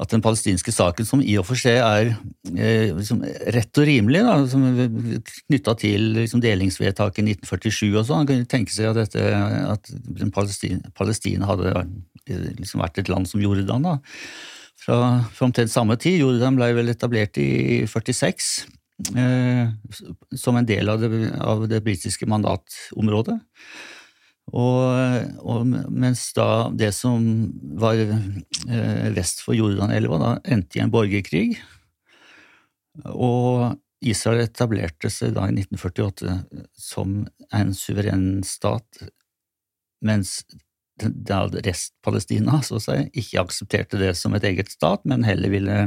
[0.02, 2.12] at den palestinske saken, som i og for seg er
[2.56, 3.22] eh, liksom,
[3.54, 4.22] rett og rimelig,
[5.46, 9.22] knytta til liksom, delingsvedtaket i 1947 og sånn, kunne tenke seg at, dette,
[9.72, 9.92] at
[10.34, 11.86] Palestina, Palestina, hadde
[12.58, 13.86] liksom, vært et land som Jordan.
[13.86, 13.96] da.
[14.82, 14.98] Fra,
[15.30, 16.18] fra omtrent samme tid.
[16.24, 18.48] Jordan ble vel etablert i 46
[19.14, 19.68] eh,
[20.34, 23.38] som en del av det, av det britiske mandatområdet.
[24.50, 27.22] Og, og, mens da det som
[27.78, 31.46] var eh, vest for Jordanelva, da endte i en borgerkrig,
[33.06, 36.34] og Israel etablerte seg da i 1948
[36.74, 37.22] som
[37.54, 39.06] en suveren stat,
[40.02, 40.40] mens
[41.02, 45.78] rest-Palestina så å si, ikke aksepterte det som et eget stat, men heller ville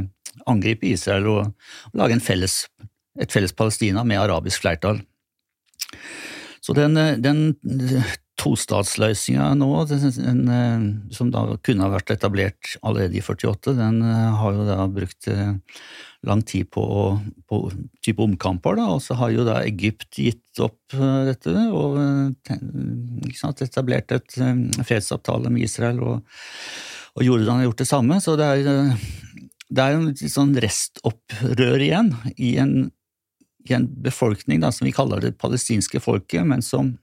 [0.48, 2.64] angripe Israel og, og lage felles,
[3.20, 5.00] et felles Palestina med arabisk flertall.
[6.64, 7.54] Så den, den
[8.46, 10.80] tostatsløsninga nå, eh,
[11.14, 15.28] som da kunne ha vært etablert allerede i 48, den eh, har jo da brukt
[15.32, 15.54] eh,
[16.26, 16.84] lang tid på,
[17.50, 17.60] på
[18.04, 21.98] type omkamper, da, og så har jo da Egypt gitt opp dette og
[23.36, 24.38] sant, etablert et
[24.80, 26.42] fredsavtale med Israel, og,
[27.14, 29.06] og Jordan har gjort det samme, så det er,
[29.70, 32.74] det er en sånn restopprør igjen i en,
[33.68, 36.96] i en befolkning da, som vi kaller det palestinske folket, men som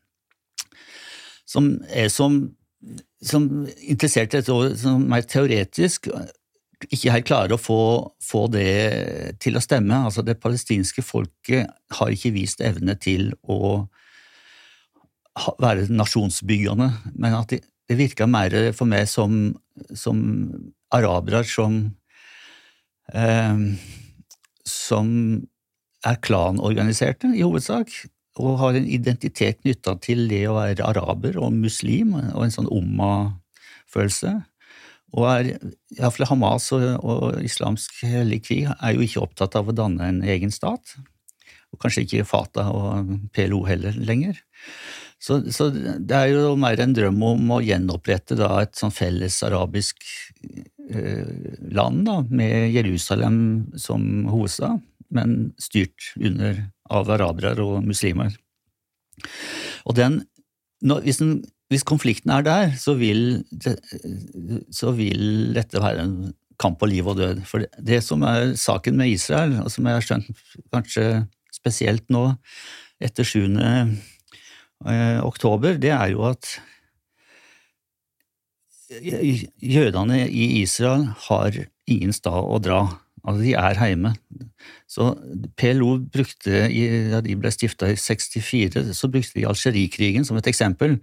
[1.49, 2.37] som er som,
[3.23, 3.49] som
[3.81, 6.09] interessert i dette som mer teoretisk,
[6.91, 7.81] ikke helt klarer å få,
[8.23, 10.01] få, det til å stemme.
[10.09, 13.85] Altså Det palestinske folket har ikke vist evne til å
[15.63, 19.53] være nasjonsbyggende, men at det, det virka mer for meg som,
[19.97, 20.19] som
[20.93, 21.79] arabere som
[23.13, 23.63] eh,
[24.67, 25.07] som
[26.03, 27.91] er klanorganiserte, i hovedsak
[28.41, 32.71] og har en identitet knytta til det å være araber og muslim, og en sånn
[32.71, 34.33] umma-følelse.
[35.13, 35.51] Og er,
[35.99, 40.23] iallfall Hamas og, og islamsk hellig krig er jo ikke opptatt av å danne en
[40.25, 40.95] egen stat.
[41.73, 44.41] Og kanskje ikke Fatah og PLO heller lenger.
[45.23, 49.37] Så, så, det er jo mer en drøm om å gjenopprette da, et sånn felles
[49.45, 50.01] arabisk
[50.43, 53.37] eh, land, da, med Jerusalem
[53.79, 54.81] som hovedstad
[55.13, 56.57] men styrt under,
[56.91, 58.35] av arabere og muslimer.
[59.87, 60.21] Og den,
[60.83, 61.35] når, hvis, den,
[61.71, 63.43] hvis, konflikten er der, så vil,
[64.71, 66.17] så vil, dette være en
[66.59, 67.43] kamp på liv og død.
[67.47, 70.43] For det, det som er saken med Israel, og som jeg har skjønt
[70.73, 71.07] kanskje
[71.53, 72.29] spesielt nå
[73.03, 73.45] etter 7.
[74.83, 76.57] Eh, oktober, det er jo at
[79.63, 81.55] jødene i Israel har
[81.89, 82.81] ingen stad å dra.
[83.23, 84.11] Altså, de er hjemme.
[84.89, 85.13] Så
[85.59, 86.65] PLO brukte,
[87.11, 90.97] da de ble stifta i 64, så brukte de Algerikrigen som et eksempel.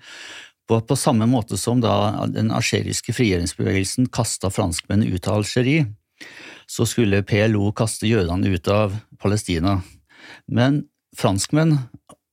[0.69, 5.89] På, på, samme måte som da den algeriske frigjøringsbevegelsen kasta franskmennene ut av Algerie,
[6.71, 9.81] så skulle PLO kaste jødene ut av Palestina.
[10.47, 10.85] Men
[11.19, 11.79] franskmenn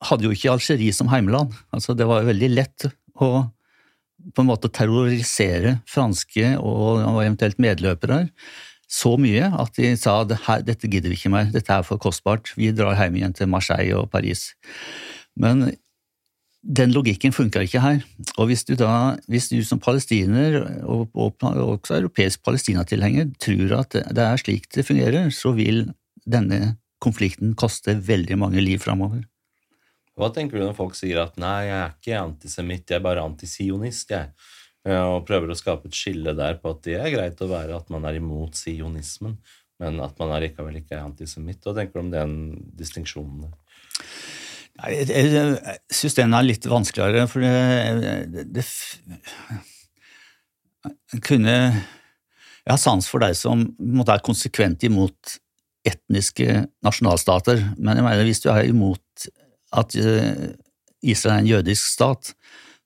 [0.05, 1.55] hadde jo ikke Algerie som heimland.
[1.73, 3.47] Altså, det var veldig lett å
[4.35, 8.25] på en måte terrorisere franske og, og eventuelt medløpere
[8.87, 12.71] så mye at de sa dette gidder vi ikke mer, dette er for kostbart, vi
[12.75, 14.53] drar hjem igjen til Marseille og Paris.
[15.35, 15.67] Men
[16.67, 18.01] den logikken funka ikke her.
[18.37, 23.95] Og hvis du da, hvis du som palestiner, og, og, også europeisk palestinatilhenger, tror at
[23.95, 25.89] det er slik det fungerer, så vil
[26.27, 29.23] denne konflikten koste veldig mange liv framover.
[30.17, 33.21] Hva tenker du når folk sier at 'nei, jeg er ikke antisemitt, jeg er bare
[33.21, 34.31] antisionist', jeg'?
[34.87, 37.89] Og prøver å skape et skille der på at det er greit å være at
[37.93, 39.37] man er imot sionismen,
[39.81, 41.61] men at man er likevel ikke er antisemitt.
[41.65, 42.35] Hva tenker du om den
[42.77, 43.49] distinksjonen?
[44.77, 48.65] Jeg, jeg, jeg syns den er litt vanskeligere, for det, det,
[50.85, 55.37] det kunne Jeg har sans for deg som måtte er konsekvent imot
[55.87, 59.27] etniske nasjonalstater, men jeg mener hvis du er imot
[59.77, 60.53] at eh,
[61.07, 62.33] Israel er en jødisk stat,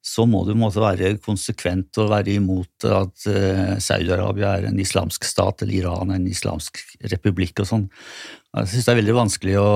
[0.02, 5.28] så må du måtte være konsekvent og være imot at uh, Saudi-Arabia er en islamsk
[5.30, 7.84] stat, eller Iran er en islamsk republikk og sånn.
[8.58, 9.68] Jeg synes det er veldig vanskelig å,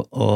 [0.00, 0.28] å,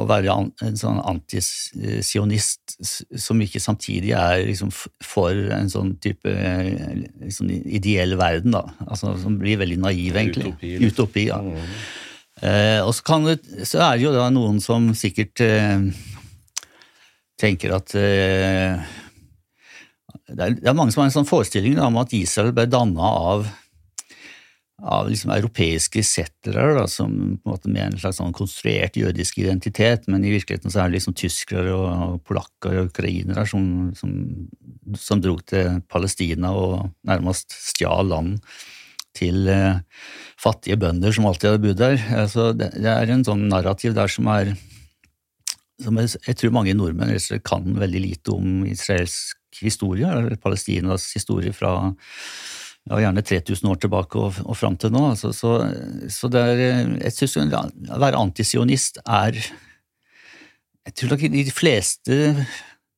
[0.00, 0.36] å være
[0.66, 8.54] en sånn antisionist som ikke samtidig er liksom for en sånn type liksom ideell verden,
[8.54, 8.68] da.
[8.86, 10.54] Altså, som blir veldig naiv, egentlig.
[10.54, 10.76] Utopi.
[10.76, 10.94] Liksom.
[10.94, 11.42] Utopi ja.
[11.42, 11.74] Mm.
[12.40, 15.90] Eh, og så, det, så, er det jo da noen som sikkert eh,
[17.40, 18.92] tenker at eh,
[20.30, 23.14] det, er, det, er, mange som har en sånn forestilling om at Israel ble danna
[23.32, 23.48] av
[24.80, 30.06] av liksom europeiske settlere som på en måte med en slags sånn konstruert jødisk identitet,
[30.08, 34.14] men i virkeligheten så er det liksom tyskere og polakker og ukrainere som, som,
[34.96, 38.40] som dro til Palestina og nærmest stjal land
[39.16, 39.82] til eh,
[40.40, 42.02] fattige bønder som alltid hadde bodd der.
[42.22, 44.54] Altså, det, det, er en sånn narrativ der som er
[45.84, 51.52] som jeg, jeg tror mange nordmenn kan veldig lite om israelsk historie, eller Palestinas historie
[51.56, 51.74] fra
[52.88, 55.02] ja, gjerne 3000 år tilbake og, og fram til nå.
[55.12, 55.56] Altså, så,
[56.12, 56.62] så er,
[57.02, 62.20] jeg synes Å være antisionist er Jeg tror nok i de fleste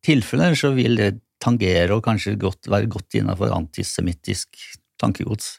[0.07, 4.55] tilfeller så vil det tangere og kanskje godt, være godt innenfor antisemittisk
[5.03, 5.57] tankegods.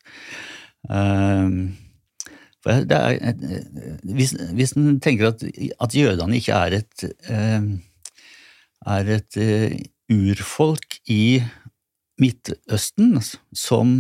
[0.88, 1.82] Det
[2.72, 3.34] er,
[4.07, 7.68] hvis, hvis en tenker at, at, jødene ikke er et, uh,
[8.98, 9.40] er et
[10.14, 11.41] urfolk i
[12.22, 13.18] Midtøsten
[13.57, 13.94] som,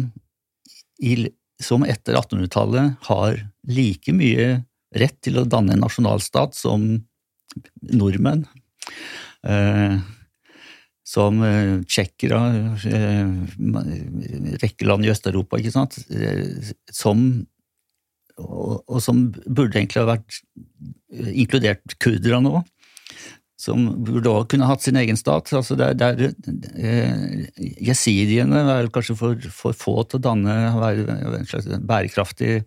[1.59, 4.47] som etter 1800-tallet har like mye
[4.93, 6.85] rett til å danne en nasjonalstat som
[7.81, 8.45] nordmenn.
[9.43, 9.97] Eh,
[11.13, 12.39] som eh, tsjekkere,
[12.89, 13.27] eh,
[14.63, 17.25] rekke land i Øst-Europa, eh, som
[18.41, 20.39] og, og, som burde egentlig ha vært
[21.33, 22.63] inkludert kurderne òg
[23.63, 25.51] som burde også kunne hatt sin egen stat.
[25.55, 26.33] Altså der, der,
[26.75, 27.45] eh,
[27.87, 32.63] Jesidiene er kanskje for, for, få til å danne en slags bærekraftig,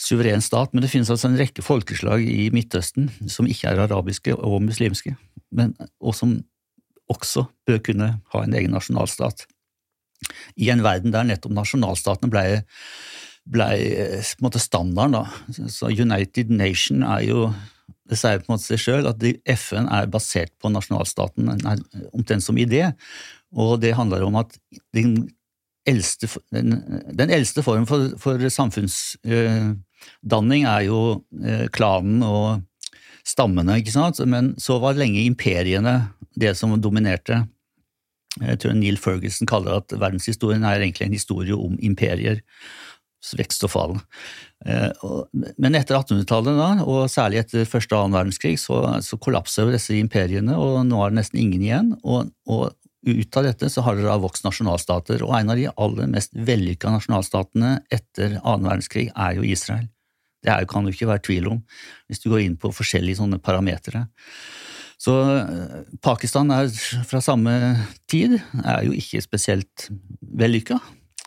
[0.00, 4.34] suveren stat, men det finnes altså en rekke folkeslag i Midtøsten som ikke er arabiske
[4.34, 5.14] og muslimske,
[5.54, 6.38] men, og som
[7.12, 9.44] også bør kunne ha en egen nasjonalstat.
[10.56, 12.44] I en verden der nettopp nasjonalstatene ble,
[13.44, 15.18] ble eh, på en måte standarden.
[15.18, 15.24] Da.
[15.72, 17.48] Så United Nation er jo
[18.08, 19.22] det sier på en måte seg sjøl at
[19.56, 21.42] FN er basert på nasjonalstaten
[22.12, 22.82] omtrent som idé,
[23.56, 24.50] og det handler om at
[24.96, 25.10] den
[25.88, 26.68] eldste, den,
[27.16, 32.60] den eldste form for, for samfunnsdanning er jo eh, klanen og
[33.24, 37.46] stammene, ikke sant, men så var lenge imperiene det som dominerte.
[38.42, 42.40] Jeg tror Neil Ferguson kaller at verdenshistorien er egentlig en historie om imperier
[43.38, 43.96] vekst og fall.
[44.66, 45.04] Eh,
[45.56, 50.56] men etter 1800-tallet, og særlig etter første og annen verdenskrig, så, så kollapser disse imperiene,
[50.60, 51.92] og nå er det nesten ingen igjen.
[52.02, 52.74] Og, og
[53.04, 56.36] ut av dette så har det da vokst nasjonalstater, og en av de aller mest
[56.36, 59.88] vellykka nasjonalstatene etter annen verdenskrig er jo Israel.
[60.44, 61.62] Det er, kan jo ikke være tvil om,
[62.08, 64.06] hvis du går inn på forskjellige sånne parametere.
[65.00, 66.68] Så eh, Pakistan er
[67.08, 67.54] fra samme
[68.10, 69.88] tid er jo ikke spesielt
[70.20, 70.78] vellykka.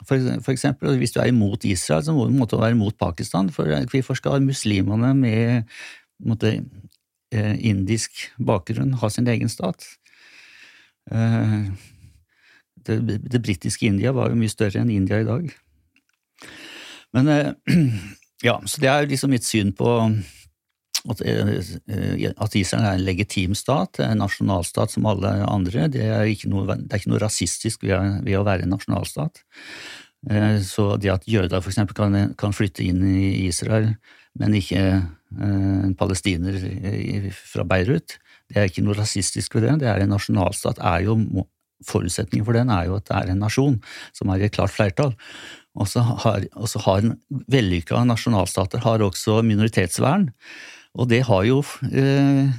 [0.06, 3.50] For, for, eksempel, hvis du er imot Israel, så må du være imot Pakistan.
[3.50, 5.64] For hvorfor skal muslimene med
[6.22, 6.60] måtte,
[7.34, 9.86] eh, indisk bakgrunn ha sin egen stat?
[11.12, 11.66] Eh,
[12.88, 15.50] det, det britiske India var jo mye større enn India i dag.
[17.18, 17.52] Men eh,
[18.48, 19.90] ja, så det er liksom mitt syn på
[21.12, 25.88] at, eh, at, Israel er en legitim stat, en nasjonalstat som alle andre.
[25.94, 29.44] Det er ikke noe, er ikke noe rasistisk ved, ved, å være en nasjonalstat.
[30.30, 33.94] Eh, så det at jøder eksempel kan, kan flytte inn i Israel,
[34.38, 36.60] men ikke eh, en palestiner
[37.34, 38.18] fra Beirut,
[38.48, 39.78] det er ikke noe rasistisk ved det.
[39.84, 40.80] Det er en nasjonalstat.
[40.80, 41.20] er jo
[41.86, 43.76] Forutsetningen for den er jo at det er en nasjon
[44.10, 45.12] som er i et klart flertall.
[45.78, 46.48] Og så har,
[46.88, 47.10] har
[47.54, 50.32] vellykka nasjonalstater har også minoritetsvern.
[50.98, 51.62] Og det har jo
[51.92, 52.50] eh,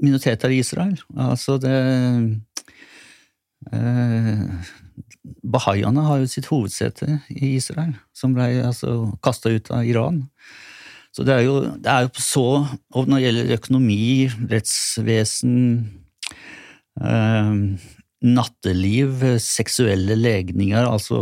[0.00, 0.98] minoriteter i Israel.
[1.16, 1.76] Altså det
[3.72, 4.70] eh,
[5.50, 10.22] Bahaiene har jo sitt hovedsete i Israel, som ble altså, kasta ut av Iran.
[11.10, 12.44] Så det er, jo, det er jo så
[12.94, 14.04] Og når det gjelder økonomi,
[14.52, 15.56] rettsvesen,
[17.02, 17.54] eh,
[18.20, 21.18] natteliv, seksuelle legninger Altså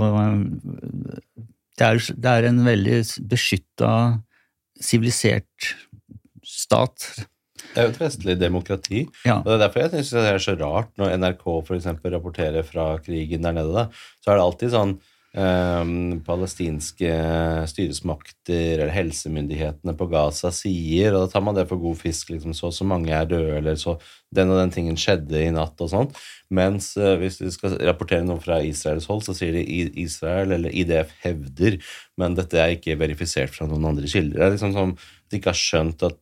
[1.78, 2.98] det er, det er en veldig
[3.30, 3.90] beskytta,
[4.82, 5.72] sivilisert
[6.69, 7.11] stat.
[7.59, 9.05] Det er jo et vestlig demokrati.
[9.27, 9.40] Ja.
[9.40, 12.66] og Det er derfor jeg synes det er så rart når NRK for eksempel, rapporterer
[12.66, 13.73] fra krigen der nede.
[13.74, 13.89] Da,
[14.23, 14.95] så er det alltid sånn
[15.39, 15.90] eh,
[16.27, 17.11] palestinske
[17.73, 22.31] styresmakter eller helsemyndighetene på Gaza sier, og da tar man det for god fisk.
[22.35, 23.99] liksom Så så mange er døde, eller så
[24.35, 26.12] den og den tingen skjedde i natt og sånn.
[26.55, 29.66] Mens eh, hvis du skal rapportere noe fra Israels hold, så sier de
[30.01, 31.82] Israel eller IDF hevder,
[32.16, 34.39] men dette er ikke verifisert fra noen andre kilder.
[34.39, 34.97] Det er liksom som
[35.28, 36.16] de ikke har skjønt at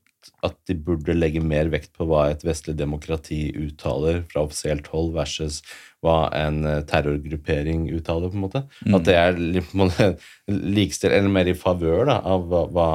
[0.47, 5.12] at de burde legge mer vekt på hva et vestlig demokrati uttaler fra offisielt hold,
[5.16, 5.60] versus
[6.05, 8.31] hva en eh, terrorgruppering uttaler.
[8.31, 8.62] på en måte.
[8.86, 8.97] Mm.
[8.98, 10.16] At det er
[10.78, 12.89] likestilt, eller mer i favør av hva, hva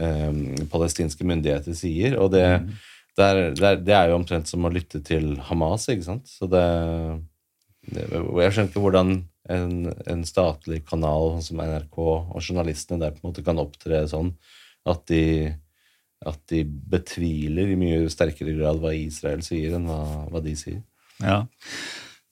[0.00, 0.40] um,
[0.72, 2.18] palestinske myndigheter sier.
[2.20, 2.72] Og det, mm.
[3.18, 6.30] det, er, det, er, det, er, jo omtrent som å lytte til Hamas, ikke sant.
[6.30, 6.64] Så det,
[7.92, 9.16] Jeg skjønner ikke hvordan
[9.52, 14.32] en, en, statlig kanal som NRK og journalistene der på en måte kan opptre sånn
[14.88, 15.52] at de,
[16.26, 20.00] at de betviler i mye sterkere grad hva Israel sier, enn hva,
[20.32, 20.82] hva de sier.
[21.22, 21.44] Ja,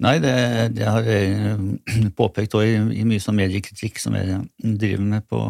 [0.02, 0.34] Nei, det,
[0.74, 5.42] det har jeg påpekt også i, i mye sånn mediekritikk som jeg driver med, på,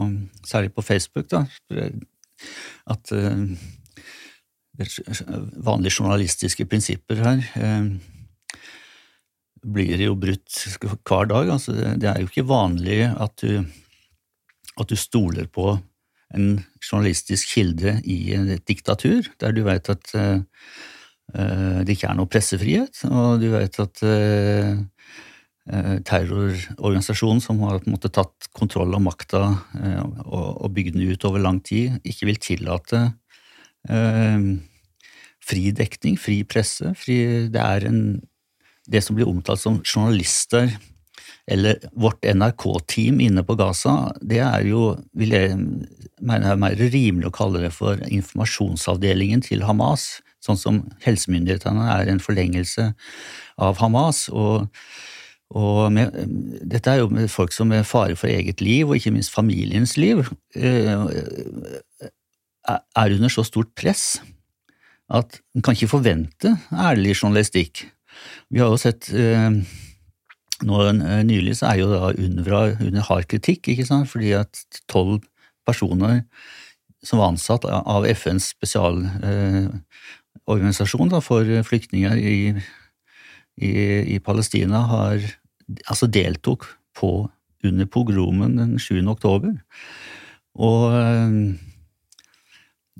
[0.44, 1.30] særlig på Facebook.
[1.32, 1.46] da,
[2.92, 3.46] At uh,
[5.62, 7.88] vanlige journalistiske prinsipper her uh,
[9.62, 11.54] blir jo brutt hver dag.
[11.54, 13.62] Altså, det er jo ikke vanlig at du,
[14.76, 15.78] at du stoler på
[16.34, 20.40] en journalistisk kilde i et diktatur, der du vet at uh,
[21.32, 24.72] Eh, det ikke er noe pressefrihet, og du vet at eh,
[25.72, 29.42] eh, terrororganisasjonen som har på en måte tatt kontroll av makta
[30.26, 33.06] og bygd den ut over lang tid, ikke vil tillate
[35.42, 36.92] fri dekning, fri presse.
[36.94, 37.16] Fri,
[37.50, 38.20] det er en,
[38.86, 40.70] det som blir omtalt som journalister,
[41.50, 45.56] eller vårt NRK-team inne på Gaza, det er jo, vil jeg
[46.22, 52.10] mene er mer rimelig å kalle det for informasjonsavdelingen til Hamas sånn som helsemyndighetene er
[52.10, 52.90] en forlengelse
[53.62, 54.26] av Hamas.
[54.32, 54.68] og,
[55.52, 56.16] og med,
[56.64, 60.24] dette er jo folk som med fare for eget liv, og ikke minst familiens liv,
[60.56, 62.08] eh,
[62.72, 64.22] er under så stort press
[65.12, 67.84] at en kan ikke forvente ærlig journalistikk.
[68.48, 69.60] Vi har jo sett eh,
[70.66, 70.76] nå
[71.26, 74.10] Nylig så er jo da UNRWA under hard kritikk, ikke sant?
[74.10, 74.52] fordi at
[74.90, 75.20] tolv
[75.66, 76.14] personer
[77.02, 82.54] som var ansatt av FNs spesialorganisasjon eh, for flyktninger i,
[83.58, 83.70] i,
[84.14, 85.18] i, Palestina har
[85.90, 86.66] altså deltok
[86.98, 87.30] på
[87.66, 89.08] under pogromen den 7.
[89.10, 89.52] oktober.
[90.54, 91.30] Og eh,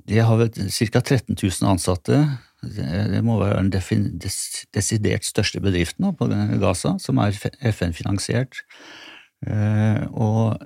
[0.09, 1.01] de har ca.
[1.01, 2.39] 13 000 ansatte.
[2.63, 6.29] Det må være den desidert største bedriften på
[6.63, 7.35] Gaza, som er
[7.73, 8.63] FN-finansiert.
[9.43, 10.63] Eh, og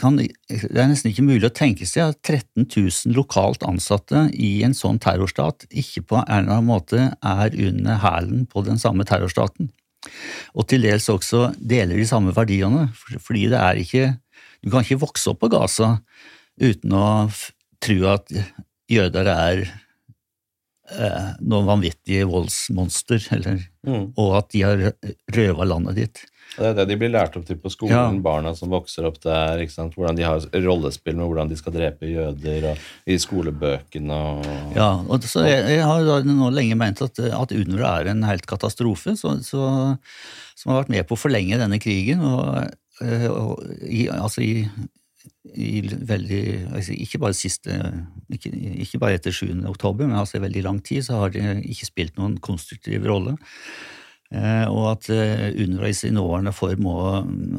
[0.00, 4.62] kan, det er nesten ikke mulig å tenke seg at 13 000 lokalt ansatte i
[4.66, 9.06] en sånn terrorstat ikke på en eller annen måte er under hælen på den samme
[9.06, 9.70] terrorstaten.
[10.54, 14.14] Og til dels også deler de samme verdiene, fordi det er ikke
[14.64, 16.00] Du kan ikke vokse opp på Gaza
[16.58, 17.28] uten å
[17.84, 18.32] tro at
[18.90, 19.60] jøder er
[20.94, 24.08] eh, noen vanvittige voldsmonster, eller, mm.
[24.14, 24.88] og at de har
[25.36, 26.24] røva landet ditt.
[26.56, 28.22] Det er det de blir lært opp til på skolen, ja.
[28.22, 29.60] barna som vokser opp der.
[29.66, 34.88] Hvordan de har rollespill med hvordan de skal drepe jøder, og i skolebøkene og Ja,
[35.02, 39.16] og så jeg, jeg har nå lenge ment at, at UNRWA er en helt katastrofe,
[39.18, 39.66] så, så,
[40.56, 42.24] som har vært med på å forlenge denne krigen.
[42.24, 42.62] og,
[43.04, 44.54] eh, og i, altså i,
[45.56, 46.42] i veldig
[46.74, 47.74] altså Ikke bare siste
[48.32, 48.50] ikke,
[48.84, 49.52] ikke, bare etter 7.
[49.70, 53.36] oktober, men altså i veldig lang tid så har de ikke spilt noen konstruktiv rolle.
[54.34, 56.96] Eh, og at eh, UNRWA i sin nåværende form må,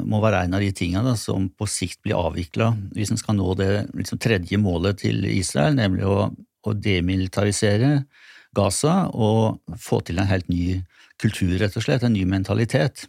[0.04, 3.38] må, være en av de tingene da, som på sikt blir avvikla hvis en skal
[3.38, 8.02] nå det liksom, tredje målet til Israel, nemlig å, å, demilitarisere
[8.56, 10.82] Gaza og få til en helt ny
[11.20, 13.06] kultur, rett og slett, en ny mentalitet.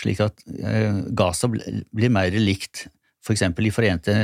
[0.00, 2.84] Slik at eh, Gaza blir mer likt
[3.20, 3.46] f.eks.
[3.52, 4.16] For De Forente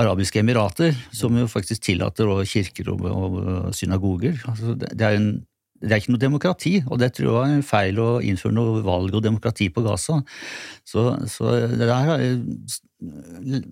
[0.00, 4.38] arabiske emirater, som jo faktisk tillater kirker og, og synagoger.
[4.50, 5.34] Altså, det er en
[5.84, 9.16] det er ikke noe demokrati, og det tror jeg er feil å innføre noe valg
[9.16, 10.20] og demokrati på Gaza.
[10.86, 13.62] Så, så det der har jeg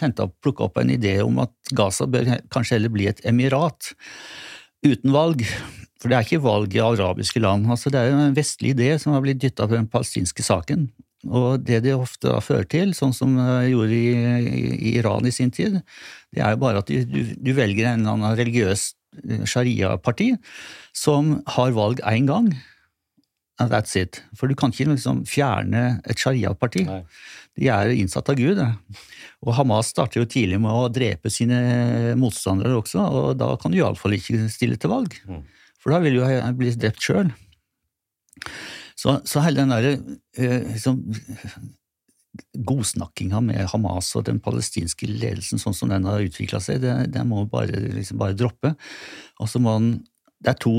[0.00, 3.92] henta plukka opp en idé om at Gaza bør kanskje heller bli et emirat
[4.86, 5.44] uten valg.
[6.00, 7.68] For det er ikke valg i arabiske land.
[7.70, 10.88] altså Det er jo en vestlig idé som har blitt dytta på den palestinske saken.
[11.26, 14.12] Og det det ofte fører til, sånn som de gjorde i,
[14.76, 15.80] i, Iran i sin tid,
[16.34, 18.92] det er jo bare at du, du velger en eller annen religiøs
[19.48, 20.34] sharia-parti
[20.96, 22.50] som har valg én gang.
[23.58, 24.20] And that's it.
[24.36, 26.84] For du kan ikke liksom fjerne et sharia-parti.
[27.56, 28.60] De er innsatt av Gud.
[28.60, 33.80] Og Hamas starter jo tidlig med å drepe sine motstandere også, og da kan du
[33.80, 35.16] iallfall ikke stille til valg.
[35.24, 35.40] Mm.
[35.80, 37.32] For da vil du jo bli drept sjøl.
[38.96, 39.96] Så, så, hele den derre
[40.40, 41.02] eh, liksom,
[42.66, 47.24] godsnakkinga med Hamas og den palestinske ledelsen sånn som den har utvikla seg, det, det,
[47.28, 48.74] må bare, liksom bare droppe.
[49.40, 49.94] Og så må den
[50.44, 50.74] Det er to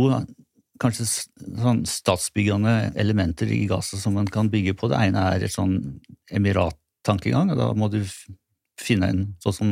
[0.78, 4.90] kanskje sånn statsbyggende elementer i Gaza som man kan bygge på.
[4.92, 5.80] Det ene er et sånn
[6.30, 8.04] emirat-tankegang, og da må du
[8.78, 9.72] finne en Sånn som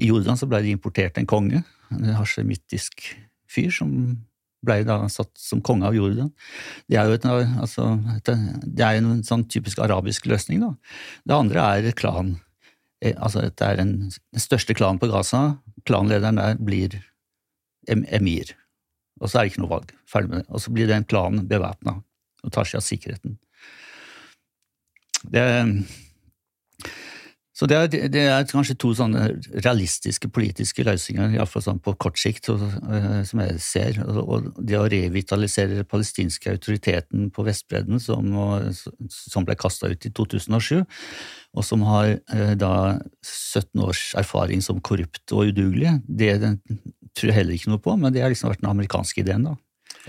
[0.00, 1.60] i Jordan så ble det importert en konge,
[1.92, 3.04] en hasjemittisk
[3.52, 3.92] fyr som
[4.66, 6.30] ble da satt som konge av Jordan.
[6.90, 7.88] Det er jo et, altså,
[8.22, 10.62] det er en sånn typisk arabisk løsning.
[10.62, 10.72] Da.
[11.26, 12.36] Det andre er klan.
[13.02, 15.58] Eh, altså, det er en, den største klanen på Gaza.
[15.88, 17.00] Klanlederen der blir
[17.88, 18.54] emir.
[19.20, 19.92] Og så er det ikke noe valg.
[20.08, 20.48] Ferdig med det.
[20.50, 21.98] Og så blir den klanen bevæpna
[22.42, 23.36] og tar seg av sikkerheten.
[25.22, 25.44] Det
[27.62, 29.28] så det er, det er, kanskje to sånne
[29.62, 34.00] realistiske politiske løsninger, iallfall sånn på kort sikt, og, uh, som jeg ser.
[34.02, 38.34] Og, det å revitalisere den palestinske autoriteten på Vestbredden, som,
[39.06, 40.82] som ble kasta ut i 2007,
[41.54, 42.74] og som har uh, da
[43.22, 46.58] 17 års erfaring som korrupt og udugelig, det den,
[47.14, 49.54] tror jeg heller ikke noe på, men det har liksom vært den amerikanske ideen, da.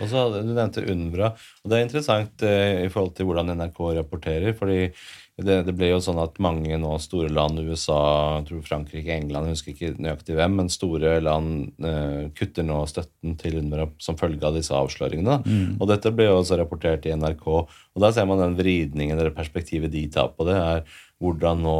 [0.02, 1.34] Og så Du nevnte UNBRA,
[1.64, 4.56] og det er interessant eh, i forhold til hvordan NRK rapporterer.
[4.58, 4.88] fordi
[5.42, 7.98] det, det, ble jo sånn at mange nå store land, USA,
[8.38, 12.84] jeg tror Frankrike, England, jeg husker ikke nøyaktig hvem, men store land eh, kutter nå
[12.90, 15.40] støtten til UNRWA som følge av disse avsløringene.
[15.42, 15.80] Mm.
[15.80, 17.48] Og dette ble jo også rapportert i NRK.
[17.50, 20.86] Og da ser man den vridningen eller perspektivet de tar på det, er
[21.24, 21.78] hvordan nå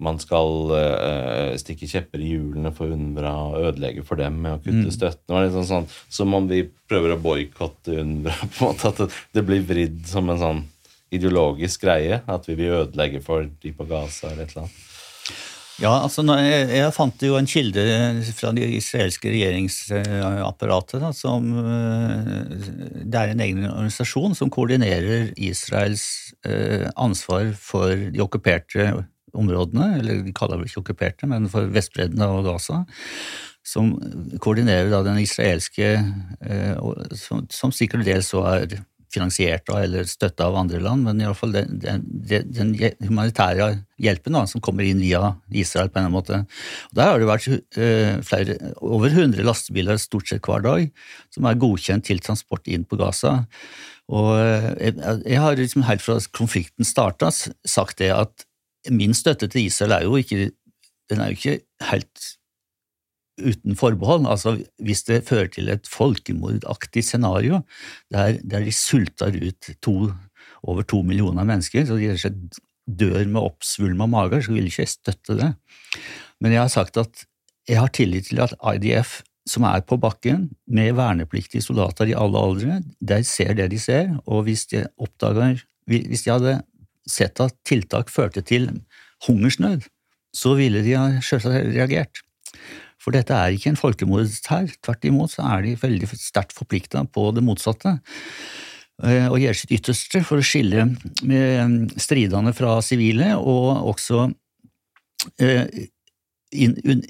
[0.00, 4.62] man skal uh, stikke kjepper i hjulene for UNRWA og ødelegge for dem med å
[4.62, 4.94] kutte mm.
[4.96, 5.36] støtten.
[5.46, 8.36] Liksom sånn, som om vi prøver å boikotte UNRWA.
[8.56, 10.62] på en måte, At det, det blir vridd som en sånn
[11.14, 12.22] ideologisk greie?
[12.30, 14.86] At vi vil ødelegge for de på Gaza eller et eller annet?
[15.80, 17.82] Ja, altså jeg, jeg, fant jo en kilde
[18.36, 21.00] fra det israelske regjeringsapparatet.
[21.00, 22.34] Da, som, eh,
[23.00, 26.04] det er en egen organisasjon som koordinerer Israels
[26.44, 28.90] eh, ansvar for de okkuperte
[29.32, 29.92] områdene.
[30.00, 32.84] Eller de kaller det ikke okkuperte, men for Vestbredden og Gaza.
[33.66, 33.92] Som
[34.40, 38.80] koordinerer da den israelske eh, som, som sikkert dels er
[39.10, 42.04] finansiert av eller støtta av andre land, men iallfall den, den,
[42.54, 46.42] den humanitære hjelpen da, som kommer inn via Israel på en måte.
[46.90, 50.86] Og der har det vært uh, flere, over 100 lastebiler stort sett hver dag
[51.34, 53.40] som er godkjent til transport inn på Gaza.
[54.10, 54.94] Og uh, jeg,
[55.26, 58.46] jeg, har liksom helt fra konflikten starta sagt det at
[58.88, 60.50] min støtte til Israel er jo ikke
[61.10, 62.26] den er jo ikke helt
[63.40, 64.28] uten forbehold.
[64.30, 67.62] Altså hvis det fører til et folkemordaktig scenario
[68.12, 70.12] der, der de sulter ut to,
[70.62, 72.40] over to millioner mennesker, så de
[72.90, 75.50] dør med oppsvulma mager, så vil ikke jeg støtte det.
[76.40, 77.26] Men jeg har sagt at
[77.68, 82.38] jeg har tillit til at IDF, som er på bakken med vernepliktige soldater i alle
[82.38, 86.62] aldre, de ser det de ser, og hvis de oppdager Hvis de hadde
[87.08, 88.68] sett at tiltak førte til
[89.26, 89.86] hungersnød,
[90.36, 92.22] så ville de selvsagt reagert.
[93.00, 94.68] For dette er ikke en folkemordshær.
[94.84, 97.96] Tvert imot så er de veldig sterkt forplikta på det motsatte.
[99.00, 100.84] Eh, og gjør sitt ytterste for å skille
[102.00, 104.26] stridende fra sivile, og også
[105.40, 105.64] eh,
[106.52, 107.02] in, un,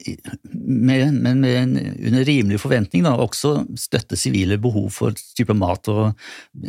[0.52, 1.72] med, men med en,
[2.06, 6.18] under rimelig forventning da, også støtte sivile behov for type mat og,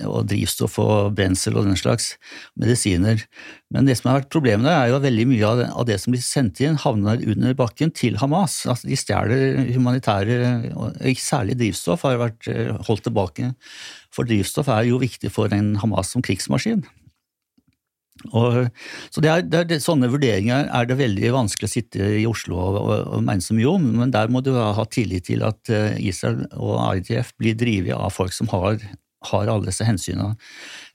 [0.05, 2.13] og, drivstoff og brensel og den slags
[2.59, 3.25] medisiner.
[3.73, 5.99] Men det som har vært problemet er jo at veldig mye av det, av det
[6.03, 8.61] som blir sendt inn, havner under bakken til Hamas.
[8.69, 10.39] Altså, de stjeler humanitære,
[10.75, 13.53] og ikke særlig drivstoff, har vært eh, holdt tilbake.
[14.15, 16.85] For drivstoff er jo viktig for en Hamas som krigsmaskin.
[18.29, 18.67] Og,
[19.09, 22.59] så det er, det er, Sånne vurderinger er det veldig vanskelig å sitte i Oslo
[22.61, 25.71] og, og, og mene så mye om, men der må du ha tillit til at
[25.73, 28.77] eh, Israel og IDF blir drevet av folk som har,
[29.31, 30.35] har alle disse hensynene,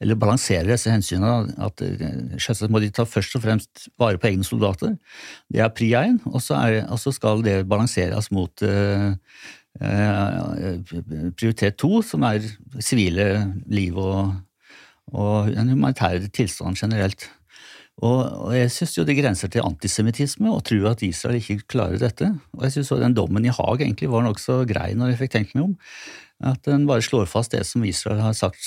[0.02, 1.50] eller balanserer disse hensynene.
[1.66, 2.06] at eh,
[2.38, 4.96] Selvsagt må de ta først og fremst vare på egne soldater,
[5.52, 9.14] det er pri én, og, så skal det balanseres mot eh,
[11.36, 12.46] prioritet to, som er
[12.80, 13.26] sivile
[13.68, 14.36] liv og
[15.14, 17.28] og den humanitære tilstanden generelt.
[18.04, 18.18] Og,
[18.48, 22.28] og jeg jo det grenser til antisemittisme å tro at Israel ikke klarer dette.
[22.52, 25.56] Og jeg syns den dommen i Haag egentlig var nokså grei når jeg fikk tenkt
[25.56, 25.76] meg om.
[26.44, 28.60] At den bare slår fast det som Israel har sagt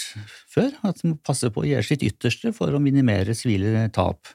[0.50, 4.32] før, at de passer på å gjøre sitt ytterste for å minimere sivile tap.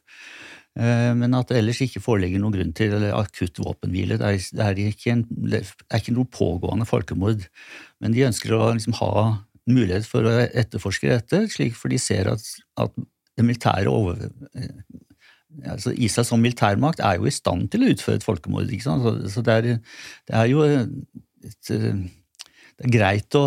[0.78, 4.20] Eh, men at det ellers ikke foreligger noen grunn til akutt våpenhvile.
[4.22, 7.48] Det er, det er, ikke, en, det er ikke noe pågående folkemord.
[7.98, 9.10] Men de ønsker å liksom ha
[9.70, 12.44] mulighet for å etterforske dette, slik for de ser at,
[12.80, 12.94] at
[13.34, 14.28] det militære over,
[15.64, 18.70] altså Israel som militærmakt er jo i stand til å utføre et folkemord.
[18.70, 18.84] ikke?
[18.84, 19.80] Så, så det, er,
[20.28, 23.46] det, er, jo et, det er greit å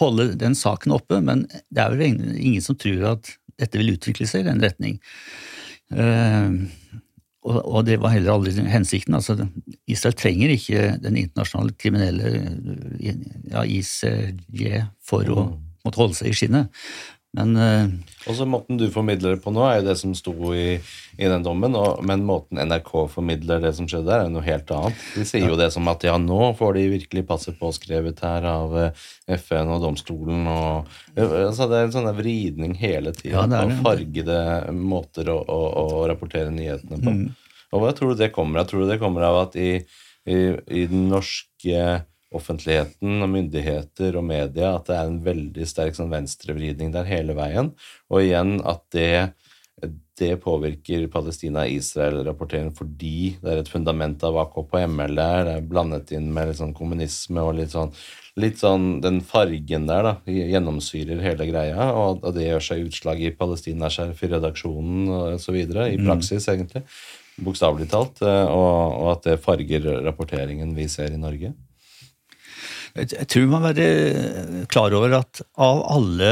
[0.00, 4.28] holde den saken oppe, men det er vel ingen som tror at dette vil utvikle
[4.28, 5.00] seg i den retning.
[5.90, 6.70] Uh,
[7.40, 9.14] og, og, det var heller aldri hensikten.
[9.14, 9.46] altså
[9.88, 12.32] Israel trenger ikke den internasjonale kriminelle
[13.00, 15.54] ja, ICJ for å mm.
[15.86, 16.82] måtte holde seg i skinnet.
[17.36, 17.86] Men uh,
[18.26, 20.80] Også måten du formidler det på nå, er jo det som sto i,
[21.14, 21.76] i den dommen.
[21.78, 25.04] Og, men måten NRK formidler det som skjedde der, er noe helt annet.
[25.14, 25.52] De sier ja.
[25.52, 29.06] jo det som at ja, nå får de virkelig passet påskrevet her av eh,
[29.38, 33.78] FN og domstolen og uh, altså Det er en sånn vridning hele tiden ja, på
[33.84, 34.40] fargede
[34.74, 37.14] måter å, å, å, rapportere nyhetene på.
[37.14, 37.26] Mm.
[37.70, 38.70] Og hva tror du det kommer av?
[38.70, 39.76] Tror du det kommer av at i,
[40.26, 41.84] i, i den norske
[42.30, 47.34] offentligheten og myndigheter og media at det er en veldig sterk sånn venstrevridning der hele
[47.38, 47.72] veien.
[48.10, 49.32] Og igjen at det,
[50.20, 56.28] det påvirker Palestina-Israel-rapporteringen fordi det er et fundament av AKP-ML der, det er blandet inn
[56.34, 57.90] med litt sånn kommunisme og litt sånn,
[58.40, 63.24] litt sånn Den fargen der da, gjennomsyrer hele greia, og, og det gjør seg utslag
[63.24, 66.06] i Palestina-skjerf i redaksjonen osv., i mm.
[66.06, 66.84] praksis, egentlig.
[67.40, 68.22] Bokstavelig talt.
[68.22, 68.70] Og,
[69.00, 71.54] og at det farger rapporteringen vi ser i Norge.
[72.98, 76.30] Jeg tror man må være klar over at av alle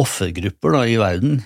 [0.00, 1.40] offergrupper da, i verden,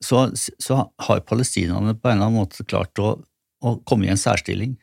[0.00, 3.18] så, så, har palestinerne på en eller annen måte klart å,
[3.60, 4.78] å, komme i en særstilling.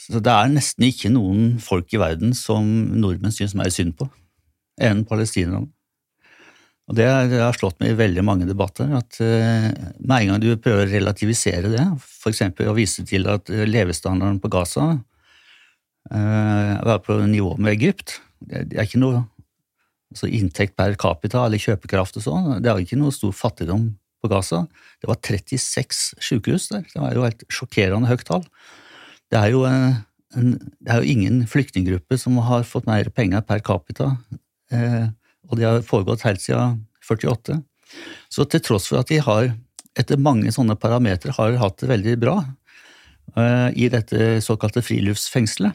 [0.00, 2.66] Så det er nesten ikke noen folk i verden som
[2.98, 4.08] nordmenn syns mer synd på
[4.82, 5.70] enn palestinerne.
[6.86, 10.52] Og Det har slått meg i veldig mange debatter, at uh, med en gang du
[10.54, 12.44] prøver å relativisere det, f.eks.
[12.62, 15.15] å vise til at levestandarden på Gaza Eh,
[16.10, 18.20] være på nivå med Egypt.
[18.38, 19.24] Det er ikke noe
[20.12, 22.50] altså inntekt per capita eller kjøpekraft og sånn.
[22.62, 23.88] Det er ikke noe stor fattigdom
[24.22, 24.64] på Gaza.
[25.02, 26.84] Det var 36 sykehus der.
[26.88, 28.44] Det var jo et sjokkerende høyt tall.
[29.32, 29.96] Det er jo, en,
[30.38, 34.12] en, det er jo ingen flyktninggruppe som har fått mer penger per capita,
[34.70, 35.08] eh,
[35.46, 37.58] og det har foregått helt siden 48.
[38.32, 39.50] Så til tross for at de har,
[39.98, 42.38] etter mange sånne parametere, har hatt det veldig bra
[43.34, 45.74] eh, i dette såkalte friluftsfengselet,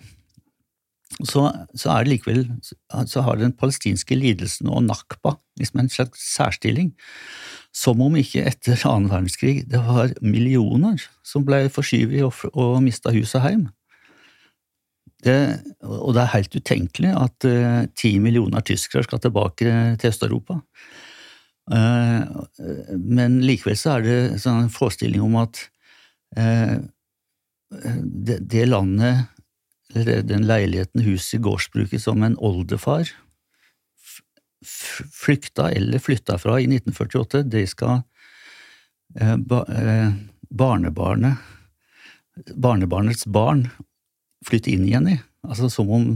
[1.19, 2.45] så, så, er det likevel
[3.09, 6.93] så har den palestinske lidelsen og nakba liksom en slags særstilling.
[7.75, 13.13] Som om ikke etter annen verdenskrig det var millioner som ble forskyvet og, og mista
[13.15, 13.69] hus og heim.
[15.21, 15.37] Det,
[15.85, 20.57] og det er helt utenkelig at eh, ti uh, millioner tyskere skal tilbake til Øst-Europa.
[21.69, 22.41] Uh,
[22.97, 25.61] men likevel så er det sånn en forestilling om at
[26.39, 26.81] uh,
[28.01, 29.29] det, det, landet
[29.93, 33.09] den leiligheten, huset, gårdsbruket som en oldefar
[35.25, 38.01] flykta eller flytta fra i 1948, det skal
[39.19, 40.11] eh, eh,
[40.49, 41.37] barnebarnet,
[42.55, 43.67] barnebarnets barn,
[44.45, 45.17] flytte inn igjen i.
[45.47, 46.11] Altså som om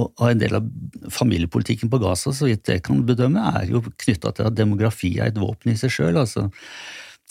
[0.00, 0.68] og en del av
[1.12, 5.28] familiepolitikken på Gaza, så vidt jeg kan bedømme, er jo knytta til at demografi er
[5.28, 6.16] et våpen i seg sjøl.
[6.16, 6.46] Altså,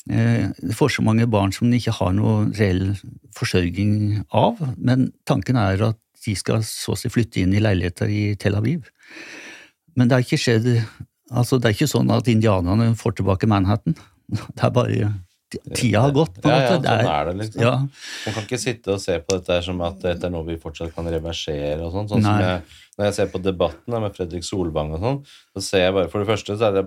[0.07, 2.93] det får så mange barn som de ikke har noe reell
[3.37, 8.11] forsørging av, men tanken er at de skal så å si flytte inn i leiligheter
[8.11, 8.89] i Tel Aviv.
[9.97, 10.67] Men det er ikke skjedd
[11.29, 13.93] altså Det er ikke sånn at indianerne får tilbake Manhattan.
[14.29, 15.09] Det er bare
[15.49, 16.35] Tida har gått.
[16.41, 16.65] på en måte.
[16.65, 17.61] Ja, ja, sånn er det, liksom.
[17.63, 17.71] Ja.
[17.81, 20.93] Man kan ikke sitte og se på dette som at dette er noe vi fortsatt
[20.93, 21.79] kan reversere.
[21.85, 22.61] og sånn, sånn som jeg,
[22.99, 25.17] Når jeg ser på debatten med Fredrik Solvang og sånn,
[25.55, 26.85] så ser jeg bare For det første så er det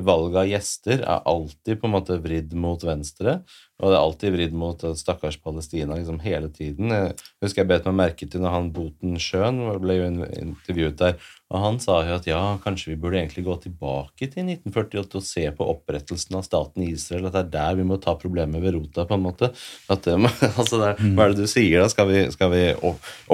[0.00, 3.42] valget av gjester er alltid på en måte vridd mot venstre,
[3.82, 6.94] og det er alltid vridd mot stakkars Palestina liksom hele tiden.
[6.94, 11.28] Jeg husker jeg bet meg merke til når han Boten Schøn ble jo intervjuet der,
[11.52, 15.26] og han sa jo at ja, kanskje vi burde egentlig gå tilbake til 1948 og
[15.28, 18.78] se på opprettelsen av staten Israel, at det er der vi må ta problemet ved
[18.78, 19.52] rota, på en måte.
[19.92, 20.16] At det,
[20.58, 21.92] altså det er, hva er det du sier da?
[21.92, 22.68] Skal vi, skal vi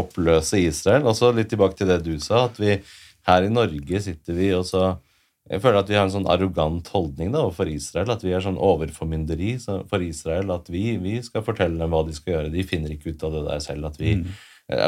[0.00, 1.06] oppløse Israel?
[1.06, 2.80] Og så litt tilbake til det du sa, at vi
[3.28, 4.96] her i Norge sitter vi og så
[5.48, 8.10] jeg føler at vi har en sånn arrogant holdning da, overfor Israel.
[8.12, 10.52] At vi er sånn overformynderi for Israel.
[10.52, 12.52] At vi, vi, skal fortelle dem hva de skal gjøre.
[12.52, 13.88] De finner ikke ut av det der selv.
[13.88, 14.28] At vi, mm.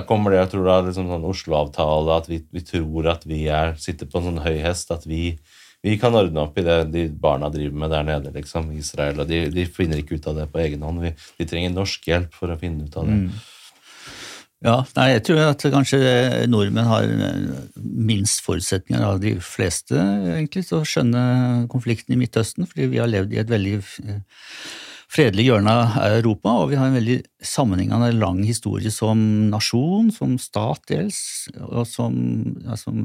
[0.04, 3.72] Kommer det, jeg tror er liksom sånn Oslo-avtale, at vi, vi, tror at vi er,
[3.80, 4.92] sitter på en sånn høy hest.
[4.92, 5.38] At vi,
[5.80, 8.68] vi kan ordne opp i det de barna driver med der nede, liksom.
[8.76, 9.22] Israel.
[9.24, 11.08] Og de, de finner ikke ut av det på egen hånd.
[11.08, 13.16] de trenger norsk hjelp for å finne ut av det.
[13.22, 13.40] Mm.
[14.60, 16.00] Ja, nei, jeg tror at kanskje
[16.52, 17.06] nordmenn har
[17.80, 21.22] minst forutsetninger av de fleste egentlig til å skjønne
[21.72, 23.78] konflikten i Midtøsten, fordi vi har levd i et veldig
[25.10, 30.36] fredelig hjørne av Europa, og vi har en veldig sammenhengende lang historie som nasjon, som
[30.38, 31.22] stat dels,
[31.64, 32.20] og som,
[32.60, 33.02] ja, som,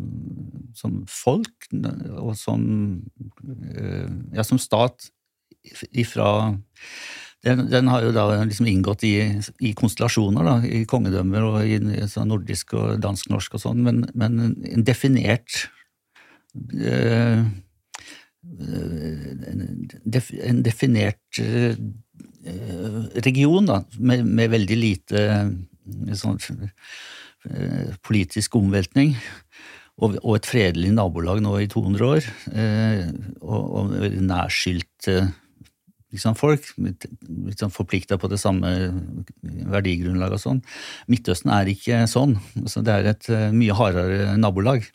[0.75, 1.71] som folk,
[2.19, 2.67] og som,
[4.35, 5.07] ja, som stat
[5.95, 6.29] ifra
[7.45, 9.15] den, den, har jo da liksom inngått i,
[9.61, 11.77] i konstellasjoner, da, i kongedømmer og i
[12.09, 15.67] sånn nordisk og dansk-norsk og sånn, men, men, en definert
[16.73, 17.45] øh,
[20.45, 21.39] En definert
[23.25, 25.23] region, da, med, med veldig lite
[26.13, 26.37] sånn,
[28.05, 29.15] politisk omveltning.
[29.95, 33.05] og, og, et fredelig nabolag nå i 200 år, eh,
[33.41, 35.21] og, og nærskilte
[36.15, 38.71] liksom, folk, liksom forplikta på det samme
[39.71, 40.61] verdigrunnlaget og sånn.
[41.11, 42.37] Midtøsten er ikke sånn.
[42.63, 44.87] Altså, det er et uh, mye hardere nabolag.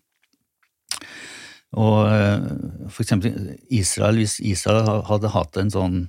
[1.78, 2.51] Og uh,
[2.90, 6.02] for eksempel Israel, hvis Israel hadde hatt en sånn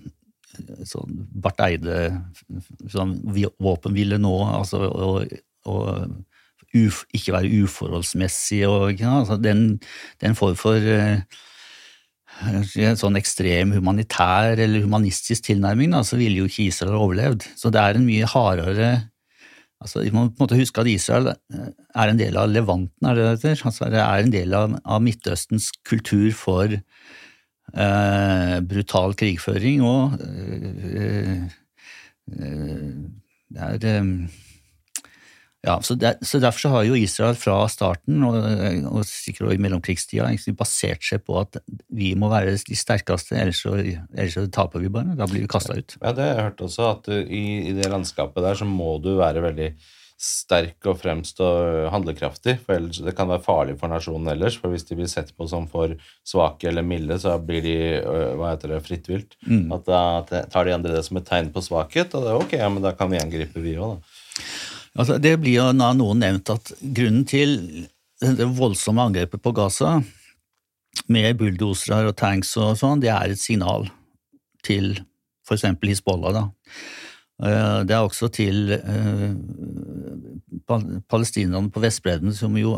[0.85, 2.09] sånn Barth Eide
[2.91, 3.13] sånn
[3.61, 5.31] våpenhvile nå, altså, og,
[6.71, 9.79] ikke være uforholdsmessig og ja, altså, den,
[10.23, 11.23] den form for uh,
[12.41, 17.45] en sånn ekstrem humanitær eller humanistisk tilnærming, da, så ville jo ikke Israel overlevd.
[17.59, 18.91] Så det er en mye hardere
[19.81, 23.07] altså Vi må på en måte huske at Israel eh, er en del av Levanten,
[23.07, 23.63] er det det heter?
[23.65, 31.49] Altså, det er en del av, av Midtøstens kultur for eh, brutal krigføring og eh,
[32.37, 32.85] eh,
[33.51, 34.05] det er
[35.61, 38.37] ja, så, der, så, Derfor så har jo Israel fra starten, og,
[38.89, 41.59] og sikkert i mellomkrigstida, basert seg på at
[41.93, 45.13] vi må være de sterkeste, ellers så, ellers så taper vi bare.
[45.19, 45.99] Da blir vi kasta ut.
[45.99, 49.13] Ja, det har jeg hørt også, at i, i, det landskapet der så må du
[49.19, 49.69] være veldig
[50.21, 54.57] sterk og fremst og handlekraftig, for ellers det kan være farlig for nasjonen ellers.
[54.61, 55.93] For hvis de blir sett på som for
[56.25, 57.77] svake eller milde, så blir de
[58.37, 59.37] hva heter det, fritt vilt.
[59.45, 59.69] Mm.
[59.77, 62.59] At da tar de andre det som et tegn på svakhet, og det er ok,
[62.65, 64.17] ja, men da kan vi angripe, vi òg, da.
[64.99, 67.55] Altså, det blir jo av noen nevnt at grunnen til
[68.21, 70.01] det voldsomme angrepet på Gaza,
[71.07, 73.87] med bulldosere og tanks og sånn, det er et signal
[74.67, 74.99] til
[75.51, 76.33] eksempel Hizbollah.
[76.35, 76.43] da.
[77.43, 79.33] Eh, det er også til uh,
[81.09, 82.77] palestinerne på Vestbredden, som jo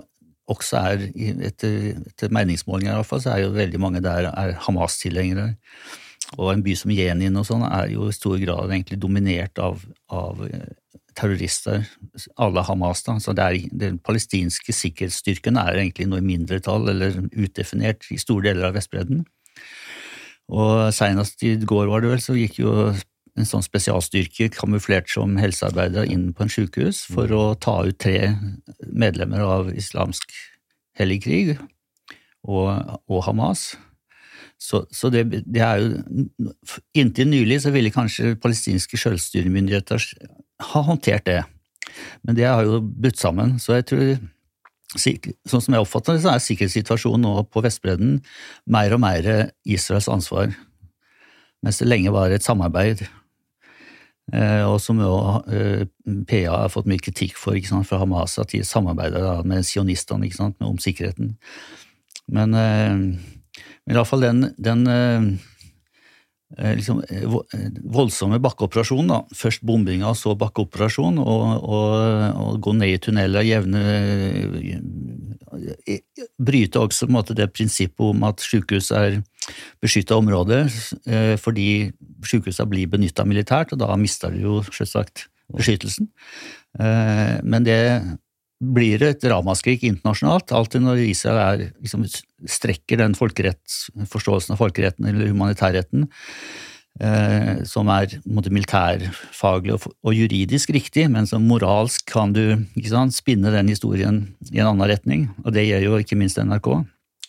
[0.49, 1.03] også er,
[1.49, 5.53] etter, etter meningsmålinger iallfall, så er jo veldig mange der er Hamas-tilhengere.
[6.37, 9.83] Og en by som Jenin og sånn er jo i stor grad egentlig dominert av,
[10.09, 10.41] av
[11.17, 11.85] terrorister,
[12.41, 13.03] alle Hamas.
[13.03, 18.49] da, så er, Den palestinske sikkerhetsstyrken er egentlig noe i mindretall eller utdefinert i store
[18.49, 19.23] deler av Vestbredden.
[20.53, 22.73] Og Senest i går var det vel, så gikk jo
[23.33, 28.35] en sånn spesialstyrke kamuflert som helsearbeidere inn på en sykehus for å ta ut tre
[28.85, 30.35] medlemmer av islamsk
[30.99, 31.55] hellig krig
[32.43, 33.71] og, og Hamas.
[34.61, 36.27] Så, så det, det, er jo
[36.95, 40.05] Inntil nylig så ville kanskje palestinske selvstyremyndigheter
[40.61, 41.41] ha håndtert det,
[42.21, 43.57] men det har jo budt sammen.
[43.61, 44.13] Så jeg tror,
[44.93, 48.21] sånn som jeg oppfatter det, så er sikkerhetssituasjonen nå på Vestbredden
[48.69, 49.27] mer og mer
[49.65, 50.53] Israels ansvar,
[51.63, 53.05] mens det lenge var et samarbeid.
[54.31, 55.13] Eh, og som jo
[55.51, 55.83] eh,
[56.29, 60.31] PA har fått mye kritikk for sant, fra Hamas, at de samarbeider med sionistene
[60.63, 61.35] om sikkerheten.
[62.31, 62.99] Men eh,
[63.83, 64.85] men iallfall den, den
[66.57, 67.25] liksom, eh,
[67.83, 69.07] voldsomme bakkeoperasjon.
[69.07, 69.23] da.
[69.33, 71.93] først bombinga så bakkeoperasjon, og, og,
[72.37, 73.81] og, gå ned i tunneler, jevne
[76.39, 79.21] Bryte også måte det prinsippet om at sykehus er
[79.83, 80.69] beskytta områder,
[81.37, 81.91] fordi
[82.25, 86.09] sykehusene blir benytta militært, og da mister de jo selvsagt beskyttelsen.
[87.43, 87.77] Men det
[88.75, 90.53] blir det et ramaskrik internasjonalt.
[90.55, 92.05] Alltid når Israel er, liksom,
[92.49, 96.07] strekker den forståelsen av folkeretten eller humanitærretten,
[97.03, 102.43] eh, som er militærfaglig og, og, juridisk riktig, men som moralsk kan du
[102.87, 105.27] sant, spinne den historien i en annen retning.
[105.43, 106.71] Og det gjør jo ikke minst NRK.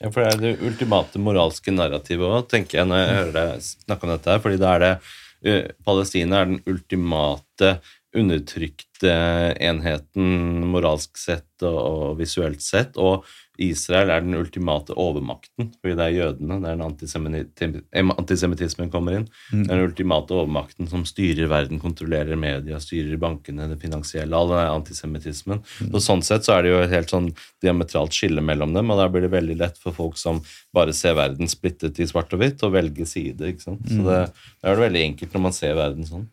[0.01, 3.69] Ja, for det er det ultimate moralske narrativet òg, tenker jeg når jeg hører deg
[3.69, 4.33] snakke om dette.
[4.33, 7.77] her, fordi da er det uh, Palestina er den ultimate
[8.15, 9.15] undertrykte
[9.61, 12.99] enheten moralsk sett og, visuelt sett.
[13.01, 13.25] Og
[13.63, 16.57] Israel er den ultimate overmakten, fordi det er jødene.
[16.63, 19.27] der er antisemittismen kommer inn.
[19.53, 19.67] Mm.
[19.69, 24.35] Den ultimate overmakten som styrer verden, kontrollerer media, styrer bankene, det finansielle.
[24.35, 25.63] All den antisemittismen.
[25.81, 25.95] Mm.
[26.03, 27.31] Sånn sett så er det jo et helt sånn
[27.63, 30.43] diametralt skille mellom dem, og da blir det veldig lett for folk som
[30.75, 33.55] bare ser verden splittet i svart og hvitt, å velge side.
[33.55, 33.87] ikke sant?
[33.87, 34.09] Så mm.
[34.11, 36.27] det, det er det veldig enkelt når man ser verden sånn.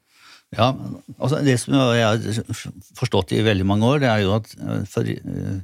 [0.57, 0.73] Ja,
[1.18, 2.53] altså Det som jeg har
[2.99, 5.60] forstått i veldig mange år, det er jo at eh, for eh,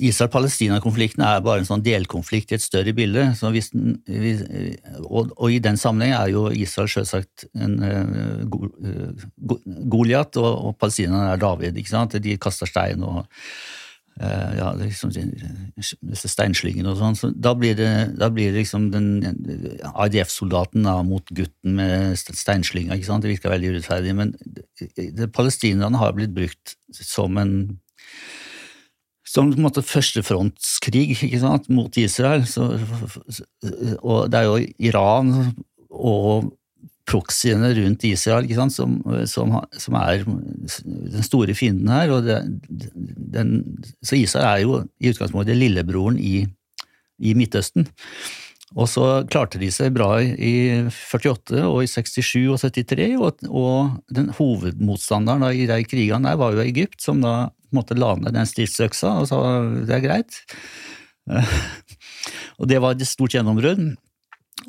[0.00, 3.26] Israel-Palestina-konflikten er bare en sånn delkonflikt i et større bilde.
[3.42, 3.98] Den,
[5.04, 9.20] og, og, i den sammenheng er jo Israel selvsagt en uh,
[9.92, 11.76] Goliat, og, og palestinerne er David.
[11.76, 12.16] ikke sant?
[12.24, 13.26] De kaster stein og
[14.20, 17.16] ja, liksom, disse steinslingene og sånn.
[17.18, 17.90] Så da blir det,
[18.20, 22.94] da blir det liksom den IDF-soldaten mot gutten med steinslynga.
[22.96, 23.24] ikke sant?
[23.24, 24.14] Det virker veldig urettferdig.
[24.18, 24.34] Men
[25.34, 27.56] palestinerne har blitt brukt som en
[29.32, 32.44] som på en måte førstefrontskrig ikke sant, mot Israel.
[32.48, 32.66] Så,
[34.02, 34.58] og det er jo
[34.90, 35.32] Iran
[35.88, 36.50] og
[37.08, 42.12] proxyene rundt Israel, som, som, som, er den store fienden her.
[42.24, 42.38] Det,
[43.34, 43.56] den,
[44.04, 46.44] så Israel er jo i utgangspunktet lillebroren i,
[47.18, 47.88] i, Midtøsten.
[48.72, 50.54] Og så klarte de seg bra i
[50.88, 56.56] 48 og i 67 og 73, og, og den hovedmotstanderen i de krigene der var
[56.56, 59.42] jo Egypt, som da måtte la ned den stridsøksa og sa
[59.88, 60.40] det er greit.
[62.58, 63.92] og det var et stort gjennombrudd.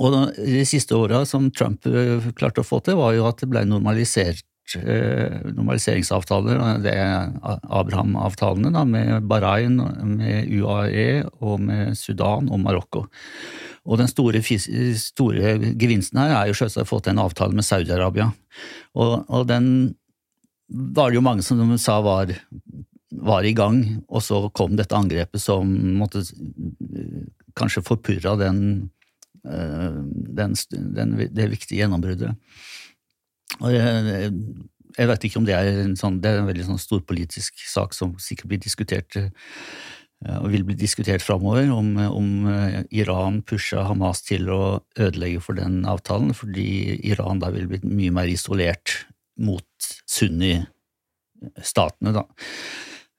[0.02, 3.50] Og de siste åra som Trump eh, klarte å få til, var jo at det
[3.52, 4.46] ble normalisert
[4.80, 9.78] eh, normaliseringsavtaler, det er Abraham-avtalene med Bahrain,
[10.16, 13.06] med UAE og med Sudan og Marokko.
[13.84, 17.68] Og den store, store, gevinsten her er jo selvsagt å få til en avtale med
[17.68, 18.32] Saudi-Arabia.
[18.96, 19.68] Og, og, den
[20.72, 22.32] var det jo mange som sa var,
[23.20, 25.70] var, i gang, og så kom dette angrepet som
[26.00, 26.24] måtte
[27.60, 29.03] kanskje forpurra den Eh,
[29.44, 30.56] den,
[30.96, 32.32] den, det viktige gjennombruddet.
[33.62, 34.32] Og jeg,
[34.98, 37.94] jeg, vet ikke om det er en, sånn, det er en veldig sånn storpolitisk sak
[37.98, 39.30] som sikkert blir diskutert eh,
[40.40, 44.62] og vil bli diskutert framover, om, om, eh, Iran pusha Hamas til å
[44.96, 48.88] ødelegge for den avtalen, fordi Iran da vil bli mye mer isolert
[49.44, 52.12] mot sunni-statene.
[52.16, 52.24] da.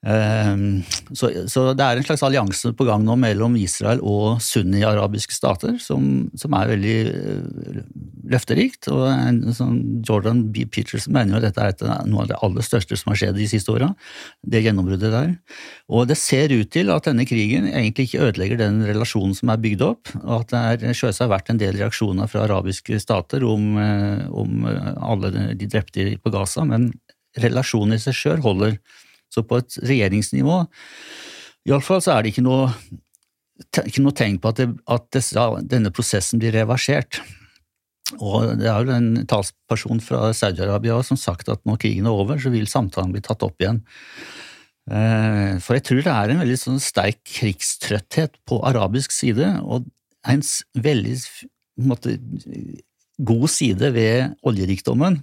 [0.04, 0.82] Ehm,
[1.16, 5.78] så, så, det er en slags allianse på gang nå mellom Israel og sunni-arabiske stater,
[5.80, 7.78] som, som, er veldig eh,
[8.34, 8.90] løfterikt.
[8.92, 10.66] og en, sånn Jordan B.
[10.68, 13.48] Peterson mener jo at dette er noe av det aller største som har skjedd de
[13.48, 13.92] siste åra.
[14.44, 15.32] Det gjennombruddet der.
[15.88, 19.62] Og det ser ut til at denne krigen egentlig ikke ødelegger den relasjonen som er
[19.62, 20.12] bygd opp.
[20.20, 24.68] og At det er selvsagt vært en del reaksjoner fra arabiske stater om, eh, om
[24.68, 26.90] alle de drepte på Gaza, men
[27.40, 28.76] relasjonen i seg sjøl holder
[29.34, 30.62] så på et regjeringsnivå
[31.68, 32.68] iallfall så er det ikke noe,
[33.84, 37.20] ikke noe tegn på at, det, at disse, denne prosessen blir reversert.
[38.20, 42.40] Og det er jo en talsperson fra Saudi-Arabia som sagt at når krigen er over,
[42.40, 43.80] så vil samtalen bli tatt opp igjen.
[44.92, 49.88] Eh, for jeg tror det er en veldig sånn sterk krigstrøtthet på arabisk side, og
[50.28, 50.44] en
[50.84, 51.16] veldig
[51.80, 52.18] en måte,
[53.24, 55.18] god side ved oljerikdommen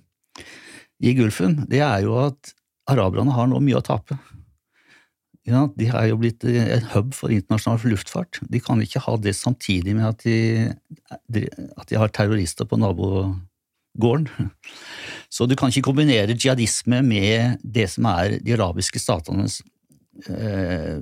[1.01, 2.53] i Gulfen, det er jo at
[2.89, 4.17] araberne har nå mye å tape.
[5.47, 8.39] Ja, de er jo blitt en hub for internasjonal luftfart.
[8.53, 10.69] De kan ikke ha det samtidig med at de,
[11.09, 14.29] at de har terrorister på nabogården.
[15.33, 19.63] Så du kan ikke kombinere jihadisme med det som er de arabiske statenes
[20.29, 21.01] eh,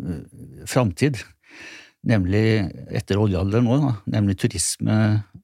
[0.70, 1.20] framtid,
[2.08, 2.46] nemlig
[2.96, 5.00] etter oljealderen nå, nemlig turisme,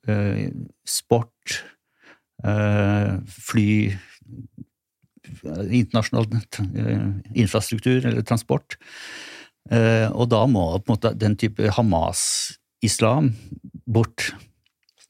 [0.08, 0.46] eh,
[0.88, 1.60] sport,
[2.48, 3.70] eh, fly
[5.46, 8.78] internasjonal eh, infrastruktur eller transport.
[9.72, 13.32] Eh, og da må på en måte den type Hamas-islam
[13.86, 14.34] bort.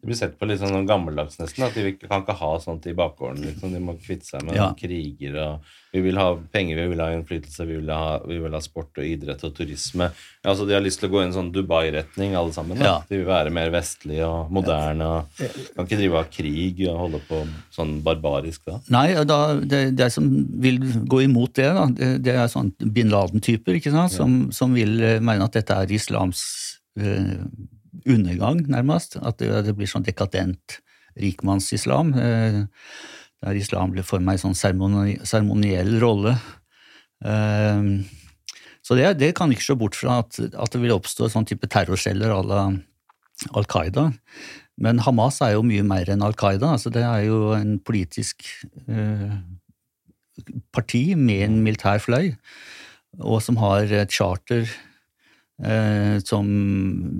[0.05, 2.91] Det blir sett på litt sånn gammeldags nesten, at de kan ikke ha sånt i
[2.93, 3.39] bakgården.
[3.41, 3.71] Liksom.
[3.73, 4.67] De må kvitte seg med ja.
[4.77, 8.53] kriger og Vi vil ha penger, vi vil ha innflytelse, vi vil ha, vi vil
[8.53, 10.11] ha sport og idrett og turisme.
[10.43, 12.83] Ja, altså De har lyst til å gå i en sånn Dubai-retning, alle sammen.
[12.85, 12.99] Ja.
[13.09, 15.07] De vil være mer vestlige og moderne.
[15.09, 15.41] og
[15.73, 17.41] Kan ikke drive av krig og holde på
[17.73, 18.77] sånn barbarisk da?
[18.93, 20.29] Nei, da, det, det som
[20.67, 24.77] vil gå imot det, da, det, det er sånn bin Laden-typer ikke sant, som, som,
[24.77, 26.45] vil mene at dette er islams
[27.01, 27.39] eh,
[28.09, 29.17] undergang, nærmest.
[29.21, 30.79] At det, blir sånn dekadent
[31.19, 32.13] rikmannsislam.
[32.19, 32.59] Eh,
[33.45, 36.35] der islam blir for meg en sånn seremoniell rolle.
[37.25, 37.89] Eh,
[38.85, 41.69] så det, det, kan ikke se bort fra, at, at det vil oppstå sånn type
[41.71, 42.61] terrorceller à la
[43.57, 44.09] Al Qaida.
[44.79, 46.75] Men Hamas er jo mye mer enn Al Qaida.
[46.75, 48.45] Altså det er jo en politisk
[48.87, 49.35] eh,
[50.75, 52.33] parti med en militær fløy,
[53.23, 54.67] og som har et charter
[55.63, 56.49] eh, som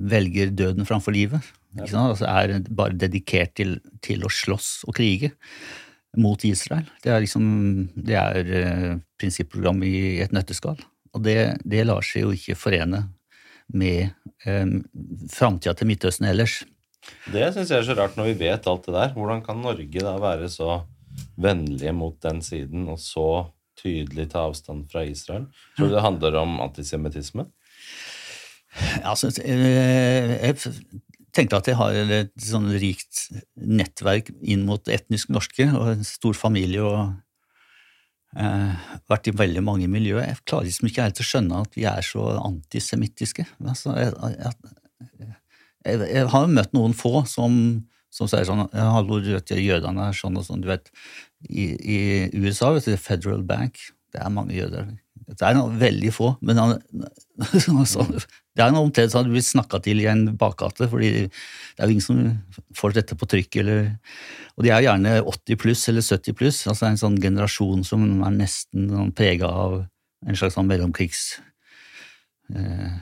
[0.10, 1.54] velger døden framfor livet.
[1.76, 5.34] Altså er bare dedikert til, til, å slåss og krige
[6.16, 6.88] mot Israel.
[7.04, 7.48] Det er liksom
[7.96, 10.80] det er eh, prinsipprogram i et nøtteskall.
[11.16, 13.06] Og det, det, lar seg jo ikke forene
[13.76, 14.14] med
[14.48, 14.78] eh,
[15.32, 16.62] framtida til Midtøsten ellers.
[17.30, 19.12] Det syns jeg er så rart når vi vet alt det der.
[19.18, 20.80] Hvordan kan Norge da være så
[21.40, 23.46] vennlige mot den siden og så
[23.80, 25.46] tydelig ta avstand fra Israel?
[25.76, 27.50] Tror du det handler om antisemittisme?
[29.06, 30.58] Altså, eh, jeg
[31.36, 36.36] tenkte at jeg har et sånn rikt nettverk inn mot etnisk norske og en stor
[36.38, 37.00] familie og
[38.40, 40.28] eh, vært i veldig mange miljøer.
[40.30, 43.48] Jeg klarer liksom ikke helt å skjønne at vi er så antisemittiske.
[43.64, 44.56] Altså, jeg, jeg,
[45.86, 47.58] jeg, jeg, har møtt noen få som,
[48.14, 50.92] som sier sånn 'Hallo, jødene er sånn og sånn.' Du vet,
[51.48, 52.00] i, i
[52.42, 53.80] USA, vet du, Federal Bank,
[54.16, 54.88] det er mange jøder.
[55.26, 56.76] Det er veldig få, men han,
[57.82, 58.06] altså,
[58.56, 61.90] Det er omtrent sånn at du blir snakka til i en bakgate, fordi det er
[61.90, 62.22] jo ingen som
[62.80, 63.58] får dette på trykk.
[63.64, 63.90] Eller,
[64.56, 68.06] og de er jo gjerne 80 pluss eller 70 pluss, altså en sånn generasjon som
[68.24, 69.82] er nesten sånn prega av
[70.26, 71.26] en slags sånn mellomkrigs
[72.56, 72.96] eh,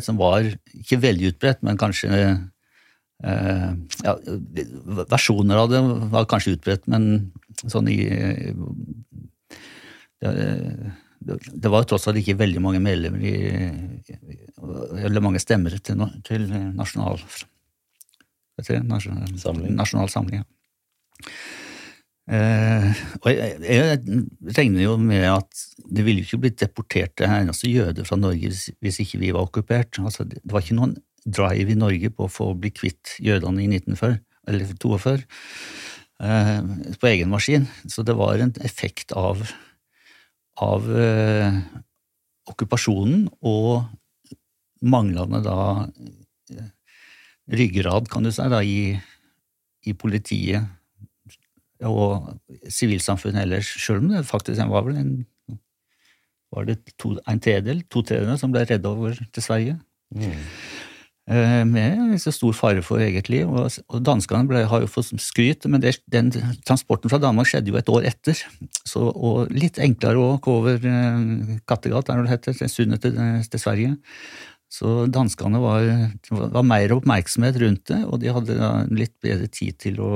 [0.00, 3.68] som var ikke veldig utbredt, men kanskje eh,
[4.06, 4.14] ja,
[5.10, 5.82] Versjoner av det
[6.14, 7.32] var kanskje utbredt, men
[7.66, 7.98] sånn i
[10.22, 10.32] det,
[11.20, 13.34] det var tross alt ikke veldig mange medlemmer i
[15.04, 17.20] Eller mange stemmer til, til nasjonal,
[18.64, 19.74] til nasjonal samling.
[19.76, 20.46] Nasjonal samling ja.
[22.30, 24.00] Eh, og jeg, jeg,
[24.54, 28.52] regner jo med at det ville jo ikke blitt deportert en eneste jøde fra Norge
[28.52, 29.98] hvis, hvis ikke vi var okkupert.
[29.98, 30.94] Altså, det, det var ikke noen
[31.26, 34.20] drive i Norge på å få bli kvitt jødene i 1942.
[34.50, 35.16] eller 42
[36.22, 36.54] eh,
[37.02, 37.66] på egen maskin.
[37.90, 39.42] Så det var en effekt av
[40.60, 41.60] av eh,
[42.50, 43.86] okkupasjonen og
[44.80, 45.60] manglende da
[46.52, 46.68] eh,
[47.50, 48.94] ryggrad, kan du si, da, i,
[49.88, 50.68] i politiet
[51.88, 52.28] og
[52.68, 55.14] sivilsamfunnet ellers, sjøl om det faktisk var vel en
[56.50, 59.76] var det to, en tredel, to tredjedeler som ble redda over til Sverige.
[60.10, 60.40] Mm.
[61.30, 63.46] Eh, med så stor fare for eget liv.
[63.46, 66.32] Og, og danskene ble, har jo fått skryt, men det, den
[66.66, 68.40] transporten fra Danmark skjedde jo et år etter.
[68.82, 73.14] Så, og litt enklere å gå over eh, Kattegat, er det heter, til sundet til,
[73.46, 73.94] til, Sverige.
[74.70, 75.86] Så danskene var,
[76.30, 80.12] var, mer oppmerksomhet rundt det, og de hadde litt bedre tid til å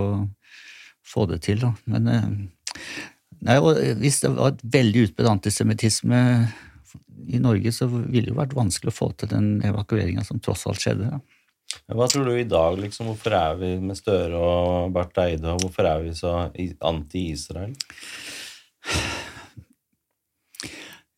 [1.07, 1.63] få det til.
[1.63, 1.71] Da.
[1.95, 2.29] Men eh,
[3.47, 3.61] nei,
[4.03, 6.25] hvis det var et veldig utbredt antisemittisme
[7.29, 10.67] i Norge så ville det jo vært vanskelig å få til den evakueringa som tross
[10.71, 11.11] alt skjedde.
[11.13, 11.23] Ja.
[11.95, 13.11] Hva tror du i dag, liksom?
[13.11, 17.75] Hvorfor er vi med Støre og Barth Eide, og hvorfor er vi så anti-Israel?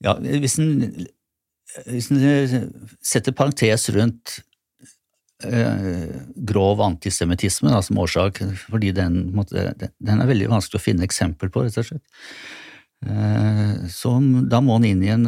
[0.04, 1.06] Ja, hvis en,
[1.86, 2.68] hvis en
[3.04, 4.38] setter parentes rundt
[5.44, 6.12] eh,
[6.50, 11.80] grov antisemittisme som årsak, fordi den, den, er veldig vanskelig å finne eksempel på, rett
[11.80, 12.04] og slett.
[13.06, 14.16] Eh, så
[14.50, 15.26] da må han inn, igjen,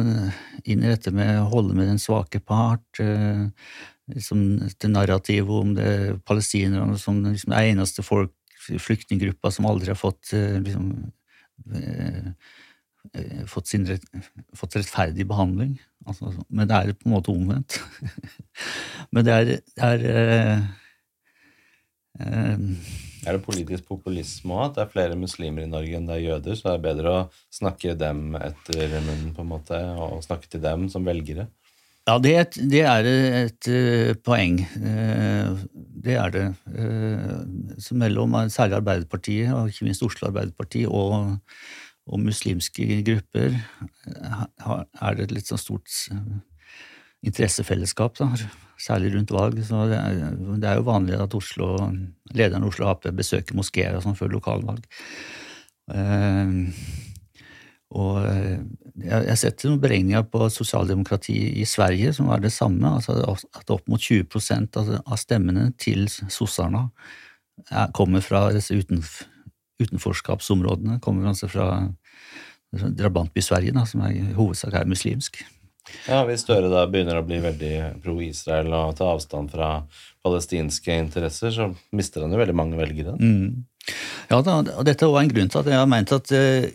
[0.65, 3.47] inn i dette med å holde med den svake part, eh,
[4.11, 5.91] liksom det narrativet om det
[6.27, 8.33] palestinerne som liksom er eneste folk,
[8.69, 10.91] flyktninggruppa som aldri har fått eh, liksom,
[13.49, 13.87] fått, sin,
[14.57, 15.77] fått rettferdig behandling.
[16.07, 17.79] Altså, men det er på en måte omvendt.
[19.13, 20.65] men det er, det er eh,
[22.25, 24.69] eh, er det politisk populisme òg?
[24.69, 26.57] At det er flere muslimer i Norge enn det er jøder?
[26.57, 27.23] Så det er bedre å
[27.53, 31.49] snakke dem etter munnen, på en måte, og snakke til dem som velgere?
[32.09, 33.07] Ja, det er et, det er
[33.43, 34.61] et uh, poeng.
[34.81, 35.59] Uh,
[36.05, 36.45] det er det.
[36.73, 41.37] Uh, så mellom særlig Arbeiderpartiet, og ikke minst Oslo Arbeiderparti, og,
[42.09, 43.59] og muslimske grupper
[44.09, 45.91] er det et litt sånn stort
[47.25, 48.17] interessefellesskap.
[48.19, 48.31] Da
[48.79, 49.59] særlig rundt valg.
[49.65, 50.31] så Det er,
[50.61, 51.75] det er jo vanlig at Oslo,
[52.33, 54.85] lederen Oslo Ap besøker moskeer sånn før lokalvalg.
[55.89, 56.69] Uh,
[57.89, 62.85] og jeg, jeg har noen beregninger på sosialdemokrati i Sverige som var det samme.
[62.85, 63.17] altså
[63.57, 66.89] At opp mot 20% av stemmene til sosserne
[67.97, 69.01] kommer fra disse uten,
[69.81, 70.99] utenforskapsområdene.
[71.01, 71.89] Kommer altså fra
[72.71, 75.41] drabantby Sverige, som er, i hovedsak er muslimsk.
[76.09, 79.71] Ja, Hvis Støre da begynner å bli veldig pro-Israel og ta avstand fra
[80.25, 83.15] palestinske interesser, så mister han jo veldig mange velgere.
[83.19, 83.65] Mm.
[84.29, 86.69] Ja, da, og dette er også en grunn til at jeg har ment at, eh,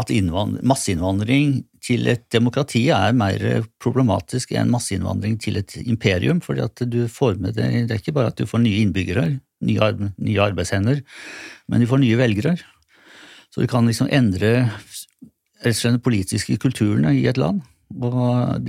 [0.00, 0.12] at
[0.62, 6.40] masseinnvandring til et demokrati er mer problematisk enn masseinnvandring til et imperium.
[6.40, 9.40] fordi at du får med det, det er ikke bare at du får nye innbyggere,
[9.62, 11.02] nye, nye arbeidshender,
[11.68, 12.56] men du får nye velgere.
[13.50, 14.70] Så du kan liksom endre
[15.62, 17.62] den politiske kulturen i et land.
[17.98, 18.60] Og,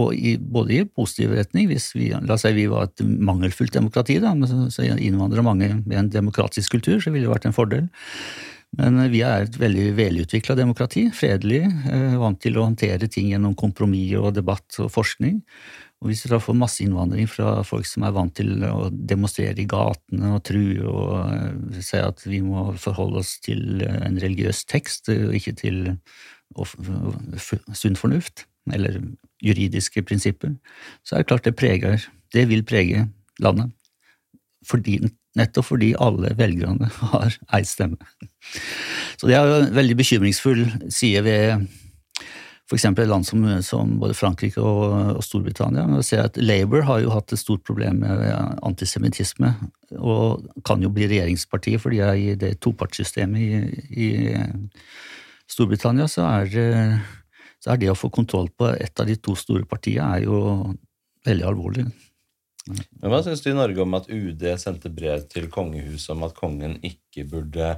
[0.00, 3.74] og i, både i positiv retning, hvis vi, la oss si vi var et mangelfullt
[3.74, 4.34] demokrati, da,
[4.70, 7.90] så innvandrer mange med en demokratisk kultur, så ville det vært en fordel.
[8.78, 13.56] Men vi er et veldig velutvikla demokrati, fredelig, eh, vant til å håndtere ting gjennom
[13.58, 15.40] kompromiss og debatt og forskning.
[16.00, 19.68] Og hvis vi da får masseinnvandring fra folk som er vant til å demonstrere i
[19.68, 25.12] gatene og true og uh, si at vi må forholde oss til en religiøs tekst
[25.12, 25.82] og ikke til
[27.74, 29.00] sunn fornuft, eller
[29.42, 30.54] juridiske prinsipper,
[31.04, 33.08] så er det klart det preger Det vil prege
[33.42, 33.72] landet.
[34.66, 35.00] Fordi,
[35.36, 37.98] nettopp fordi alle velgerne har ei stemme.
[39.18, 41.66] Så det er jo en veldig bekymringsfull side ved
[42.70, 42.84] f.eks.
[42.86, 45.88] et land som, som, både Frankrike og, og Storbritannia.
[45.90, 48.22] Man ser at Labour har jo hatt et stort problem med
[48.62, 49.56] antisemittisme,
[49.98, 54.10] og kan jo bli regjeringsparti, for de er i det topartssystemet i, i
[55.50, 56.52] Storbritannia så er
[57.60, 60.38] så er det å få kontroll på et av de to store partiene er jo
[61.28, 61.84] veldig alvorlig.
[62.70, 66.36] Men Hva syns du i Norge om at UD sendte brev til kongehuset om at
[66.36, 67.74] kongen ikke burde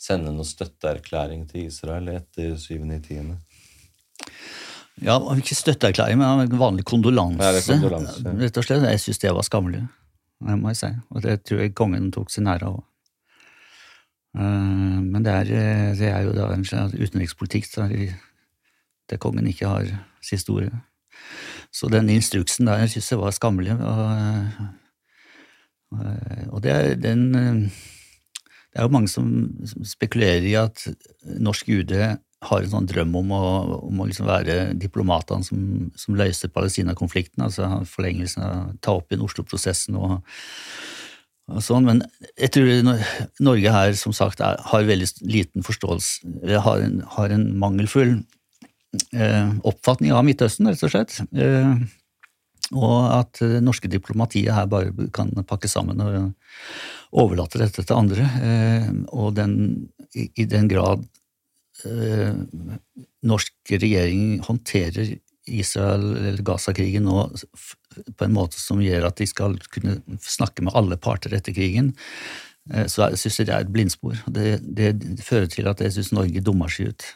[0.00, 3.34] sende noen støtteerklæring til Israel etter 7.10.?
[5.04, 7.44] Ja, Ikke støtteerklæring, men en vanlig kondolanse.
[7.44, 8.22] Ja, kondolanse.
[8.40, 8.86] rett og slett.
[8.88, 9.82] Jeg syns det var skammelig,
[10.46, 10.92] det må jeg si.
[11.12, 12.84] Og det tror jeg kongen tok seg ære av.
[14.36, 15.50] Uh, men det er,
[15.96, 17.94] det er, jo da en utenrikspolitikk der,
[19.10, 19.88] der kongen ikke har
[20.24, 20.74] siste ordet.
[21.72, 23.76] Så den instruksen der syns jeg var skammelig.
[23.76, 24.52] Og,
[26.52, 29.28] og det, er, den, det er jo mange som
[29.84, 30.86] spekulerer i at
[31.24, 31.94] norsk UD
[32.46, 33.44] har en sånn drøm om å,
[33.88, 35.60] om å liksom være diplomatene som,
[35.96, 40.18] som løser Palestina-konflikten, altså forlengelsen av ta opp igjen Oslo-prosessen og,
[41.62, 41.86] sånn.
[41.88, 42.02] Men
[42.34, 43.02] jeg tror
[43.44, 48.18] Norge her som sagt er, har veldig liten forståelse, har en, har en mangelfull
[49.14, 51.20] eh, oppfatning av Midtøsten, rett og slett.
[51.36, 51.74] Eh,
[52.74, 56.32] og at det norske diplomatiet her bare kan pakke sammen og
[57.16, 58.26] overlate dette til andre.
[58.42, 59.54] Eh, og den,
[60.14, 61.06] i, i den grad
[61.86, 62.34] eh,
[63.26, 65.14] norsk regjering håndterer
[65.46, 67.28] Israel- eller Gaza-krigen nå
[68.16, 71.94] på en måte som gjør at de skal kunne snakke med alle parter etter krigen,
[72.72, 74.18] eh, så jeg det er et blindspor.
[74.26, 77.08] Det, det fører til at jeg syns Norge dummer seg ut.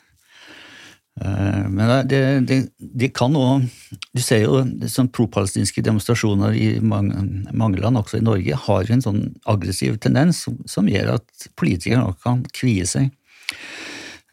[1.20, 3.66] Eh, men det, det, de kan òg
[4.14, 7.18] Du ser jo sånn pro-palestinske demonstrasjoner i mange,
[7.52, 12.14] mange, land, også i Norge, har en sånn aggressiv tendens som, som gjør at politikere
[12.24, 13.10] kan kvie seg.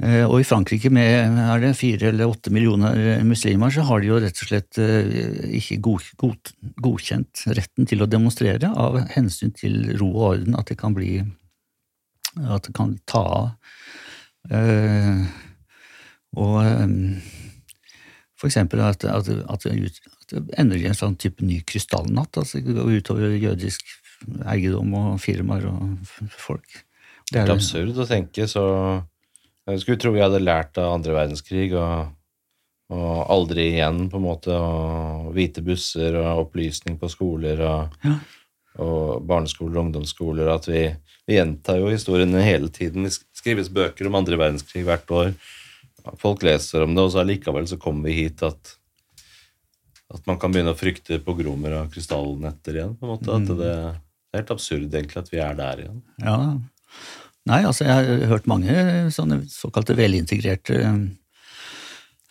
[0.04, 4.12] Eh, og i Frankrike med er det fire eller åtte millioner muslimer, så har de
[4.12, 6.52] jo rett og slett eh, ikke god, god,
[6.86, 11.20] godkjent retten til å demonstrere av hensyn til ro og orden, at det kan bli
[12.38, 13.46] At det kan ta av.
[16.38, 16.58] Og
[18.38, 22.38] for eksempel at, at, at, det ender i en sånn type ny krystallnatt.
[22.38, 23.82] altså det går utover jødisk
[24.46, 25.98] eiendom og firmaer og
[26.30, 26.84] folk.
[27.32, 28.68] Det er absurd å tenke, så
[29.68, 32.14] Jeg skulle tro vi hadde lært av andre verdenskrig og,
[32.94, 38.16] og aldri igjen, på en måte, og hvite busser og opplysning på skoler og, ja.
[38.84, 40.54] og barneskoler og ungdomsskoler.
[40.56, 40.88] At vi,
[41.28, 43.10] vi gjentar jo historiene hele tiden.
[43.10, 45.34] Det skrives bøker om andre verdenskrig hvert år
[46.20, 48.74] folk leser om det, og så allikevel så kommer vi hit at,
[50.14, 52.96] at man kan begynne å frykte pogromer av krystallnetter igjen.
[52.98, 56.02] på en måte, at det, det, er helt absurd egentlig at vi er der igjen.
[56.24, 56.40] Ja,
[57.48, 58.74] Nei, altså jeg har hørt mange
[59.14, 60.82] sånne såkalte velintegrerte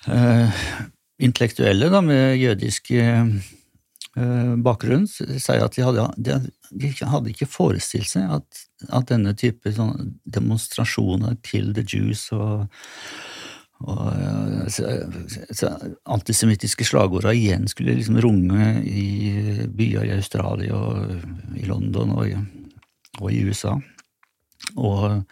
[0.09, 0.65] uh,
[1.23, 3.31] intellektuelle da, med jødisk uh,
[4.65, 6.36] bakgrunn sier at de hadde, de,
[6.73, 12.67] de hadde ikke forestilt seg at, at denne type sånn demonstrasjoner til the Jews og
[13.85, 15.69] og så,
[16.09, 22.39] antisemittiske slagorda igjen skulle liksom runge i byer i Australia og i London og i,
[23.20, 23.75] og i USA.
[24.75, 25.23] Og,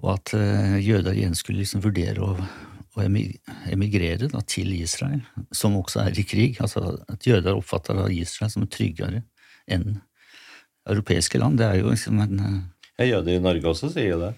[0.00, 2.34] og, at uh, jøder igjen skulle liksom vurdere å,
[2.96, 5.20] å emigrere da, til Israel,
[5.54, 6.58] som også er i krig.
[6.64, 9.24] Altså at jøder oppfatter Israel som tryggere
[9.68, 9.98] enn
[10.88, 11.60] europeiske land.
[11.60, 12.58] Det er jo liksom en uh,
[12.98, 14.32] ja, Jøder i Norge også sier jo det.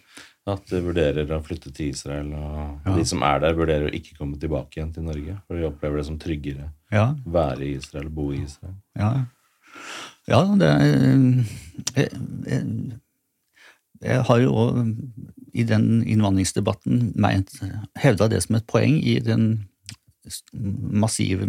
[0.48, 2.32] At de vurderer å flytte til Israel.
[2.34, 2.94] Og ja.
[2.96, 5.36] de som er der, vurderer å ikke komme tilbake igjen til Norge.
[5.46, 7.10] For de opplever det som tryggere ja.
[7.24, 8.74] være i Israel, bo i Israel.
[8.98, 9.12] Ja,
[10.30, 12.08] ja det er jeg,
[12.48, 12.64] jeg,
[14.00, 14.52] jeg har jo
[15.52, 17.52] i den innvandringsdebatten meint
[18.00, 19.66] hevda det som et poeng i den
[20.52, 21.46] massive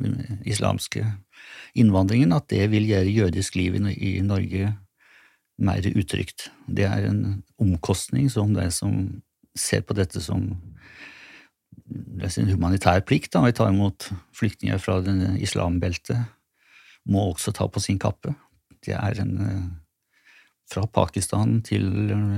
[0.47, 1.05] islamske
[1.77, 4.73] innvandringen, at det vil gjøre jødisk liv i Norge
[5.61, 6.49] mer utrygt.
[6.67, 9.21] Det er en omkostning som de som
[9.57, 10.55] ser på dette som
[11.91, 14.99] det er sin humanitær plikt da, å ta imot flyktninger fra
[15.43, 16.19] islambeltet,
[17.03, 18.33] må også ta på sin kappe.
[18.85, 19.65] Det er en eh,
[20.71, 22.37] Fra Pakistan til eh,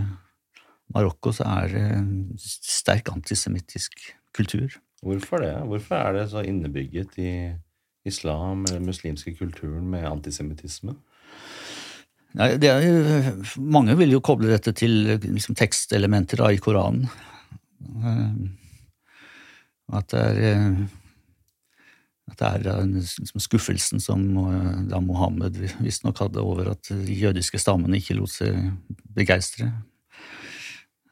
[0.94, 4.80] Marokko så er det sterk antisemittisk kultur.
[5.04, 5.54] Hvorfor det?
[5.68, 7.32] Hvorfor er det så innebygget i
[8.08, 10.96] islam eller muslimske kulturen med antisemittisme?
[12.34, 13.30] Nei, er,
[13.62, 17.06] mange vil jo koble dette til liksom, tekstelementer da, i Koranen.
[18.02, 18.34] Eh,
[19.94, 21.03] at det er, eh,
[22.32, 27.18] at det er den liksom, skuffelsen som eh, da Mohammed visstnok hadde over at de
[27.20, 28.72] jødiske stammene ikke lot seg
[29.16, 29.72] begeistre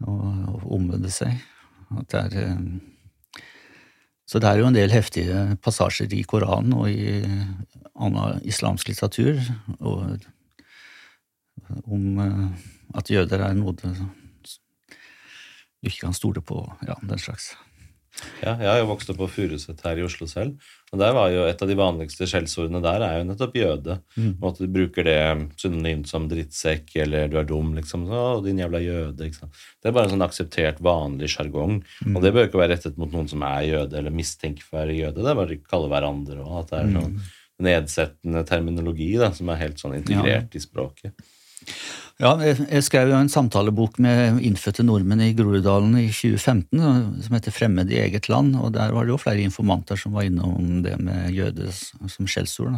[0.05, 0.23] og,
[0.55, 1.35] og omvende seg.
[2.07, 2.53] Det er,
[4.25, 7.19] så det er jo en del heftige passasjer i Koranen og i
[7.99, 9.41] annen islamsk litteratur.
[9.79, 10.21] og
[11.85, 12.47] om eh,
[12.97, 13.87] at jøder er noe du
[15.81, 16.63] ikke kan stole på.
[16.87, 17.53] Ja, den slags.
[18.41, 20.59] Ja, jeg har jo vokst opp på Furuset her i Oslo selv.
[20.91, 23.97] Og der var jo Et av de vanligste skjellsordene der er jo nettopp jøde.
[24.17, 24.33] Mm.
[24.41, 25.17] Og at du bruker det
[25.61, 27.73] synonymt som drittsekk eller du er dum.
[27.77, 29.61] liksom, så, din jævla jøde, ikke sant?
[29.81, 31.79] Det er bare en sånn akseptert, vanlig sjargong.
[32.05, 32.15] Mm.
[32.15, 34.83] Og det bør ikke være rettet mot noen som er jøde eller mistenker for å
[34.83, 35.21] være jøde.
[35.21, 37.21] Det er bare å kalle hverandre og at det er sånn
[37.61, 40.57] nedsettende terminologi da, som er helt sånn integrert ja.
[40.57, 41.31] i språket.
[42.21, 47.51] Ja, jeg skrev jo en samtalebok med innfødte nordmenn i Groruddalen i 2015 som heter
[47.51, 50.99] 'Fremmed i eget land', og der var det jo flere informanter som var innom det
[51.01, 52.77] med jøde som skjellsord.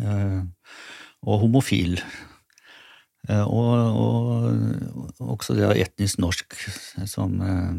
[0.00, 0.42] Eh,
[1.22, 1.98] og homofil.
[3.28, 6.54] Eh, og, og, også det etnisk norsk
[7.06, 7.74] som eh,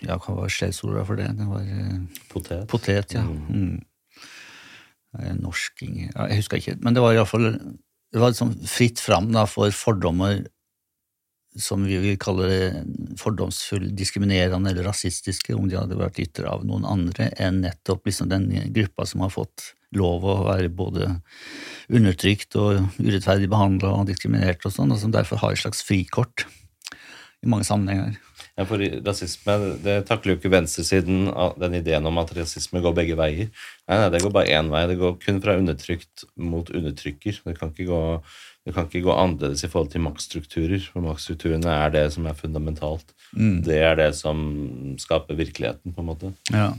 [0.00, 1.28] Ja, hva var skjellsordet for det?
[1.36, 1.64] Det var
[2.30, 2.68] Potet.
[2.68, 3.24] Potet, ja.
[3.24, 3.80] Mm.
[5.18, 7.48] Eh, norsking Jeg husker ikke, men det var iallfall
[8.10, 10.40] det var liksom fritt fram da, for fordommer
[11.58, 16.62] som vi vil kalle fordomsfulle, fordomsfull, diskriminerende eller rasistiske, om de hadde vært ytre av
[16.66, 21.08] noen andre enn nettopp liksom den gruppa som har fått lov å være både
[21.90, 26.46] undertrykt og urettferdig behandla og diskriminert, og sånn, og som derfor har et slags frikort
[27.42, 28.18] i mange sammenhenger.
[28.60, 31.30] Ja, for rasisme, Det takler jo ikke venstresiden
[31.62, 33.48] den ideen om at rasisme går begge veier.
[33.88, 34.86] Nei, nei, Det går bare én vei.
[34.86, 37.40] Det går kun fra undertrykt mot undertrykker.
[37.46, 38.02] Det kan ikke gå,
[38.66, 40.84] det kan ikke gå annerledes i forhold til maktstrukturer.
[40.92, 43.16] For maktstrukturene er det som er fundamentalt.
[43.32, 43.62] Mm.
[43.64, 44.44] Det er det som
[45.00, 46.34] skaper virkeligheten, på en måte.
[46.52, 46.74] Ja.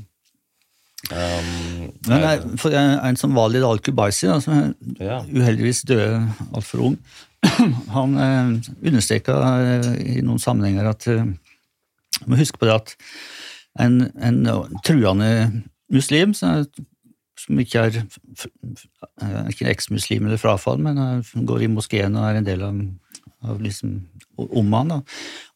[1.09, 5.23] Um, Men nei, for En som Walid al-Kubaisi, som ja.
[5.25, 6.21] uheldigvis døde
[6.53, 6.97] altfor ung,
[7.95, 8.51] han eh,
[8.85, 9.87] understreka eh,
[10.17, 11.23] i noen sammenhenger at eh,
[12.27, 12.95] må huske på det at
[13.81, 14.41] en, en
[14.85, 15.29] truende
[15.91, 16.65] muslim som,
[17.59, 18.01] ikke er
[19.49, 22.77] ikke eksmuslim eller frafall, men går i moskeen og er en del av,
[23.47, 23.95] av liksom,
[24.37, 25.01] ommaen,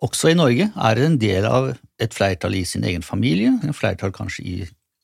[0.06, 4.14] også i Norge, er en del av et flertall i sin egen familie, en flertall
[4.16, 4.58] kanskje i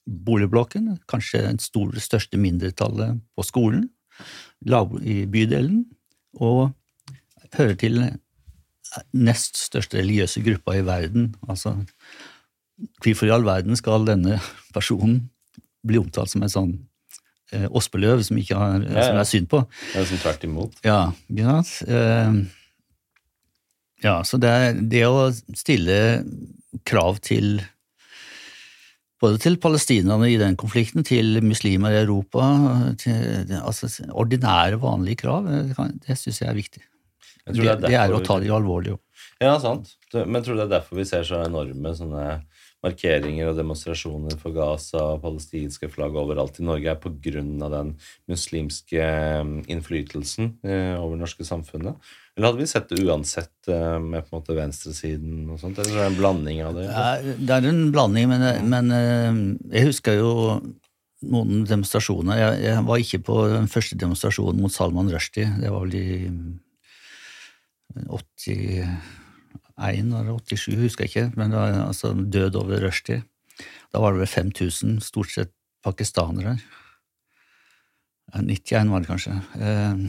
[0.06, 3.90] boligblokken, kanskje det stor, største mindretallet på skolen,
[4.62, 5.86] i bydelen,
[6.38, 6.72] og
[7.58, 8.02] hører til
[9.16, 11.32] nest største religiøse gruppa i verden.
[11.50, 11.76] Altså,
[13.04, 14.40] hvorfor i all verden skal denne
[14.76, 15.30] personen
[15.88, 16.72] bli omtalt som en sånn
[17.56, 19.06] eh, ospeløv som, ikke har, ja, ja.
[19.10, 19.62] som er synd på?
[19.96, 20.82] Ja, som tvert imot.
[20.86, 21.60] Ja, ikke?
[21.88, 22.42] Eh,
[24.06, 26.00] ja, så det, er, det å stille
[26.88, 27.62] krav til
[29.22, 32.46] både til palestinerne i den konflikten, til muslimer i Europa,
[32.98, 36.82] til altså, ordinære, vanlige krav, det, det syns jeg er viktig.
[37.52, 38.98] Det, det, er det, er å ta de alvorlig.
[39.42, 39.96] Ja, sant.
[40.14, 42.26] Men tror du det er derfor vi ser så enorme sånne
[42.82, 47.94] markeringer og demonstrasjoner for Gaza og palestinske flagg overalt i Norge, er av den
[48.32, 49.06] muslimske
[49.46, 52.12] mm, innflytelsen eh, over det norske samfunnet?
[52.36, 55.78] Eller hadde vi sett det uansett eh, med på en måte venstresiden og sånt?
[55.78, 56.88] Eller er det en blanding av det?
[56.90, 59.42] Ja, det er en blanding, men, men eh,
[59.78, 60.34] jeg husker jo
[61.22, 62.40] noen demonstrasjoner.
[62.40, 65.52] Jeg, jeg, var ikke på den første demonstrasjonen mot Salman Rushdie.
[65.62, 66.08] Det var vel i
[68.08, 73.26] 81 eller 87, husker jeg ikke, men det var altså død over rushtid.
[73.92, 75.52] Da var det vel 5000, stort sett
[75.84, 76.58] pakistanere.
[78.32, 79.34] 91 var det kanskje.
[79.60, 80.06] Eh,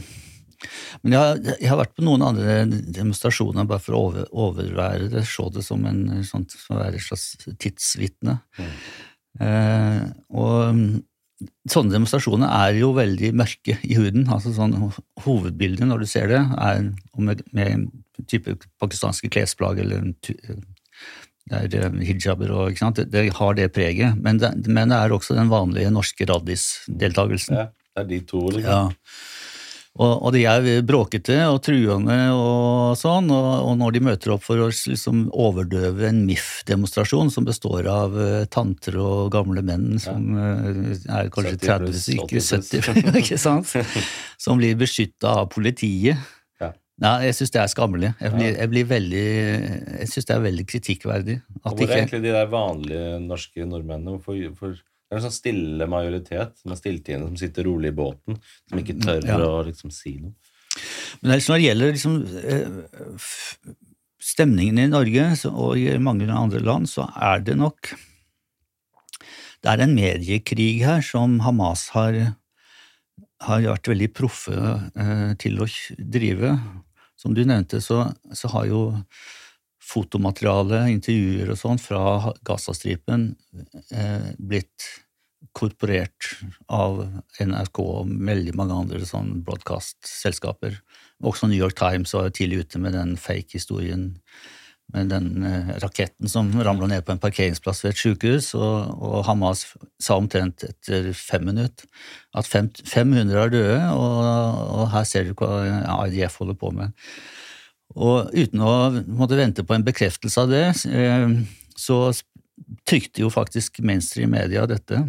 [1.03, 2.61] men jeg har, jeg har, vært på noen andre
[2.95, 7.33] demonstrasjoner bare for å over, overvære det, se det som, en, sånt, som et slags
[7.59, 8.37] tidsvitne.
[8.59, 8.77] Mm.
[9.43, 10.05] Eh,
[10.39, 10.79] og
[11.69, 14.27] sånne demonstrasjoner er jo veldig mørke i huden.
[14.31, 14.75] altså sånn
[15.25, 17.85] Hovedbildet når du ser det, er med, med en
[18.29, 20.13] type pakistanske klesplagg eller
[21.51, 22.99] det er hijaber og ikke sant?
[23.01, 24.15] Det, det har det preget.
[24.15, 27.57] Men det, men det, er også den vanlige norske raddis-deltakelsen.
[27.59, 28.69] Ja, det er de to, liksom.
[28.69, 29.42] Ja.
[30.01, 34.71] Og, de er bråkete og truende og sånn, og, når de møter opp for å
[34.73, 41.29] liksom overdøve en MIF-demonstrasjon som består av uh, tanter og gamle menn som uh, er
[41.33, 43.69] kanskje 30 ikke 70, ikke sant,
[44.43, 46.17] som blir beskytta av politiet
[46.57, 46.71] ja.
[47.03, 48.11] Nei, jeg syns det er skammelig.
[48.21, 49.27] Jeg blir, jeg blir veldig,
[49.99, 51.37] jeg synes det er veldig kritikkverdig.
[51.61, 54.17] og hvor er egentlig de der vanlige norske nordmennene?
[54.17, 54.77] Hvorfor, for
[55.13, 58.95] det er en sånn stille majoritet med stilltiende, som sitter rolig i båten, som ikke
[58.97, 59.37] tør ja.
[59.45, 60.33] å liksom si noe.
[61.21, 62.15] Men når det gjelder liksom,
[62.49, 63.75] eh,
[64.23, 67.93] stemningen i Norge og i mange andre land, så er det nok
[69.63, 72.17] Det er en mediekrig her som Hamas har,
[73.45, 76.57] har vært veldig proffe eh, til å drive.
[77.15, 78.81] Som du nevnte, så, så har jo
[79.79, 83.29] fotomateriale, intervjuer og sånn fra Gazastripen
[83.91, 84.89] eh, blitt
[85.51, 86.31] korporert
[86.71, 87.03] av
[87.41, 90.79] NRK og veldig mange andre sånn broadcast-selskaper.
[91.23, 94.13] Også New York Times var tidlig ute med den fake-historien
[94.93, 99.15] med den eh, raketten som ramla ned på en parkeringsplass ved et sykehus, og, og,
[99.27, 99.63] Hamas
[100.01, 101.87] sa omtrent etter fem minutter
[102.37, 104.19] at fem, 500 er døde, og,
[104.67, 106.93] og, her ser du hva IDF holder på med.
[107.93, 108.75] Og uten å
[109.07, 111.27] måtte vente på en bekreftelse av det, eh,
[111.79, 111.99] så
[112.87, 115.01] trykte jo faktisk mainstream media dette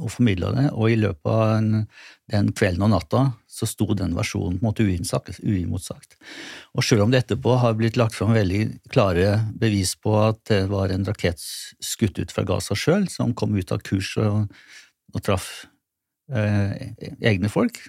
[0.00, 1.70] og formidla det, og i løpet av en,
[2.32, 4.86] den kvelden og natta så sto den versjonen på en måte
[5.44, 6.16] uimotsagt.
[6.72, 8.62] Og selv om det etterpå har blitt lagt fram veldig
[8.92, 11.42] klare bevis på at det var en rakett
[11.84, 14.48] skutt ut fra Gaza sjøl, som kom ut av kurs og,
[15.12, 15.50] og traff
[16.32, 17.82] eh, egne folk,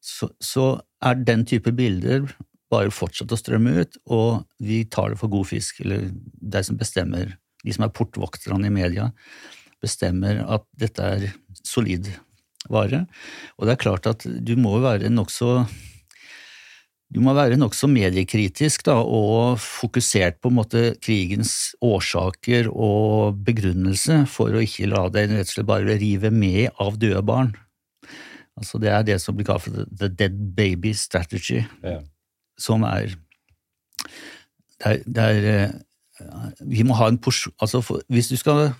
[0.00, 2.26] så, så, er den type bilder
[2.70, 6.76] bare fortsatt å strømme ut, og vi tar det for god fisk, eller de som
[6.76, 7.32] bestemmer,
[7.64, 9.06] de som er portvokterne i media,
[9.82, 11.30] bestemmer at dette er
[11.64, 12.10] solid
[12.70, 13.04] vare.
[13.58, 15.64] Og det er klart at du må være nokså
[17.10, 24.20] du må være nokså mediekritisk da, og fokusert på en måte, krigens årsaker og begrunnelse
[24.30, 27.50] for å ikke la deg rett og slett bare rive med av døde barn.
[28.60, 31.98] Altså, det er det som blir kalt for the dead baby strategy, ja.
[32.60, 33.16] som er
[34.80, 38.70] det er, det er, eh, Vi må ha en porsjon altså Hvis du skal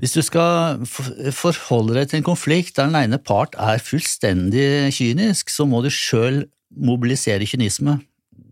[0.00, 5.52] hvis du skal forholde deg til en konflikt der den ene part er fullstendig kynisk,
[5.52, 7.98] så må du sjøl mobilisere kynisme.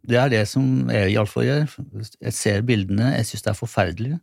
[0.08, 1.78] Det er det som jeg iallfall gjør.
[2.20, 4.18] Jeg ser bildene, jeg syns det er forferdelig.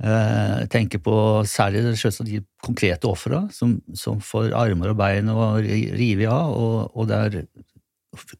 [0.00, 1.16] Eh, jeg tenker på
[1.48, 7.10] særlig de konkrete ofra som, som, får armer og bein og rive av, og, og
[7.12, 7.42] der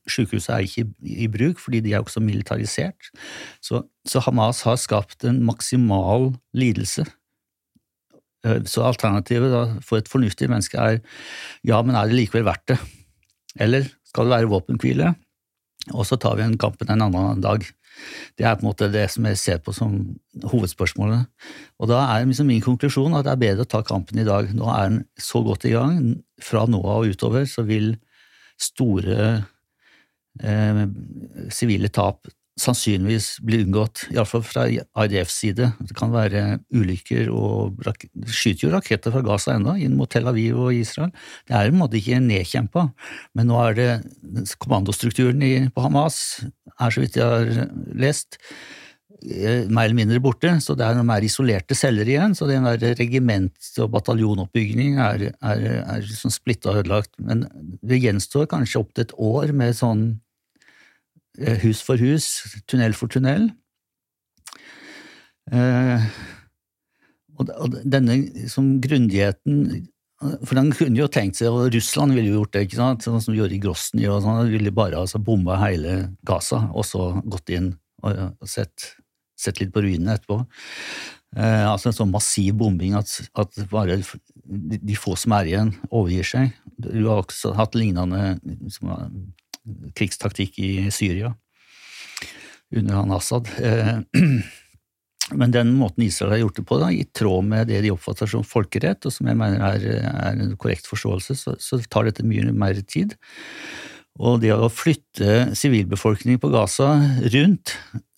[0.08, 3.10] Sykehuset er ikke i, bruk fordi de er også militarisert.
[3.62, 7.04] Så, så Hamas har skapt en maksimal lidelse
[8.70, 11.00] så alternativet da, for et fornuftig menneske er
[11.66, 12.78] ja, men er det likevel verdt det?
[13.58, 15.12] Eller skal det være våpenhvile,
[15.94, 17.66] og så tar vi en kampen en annen dag?
[18.38, 19.94] Det er på en måte det som jeg ser på som
[20.46, 21.26] hovedspørsmålet.
[21.82, 24.52] Og da er liksom min konklusjon at det er bedre å ta kampen i dag.
[24.54, 25.98] Nå er den så godt i gang.
[26.42, 27.96] Fra nå av og utover så vil
[28.58, 29.18] store
[30.42, 30.84] eh,
[31.54, 35.70] sivile eh, tap sannsynligvis bli unngått, iallfall fra IDFs side.
[35.78, 37.78] Det kan være ulykker og
[38.26, 41.12] skyter jo raketter fra Gaza ennå, inn mot Tel Aviv og Israel.
[41.48, 42.88] Det er på en måte ikke nedkjempa,
[43.38, 43.88] men nå er det
[44.62, 46.18] kommandostrukturen på Hamas,
[46.78, 48.38] er så vidt jeg har lest,
[49.22, 52.36] eh, mer eller mindre borte, så det er noen mer isolerte celler igjen.
[52.38, 57.14] Så den der regiment- og bataljonoppbygging er, er, er sånn splitta og ødelagt.
[57.18, 57.46] Men
[57.82, 60.08] det gjenstår kanskje opptil et år med sånn
[61.62, 62.28] hus for hus,
[62.66, 63.48] tunnel for tunnel.
[65.52, 66.08] Eh,
[67.38, 69.86] og denne liksom, grundigheten
[70.18, 73.04] For den kunne jo tenkt seg, og Russland ville jo gjort det, ikke sant?
[73.06, 75.92] sånn som de gjorde i Grosny, og sånn, ville bare altså, bomba hele
[76.26, 77.68] Gaza og så gått inn
[78.02, 78.96] og, og sett,
[79.38, 80.40] sett, litt på ruinene etterpå.
[81.38, 85.70] Eh, altså en sånn massiv bombing at, at bare de, de, få som er igjen,
[85.86, 86.58] overgir seg.
[86.82, 88.90] Du har også hatt lignende liksom,
[89.98, 91.34] krigstaktikk i Syria
[92.76, 93.48] under han Assad.
[93.62, 93.98] Eh,
[95.40, 98.30] men den måten Israel har gjort det på, da, i tråd med det de oppfatter
[98.30, 102.26] som folkerett, og som jeg mener er, er en korrekt forståelse, så, så, tar dette
[102.26, 103.16] mye mer tid.
[104.18, 106.90] Og det å flytte sivilbefolkningen på Gaza
[107.34, 107.76] rundt,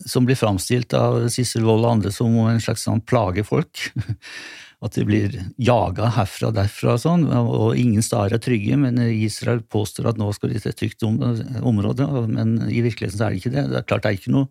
[0.08, 3.90] som blir framstilt av Sissel Wold og andre som en slags sånn plagefolk,
[4.80, 8.96] at de blir jaga herfra og derfra og sånn, og ingen steder er trygge, men
[9.12, 13.34] Israel påstår at nå skal de til et trygt område, men i virkeligheten så er
[13.34, 13.66] det ikke det.
[13.68, 14.48] Det er klart det er ikke noe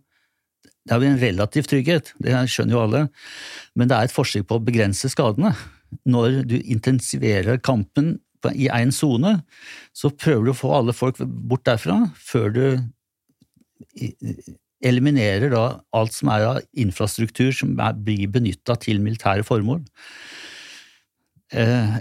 [0.89, 3.01] det er jo en relativ trygghet, det skjønner jo alle,
[3.77, 5.51] men det er et forsøk på å begrense skadene.
[6.09, 8.15] Når du intensiverer kampen
[8.55, 9.35] i én sone,
[9.93, 12.63] så prøver du å få alle folk bort derfra før du
[14.85, 15.63] eliminerer da
[15.95, 19.81] alt som er av infrastruktur som er, blir benytta til militære formål.
[21.51, 21.97] Eh,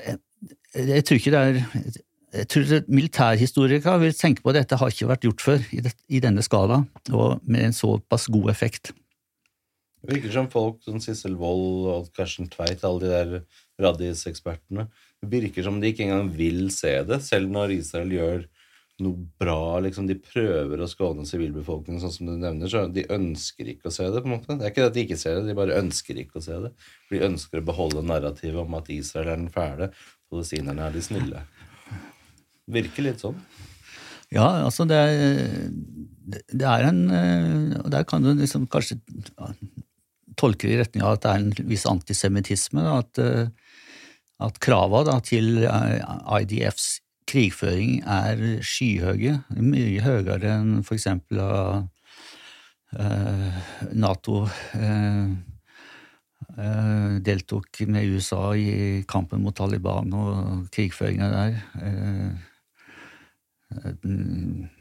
[0.76, 1.98] jeg tror ikke det er
[2.28, 5.94] jeg tror Militærhistorikere vil tenke på at dette har ikke vært gjort før i, det,
[6.12, 8.92] i denne skala, og med en såpass god effekt.
[10.04, 13.32] Det virker som folk som Sissel Wold og Karsten Tveit, alle de der
[13.82, 14.86] Radis-ekspertene,
[15.18, 18.44] det virker som de ikke engang vil se det, selv når Israel gjør
[19.04, 19.78] noe bra.
[19.84, 22.70] liksom De prøver å skåne sivilbefolkningen, sånn som du nevner.
[22.70, 24.22] så De ønsker ikke å se det.
[24.22, 24.58] på en måte.
[24.58, 26.58] Det er ikke det at de ikke ser det, de bare ønsker ikke å se
[26.66, 26.72] det.
[27.12, 29.90] De ønsker å beholde narrativet om at Israel er den fæle,
[30.30, 31.42] palestinerne er de snille.
[32.78, 33.38] Virker litt sånn.
[34.34, 35.70] Ja, altså det er,
[36.52, 36.98] det er en
[37.80, 38.98] Og der kan du liksom kanskje
[40.36, 42.84] tolke det i retning av at det er en viss antisemittisme.
[42.84, 43.18] At,
[44.38, 46.98] at krava til IDFs
[47.28, 51.86] krigføring er skyhøye, mye høyere enn eksempel av
[53.92, 54.46] Nato
[57.28, 61.58] deltok med USA i kampen mot Taliban og krigføringa der.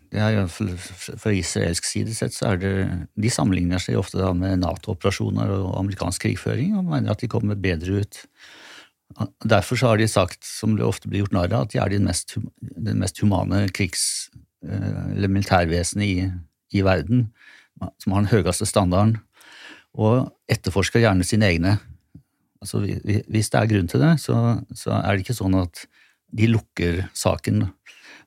[0.08, 2.72] Det er iallfall Fra israelsk side sett så er det
[3.20, 8.00] De sammenligner seg ofte med Nato-operasjoner og amerikansk krigføring og mener at de kommer bedre
[8.00, 8.22] ut.
[9.48, 12.06] Derfor har de sagt, som det ofte blir gjort narr av, at de er den
[12.06, 14.28] mest, den mest humane krigs-
[14.68, 16.28] eller militærvesenet i,
[16.76, 17.28] i verden,
[18.02, 19.16] som har den høyeste standarden
[19.98, 21.78] og etterforsker gjerne sine egne.
[22.62, 24.38] Altså, hvis det er grunn til det, så,
[24.74, 25.86] så, er det ikke sånn at
[26.38, 27.68] de lukker saken.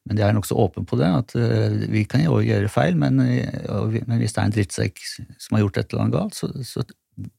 [0.09, 3.21] Men de er nokså åpne på det, at uh, vi kan jo gjøre feil, men,
[3.21, 5.03] uh, men, hvis det er en drittsekk
[5.37, 6.87] som har gjort et eller annet galt, så, så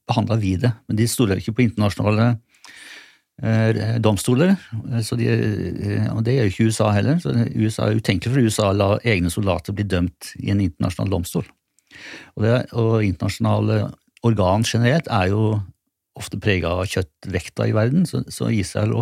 [0.08, 0.72] behandler vi det.
[0.88, 2.34] Men de stoler ikke på internasjonale
[3.40, 5.32] uh, domstoler, de,
[6.12, 7.18] og det gjør ikke USA heller.
[7.22, 11.12] så USA er utenkelig for USA å la egne soldater bli dømt i en internasjonal
[11.16, 11.48] domstol.
[12.36, 13.82] Og, det, og internasjonale
[14.26, 15.60] organ generelt er jo
[16.18, 18.94] ofte prega av kjøttvekta i verden, så, så Israel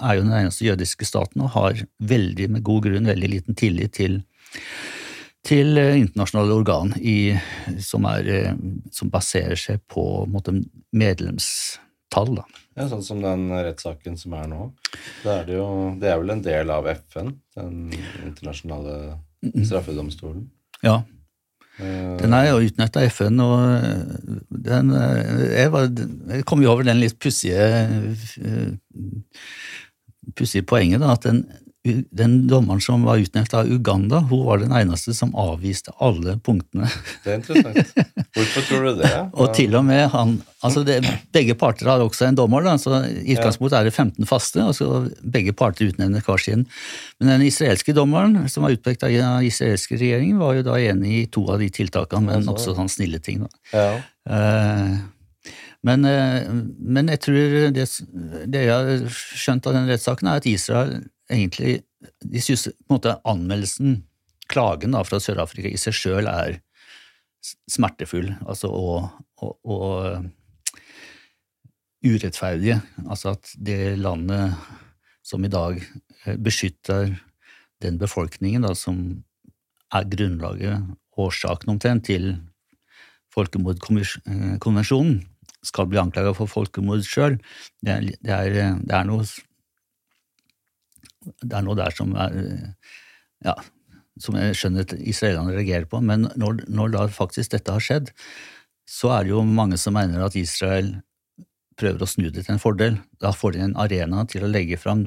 [0.00, 3.94] er jo den eneste jødiske staten og har veldig, med god grunn, veldig liten tillit
[3.98, 4.20] til,
[5.46, 7.34] til eh, internasjonale organ i,
[7.82, 8.50] som, er, eh,
[8.94, 10.56] som, baserer seg på måte,
[12.10, 12.36] medlemstall.
[12.36, 12.44] Da.
[12.76, 14.72] Ja, sånn som den rettssaken som er nå.
[15.22, 17.92] Det er, det, jo, det er vel en del av FN, den
[18.24, 20.50] internasjonale straffedomstolen?
[20.82, 21.02] Ja,
[21.80, 24.02] den er jo utnytta FN, og eh,
[24.50, 28.74] den, eh, jeg, var, jeg, kom jo over den litt pussige eh,
[30.36, 31.40] pussige poenget da, at den
[31.82, 36.88] den dommeren som var utnevnt av Uganda, hun var den eneste som avviste alle punktene.
[37.24, 37.94] Det er interessant.
[38.36, 39.12] Hvorfor tror du det?
[39.32, 40.98] og til og med han, altså det,
[41.32, 44.60] Begge parter har også en dommer, da, så i utgangspunktet er det 15 faste.
[44.66, 44.88] og så
[45.24, 46.66] Begge parter utnevner hver sin.
[47.18, 51.14] Men den israelske dommeren, som var utpekt av den israelske regjeringen, var jo da enig
[51.16, 53.46] i to av de tiltakene, men også sånn snille ting.
[53.46, 53.50] da.
[53.72, 53.88] Ja.
[54.28, 55.00] Uh,
[55.86, 56.44] men, eh,
[56.76, 57.86] men, jeg tror det,
[58.52, 60.98] det jeg har skjønt av den rettssaken, er at Israel
[61.30, 61.80] egentlig
[62.24, 64.04] De synes på en måte anmeldelsen,
[64.50, 66.58] klagen da, fra Sør-Afrika, i seg sjøl er
[67.70, 69.10] smertefull altså, og,
[69.40, 70.24] og, og
[72.04, 72.80] urettferdige.
[73.06, 74.56] Altså at det landet
[75.26, 77.14] som i dag eh, beskytter
[77.84, 79.22] den befolkningen da, som
[79.94, 80.86] er grunnlaget,
[81.20, 82.32] årsaken omtrent, til
[83.34, 85.20] folkemordkonvensjonen,
[85.66, 87.36] skal bli anklaga for folkemord sjøl.
[87.84, 89.26] Det, det, det, er noe
[91.20, 92.34] det er noe der som er
[93.44, 93.54] ja,
[94.20, 98.10] som jeg skjønner at israelerne reagerer på, men når, når, da faktisk dette har skjedd,
[98.88, 100.96] så er det jo mange som mener at Israel
[101.80, 102.98] prøver å snu det til en fordel.
[103.22, 105.06] Da får de en arena til å legge fram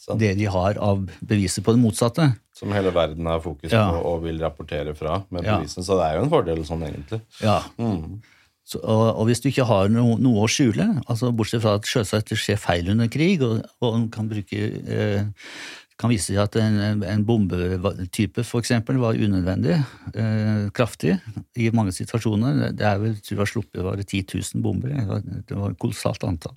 [0.00, 0.20] sånn.
[0.22, 2.30] det de har av beviser på det motsatte.
[2.56, 3.84] Som hele verden har fokus ja.
[3.90, 5.82] på og vil rapportere fra med bevisene.
[5.82, 5.86] Ja.
[5.90, 7.20] Så det er jo en fordel sånn, egentlig.
[7.44, 7.60] Ja.
[7.76, 8.20] Mm.
[8.68, 11.88] Så, og, og, hvis du ikke har no, noe å skjule, altså bortsett fra at
[11.88, 15.22] selvsagt det skjer feil under krig, og, og kan bruke eh,
[15.98, 19.74] kan vise seg at en, en bombetype eksempel, var unødvendig
[20.14, 21.16] eh, kraftig
[21.58, 22.68] i mange situasjoner.
[22.76, 24.94] Det er vel, tror jeg sluppet var det 10 000 bomber.
[25.48, 26.54] Det var et kolossalt antall.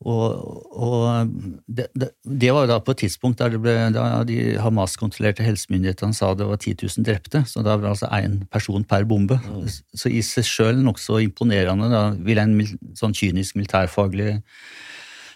[0.00, 1.28] Og, og
[1.68, 6.16] det, det, det, var da på et tidspunkt der det ble, da de Hamas-kontrollerte helsemyndighetene
[6.16, 9.36] sa det var 10 000 drepte, så da var det altså én person per bombe.
[9.44, 9.66] Mm.
[9.68, 12.56] Så i seg sjøl nokså imponerende, da vil en
[12.96, 14.38] sånn kynisk militærfaglig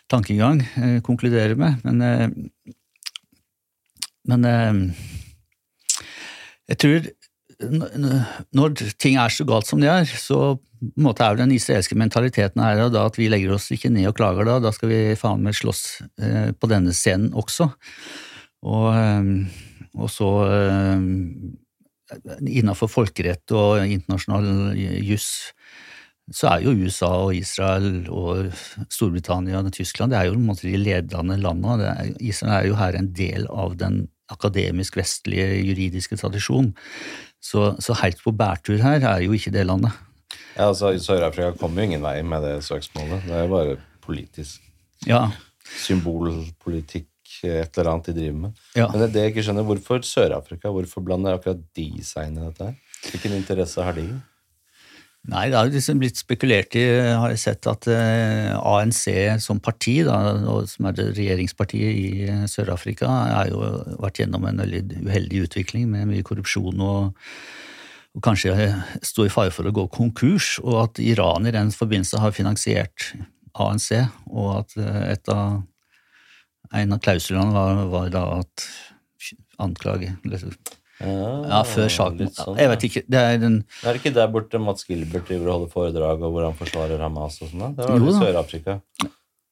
[0.09, 1.85] tankegang eh, konkludere med.
[1.85, 2.29] Men, eh,
[4.33, 4.73] men eh,
[6.73, 7.13] jeg tror
[8.55, 10.57] når ting er så galt som de er, så
[11.01, 14.49] måte er den israelske mentaliteten her da at vi legger oss ikke ned og klager
[14.49, 15.85] da, da skal vi faen meg slåss
[16.23, 17.71] eh, på denne scenen også.
[18.65, 19.31] Og, eh,
[19.99, 21.07] og så eh,
[22.45, 25.55] Innafor folkerett og internasjonal juss
[26.33, 28.53] så er jo USA og Israel og
[28.93, 32.15] Storbritannia og Tyskland det er jo de ledende landene.
[32.21, 36.73] Israel er jo her en del av den akademisk vestlige juridiske tradisjon.
[37.45, 39.93] Så, så helt på bærtur her er jo ikke det landet.
[40.55, 43.25] Ja, altså Sør-Afrika kommer jo ingen vei med det søksmålet.
[43.27, 44.63] Det er jo bare politisk.
[45.09, 45.25] Ja.
[45.83, 47.09] Symbolpolitikk,
[47.45, 48.61] et eller annet de driver med.
[48.79, 48.87] Ja.
[48.93, 49.67] Men det er det jeg ikke skjønner.
[49.67, 50.71] Hvorfor Sør-Afrika?
[50.71, 52.71] Hvorfor blander akkurat de seg inn i dette?
[52.71, 53.03] her?
[53.11, 54.07] Hvilken interesse har de?
[55.33, 56.83] Nei, det har liksom blitt spekulert i,
[57.17, 59.07] har jeg sett, at eh, ANC
[59.41, 60.19] som parti, da,
[60.69, 63.63] som er det regjeringspartiet i Sør-Afrika, har jo
[64.05, 67.15] vært gjennom en veldig uheldig utvikling med mye korrupsjon og,
[68.15, 68.55] og kanskje
[69.03, 73.11] stå i fare for å gå konkurs, og at Iran i den forbindelse har finansiert
[73.59, 73.91] ANC,
[74.31, 75.61] og at eh, et av,
[76.75, 78.69] en av klausulene var, var da at
[79.63, 83.03] anklage Ja, før saken Sånn, jeg vet ikke.
[83.11, 86.35] Det er den Er det ikke der borte Mats Gilbert driver og holder foredrag og
[86.35, 87.75] hvor han forsvarer Hamas og sånn?
[87.77, 88.79] Det var jo i Sør-Afrika.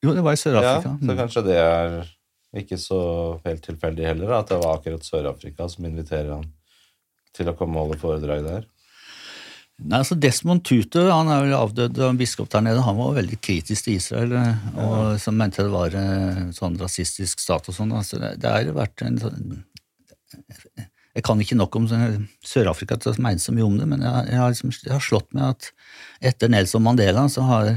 [0.02, 0.94] Jo, det var i Sør-Afrika.
[0.94, 1.97] Ja, så kanskje det er
[2.62, 3.02] ikke så
[3.47, 6.47] helt tilfeldig heller, at det var akkurat Sør-Afrika som inviterer han
[7.36, 8.69] til å komme og holde foredrag der.
[9.83, 12.85] Nei, altså Desmond Tutu han er vel avdød biskop der nede.
[12.86, 15.19] Han var veldig kritisk til Israel og ja.
[15.19, 17.94] som mente det var en sånn rasistisk stat og sånn.
[17.97, 19.62] Altså, det, har vært en sånn
[21.12, 24.28] jeg kan ikke nok om Sør-Afrika til å mene så mye om det, men jeg,
[24.31, 25.69] jeg, har liksom, jeg, har slått med at
[26.31, 27.69] etter Nelson Mandela så har,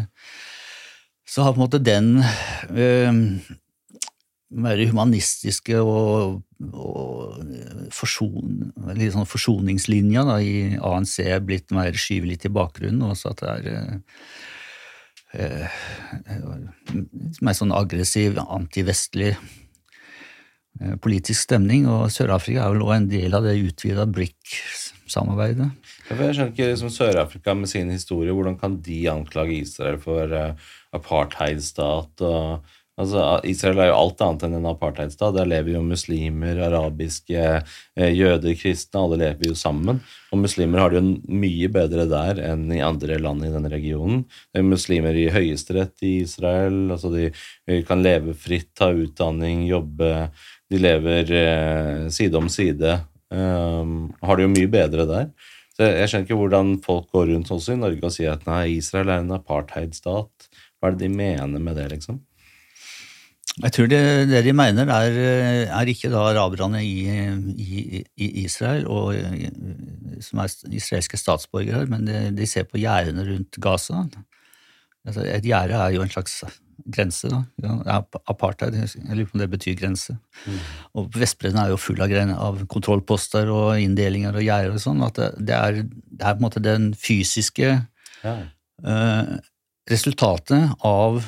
[1.27, 3.19] så har på en måte den øh,
[4.49, 8.71] mer humanistiske og, og forson,
[9.15, 13.03] sånn forsoningslinja da, i ANC blitt mer skyvet litt i bakgrunnen.
[13.09, 13.99] Også at det er
[15.33, 15.77] eh,
[16.37, 16.57] øh,
[17.41, 19.33] mer sånn aggressiv, antivestlig
[20.81, 25.69] Eh, politisk stemning, og Sør-Afrika er vel også en del av det utvida BRIC-samarbeidet.
[26.09, 30.73] Jeg skjønner ikke liksom Sør-Afrika med sin historie, hvordan kan de anklage Israel for eh,
[30.95, 32.25] apartheidstat?
[32.27, 35.35] og Altså, Israel er jo alt annet enn en apartheidstat.
[35.35, 37.41] Der lever jo muslimer, arabiske,
[37.99, 39.01] eh, jøder, kristne.
[39.01, 39.99] Alle lever jo sammen.
[40.31, 44.23] Og muslimer har det jo mye bedre der enn i andre land i denne regionen.
[44.53, 46.91] Det er muslimer i høyesterett i Israel.
[46.95, 50.29] altså De kan leve fritt, ta utdanning, jobbe
[50.69, 52.99] de lever eh, side om side.
[53.33, 55.27] Um, har det jo mye bedre der.
[55.75, 58.77] Så Jeg skjønner ikke hvordan folk går rundt også i Norge og sier at nei,
[58.77, 60.47] Israel er en apartheidstat.
[60.79, 62.21] Hva er det de mener med det, liksom?
[63.63, 65.17] Jeg tror det, det de mener, er,
[65.71, 67.05] er ikke da araberne i,
[67.55, 69.15] i, i, Israel, og,
[70.25, 74.03] som er israelske statsborgere, men de, de ser på gjerdene rundt Gaza.
[75.07, 76.41] Altså, et gjerde er jo en slags
[76.91, 77.29] grense.
[77.31, 78.01] da.
[78.27, 80.17] Apartheid, jeg lurer på om det betyr grense.
[80.45, 80.59] Mm.
[80.99, 85.03] Og Vestbredden er jo full av, av kontrollposter og inndelinger og gjerder og sånn.
[85.05, 87.71] at det, det, er, det, er, på en måte den fysiske
[88.25, 88.35] ja.
[88.83, 89.35] uh,
[89.89, 91.23] resultatet av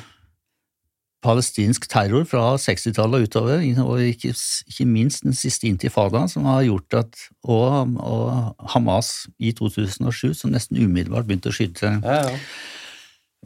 [1.24, 4.34] palestinsk terror fra 60-tallet og utover, og ikke,
[4.70, 10.54] ikke, minst den siste intifadaen, som har gjort at og, og Hamas i 2007, som
[10.54, 12.36] nesten umiddelbart begynte å skyte ja, ja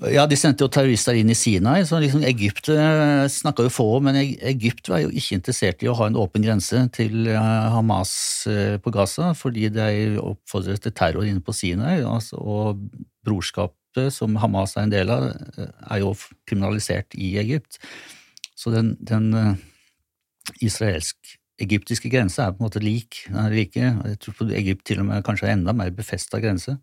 [0.01, 1.85] ja, De sendte jo terrorister inn i Sinai.
[1.87, 5.91] så liksom Egypt eh, snakka jo få om, men Egypt var jo ikke interessert i
[5.91, 8.15] å ha en åpen grense til eh, Hamas
[8.51, 12.01] eh, på Gaza, fordi de oppfordret til terror inne på Sinai.
[12.09, 12.81] Altså, og
[13.93, 15.33] brorskapet som Hamas er en del av,
[15.91, 16.15] er jo
[16.47, 17.79] kriminalisert i Egypt.
[18.57, 19.59] Så den, den
[20.61, 23.27] israelsk-egyptiske grensa er på en måte lik.
[23.29, 23.81] Den er like.
[23.81, 26.77] Jeg tror Egypt til og med kanskje er enda mer befesta grense.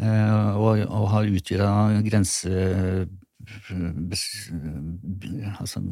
[0.00, 3.08] Eh, og, og har utvida grense
[5.60, 5.82] altså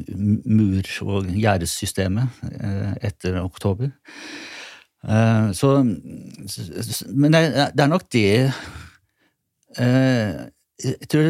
[0.45, 3.91] mur- og gjerdesystemet eh, etter oktober.
[5.03, 8.53] Eh, så Men det er nok det
[10.81, 11.27] jeg tror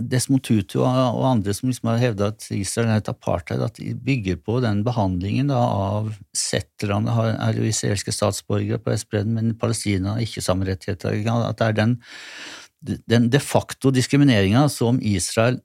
[0.00, 3.92] Desmond Tutu og andre som liksom har hevda at Israel er et apartheid, at de
[4.06, 10.16] bygger på den behandlingen da, av settlerne er jo israelske statsborgere på Vestbredden, men Palestina
[10.16, 11.20] har ikke samme rettigheter.
[11.34, 11.98] At det er den,
[13.10, 15.60] den de facto diskrimineringa som Israel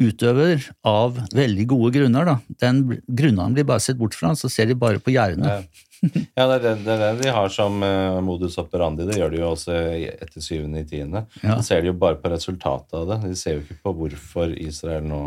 [0.00, 2.26] utøver av veldig gode grunner.
[2.26, 2.38] Da.
[2.62, 5.60] Den Grunnene blir bare sett bort fra, så ser de bare på gjerdene.
[5.60, 9.06] Ja, det er det, det er det, de har som uh, modus operandi.
[9.08, 11.24] Det gjør de jo også etter syvende i tiende.
[11.42, 11.56] Ja.
[11.56, 13.20] De ser de jo bare på resultatet av det.
[13.28, 15.22] De ser jo ikke på hvorfor Israel nå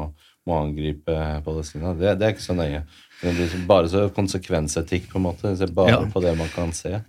[0.48, 1.94] må angripe Palestina.
[1.98, 2.84] Det, det er ikke så nøye.
[3.22, 5.50] Det er bare så konsekvensetikk, på en måte.
[5.50, 6.04] De ser bare ja.
[6.14, 7.02] på det man kan se.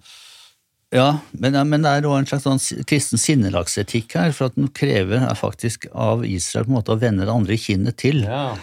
[0.95, 4.71] Ja, men, men det er òg en slags sånn kristen sinnelagsetikk her, for at den
[4.73, 8.23] krever faktisk av Israel på en måte å vende det andre kinnet til.
[8.25, 8.55] Ja.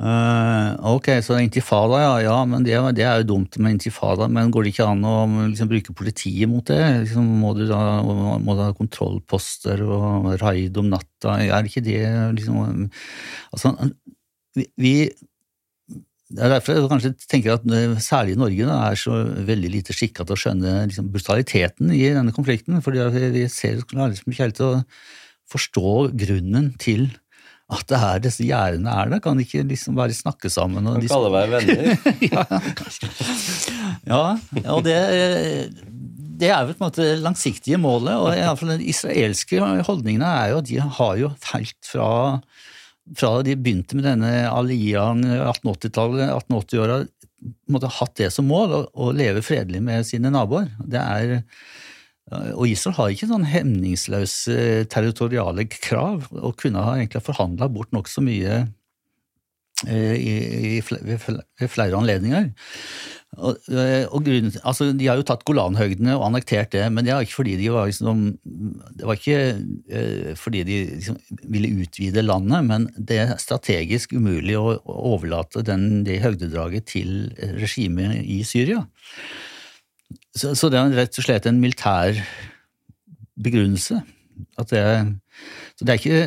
[0.00, 4.48] Uh, ok, så intifada, ja, ja men det, det, er jo dumt med intifada, men
[4.50, 5.16] går det ikke an å
[5.50, 6.80] liksom, bruke politiet mot det?
[7.04, 11.36] Liksom, må, du da, må du ha kontrollposter og raid om natta?
[11.44, 12.00] Er ikke det
[12.38, 12.88] liksom
[13.52, 13.74] Altså,
[14.80, 14.94] vi,
[16.32, 19.96] det er derfor jeg kanskje tenker at eh, særlig Norge da, er så veldig lite
[19.96, 22.80] skikka til å skjønne liksom, brutaliteten i denne konflikten.
[22.84, 24.84] For vi ser liksom ikke helt til å
[25.52, 27.10] forstå grunnen til
[27.72, 29.22] at det er disse gjerdene er der.
[29.24, 30.86] Kan de ikke liksom bare snakke sammen?
[30.88, 31.94] Og kan kalle være venner?
[32.32, 32.44] ja,
[34.12, 34.22] ja,
[34.74, 34.98] og det,
[36.42, 38.14] det er vel på en måte langsiktige målet.
[38.16, 42.12] og i fall Den israelske holdningene er jo at de har jo helt fra
[43.18, 47.00] fra de begynte med denne aliaen 1880-tallet, 1880-åra,
[47.72, 50.70] måtte hatt det som mål, å, å, leve fredelig med sine naboer.
[50.78, 51.34] Det er,
[52.54, 58.24] og Israel har ikke sånn hemningsløse territoriale krav, og kunne ha egentlig forhandla bort nokså
[58.24, 58.62] mye
[59.88, 62.52] eh, i, ved flere anledninger.
[63.40, 67.14] Og, eh, og grunnen, altså, de har jo tatt Golanhøydene og annektert det, men det
[67.14, 68.26] var ikke fordi de var liksom,
[68.98, 69.38] det var ikke
[69.88, 71.16] eh, fordi de liksom,
[71.54, 77.32] ville utvide landet, men det er strategisk umulig å, å overlate den, det høgdedraget til
[77.56, 78.84] regimet i Syria.
[80.34, 82.18] Så, så, det er rett og slett en militær
[83.42, 84.02] begrunnelse.
[84.58, 84.84] At det,
[85.78, 86.20] så det er ikke,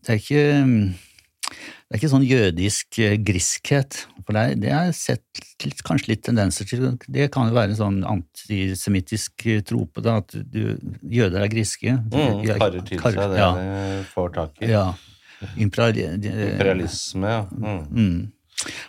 [0.00, 0.44] det er ikke
[1.84, 3.96] det er ikke sånn jødisk eh, griskhet.
[4.24, 6.86] For det, det har jeg sett litt, kanskje litt tendenser til.
[7.06, 10.74] Det kan jo være en sånn antisemittisk eh, trope, da, at du,
[11.06, 11.94] jøder er griske.
[12.08, 13.50] Mm, karrer til seg det ja.
[13.60, 14.72] de får tak i.
[14.72, 14.86] Ja.
[15.60, 17.44] Imperiali Imperialisme, ja.
[17.52, 17.84] Mm.
[17.92, 18.18] Mm.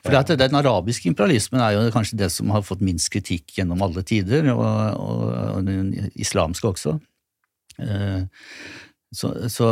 [0.05, 3.83] For det, Den arabiske imperialismen er jo kanskje det som har fått minst kritikk gjennom
[3.85, 4.63] alle tider, og,
[4.99, 5.25] og,
[5.57, 6.97] og den islamske også.
[7.79, 8.23] Eh,
[9.15, 9.67] så, så,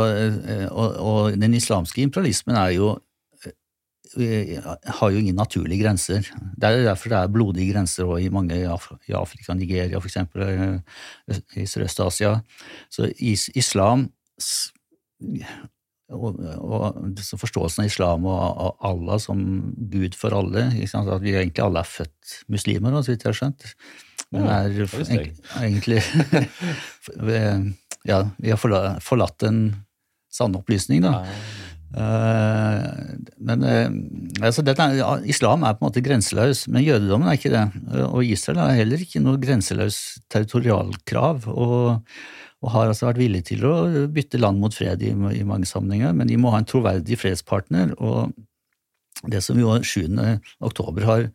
[0.70, 2.94] og, og, den islamske imperialismen er jo
[4.14, 6.26] har jo ingen naturlige grenser.
[6.56, 11.66] Det er derfor det er blodige grenser i mange i Afrika, Nigeria f.eks., eh, i
[11.66, 12.36] Sørøst-Asia.
[12.90, 14.08] Så islam
[16.12, 19.38] og, og forståelsen av islam og Allah som
[19.92, 23.64] Gud for alle At vi egentlig alle er født muslimer, så vidt jeg har skjønt.
[24.34, 24.68] Men er
[25.62, 26.02] egentlig
[28.04, 28.60] Ja, vi har
[29.00, 29.60] forlatt en
[30.34, 31.22] sanne opplysning, da.
[31.94, 32.86] Eh,
[33.46, 33.88] men eh,
[34.42, 34.86] altså dette,
[35.30, 37.64] Islam er på en måte grenseløs, men jødedommen er ikke det.
[38.10, 40.00] Og Israel har heller ikke noe grenseløs
[40.32, 41.46] territorialkrav.
[41.54, 42.02] og,
[42.64, 43.74] og har altså vært villig til å
[44.12, 47.92] bytte land mot fred i, i, mange sammenhenger, men de må ha en troverdig fredspartner.
[48.00, 48.32] og
[49.28, 50.08] Det som jo 7.
[50.64, 51.28] oktober har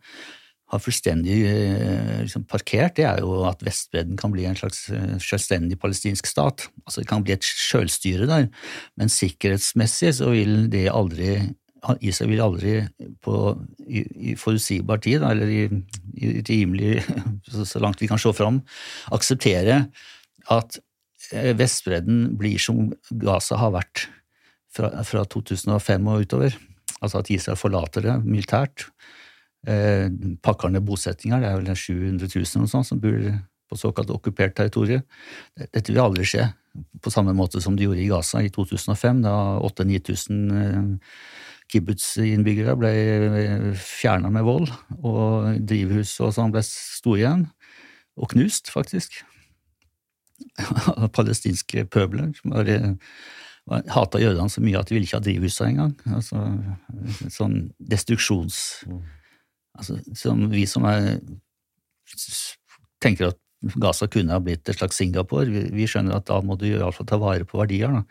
[0.70, 5.16] har fullstendig eh, liksom, parkert, det er jo at Vestbredden kan bli en slags eh,
[5.22, 6.68] selvstendig palestinsk stat.
[6.86, 8.46] Altså Det kan bli et sjølstyre der,
[9.00, 11.40] men sikkerhetsmessig så vil det aldri
[12.04, 12.72] Israel vil aldri
[13.24, 13.34] på,
[13.88, 15.62] i, i forutsigbar tid, eller i,
[16.20, 17.00] i rimelig
[17.48, 18.60] så, langt vi kan se fram,
[19.16, 19.86] akseptere
[20.52, 20.76] at
[21.30, 24.06] Vestbredden blir som Gaza har vært
[24.74, 26.56] fra, fra 2005 og utover.
[27.00, 28.88] Altså at Israel forlater det militært
[29.68, 30.08] eh,
[30.44, 31.42] pakker ned bosettinger.
[31.42, 33.18] Det er vel 700 000 og sånt, som bor
[33.70, 35.04] på såkalt okkupert territorium.
[35.58, 36.48] Dette vil aldri skje
[37.02, 39.34] på samme måte som det gjorde i Gaza i 2005, da
[39.66, 41.14] 8000-9000 eh,
[41.70, 47.44] kibbutz-innbyggere ble eh, fjerna med vold, og drivhus og sånn ble store igjen,
[48.20, 49.22] og knust, faktisk.
[51.16, 52.70] Palestinske pøbler som var,
[53.70, 55.94] var hata jødene så mye at de ville ikke ha drivhusa engang.
[56.16, 56.44] Altså,
[57.28, 57.60] sånn
[57.92, 58.62] destruksjons...
[59.78, 61.20] Altså, som vi som er,
[63.00, 63.38] tenker at
[63.80, 67.06] Gaza kunne ha blitt et slags Singapore, vi, vi skjønner at da må du iallfall
[67.08, 67.92] ta vare på verdier.
[67.94, 68.02] da.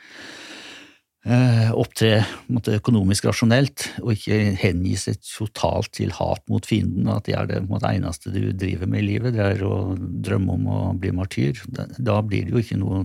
[1.29, 7.19] Eh, opptre måtte, økonomisk rasjonelt, og ikke hengi seg totalt til hat mot fienden, og
[7.19, 10.55] at det er det måtte, eneste du driver med i livet, det er å drømme
[10.55, 11.61] om å bli martyr.
[11.69, 13.03] Da, da blir det jo ikke noe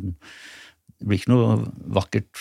[1.05, 1.59] det blir ikke noe
[1.99, 2.41] vakkert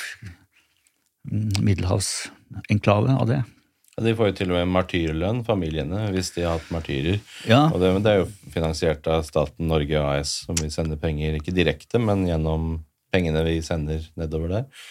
[1.28, 3.42] mm, middelhavsenklave av det.
[3.98, 7.20] Ja, de får jo til og med martyrlønn, familiene, hvis de har hatt martyrer.
[7.50, 7.66] Ja.
[7.74, 11.54] Og det, det, er jo finansiert av staten Norge AS, som vi sender penger, ikke
[11.54, 12.78] direkte, men gjennom
[13.14, 14.84] pengene vi sender nedover der.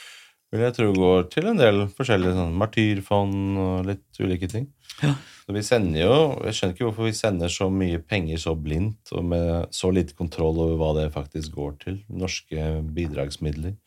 [0.53, 4.67] Vil jeg tro går til en del forskjellige sånn martyrfond og litt ulike ting.
[5.01, 5.15] Ja.
[5.43, 9.15] Så vi sender jo Jeg skjønner ikke hvorfor vi sender så mye penger så blindt
[9.17, 11.99] og med så lite kontroll over hva det faktisk går til.
[12.13, 13.79] Norske bidragsmidler.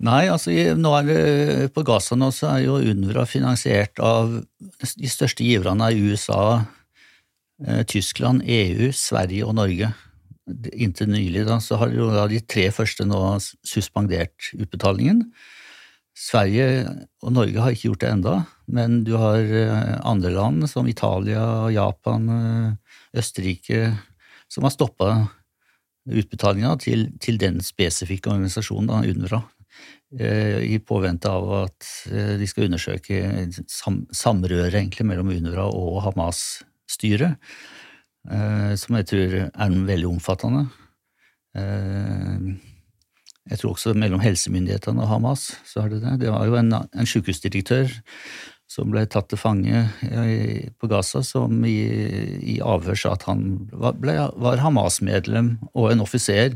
[0.00, 1.22] Nei, altså nå er det,
[1.76, 4.32] på Gaza nå så er jo UNRWA finansiert av
[4.80, 6.62] De største giverne er USA,
[7.66, 9.92] eh, Tyskland, EU, Sverige og Norge.
[10.72, 15.24] Inntil nylig da, så har da de tre første nå suspendert utbetalingen.
[16.20, 16.66] Sverige
[17.24, 18.34] og Norge har ikke gjort det enda,
[18.68, 23.94] men du har eh, andre land som Italia, Japan, eh, Østerrike
[24.50, 25.10] som har stoppa
[26.10, 29.42] utbetalinga til, til, den spesifikke organisasjonen, UNRWA.
[30.18, 33.20] Eh, i påvente av at de skal undersøke
[33.70, 37.38] sam samrøret mellom UNRWA og Hamas-styret,
[38.28, 40.66] som jeg tror er veldig omfattende.
[43.50, 46.18] Jeg tror også mellom helsemyndighetene og Hamas så er det det.
[46.22, 47.90] Det var jo en, en sykehusdirektør
[48.70, 49.82] som ble tatt til fange
[50.78, 51.78] på Gaza, som i,
[52.54, 53.42] i avhør sa at han
[53.72, 53.98] var,
[54.38, 56.54] var Hamas-medlem og en offiser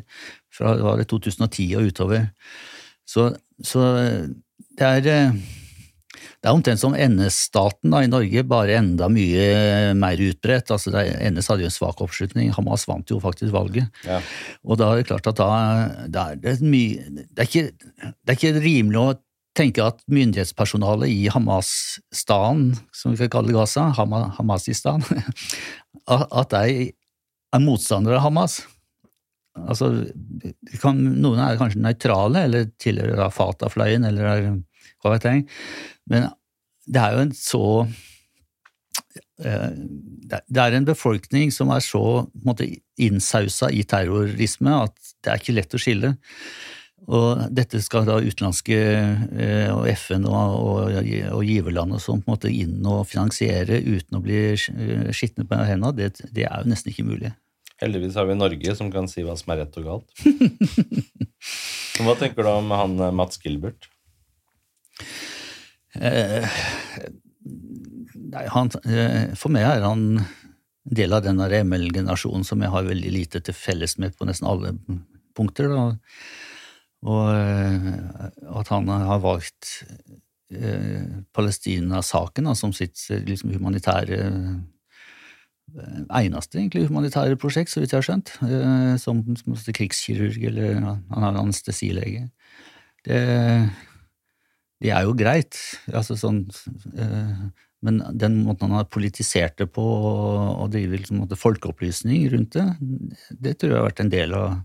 [0.55, 2.29] fra 2010 og utover.
[3.09, 3.33] Så,
[3.67, 3.83] så
[4.79, 5.43] det er eh,
[6.43, 10.73] det er omtrent som NS-staten i Norge, bare enda mye mer utbredt.
[10.75, 13.89] Altså, NS hadde jo en svak oppslutning, Hamas vant jo faktisk valget.
[14.07, 14.21] Ja.
[14.65, 15.51] Og da er det klart at da,
[16.09, 19.15] da er det mye det er, ikke, det er ikke rimelig å
[19.55, 25.05] tenke at myndighetspersonalet i Hamas-staden, som vi kan kalle Gaza, Hamasistan,
[26.11, 26.91] at de
[27.55, 28.63] er motstandere av Hamas.
[29.55, 29.93] Altså,
[30.83, 34.39] kan, noen er kanskje nøytrale, eller tilhører Fatah-fløyen, eller hva
[35.13, 35.45] vet jeg,
[36.11, 36.31] men
[36.87, 37.65] det er jo en så
[39.45, 42.69] eh, Det er en befolkning som er så måte,
[43.01, 46.15] innsausa i terrorisme at det er ikke lett å skille.
[47.05, 50.99] Og dette skal da utenlandske eh, og FN og, og,
[51.37, 55.45] og giverland og sånn på en måte inn og finansiere uten å bli eh, skitne
[55.49, 55.93] på hendene.
[55.97, 57.35] Det, det, er jo nesten ikke mulig.
[57.83, 60.25] Heldigvis har vi Norge som kan si hva som er rett og galt.
[62.07, 63.91] hva tenker du om han Mats Gilbert?
[65.95, 66.59] Eh,
[68.35, 68.73] nei, han,
[69.39, 70.07] for meg er han
[70.85, 74.49] en del av den ML-generasjonen som jeg har veldig lite til felles med på nesten
[74.51, 74.75] alle
[75.37, 75.71] punkter.
[75.73, 75.87] Da.
[77.05, 77.89] Og eh,
[78.61, 79.73] at han har valgt
[80.53, 84.55] eh, Palestina-saken som sitt liksom, humanitære eh,
[86.21, 88.35] eneste egentlig humanitære prosjekt, så vidt jeg har skjønt,
[89.01, 92.29] som, som krigskirurg eller han er anestesilege.
[93.05, 93.23] Det,
[94.85, 95.59] det, er jo greit,
[95.93, 96.45] altså sånn,
[97.85, 102.69] men den måten han har politisert det på og driver liksom, folkeopplysning rundt det,
[103.49, 104.63] det tror jeg har vært en del av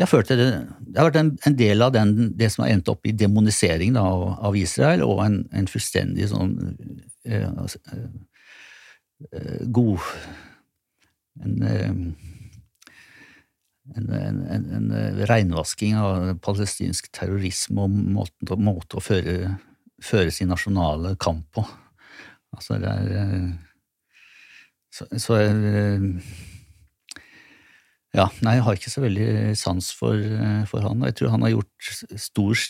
[0.00, 0.46] jeg følte det,
[0.88, 3.92] det har vært en, en del av den, det som har endt opp i demonisering
[3.94, 4.02] da,
[4.48, 6.54] av, Israel, og en, en fullstendig sånn
[7.28, 7.82] altså,
[9.28, 10.00] eh, god
[11.42, 12.14] en,
[13.96, 14.92] en, en, en,
[15.28, 19.56] reinvasking av palestinsk terrorisme og måte, måte å føre,
[20.02, 21.64] føre, sin nasjonale kamp på.
[22.56, 23.52] Altså, det er eh,
[24.92, 25.38] Så, så
[28.12, 31.00] ja, nei, jeg har ikke så veldig sans for, eh, for han.
[31.00, 32.64] og Jeg tror han har gjort stor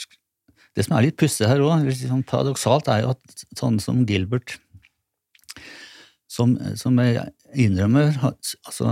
[0.73, 4.55] Det som er litt pussig her òg, sånn paradoksalt, er jo at sånn som Gilbert
[6.33, 6.97] som, som
[7.55, 8.91] innrømmer altså,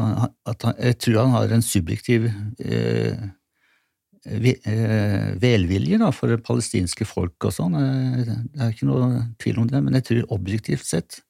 [0.49, 2.31] at han, Jeg tror han har en subjektiv
[2.65, 3.29] eh,
[4.27, 7.77] eh velvilje da, for det palestinske folk og sånn.
[7.81, 11.23] Eh, det er ikke noe tvil om det, men jeg tror objektivt sett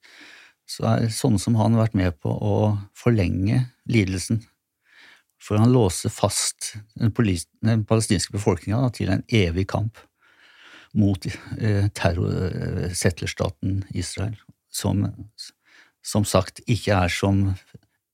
[0.71, 2.57] så er sånne som han vært med på å
[2.99, 4.43] forlenge lidelsen
[5.41, 7.13] for han låser fast den,
[7.65, 9.99] den palestinske befolkninga til en evig kamp
[10.93, 14.37] mot eh, terrorsettlerstaten Israel,
[14.71, 15.07] som
[16.07, 17.51] som sagt ikke er som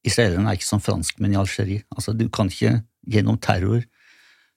[0.07, 1.83] Israelerne er ikke som franskmenn i Algerie.
[1.95, 3.83] Altså, du kan ikke gjennom terror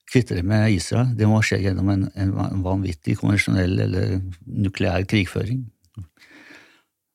[0.10, 1.14] kvitte deg med Israel.
[1.18, 5.66] Det må skje gjennom en, en vanvittig konvensjonell eller nukleær krigføring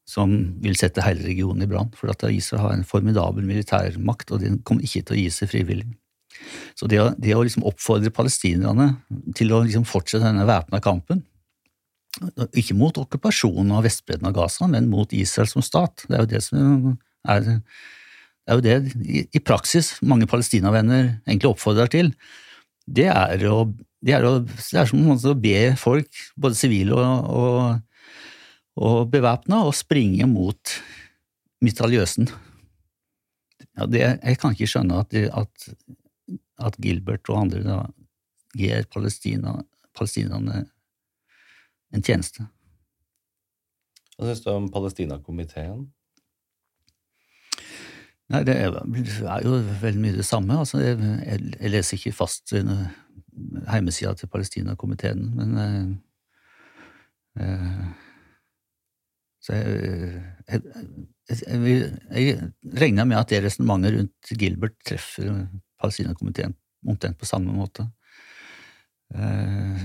[0.09, 1.93] som vil sette hele regionen i brann.
[1.97, 5.51] For at Israel har en formidabel militærmakt, og den kommer ikke til å gi seg
[5.51, 5.87] frivillig.
[6.79, 8.91] Så det å, det å liksom oppfordre palestinerne
[9.39, 11.23] til å liksom fortsette denne væpna kampen,
[12.55, 16.31] ikke mot okkupasjonen av Vestbredden av Gaza, men mot Israel som stat, det er jo
[16.31, 16.93] det som
[17.29, 22.13] er, det er jo det i, praksis mange palestinavenner egentlig oppfordrer til.
[22.85, 23.65] Det er, å,
[24.05, 27.83] det er, å, det er som å be folk, både sivile og, og
[28.75, 30.75] og bevæpna å springe mot
[31.65, 32.29] mitraljøsen.
[33.75, 35.69] Ja, jeg kan ikke skjønne at, at,
[36.63, 37.79] at Gilbert og andre da
[38.55, 40.65] gir palestinerne
[41.95, 42.47] en tjeneste.
[44.15, 45.87] Hva syns du om Palestinakomiteen?
[48.33, 50.57] Nei, det er, er, jo veldig mye det samme.
[50.57, 55.91] Altså, jeg, jeg, leser ikke fast hjemmesida til Palestinakomiteen, men eh,
[57.45, 57.85] eh,
[59.45, 60.63] så jeg, jeg,
[61.29, 62.49] jeg, jeg,
[62.81, 65.45] regner med at det resonnementet rundt Gilbert treffer
[65.83, 66.57] Palestinakomiteen
[66.89, 67.85] omtrent på samme måte.
[69.13, 69.85] Eh,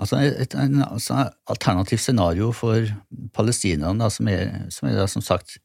[0.00, 2.88] altså et, en, altså alternativt scenario for
[3.34, 5.58] palestinerne, som, er, som er da, som sagt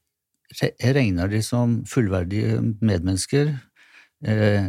[0.60, 3.54] Jeg regner de som fullverdige medmennesker.
[4.20, 4.66] Eh,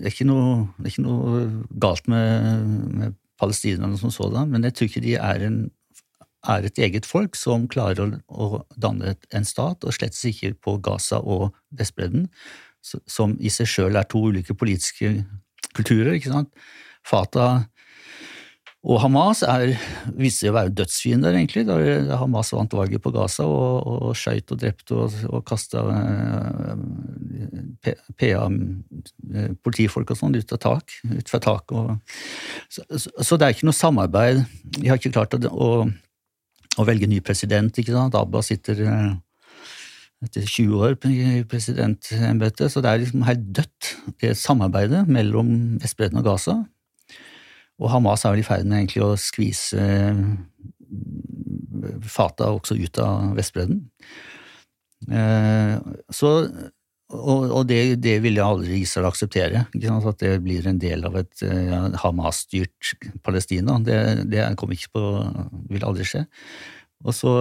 [0.00, 1.40] det, er noe, det er ikke noe
[1.82, 2.62] galt med,
[2.96, 5.58] med palestinerne som sådan, men jeg tror ikke de er en
[6.46, 10.76] er et eget folk som klarer å, å danne en stat, og slett ikke på
[10.84, 12.28] Gaza og Vestbredden,
[12.82, 15.24] som i seg sjøl er to ulike politiske
[15.74, 16.14] kulturer.
[16.14, 16.52] ikke sant?
[17.06, 17.66] Fatah
[18.86, 19.74] og Hamas er,
[20.14, 21.74] viser seg å være dødsfiender, egentlig, da
[22.20, 28.46] Hamas vant valget på Gaza og, og skøyt og drepte og, og kasta eh, PA,
[28.46, 32.16] eh, og sånn ut av tak, ut fra taket.
[32.70, 34.44] Så, så, så, det er ikke noe samarbeid.
[34.78, 35.70] De har ikke klart å, å
[36.76, 37.78] å velge ny president.
[37.78, 38.16] ikke sant?
[38.18, 39.10] Abba sitter eh,
[40.26, 43.92] etter 20 år i presidentembetet, så det er liksom helt dødt,
[44.22, 45.50] det samarbeidet mellom
[45.82, 46.60] Vestbredden og Gaza.
[47.76, 49.82] Og Hamas er vel i ferd med egentlig å skvise
[52.08, 53.82] Fata også ut av Vestbredden.
[56.16, 56.30] Så,
[57.12, 61.82] og, det, det, vil aldri Israel akseptere, at det blir en del av et ja,
[62.00, 62.94] Hamas-styrt
[63.26, 63.76] Palestina.
[63.84, 64.00] Det,
[64.32, 65.04] det kommer ikke på,
[65.74, 66.24] vil aldri skje.
[67.04, 67.34] Og så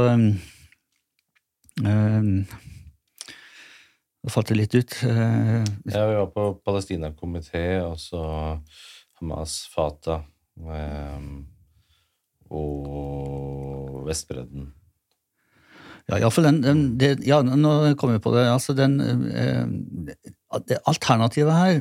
[4.26, 5.00] det falt det litt ut.
[5.06, 8.22] ja, vi var på Palestina-komité, og så
[9.22, 10.26] Hamas, Fatah
[10.72, 11.28] eh,
[12.54, 14.74] og Vestbredden.
[16.06, 18.46] Ja, iallfall den, den det, Ja, nå kommer vi på det.
[18.52, 19.66] Altså den eh,
[20.70, 21.80] det Alternativet her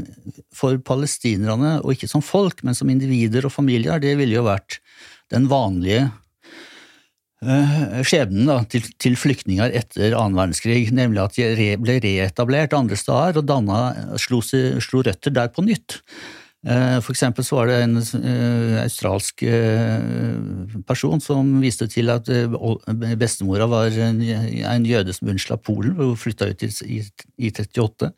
[0.54, 4.80] for palestinerne, og ikke som folk, men som individer og familier, det ville jo vært
[5.30, 6.08] den vanlige
[7.44, 12.96] Eh, skjebnen da, til, til, flyktninger etter annen verdenskrig, nemlig at de ble reetablert andre
[12.96, 13.80] steder og danna,
[14.20, 15.98] slo, slo, røtter der på nytt.
[16.64, 22.30] Eh, for eksempel så var det en uh, australsk uh, person som viste til at
[23.20, 27.02] bestemora var en, en jøde som unnslapp Polen og flytta ut i, i,
[27.36, 28.10] i 38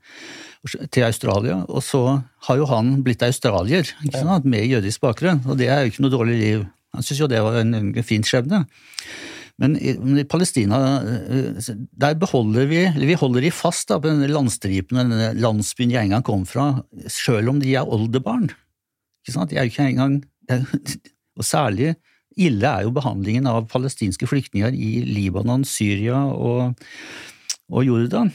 [0.94, 1.58] til Australia.
[1.66, 2.04] Og så
[2.46, 3.90] har jo han blitt australier
[4.44, 6.66] med jødisk bakgrunn, og det er jo ikke noe dårlig liv
[6.96, 8.62] han syntes jo det var en, en fin skjebne.
[9.62, 14.28] Men i, i, Palestina eh, der beholder vi vi holder de fast da, på denne
[14.28, 16.68] landstripen, denne landsbyen jeg en gang kom fra,
[17.08, 18.50] selv om de er oldebarn.
[19.24, 19.50] Ikke sant?
[19.50, 20.20] De er jo ikke engang
[21.36, 21.96] Og særlig
[22.36, 26.78] ille er jo behandlingen av palestinske flyktninger i Libanon, Syria og,
[27.68, 28.30] og Jordan.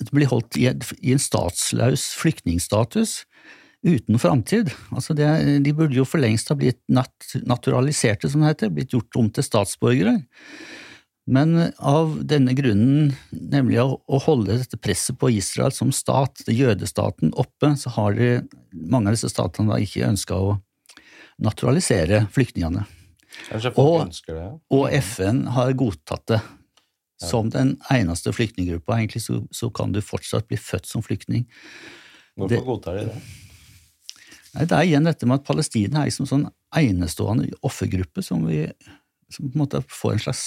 [0.00, 3.24] Det blir holdt i en statsløs flyktningstatus
[3.86, 4.70] uten framtid.
[4.92, 9.20] Altså de burde jo for lengst ha blitt nat naturaliserte, som det heter, blitt gjort
[9.20, 10.18] om til statsborgere.
[11.30, 17.74] Men av denne grunnen, nemlig å holde dette presset på Israel som stat, jødestaten, oppe,
[17.78, 18.30] så har de,
[18.72, 20.56] mange av disse statene da ikke ønska å
[21.40, 22.82] naturalisere flyktningene.
[23.78, 24.10] Og,
[24.74, 26.40] og, FN har godtatt det.
[27.20, 31.44] Som den eneste flyktninggruppa, egentlig, så, så, kan du fortsatt bli født som flyktning.
[32.40, 33.18] Hvorfor godtar de det?
[34.54, 38.64] Nei, Det er igjen dette med at Palestina er liksom sånn enestående offergruppe som vi
[39.30, 40.44] som på en måte får en slags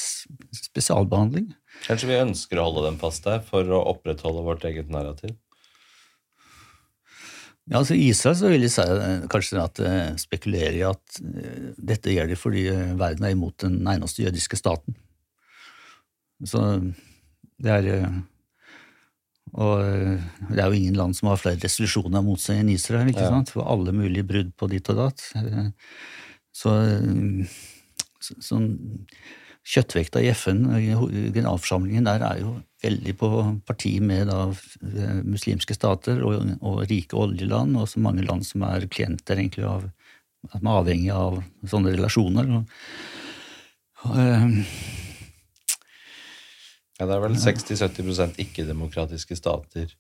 [0.58, 1.54] spesialbehandling.
[1.86, 5.38] Kanskje vi ønsker å holde dem fast der for å opprettholde vårt eget narrativ?
[7.72, 11.20] Ja, altså I Israel så vil de si eh, kanskje at uh, spekulerer i at
[11.24, 12.66] uh, dette gjør de fordi
[13.00, 14.98] verden er imot den eneste jødiske staten.
[16.44, 16.60] Så
[17.64, 18.10] det er
[19.54, 23.12] og eh, det er jo ingen land som har flere resolusjoner mot seg enn Israel,
[23.12, 23.54] ikke sant?
[23.54, 25.24] for alle mulige brudd på ditt og datt.
[25.38, 25.70] Eh,
[26.54, 26.76] så,
[28.22, 28.68] så sånn
[29.64, 30.66] Kjøttvekta i FN,
[31.32, 32.50] generalforsamlingen der, er jo
[32.84, 33.28] veldig på
[33.64, 34.50] parti med da,
[34.84, 39.64] eh, muslimske stater og, og, rike oljeland, og så mange land som er klienter egentlig
[39.70, 39.86] av
[40.52, 41.38] som er avhengig av
[41.72, 42.50] sånne relasjoner.
[42.58, 42.64] Og,
[44.10, 44.18] og,
[47.04, 49.92] ja, det er vel 60-70% ikke-demokratiske stater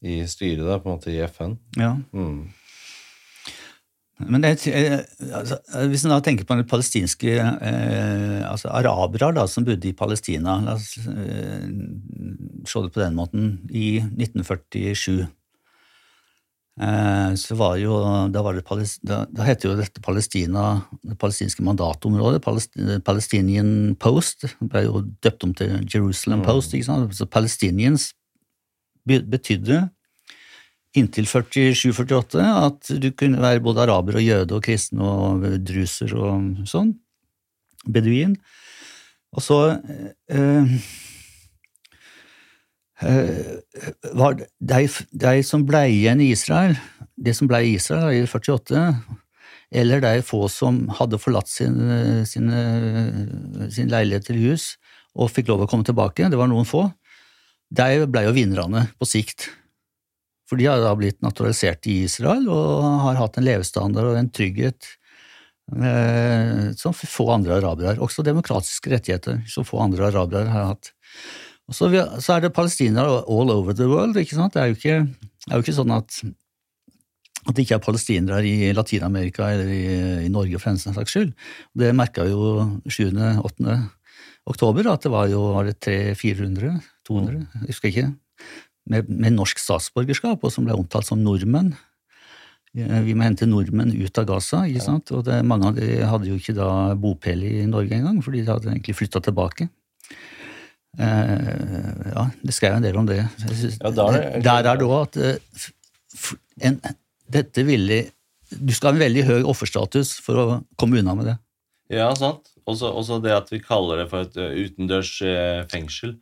[0.00, 1.58] i styret, da, på en måte, i FN.
[1.76, 1.92] Ja.
[2.16, 2.48] Mm.
[4.20, 4.50] Men det,
[5.32, 5.56] altså,
[5.88, 10.58] Hvis en da tenker på den palestinske eh, altså arabere da, som bodde i Palestina
[10.60, 11.64] La oss eh,
[12.68, 13.54] se det på den måten.
[13.72, 15.39] I 1947 Eh,
[17.36, 17.96] så var jo,
[18.32, 22.40] da, var det, da, da het jo dette Palestina, det palestinske mandatområdet,
[23.04, 26.72] Palestinian Post, ble jo døpt om til Jerusalem Post.
[26.74, 27.12] ikke sant?
[27.16, 28.12] Så Palestinians
[29.04, 29.82] betydde
[30.96, 36.64] inntil 47-48 at du kunne være både araber og jøde og kristen og druser og
[36.70, 36.94] sånn.
[37.86, 38.34] Beduin.
[39.36, 40.64] Og så eh, Eh,
[43.00, 44.80] var de,
[45.24, 46.76] de som ble igjen i Israel,
[47.16, 48.84] de som ble i Israel i 48,
[49.80, 51.78] eller de få som hadde forlatt sin,
[52.26, 52.50] sin,
[53.70, 54.74] sin leilighet eller hus
[55.14, 56.84] og fikk lov å komme tilbake, det var noen få,
[57.70, 59.48] de ble jo vinnerne på sikt.
[60.50, 64.30] For de har da blitt naturalisert i Israel og har hatt en levestandard og en
[64.34, 64.88] trygghet
[65.78, 68.02] eh, som få andre arabere har.
[68.02, 70.90] Også demokratiske rettigheter som få andre arabere har hatt.
[71.70, 71.86] Og så,
[72.18, 74.18] så, er det palestinere all over the world.
[74.18, 74.54] ikke sant?
[74.54, 74.96] Det er jo ikke,
[75.46, 76.16] er jo ikke sånn at,
[77.46, 79.84] at det ikke er palestinere i Latin-Amerika eller i,
[80.26, 81.30] i, Norge for den saks skyld.
[81.78, 83.78] Det merka jo 7.-8.
[84.50, 86.74] oktober, at det var jo var det 300-400,
[87.06, 88.10] 200, jeg husker ikke,
[88.90, 91.76] med, med, norsk statsborgerskap, og som ble omtalt som nordmenn.
[92.74, 95.10] Vi må hente nordmenn ut av Gaza, ikke sant?
[95.14, 98.50] og det, mange av de hadde jo ikke da bopel i Norge engang, fordi de
[98.50, 99.70] hadde egentlig flytta tilbake.
[100.98, 103.20] Uh, ja, det skrev en del om det.
[103.22, 105.68] Ja, der, er, der er det òg at uh,
[106.66, 106.80] en,
[107.30, 108.00] dette ville
[108.50, 110.46] Du skal ha en veldig høy offerstatus for å
[110.80, 111.36] komme unna med det.
[111.94, 112.50] Ja, sant.
[112.66, 115.12] også, det at vi kaller det for et uh, utendørs
[115.70, 116.16] fengsel.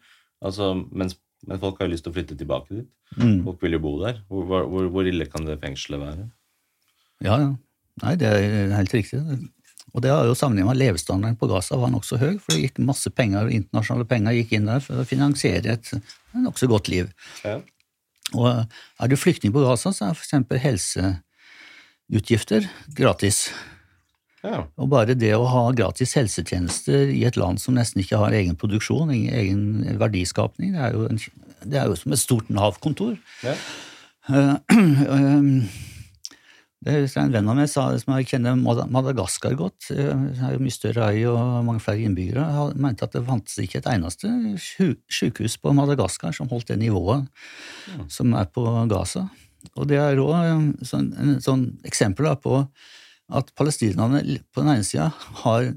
[0.45, 1.17] Altså, mens,
[1.49, 2.91] men folk har jo lyst til å flytte tilbake dit.
[3.17, 3.41] Mm.
[3.47, 4.21] Folk vil jo bo der.
[4.29, 6.29] Hvor, hvor, hvor, ille kan det fengselet være?
[7.25, 7.55] Ja, ja.
[8.05, 9.25] Nei, det er helt riktig.
[9.99, 12.77] Og det har jo sammenheng med levestandarden på Gaza var nokså høy, for det gikk
[12.87, 15.91] masse penger, internasjonale penger gikk inn der for å finansiere et
[16.39, 17.09] nokså godt liv.
[17.43, 17.59] Ja.
[18.39, 20.31] Og er du flyktning på Gaza, så er f.eks.
[20.63, 23.51] helseutgifter gratis.
[24.45, 24.71] Ja.
[24.79, 28.55] Og bare det å ha gratis helsetjenester i et land som nesten ikke har egen
[28.61, 31.19] produksjon, egen verdiskapning, det er jo, en,
[31.67, 33.19] det er jo som et stort Nav-kontor.
[33.43, 33.59] Ja.
[34.31, 34.63] Uh,
[36.79, 41.09] Det er en venn av meg som kjenner Madagaskar godt, det er jo mye større
[41.11, 44.31] øy og mange flere innbyggere, han mente at det fantes ikke et eneste
[45.11, 47.27] sykehus på Madagaskar som holdt det nivået
[47.91, 48.07] ja.
[48.15, 49.27] som er på Gaza.
[49.75, 51.11] Og det er òg en sånn,
[51.43, 52.63] sånn eksempel på
[53.29, 54.23] at palestinerne
[54.55, 55.11] på den ene sida
[55.43, 55.73] har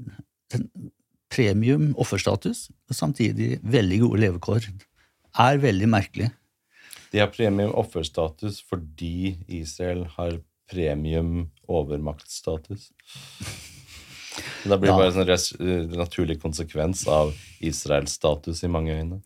[1.32, 4.70] premium offerstatus, og samtidig veldig gode levekår.
[5.40, 6.30] Er veldig merkelig.
[7.12, 10.38] De har premium offerstatus fordi Israel har
[10.72, 12.88] premium overmaktstatus.
[14.64, 19.20] Det blir bare en sånn naturlig konsekvens av Israels status i mange øyne.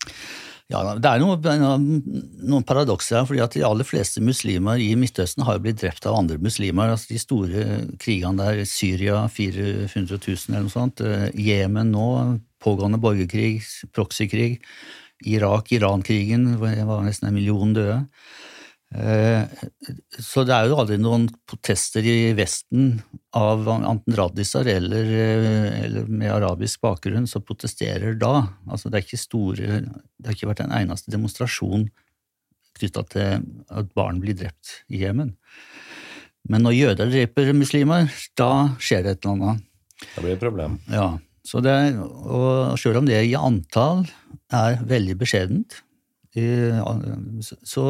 [0.67, 2.01] Ja, Det er noen,
[2.43, 6.17] noen paradokser her, fordi at de aller fleste muslimer i Midtøsten har blitt drept av
[6.19, 6.91] andre muslimer.
[6.91, 7.67] altså De store
[8.03, 13.63] krigene der, Syria 400 000 eller noe sånt, eh, Jemen nå, pågående borgerkrig,
[13.95, 14.59] proxykrig,
[15.25, 18.03] Irak, Iran-krigen, det var nesten en million døde.
[18.97, 19.45] Eh,
[20.23, 22.95] så det er jo aldri noen protester i Vesten
[23.37, 28.47] av enten radiser eller, eh, eller, med arabisk bakgrunn som protesterer da.
[28.71, 31.89] Altså det, er ikke store, det har ikke vært en eneste demonstrasjon
[32.77, 35.35] knytta til at barn blir drept i Jemen.
[36.49, 39.65] Men når jøder dreper muslimer, da skjer det et eller annet.
[40.15, 40.79] Da blir det et problem.
[40.93, 41.09] Ja,
[41.47, 44.05] så det, og selv om det i antall
[44.55, 45.81] er veldig beskjedent,
[47.65, 47.85] så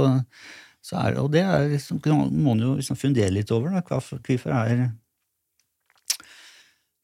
[0.95, 1.43] er, og det
[1.73, 3.75] liksom, må man jo liksom fundere litt over.
[3.75, 3.83] Da.
[3.83, 4.87] Hvorfor er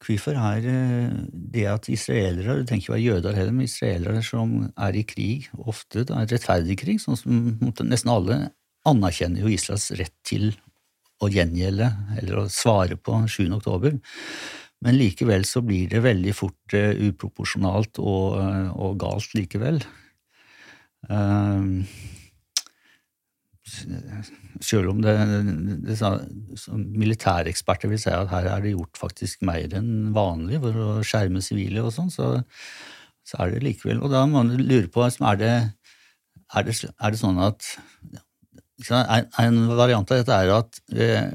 [0.03, 4.57] Hvorfor er eh, det at israelere Det trenger ikke være jøder heller, men israelere som
[4.75, 7.37] er i krig, ofte da, er rettferdig krig, sånn som
[7.87, 8.39] nesten alle
[8.89, 10.51] anerkjenner jo Israels rett til
[11.23, 11.87] å gjengjelde
[12.19, 13.47] eller å svare på 7.
[13.55, 13.95] oktober.
[14.83, 19.79] Men likevel så blir det veldig fort uh, uproporsjonalt og, uh, og, galt likevel.
[21.07, 21.87] Uh,
[24.63, 25.15] selv om det,
[25.87, 25.97] det,
[26.77, 31.43] militæreksperter vil si at her er det gjort faktisk mer enn vanlig for å skjerme
[31.45, 32.35] sivile og sånn, så,
[33.27, 35.55] så, er det likevel Og da må man lure på er det,
[36.53, 37.73] er det, er det sånn at
[39.41, 41.29] En variant av dette er at eh,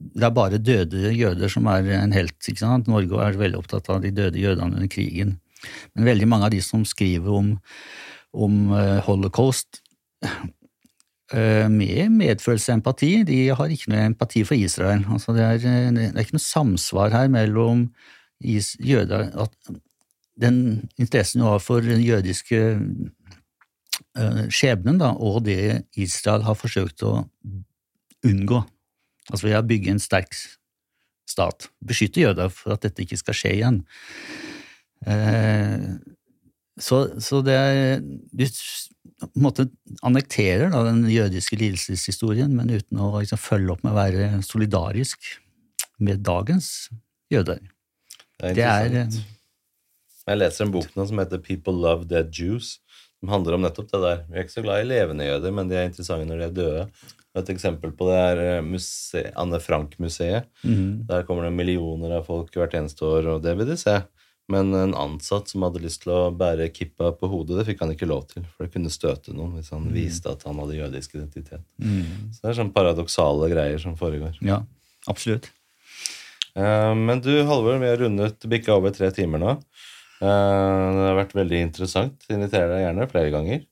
[0.00, 2.48] det er bare døde jøder som er en helt.
[2.88, 5.36] Norge er veldig opptatt av de døde jødene under krigen.
[5.94, 7.50] Men veldig mange av de som skriver om,
[8.32, 9.82] om eh, holocaust,
[11.32, 13.10] med medfølelse og empati.
[13.26, 15.04] De har ikke noe empati for Israel.
[15.12, 17.88] Altså det, er, eh, det, er, ikke noe samsvar her mellom
[18.40, 19.72] jøder at
[20.40, 22.58] Den interessen du har for den jødiske
[24.16, 27.26] uh, skjebnen da, og det Israel har forsøkt å
[28.24, 28.62] unngå.
[29.28, 30.32] Altså ved å bygge en sterk
[31.28, 31.68] stat.
[31.84, 33.82] Beskytte jøder for at dette ikke skal skje igjen.
[35.04, 36.00] Uh,
[36.80, 38.00] så, så, det er
[39.20, 39.66] på en måte
[40.06, 45.34] annekterer da, den jødiske lidelseshistorien, men uten å liksom, følge opp med å være solidarisk
[46.00, 46.88] med dagens
[47.32, 47.60] jøder.
[48.40, 49.20] Det er interessant.
[49.20, 49.36] Det er,
[50.30, 52.78] jeg leser en bok nå som heter People Love Dead Jews,
[53.20, 54.20] som handler om nettopp det der.
[54.28, 56.54] Vi er ikke så glad i levende jøder, men de er interessante når de er
[56.56, 56.84] døde.
[57.40, 60.48] Et eksempel på det er eh, muse, Anne Frank-museet.
[60.66, 61.04] Mm.
[61.10, 64.00] Der kommer det millioner av folk hvert eneste år, og det vil de se.
[64.50, 67.92] Men en ansatt som hadde lyst til å bære kippa på hodet, det fikk han
[67.94, 68.42] ikke lov til.
[68.56, 69.94] For det kunne støte noen hvis han mm.
[69.94, 71.62] viste at han hadde jødisk identitet.
[71.78, 72.32] Mm.
[72.34, 74.40] Så det er sånne paradoksale greier som foregår.
[74.42, 74.62] Ja,
[75.10, 75.50] absolutt.
[76.58, 79.54] Uh, men du, Halvor, vi har rundet bikka over tre timer nå.
[80.20, 82.26] Uh, det har vært veldig interessant.
[82.32, 83.64] Inviterer deg gjerne flere ganger.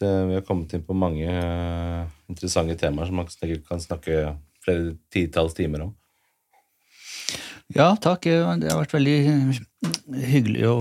[0.00, 4.30] Det, vi har kommet inn på mange uh, interessante temaer som man sikkert kan snakke
[4.64, 5.96] flere titalls timer om.
[7.76, 8.26] Ja, takk.
[8.26, 9.18] Det har vært veldig
[10.26, 10.76] hyggelig å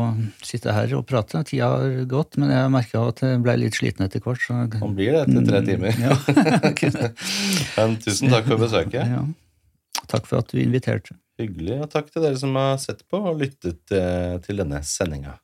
[0.45, 1.43] sitte her og prate.
[1.48, 4.42] Tida har gått, men jeg merka at jeg ble litt sliten etter hvert.
[4.42, 4.58] Så...
[4.82, 6.00] Man blir det etter tre timer.
[6.01, 6.18] Ja.
[7.77, 9.03] men tusen takk for besøket.
[9.06, 9.24] Ja.
[10.09, 11.18] Takk for at du inviterte.
[11.40, 15.38] Hyggelig, og takk til dere som har sett på og lyttet eh, til denne sendinga.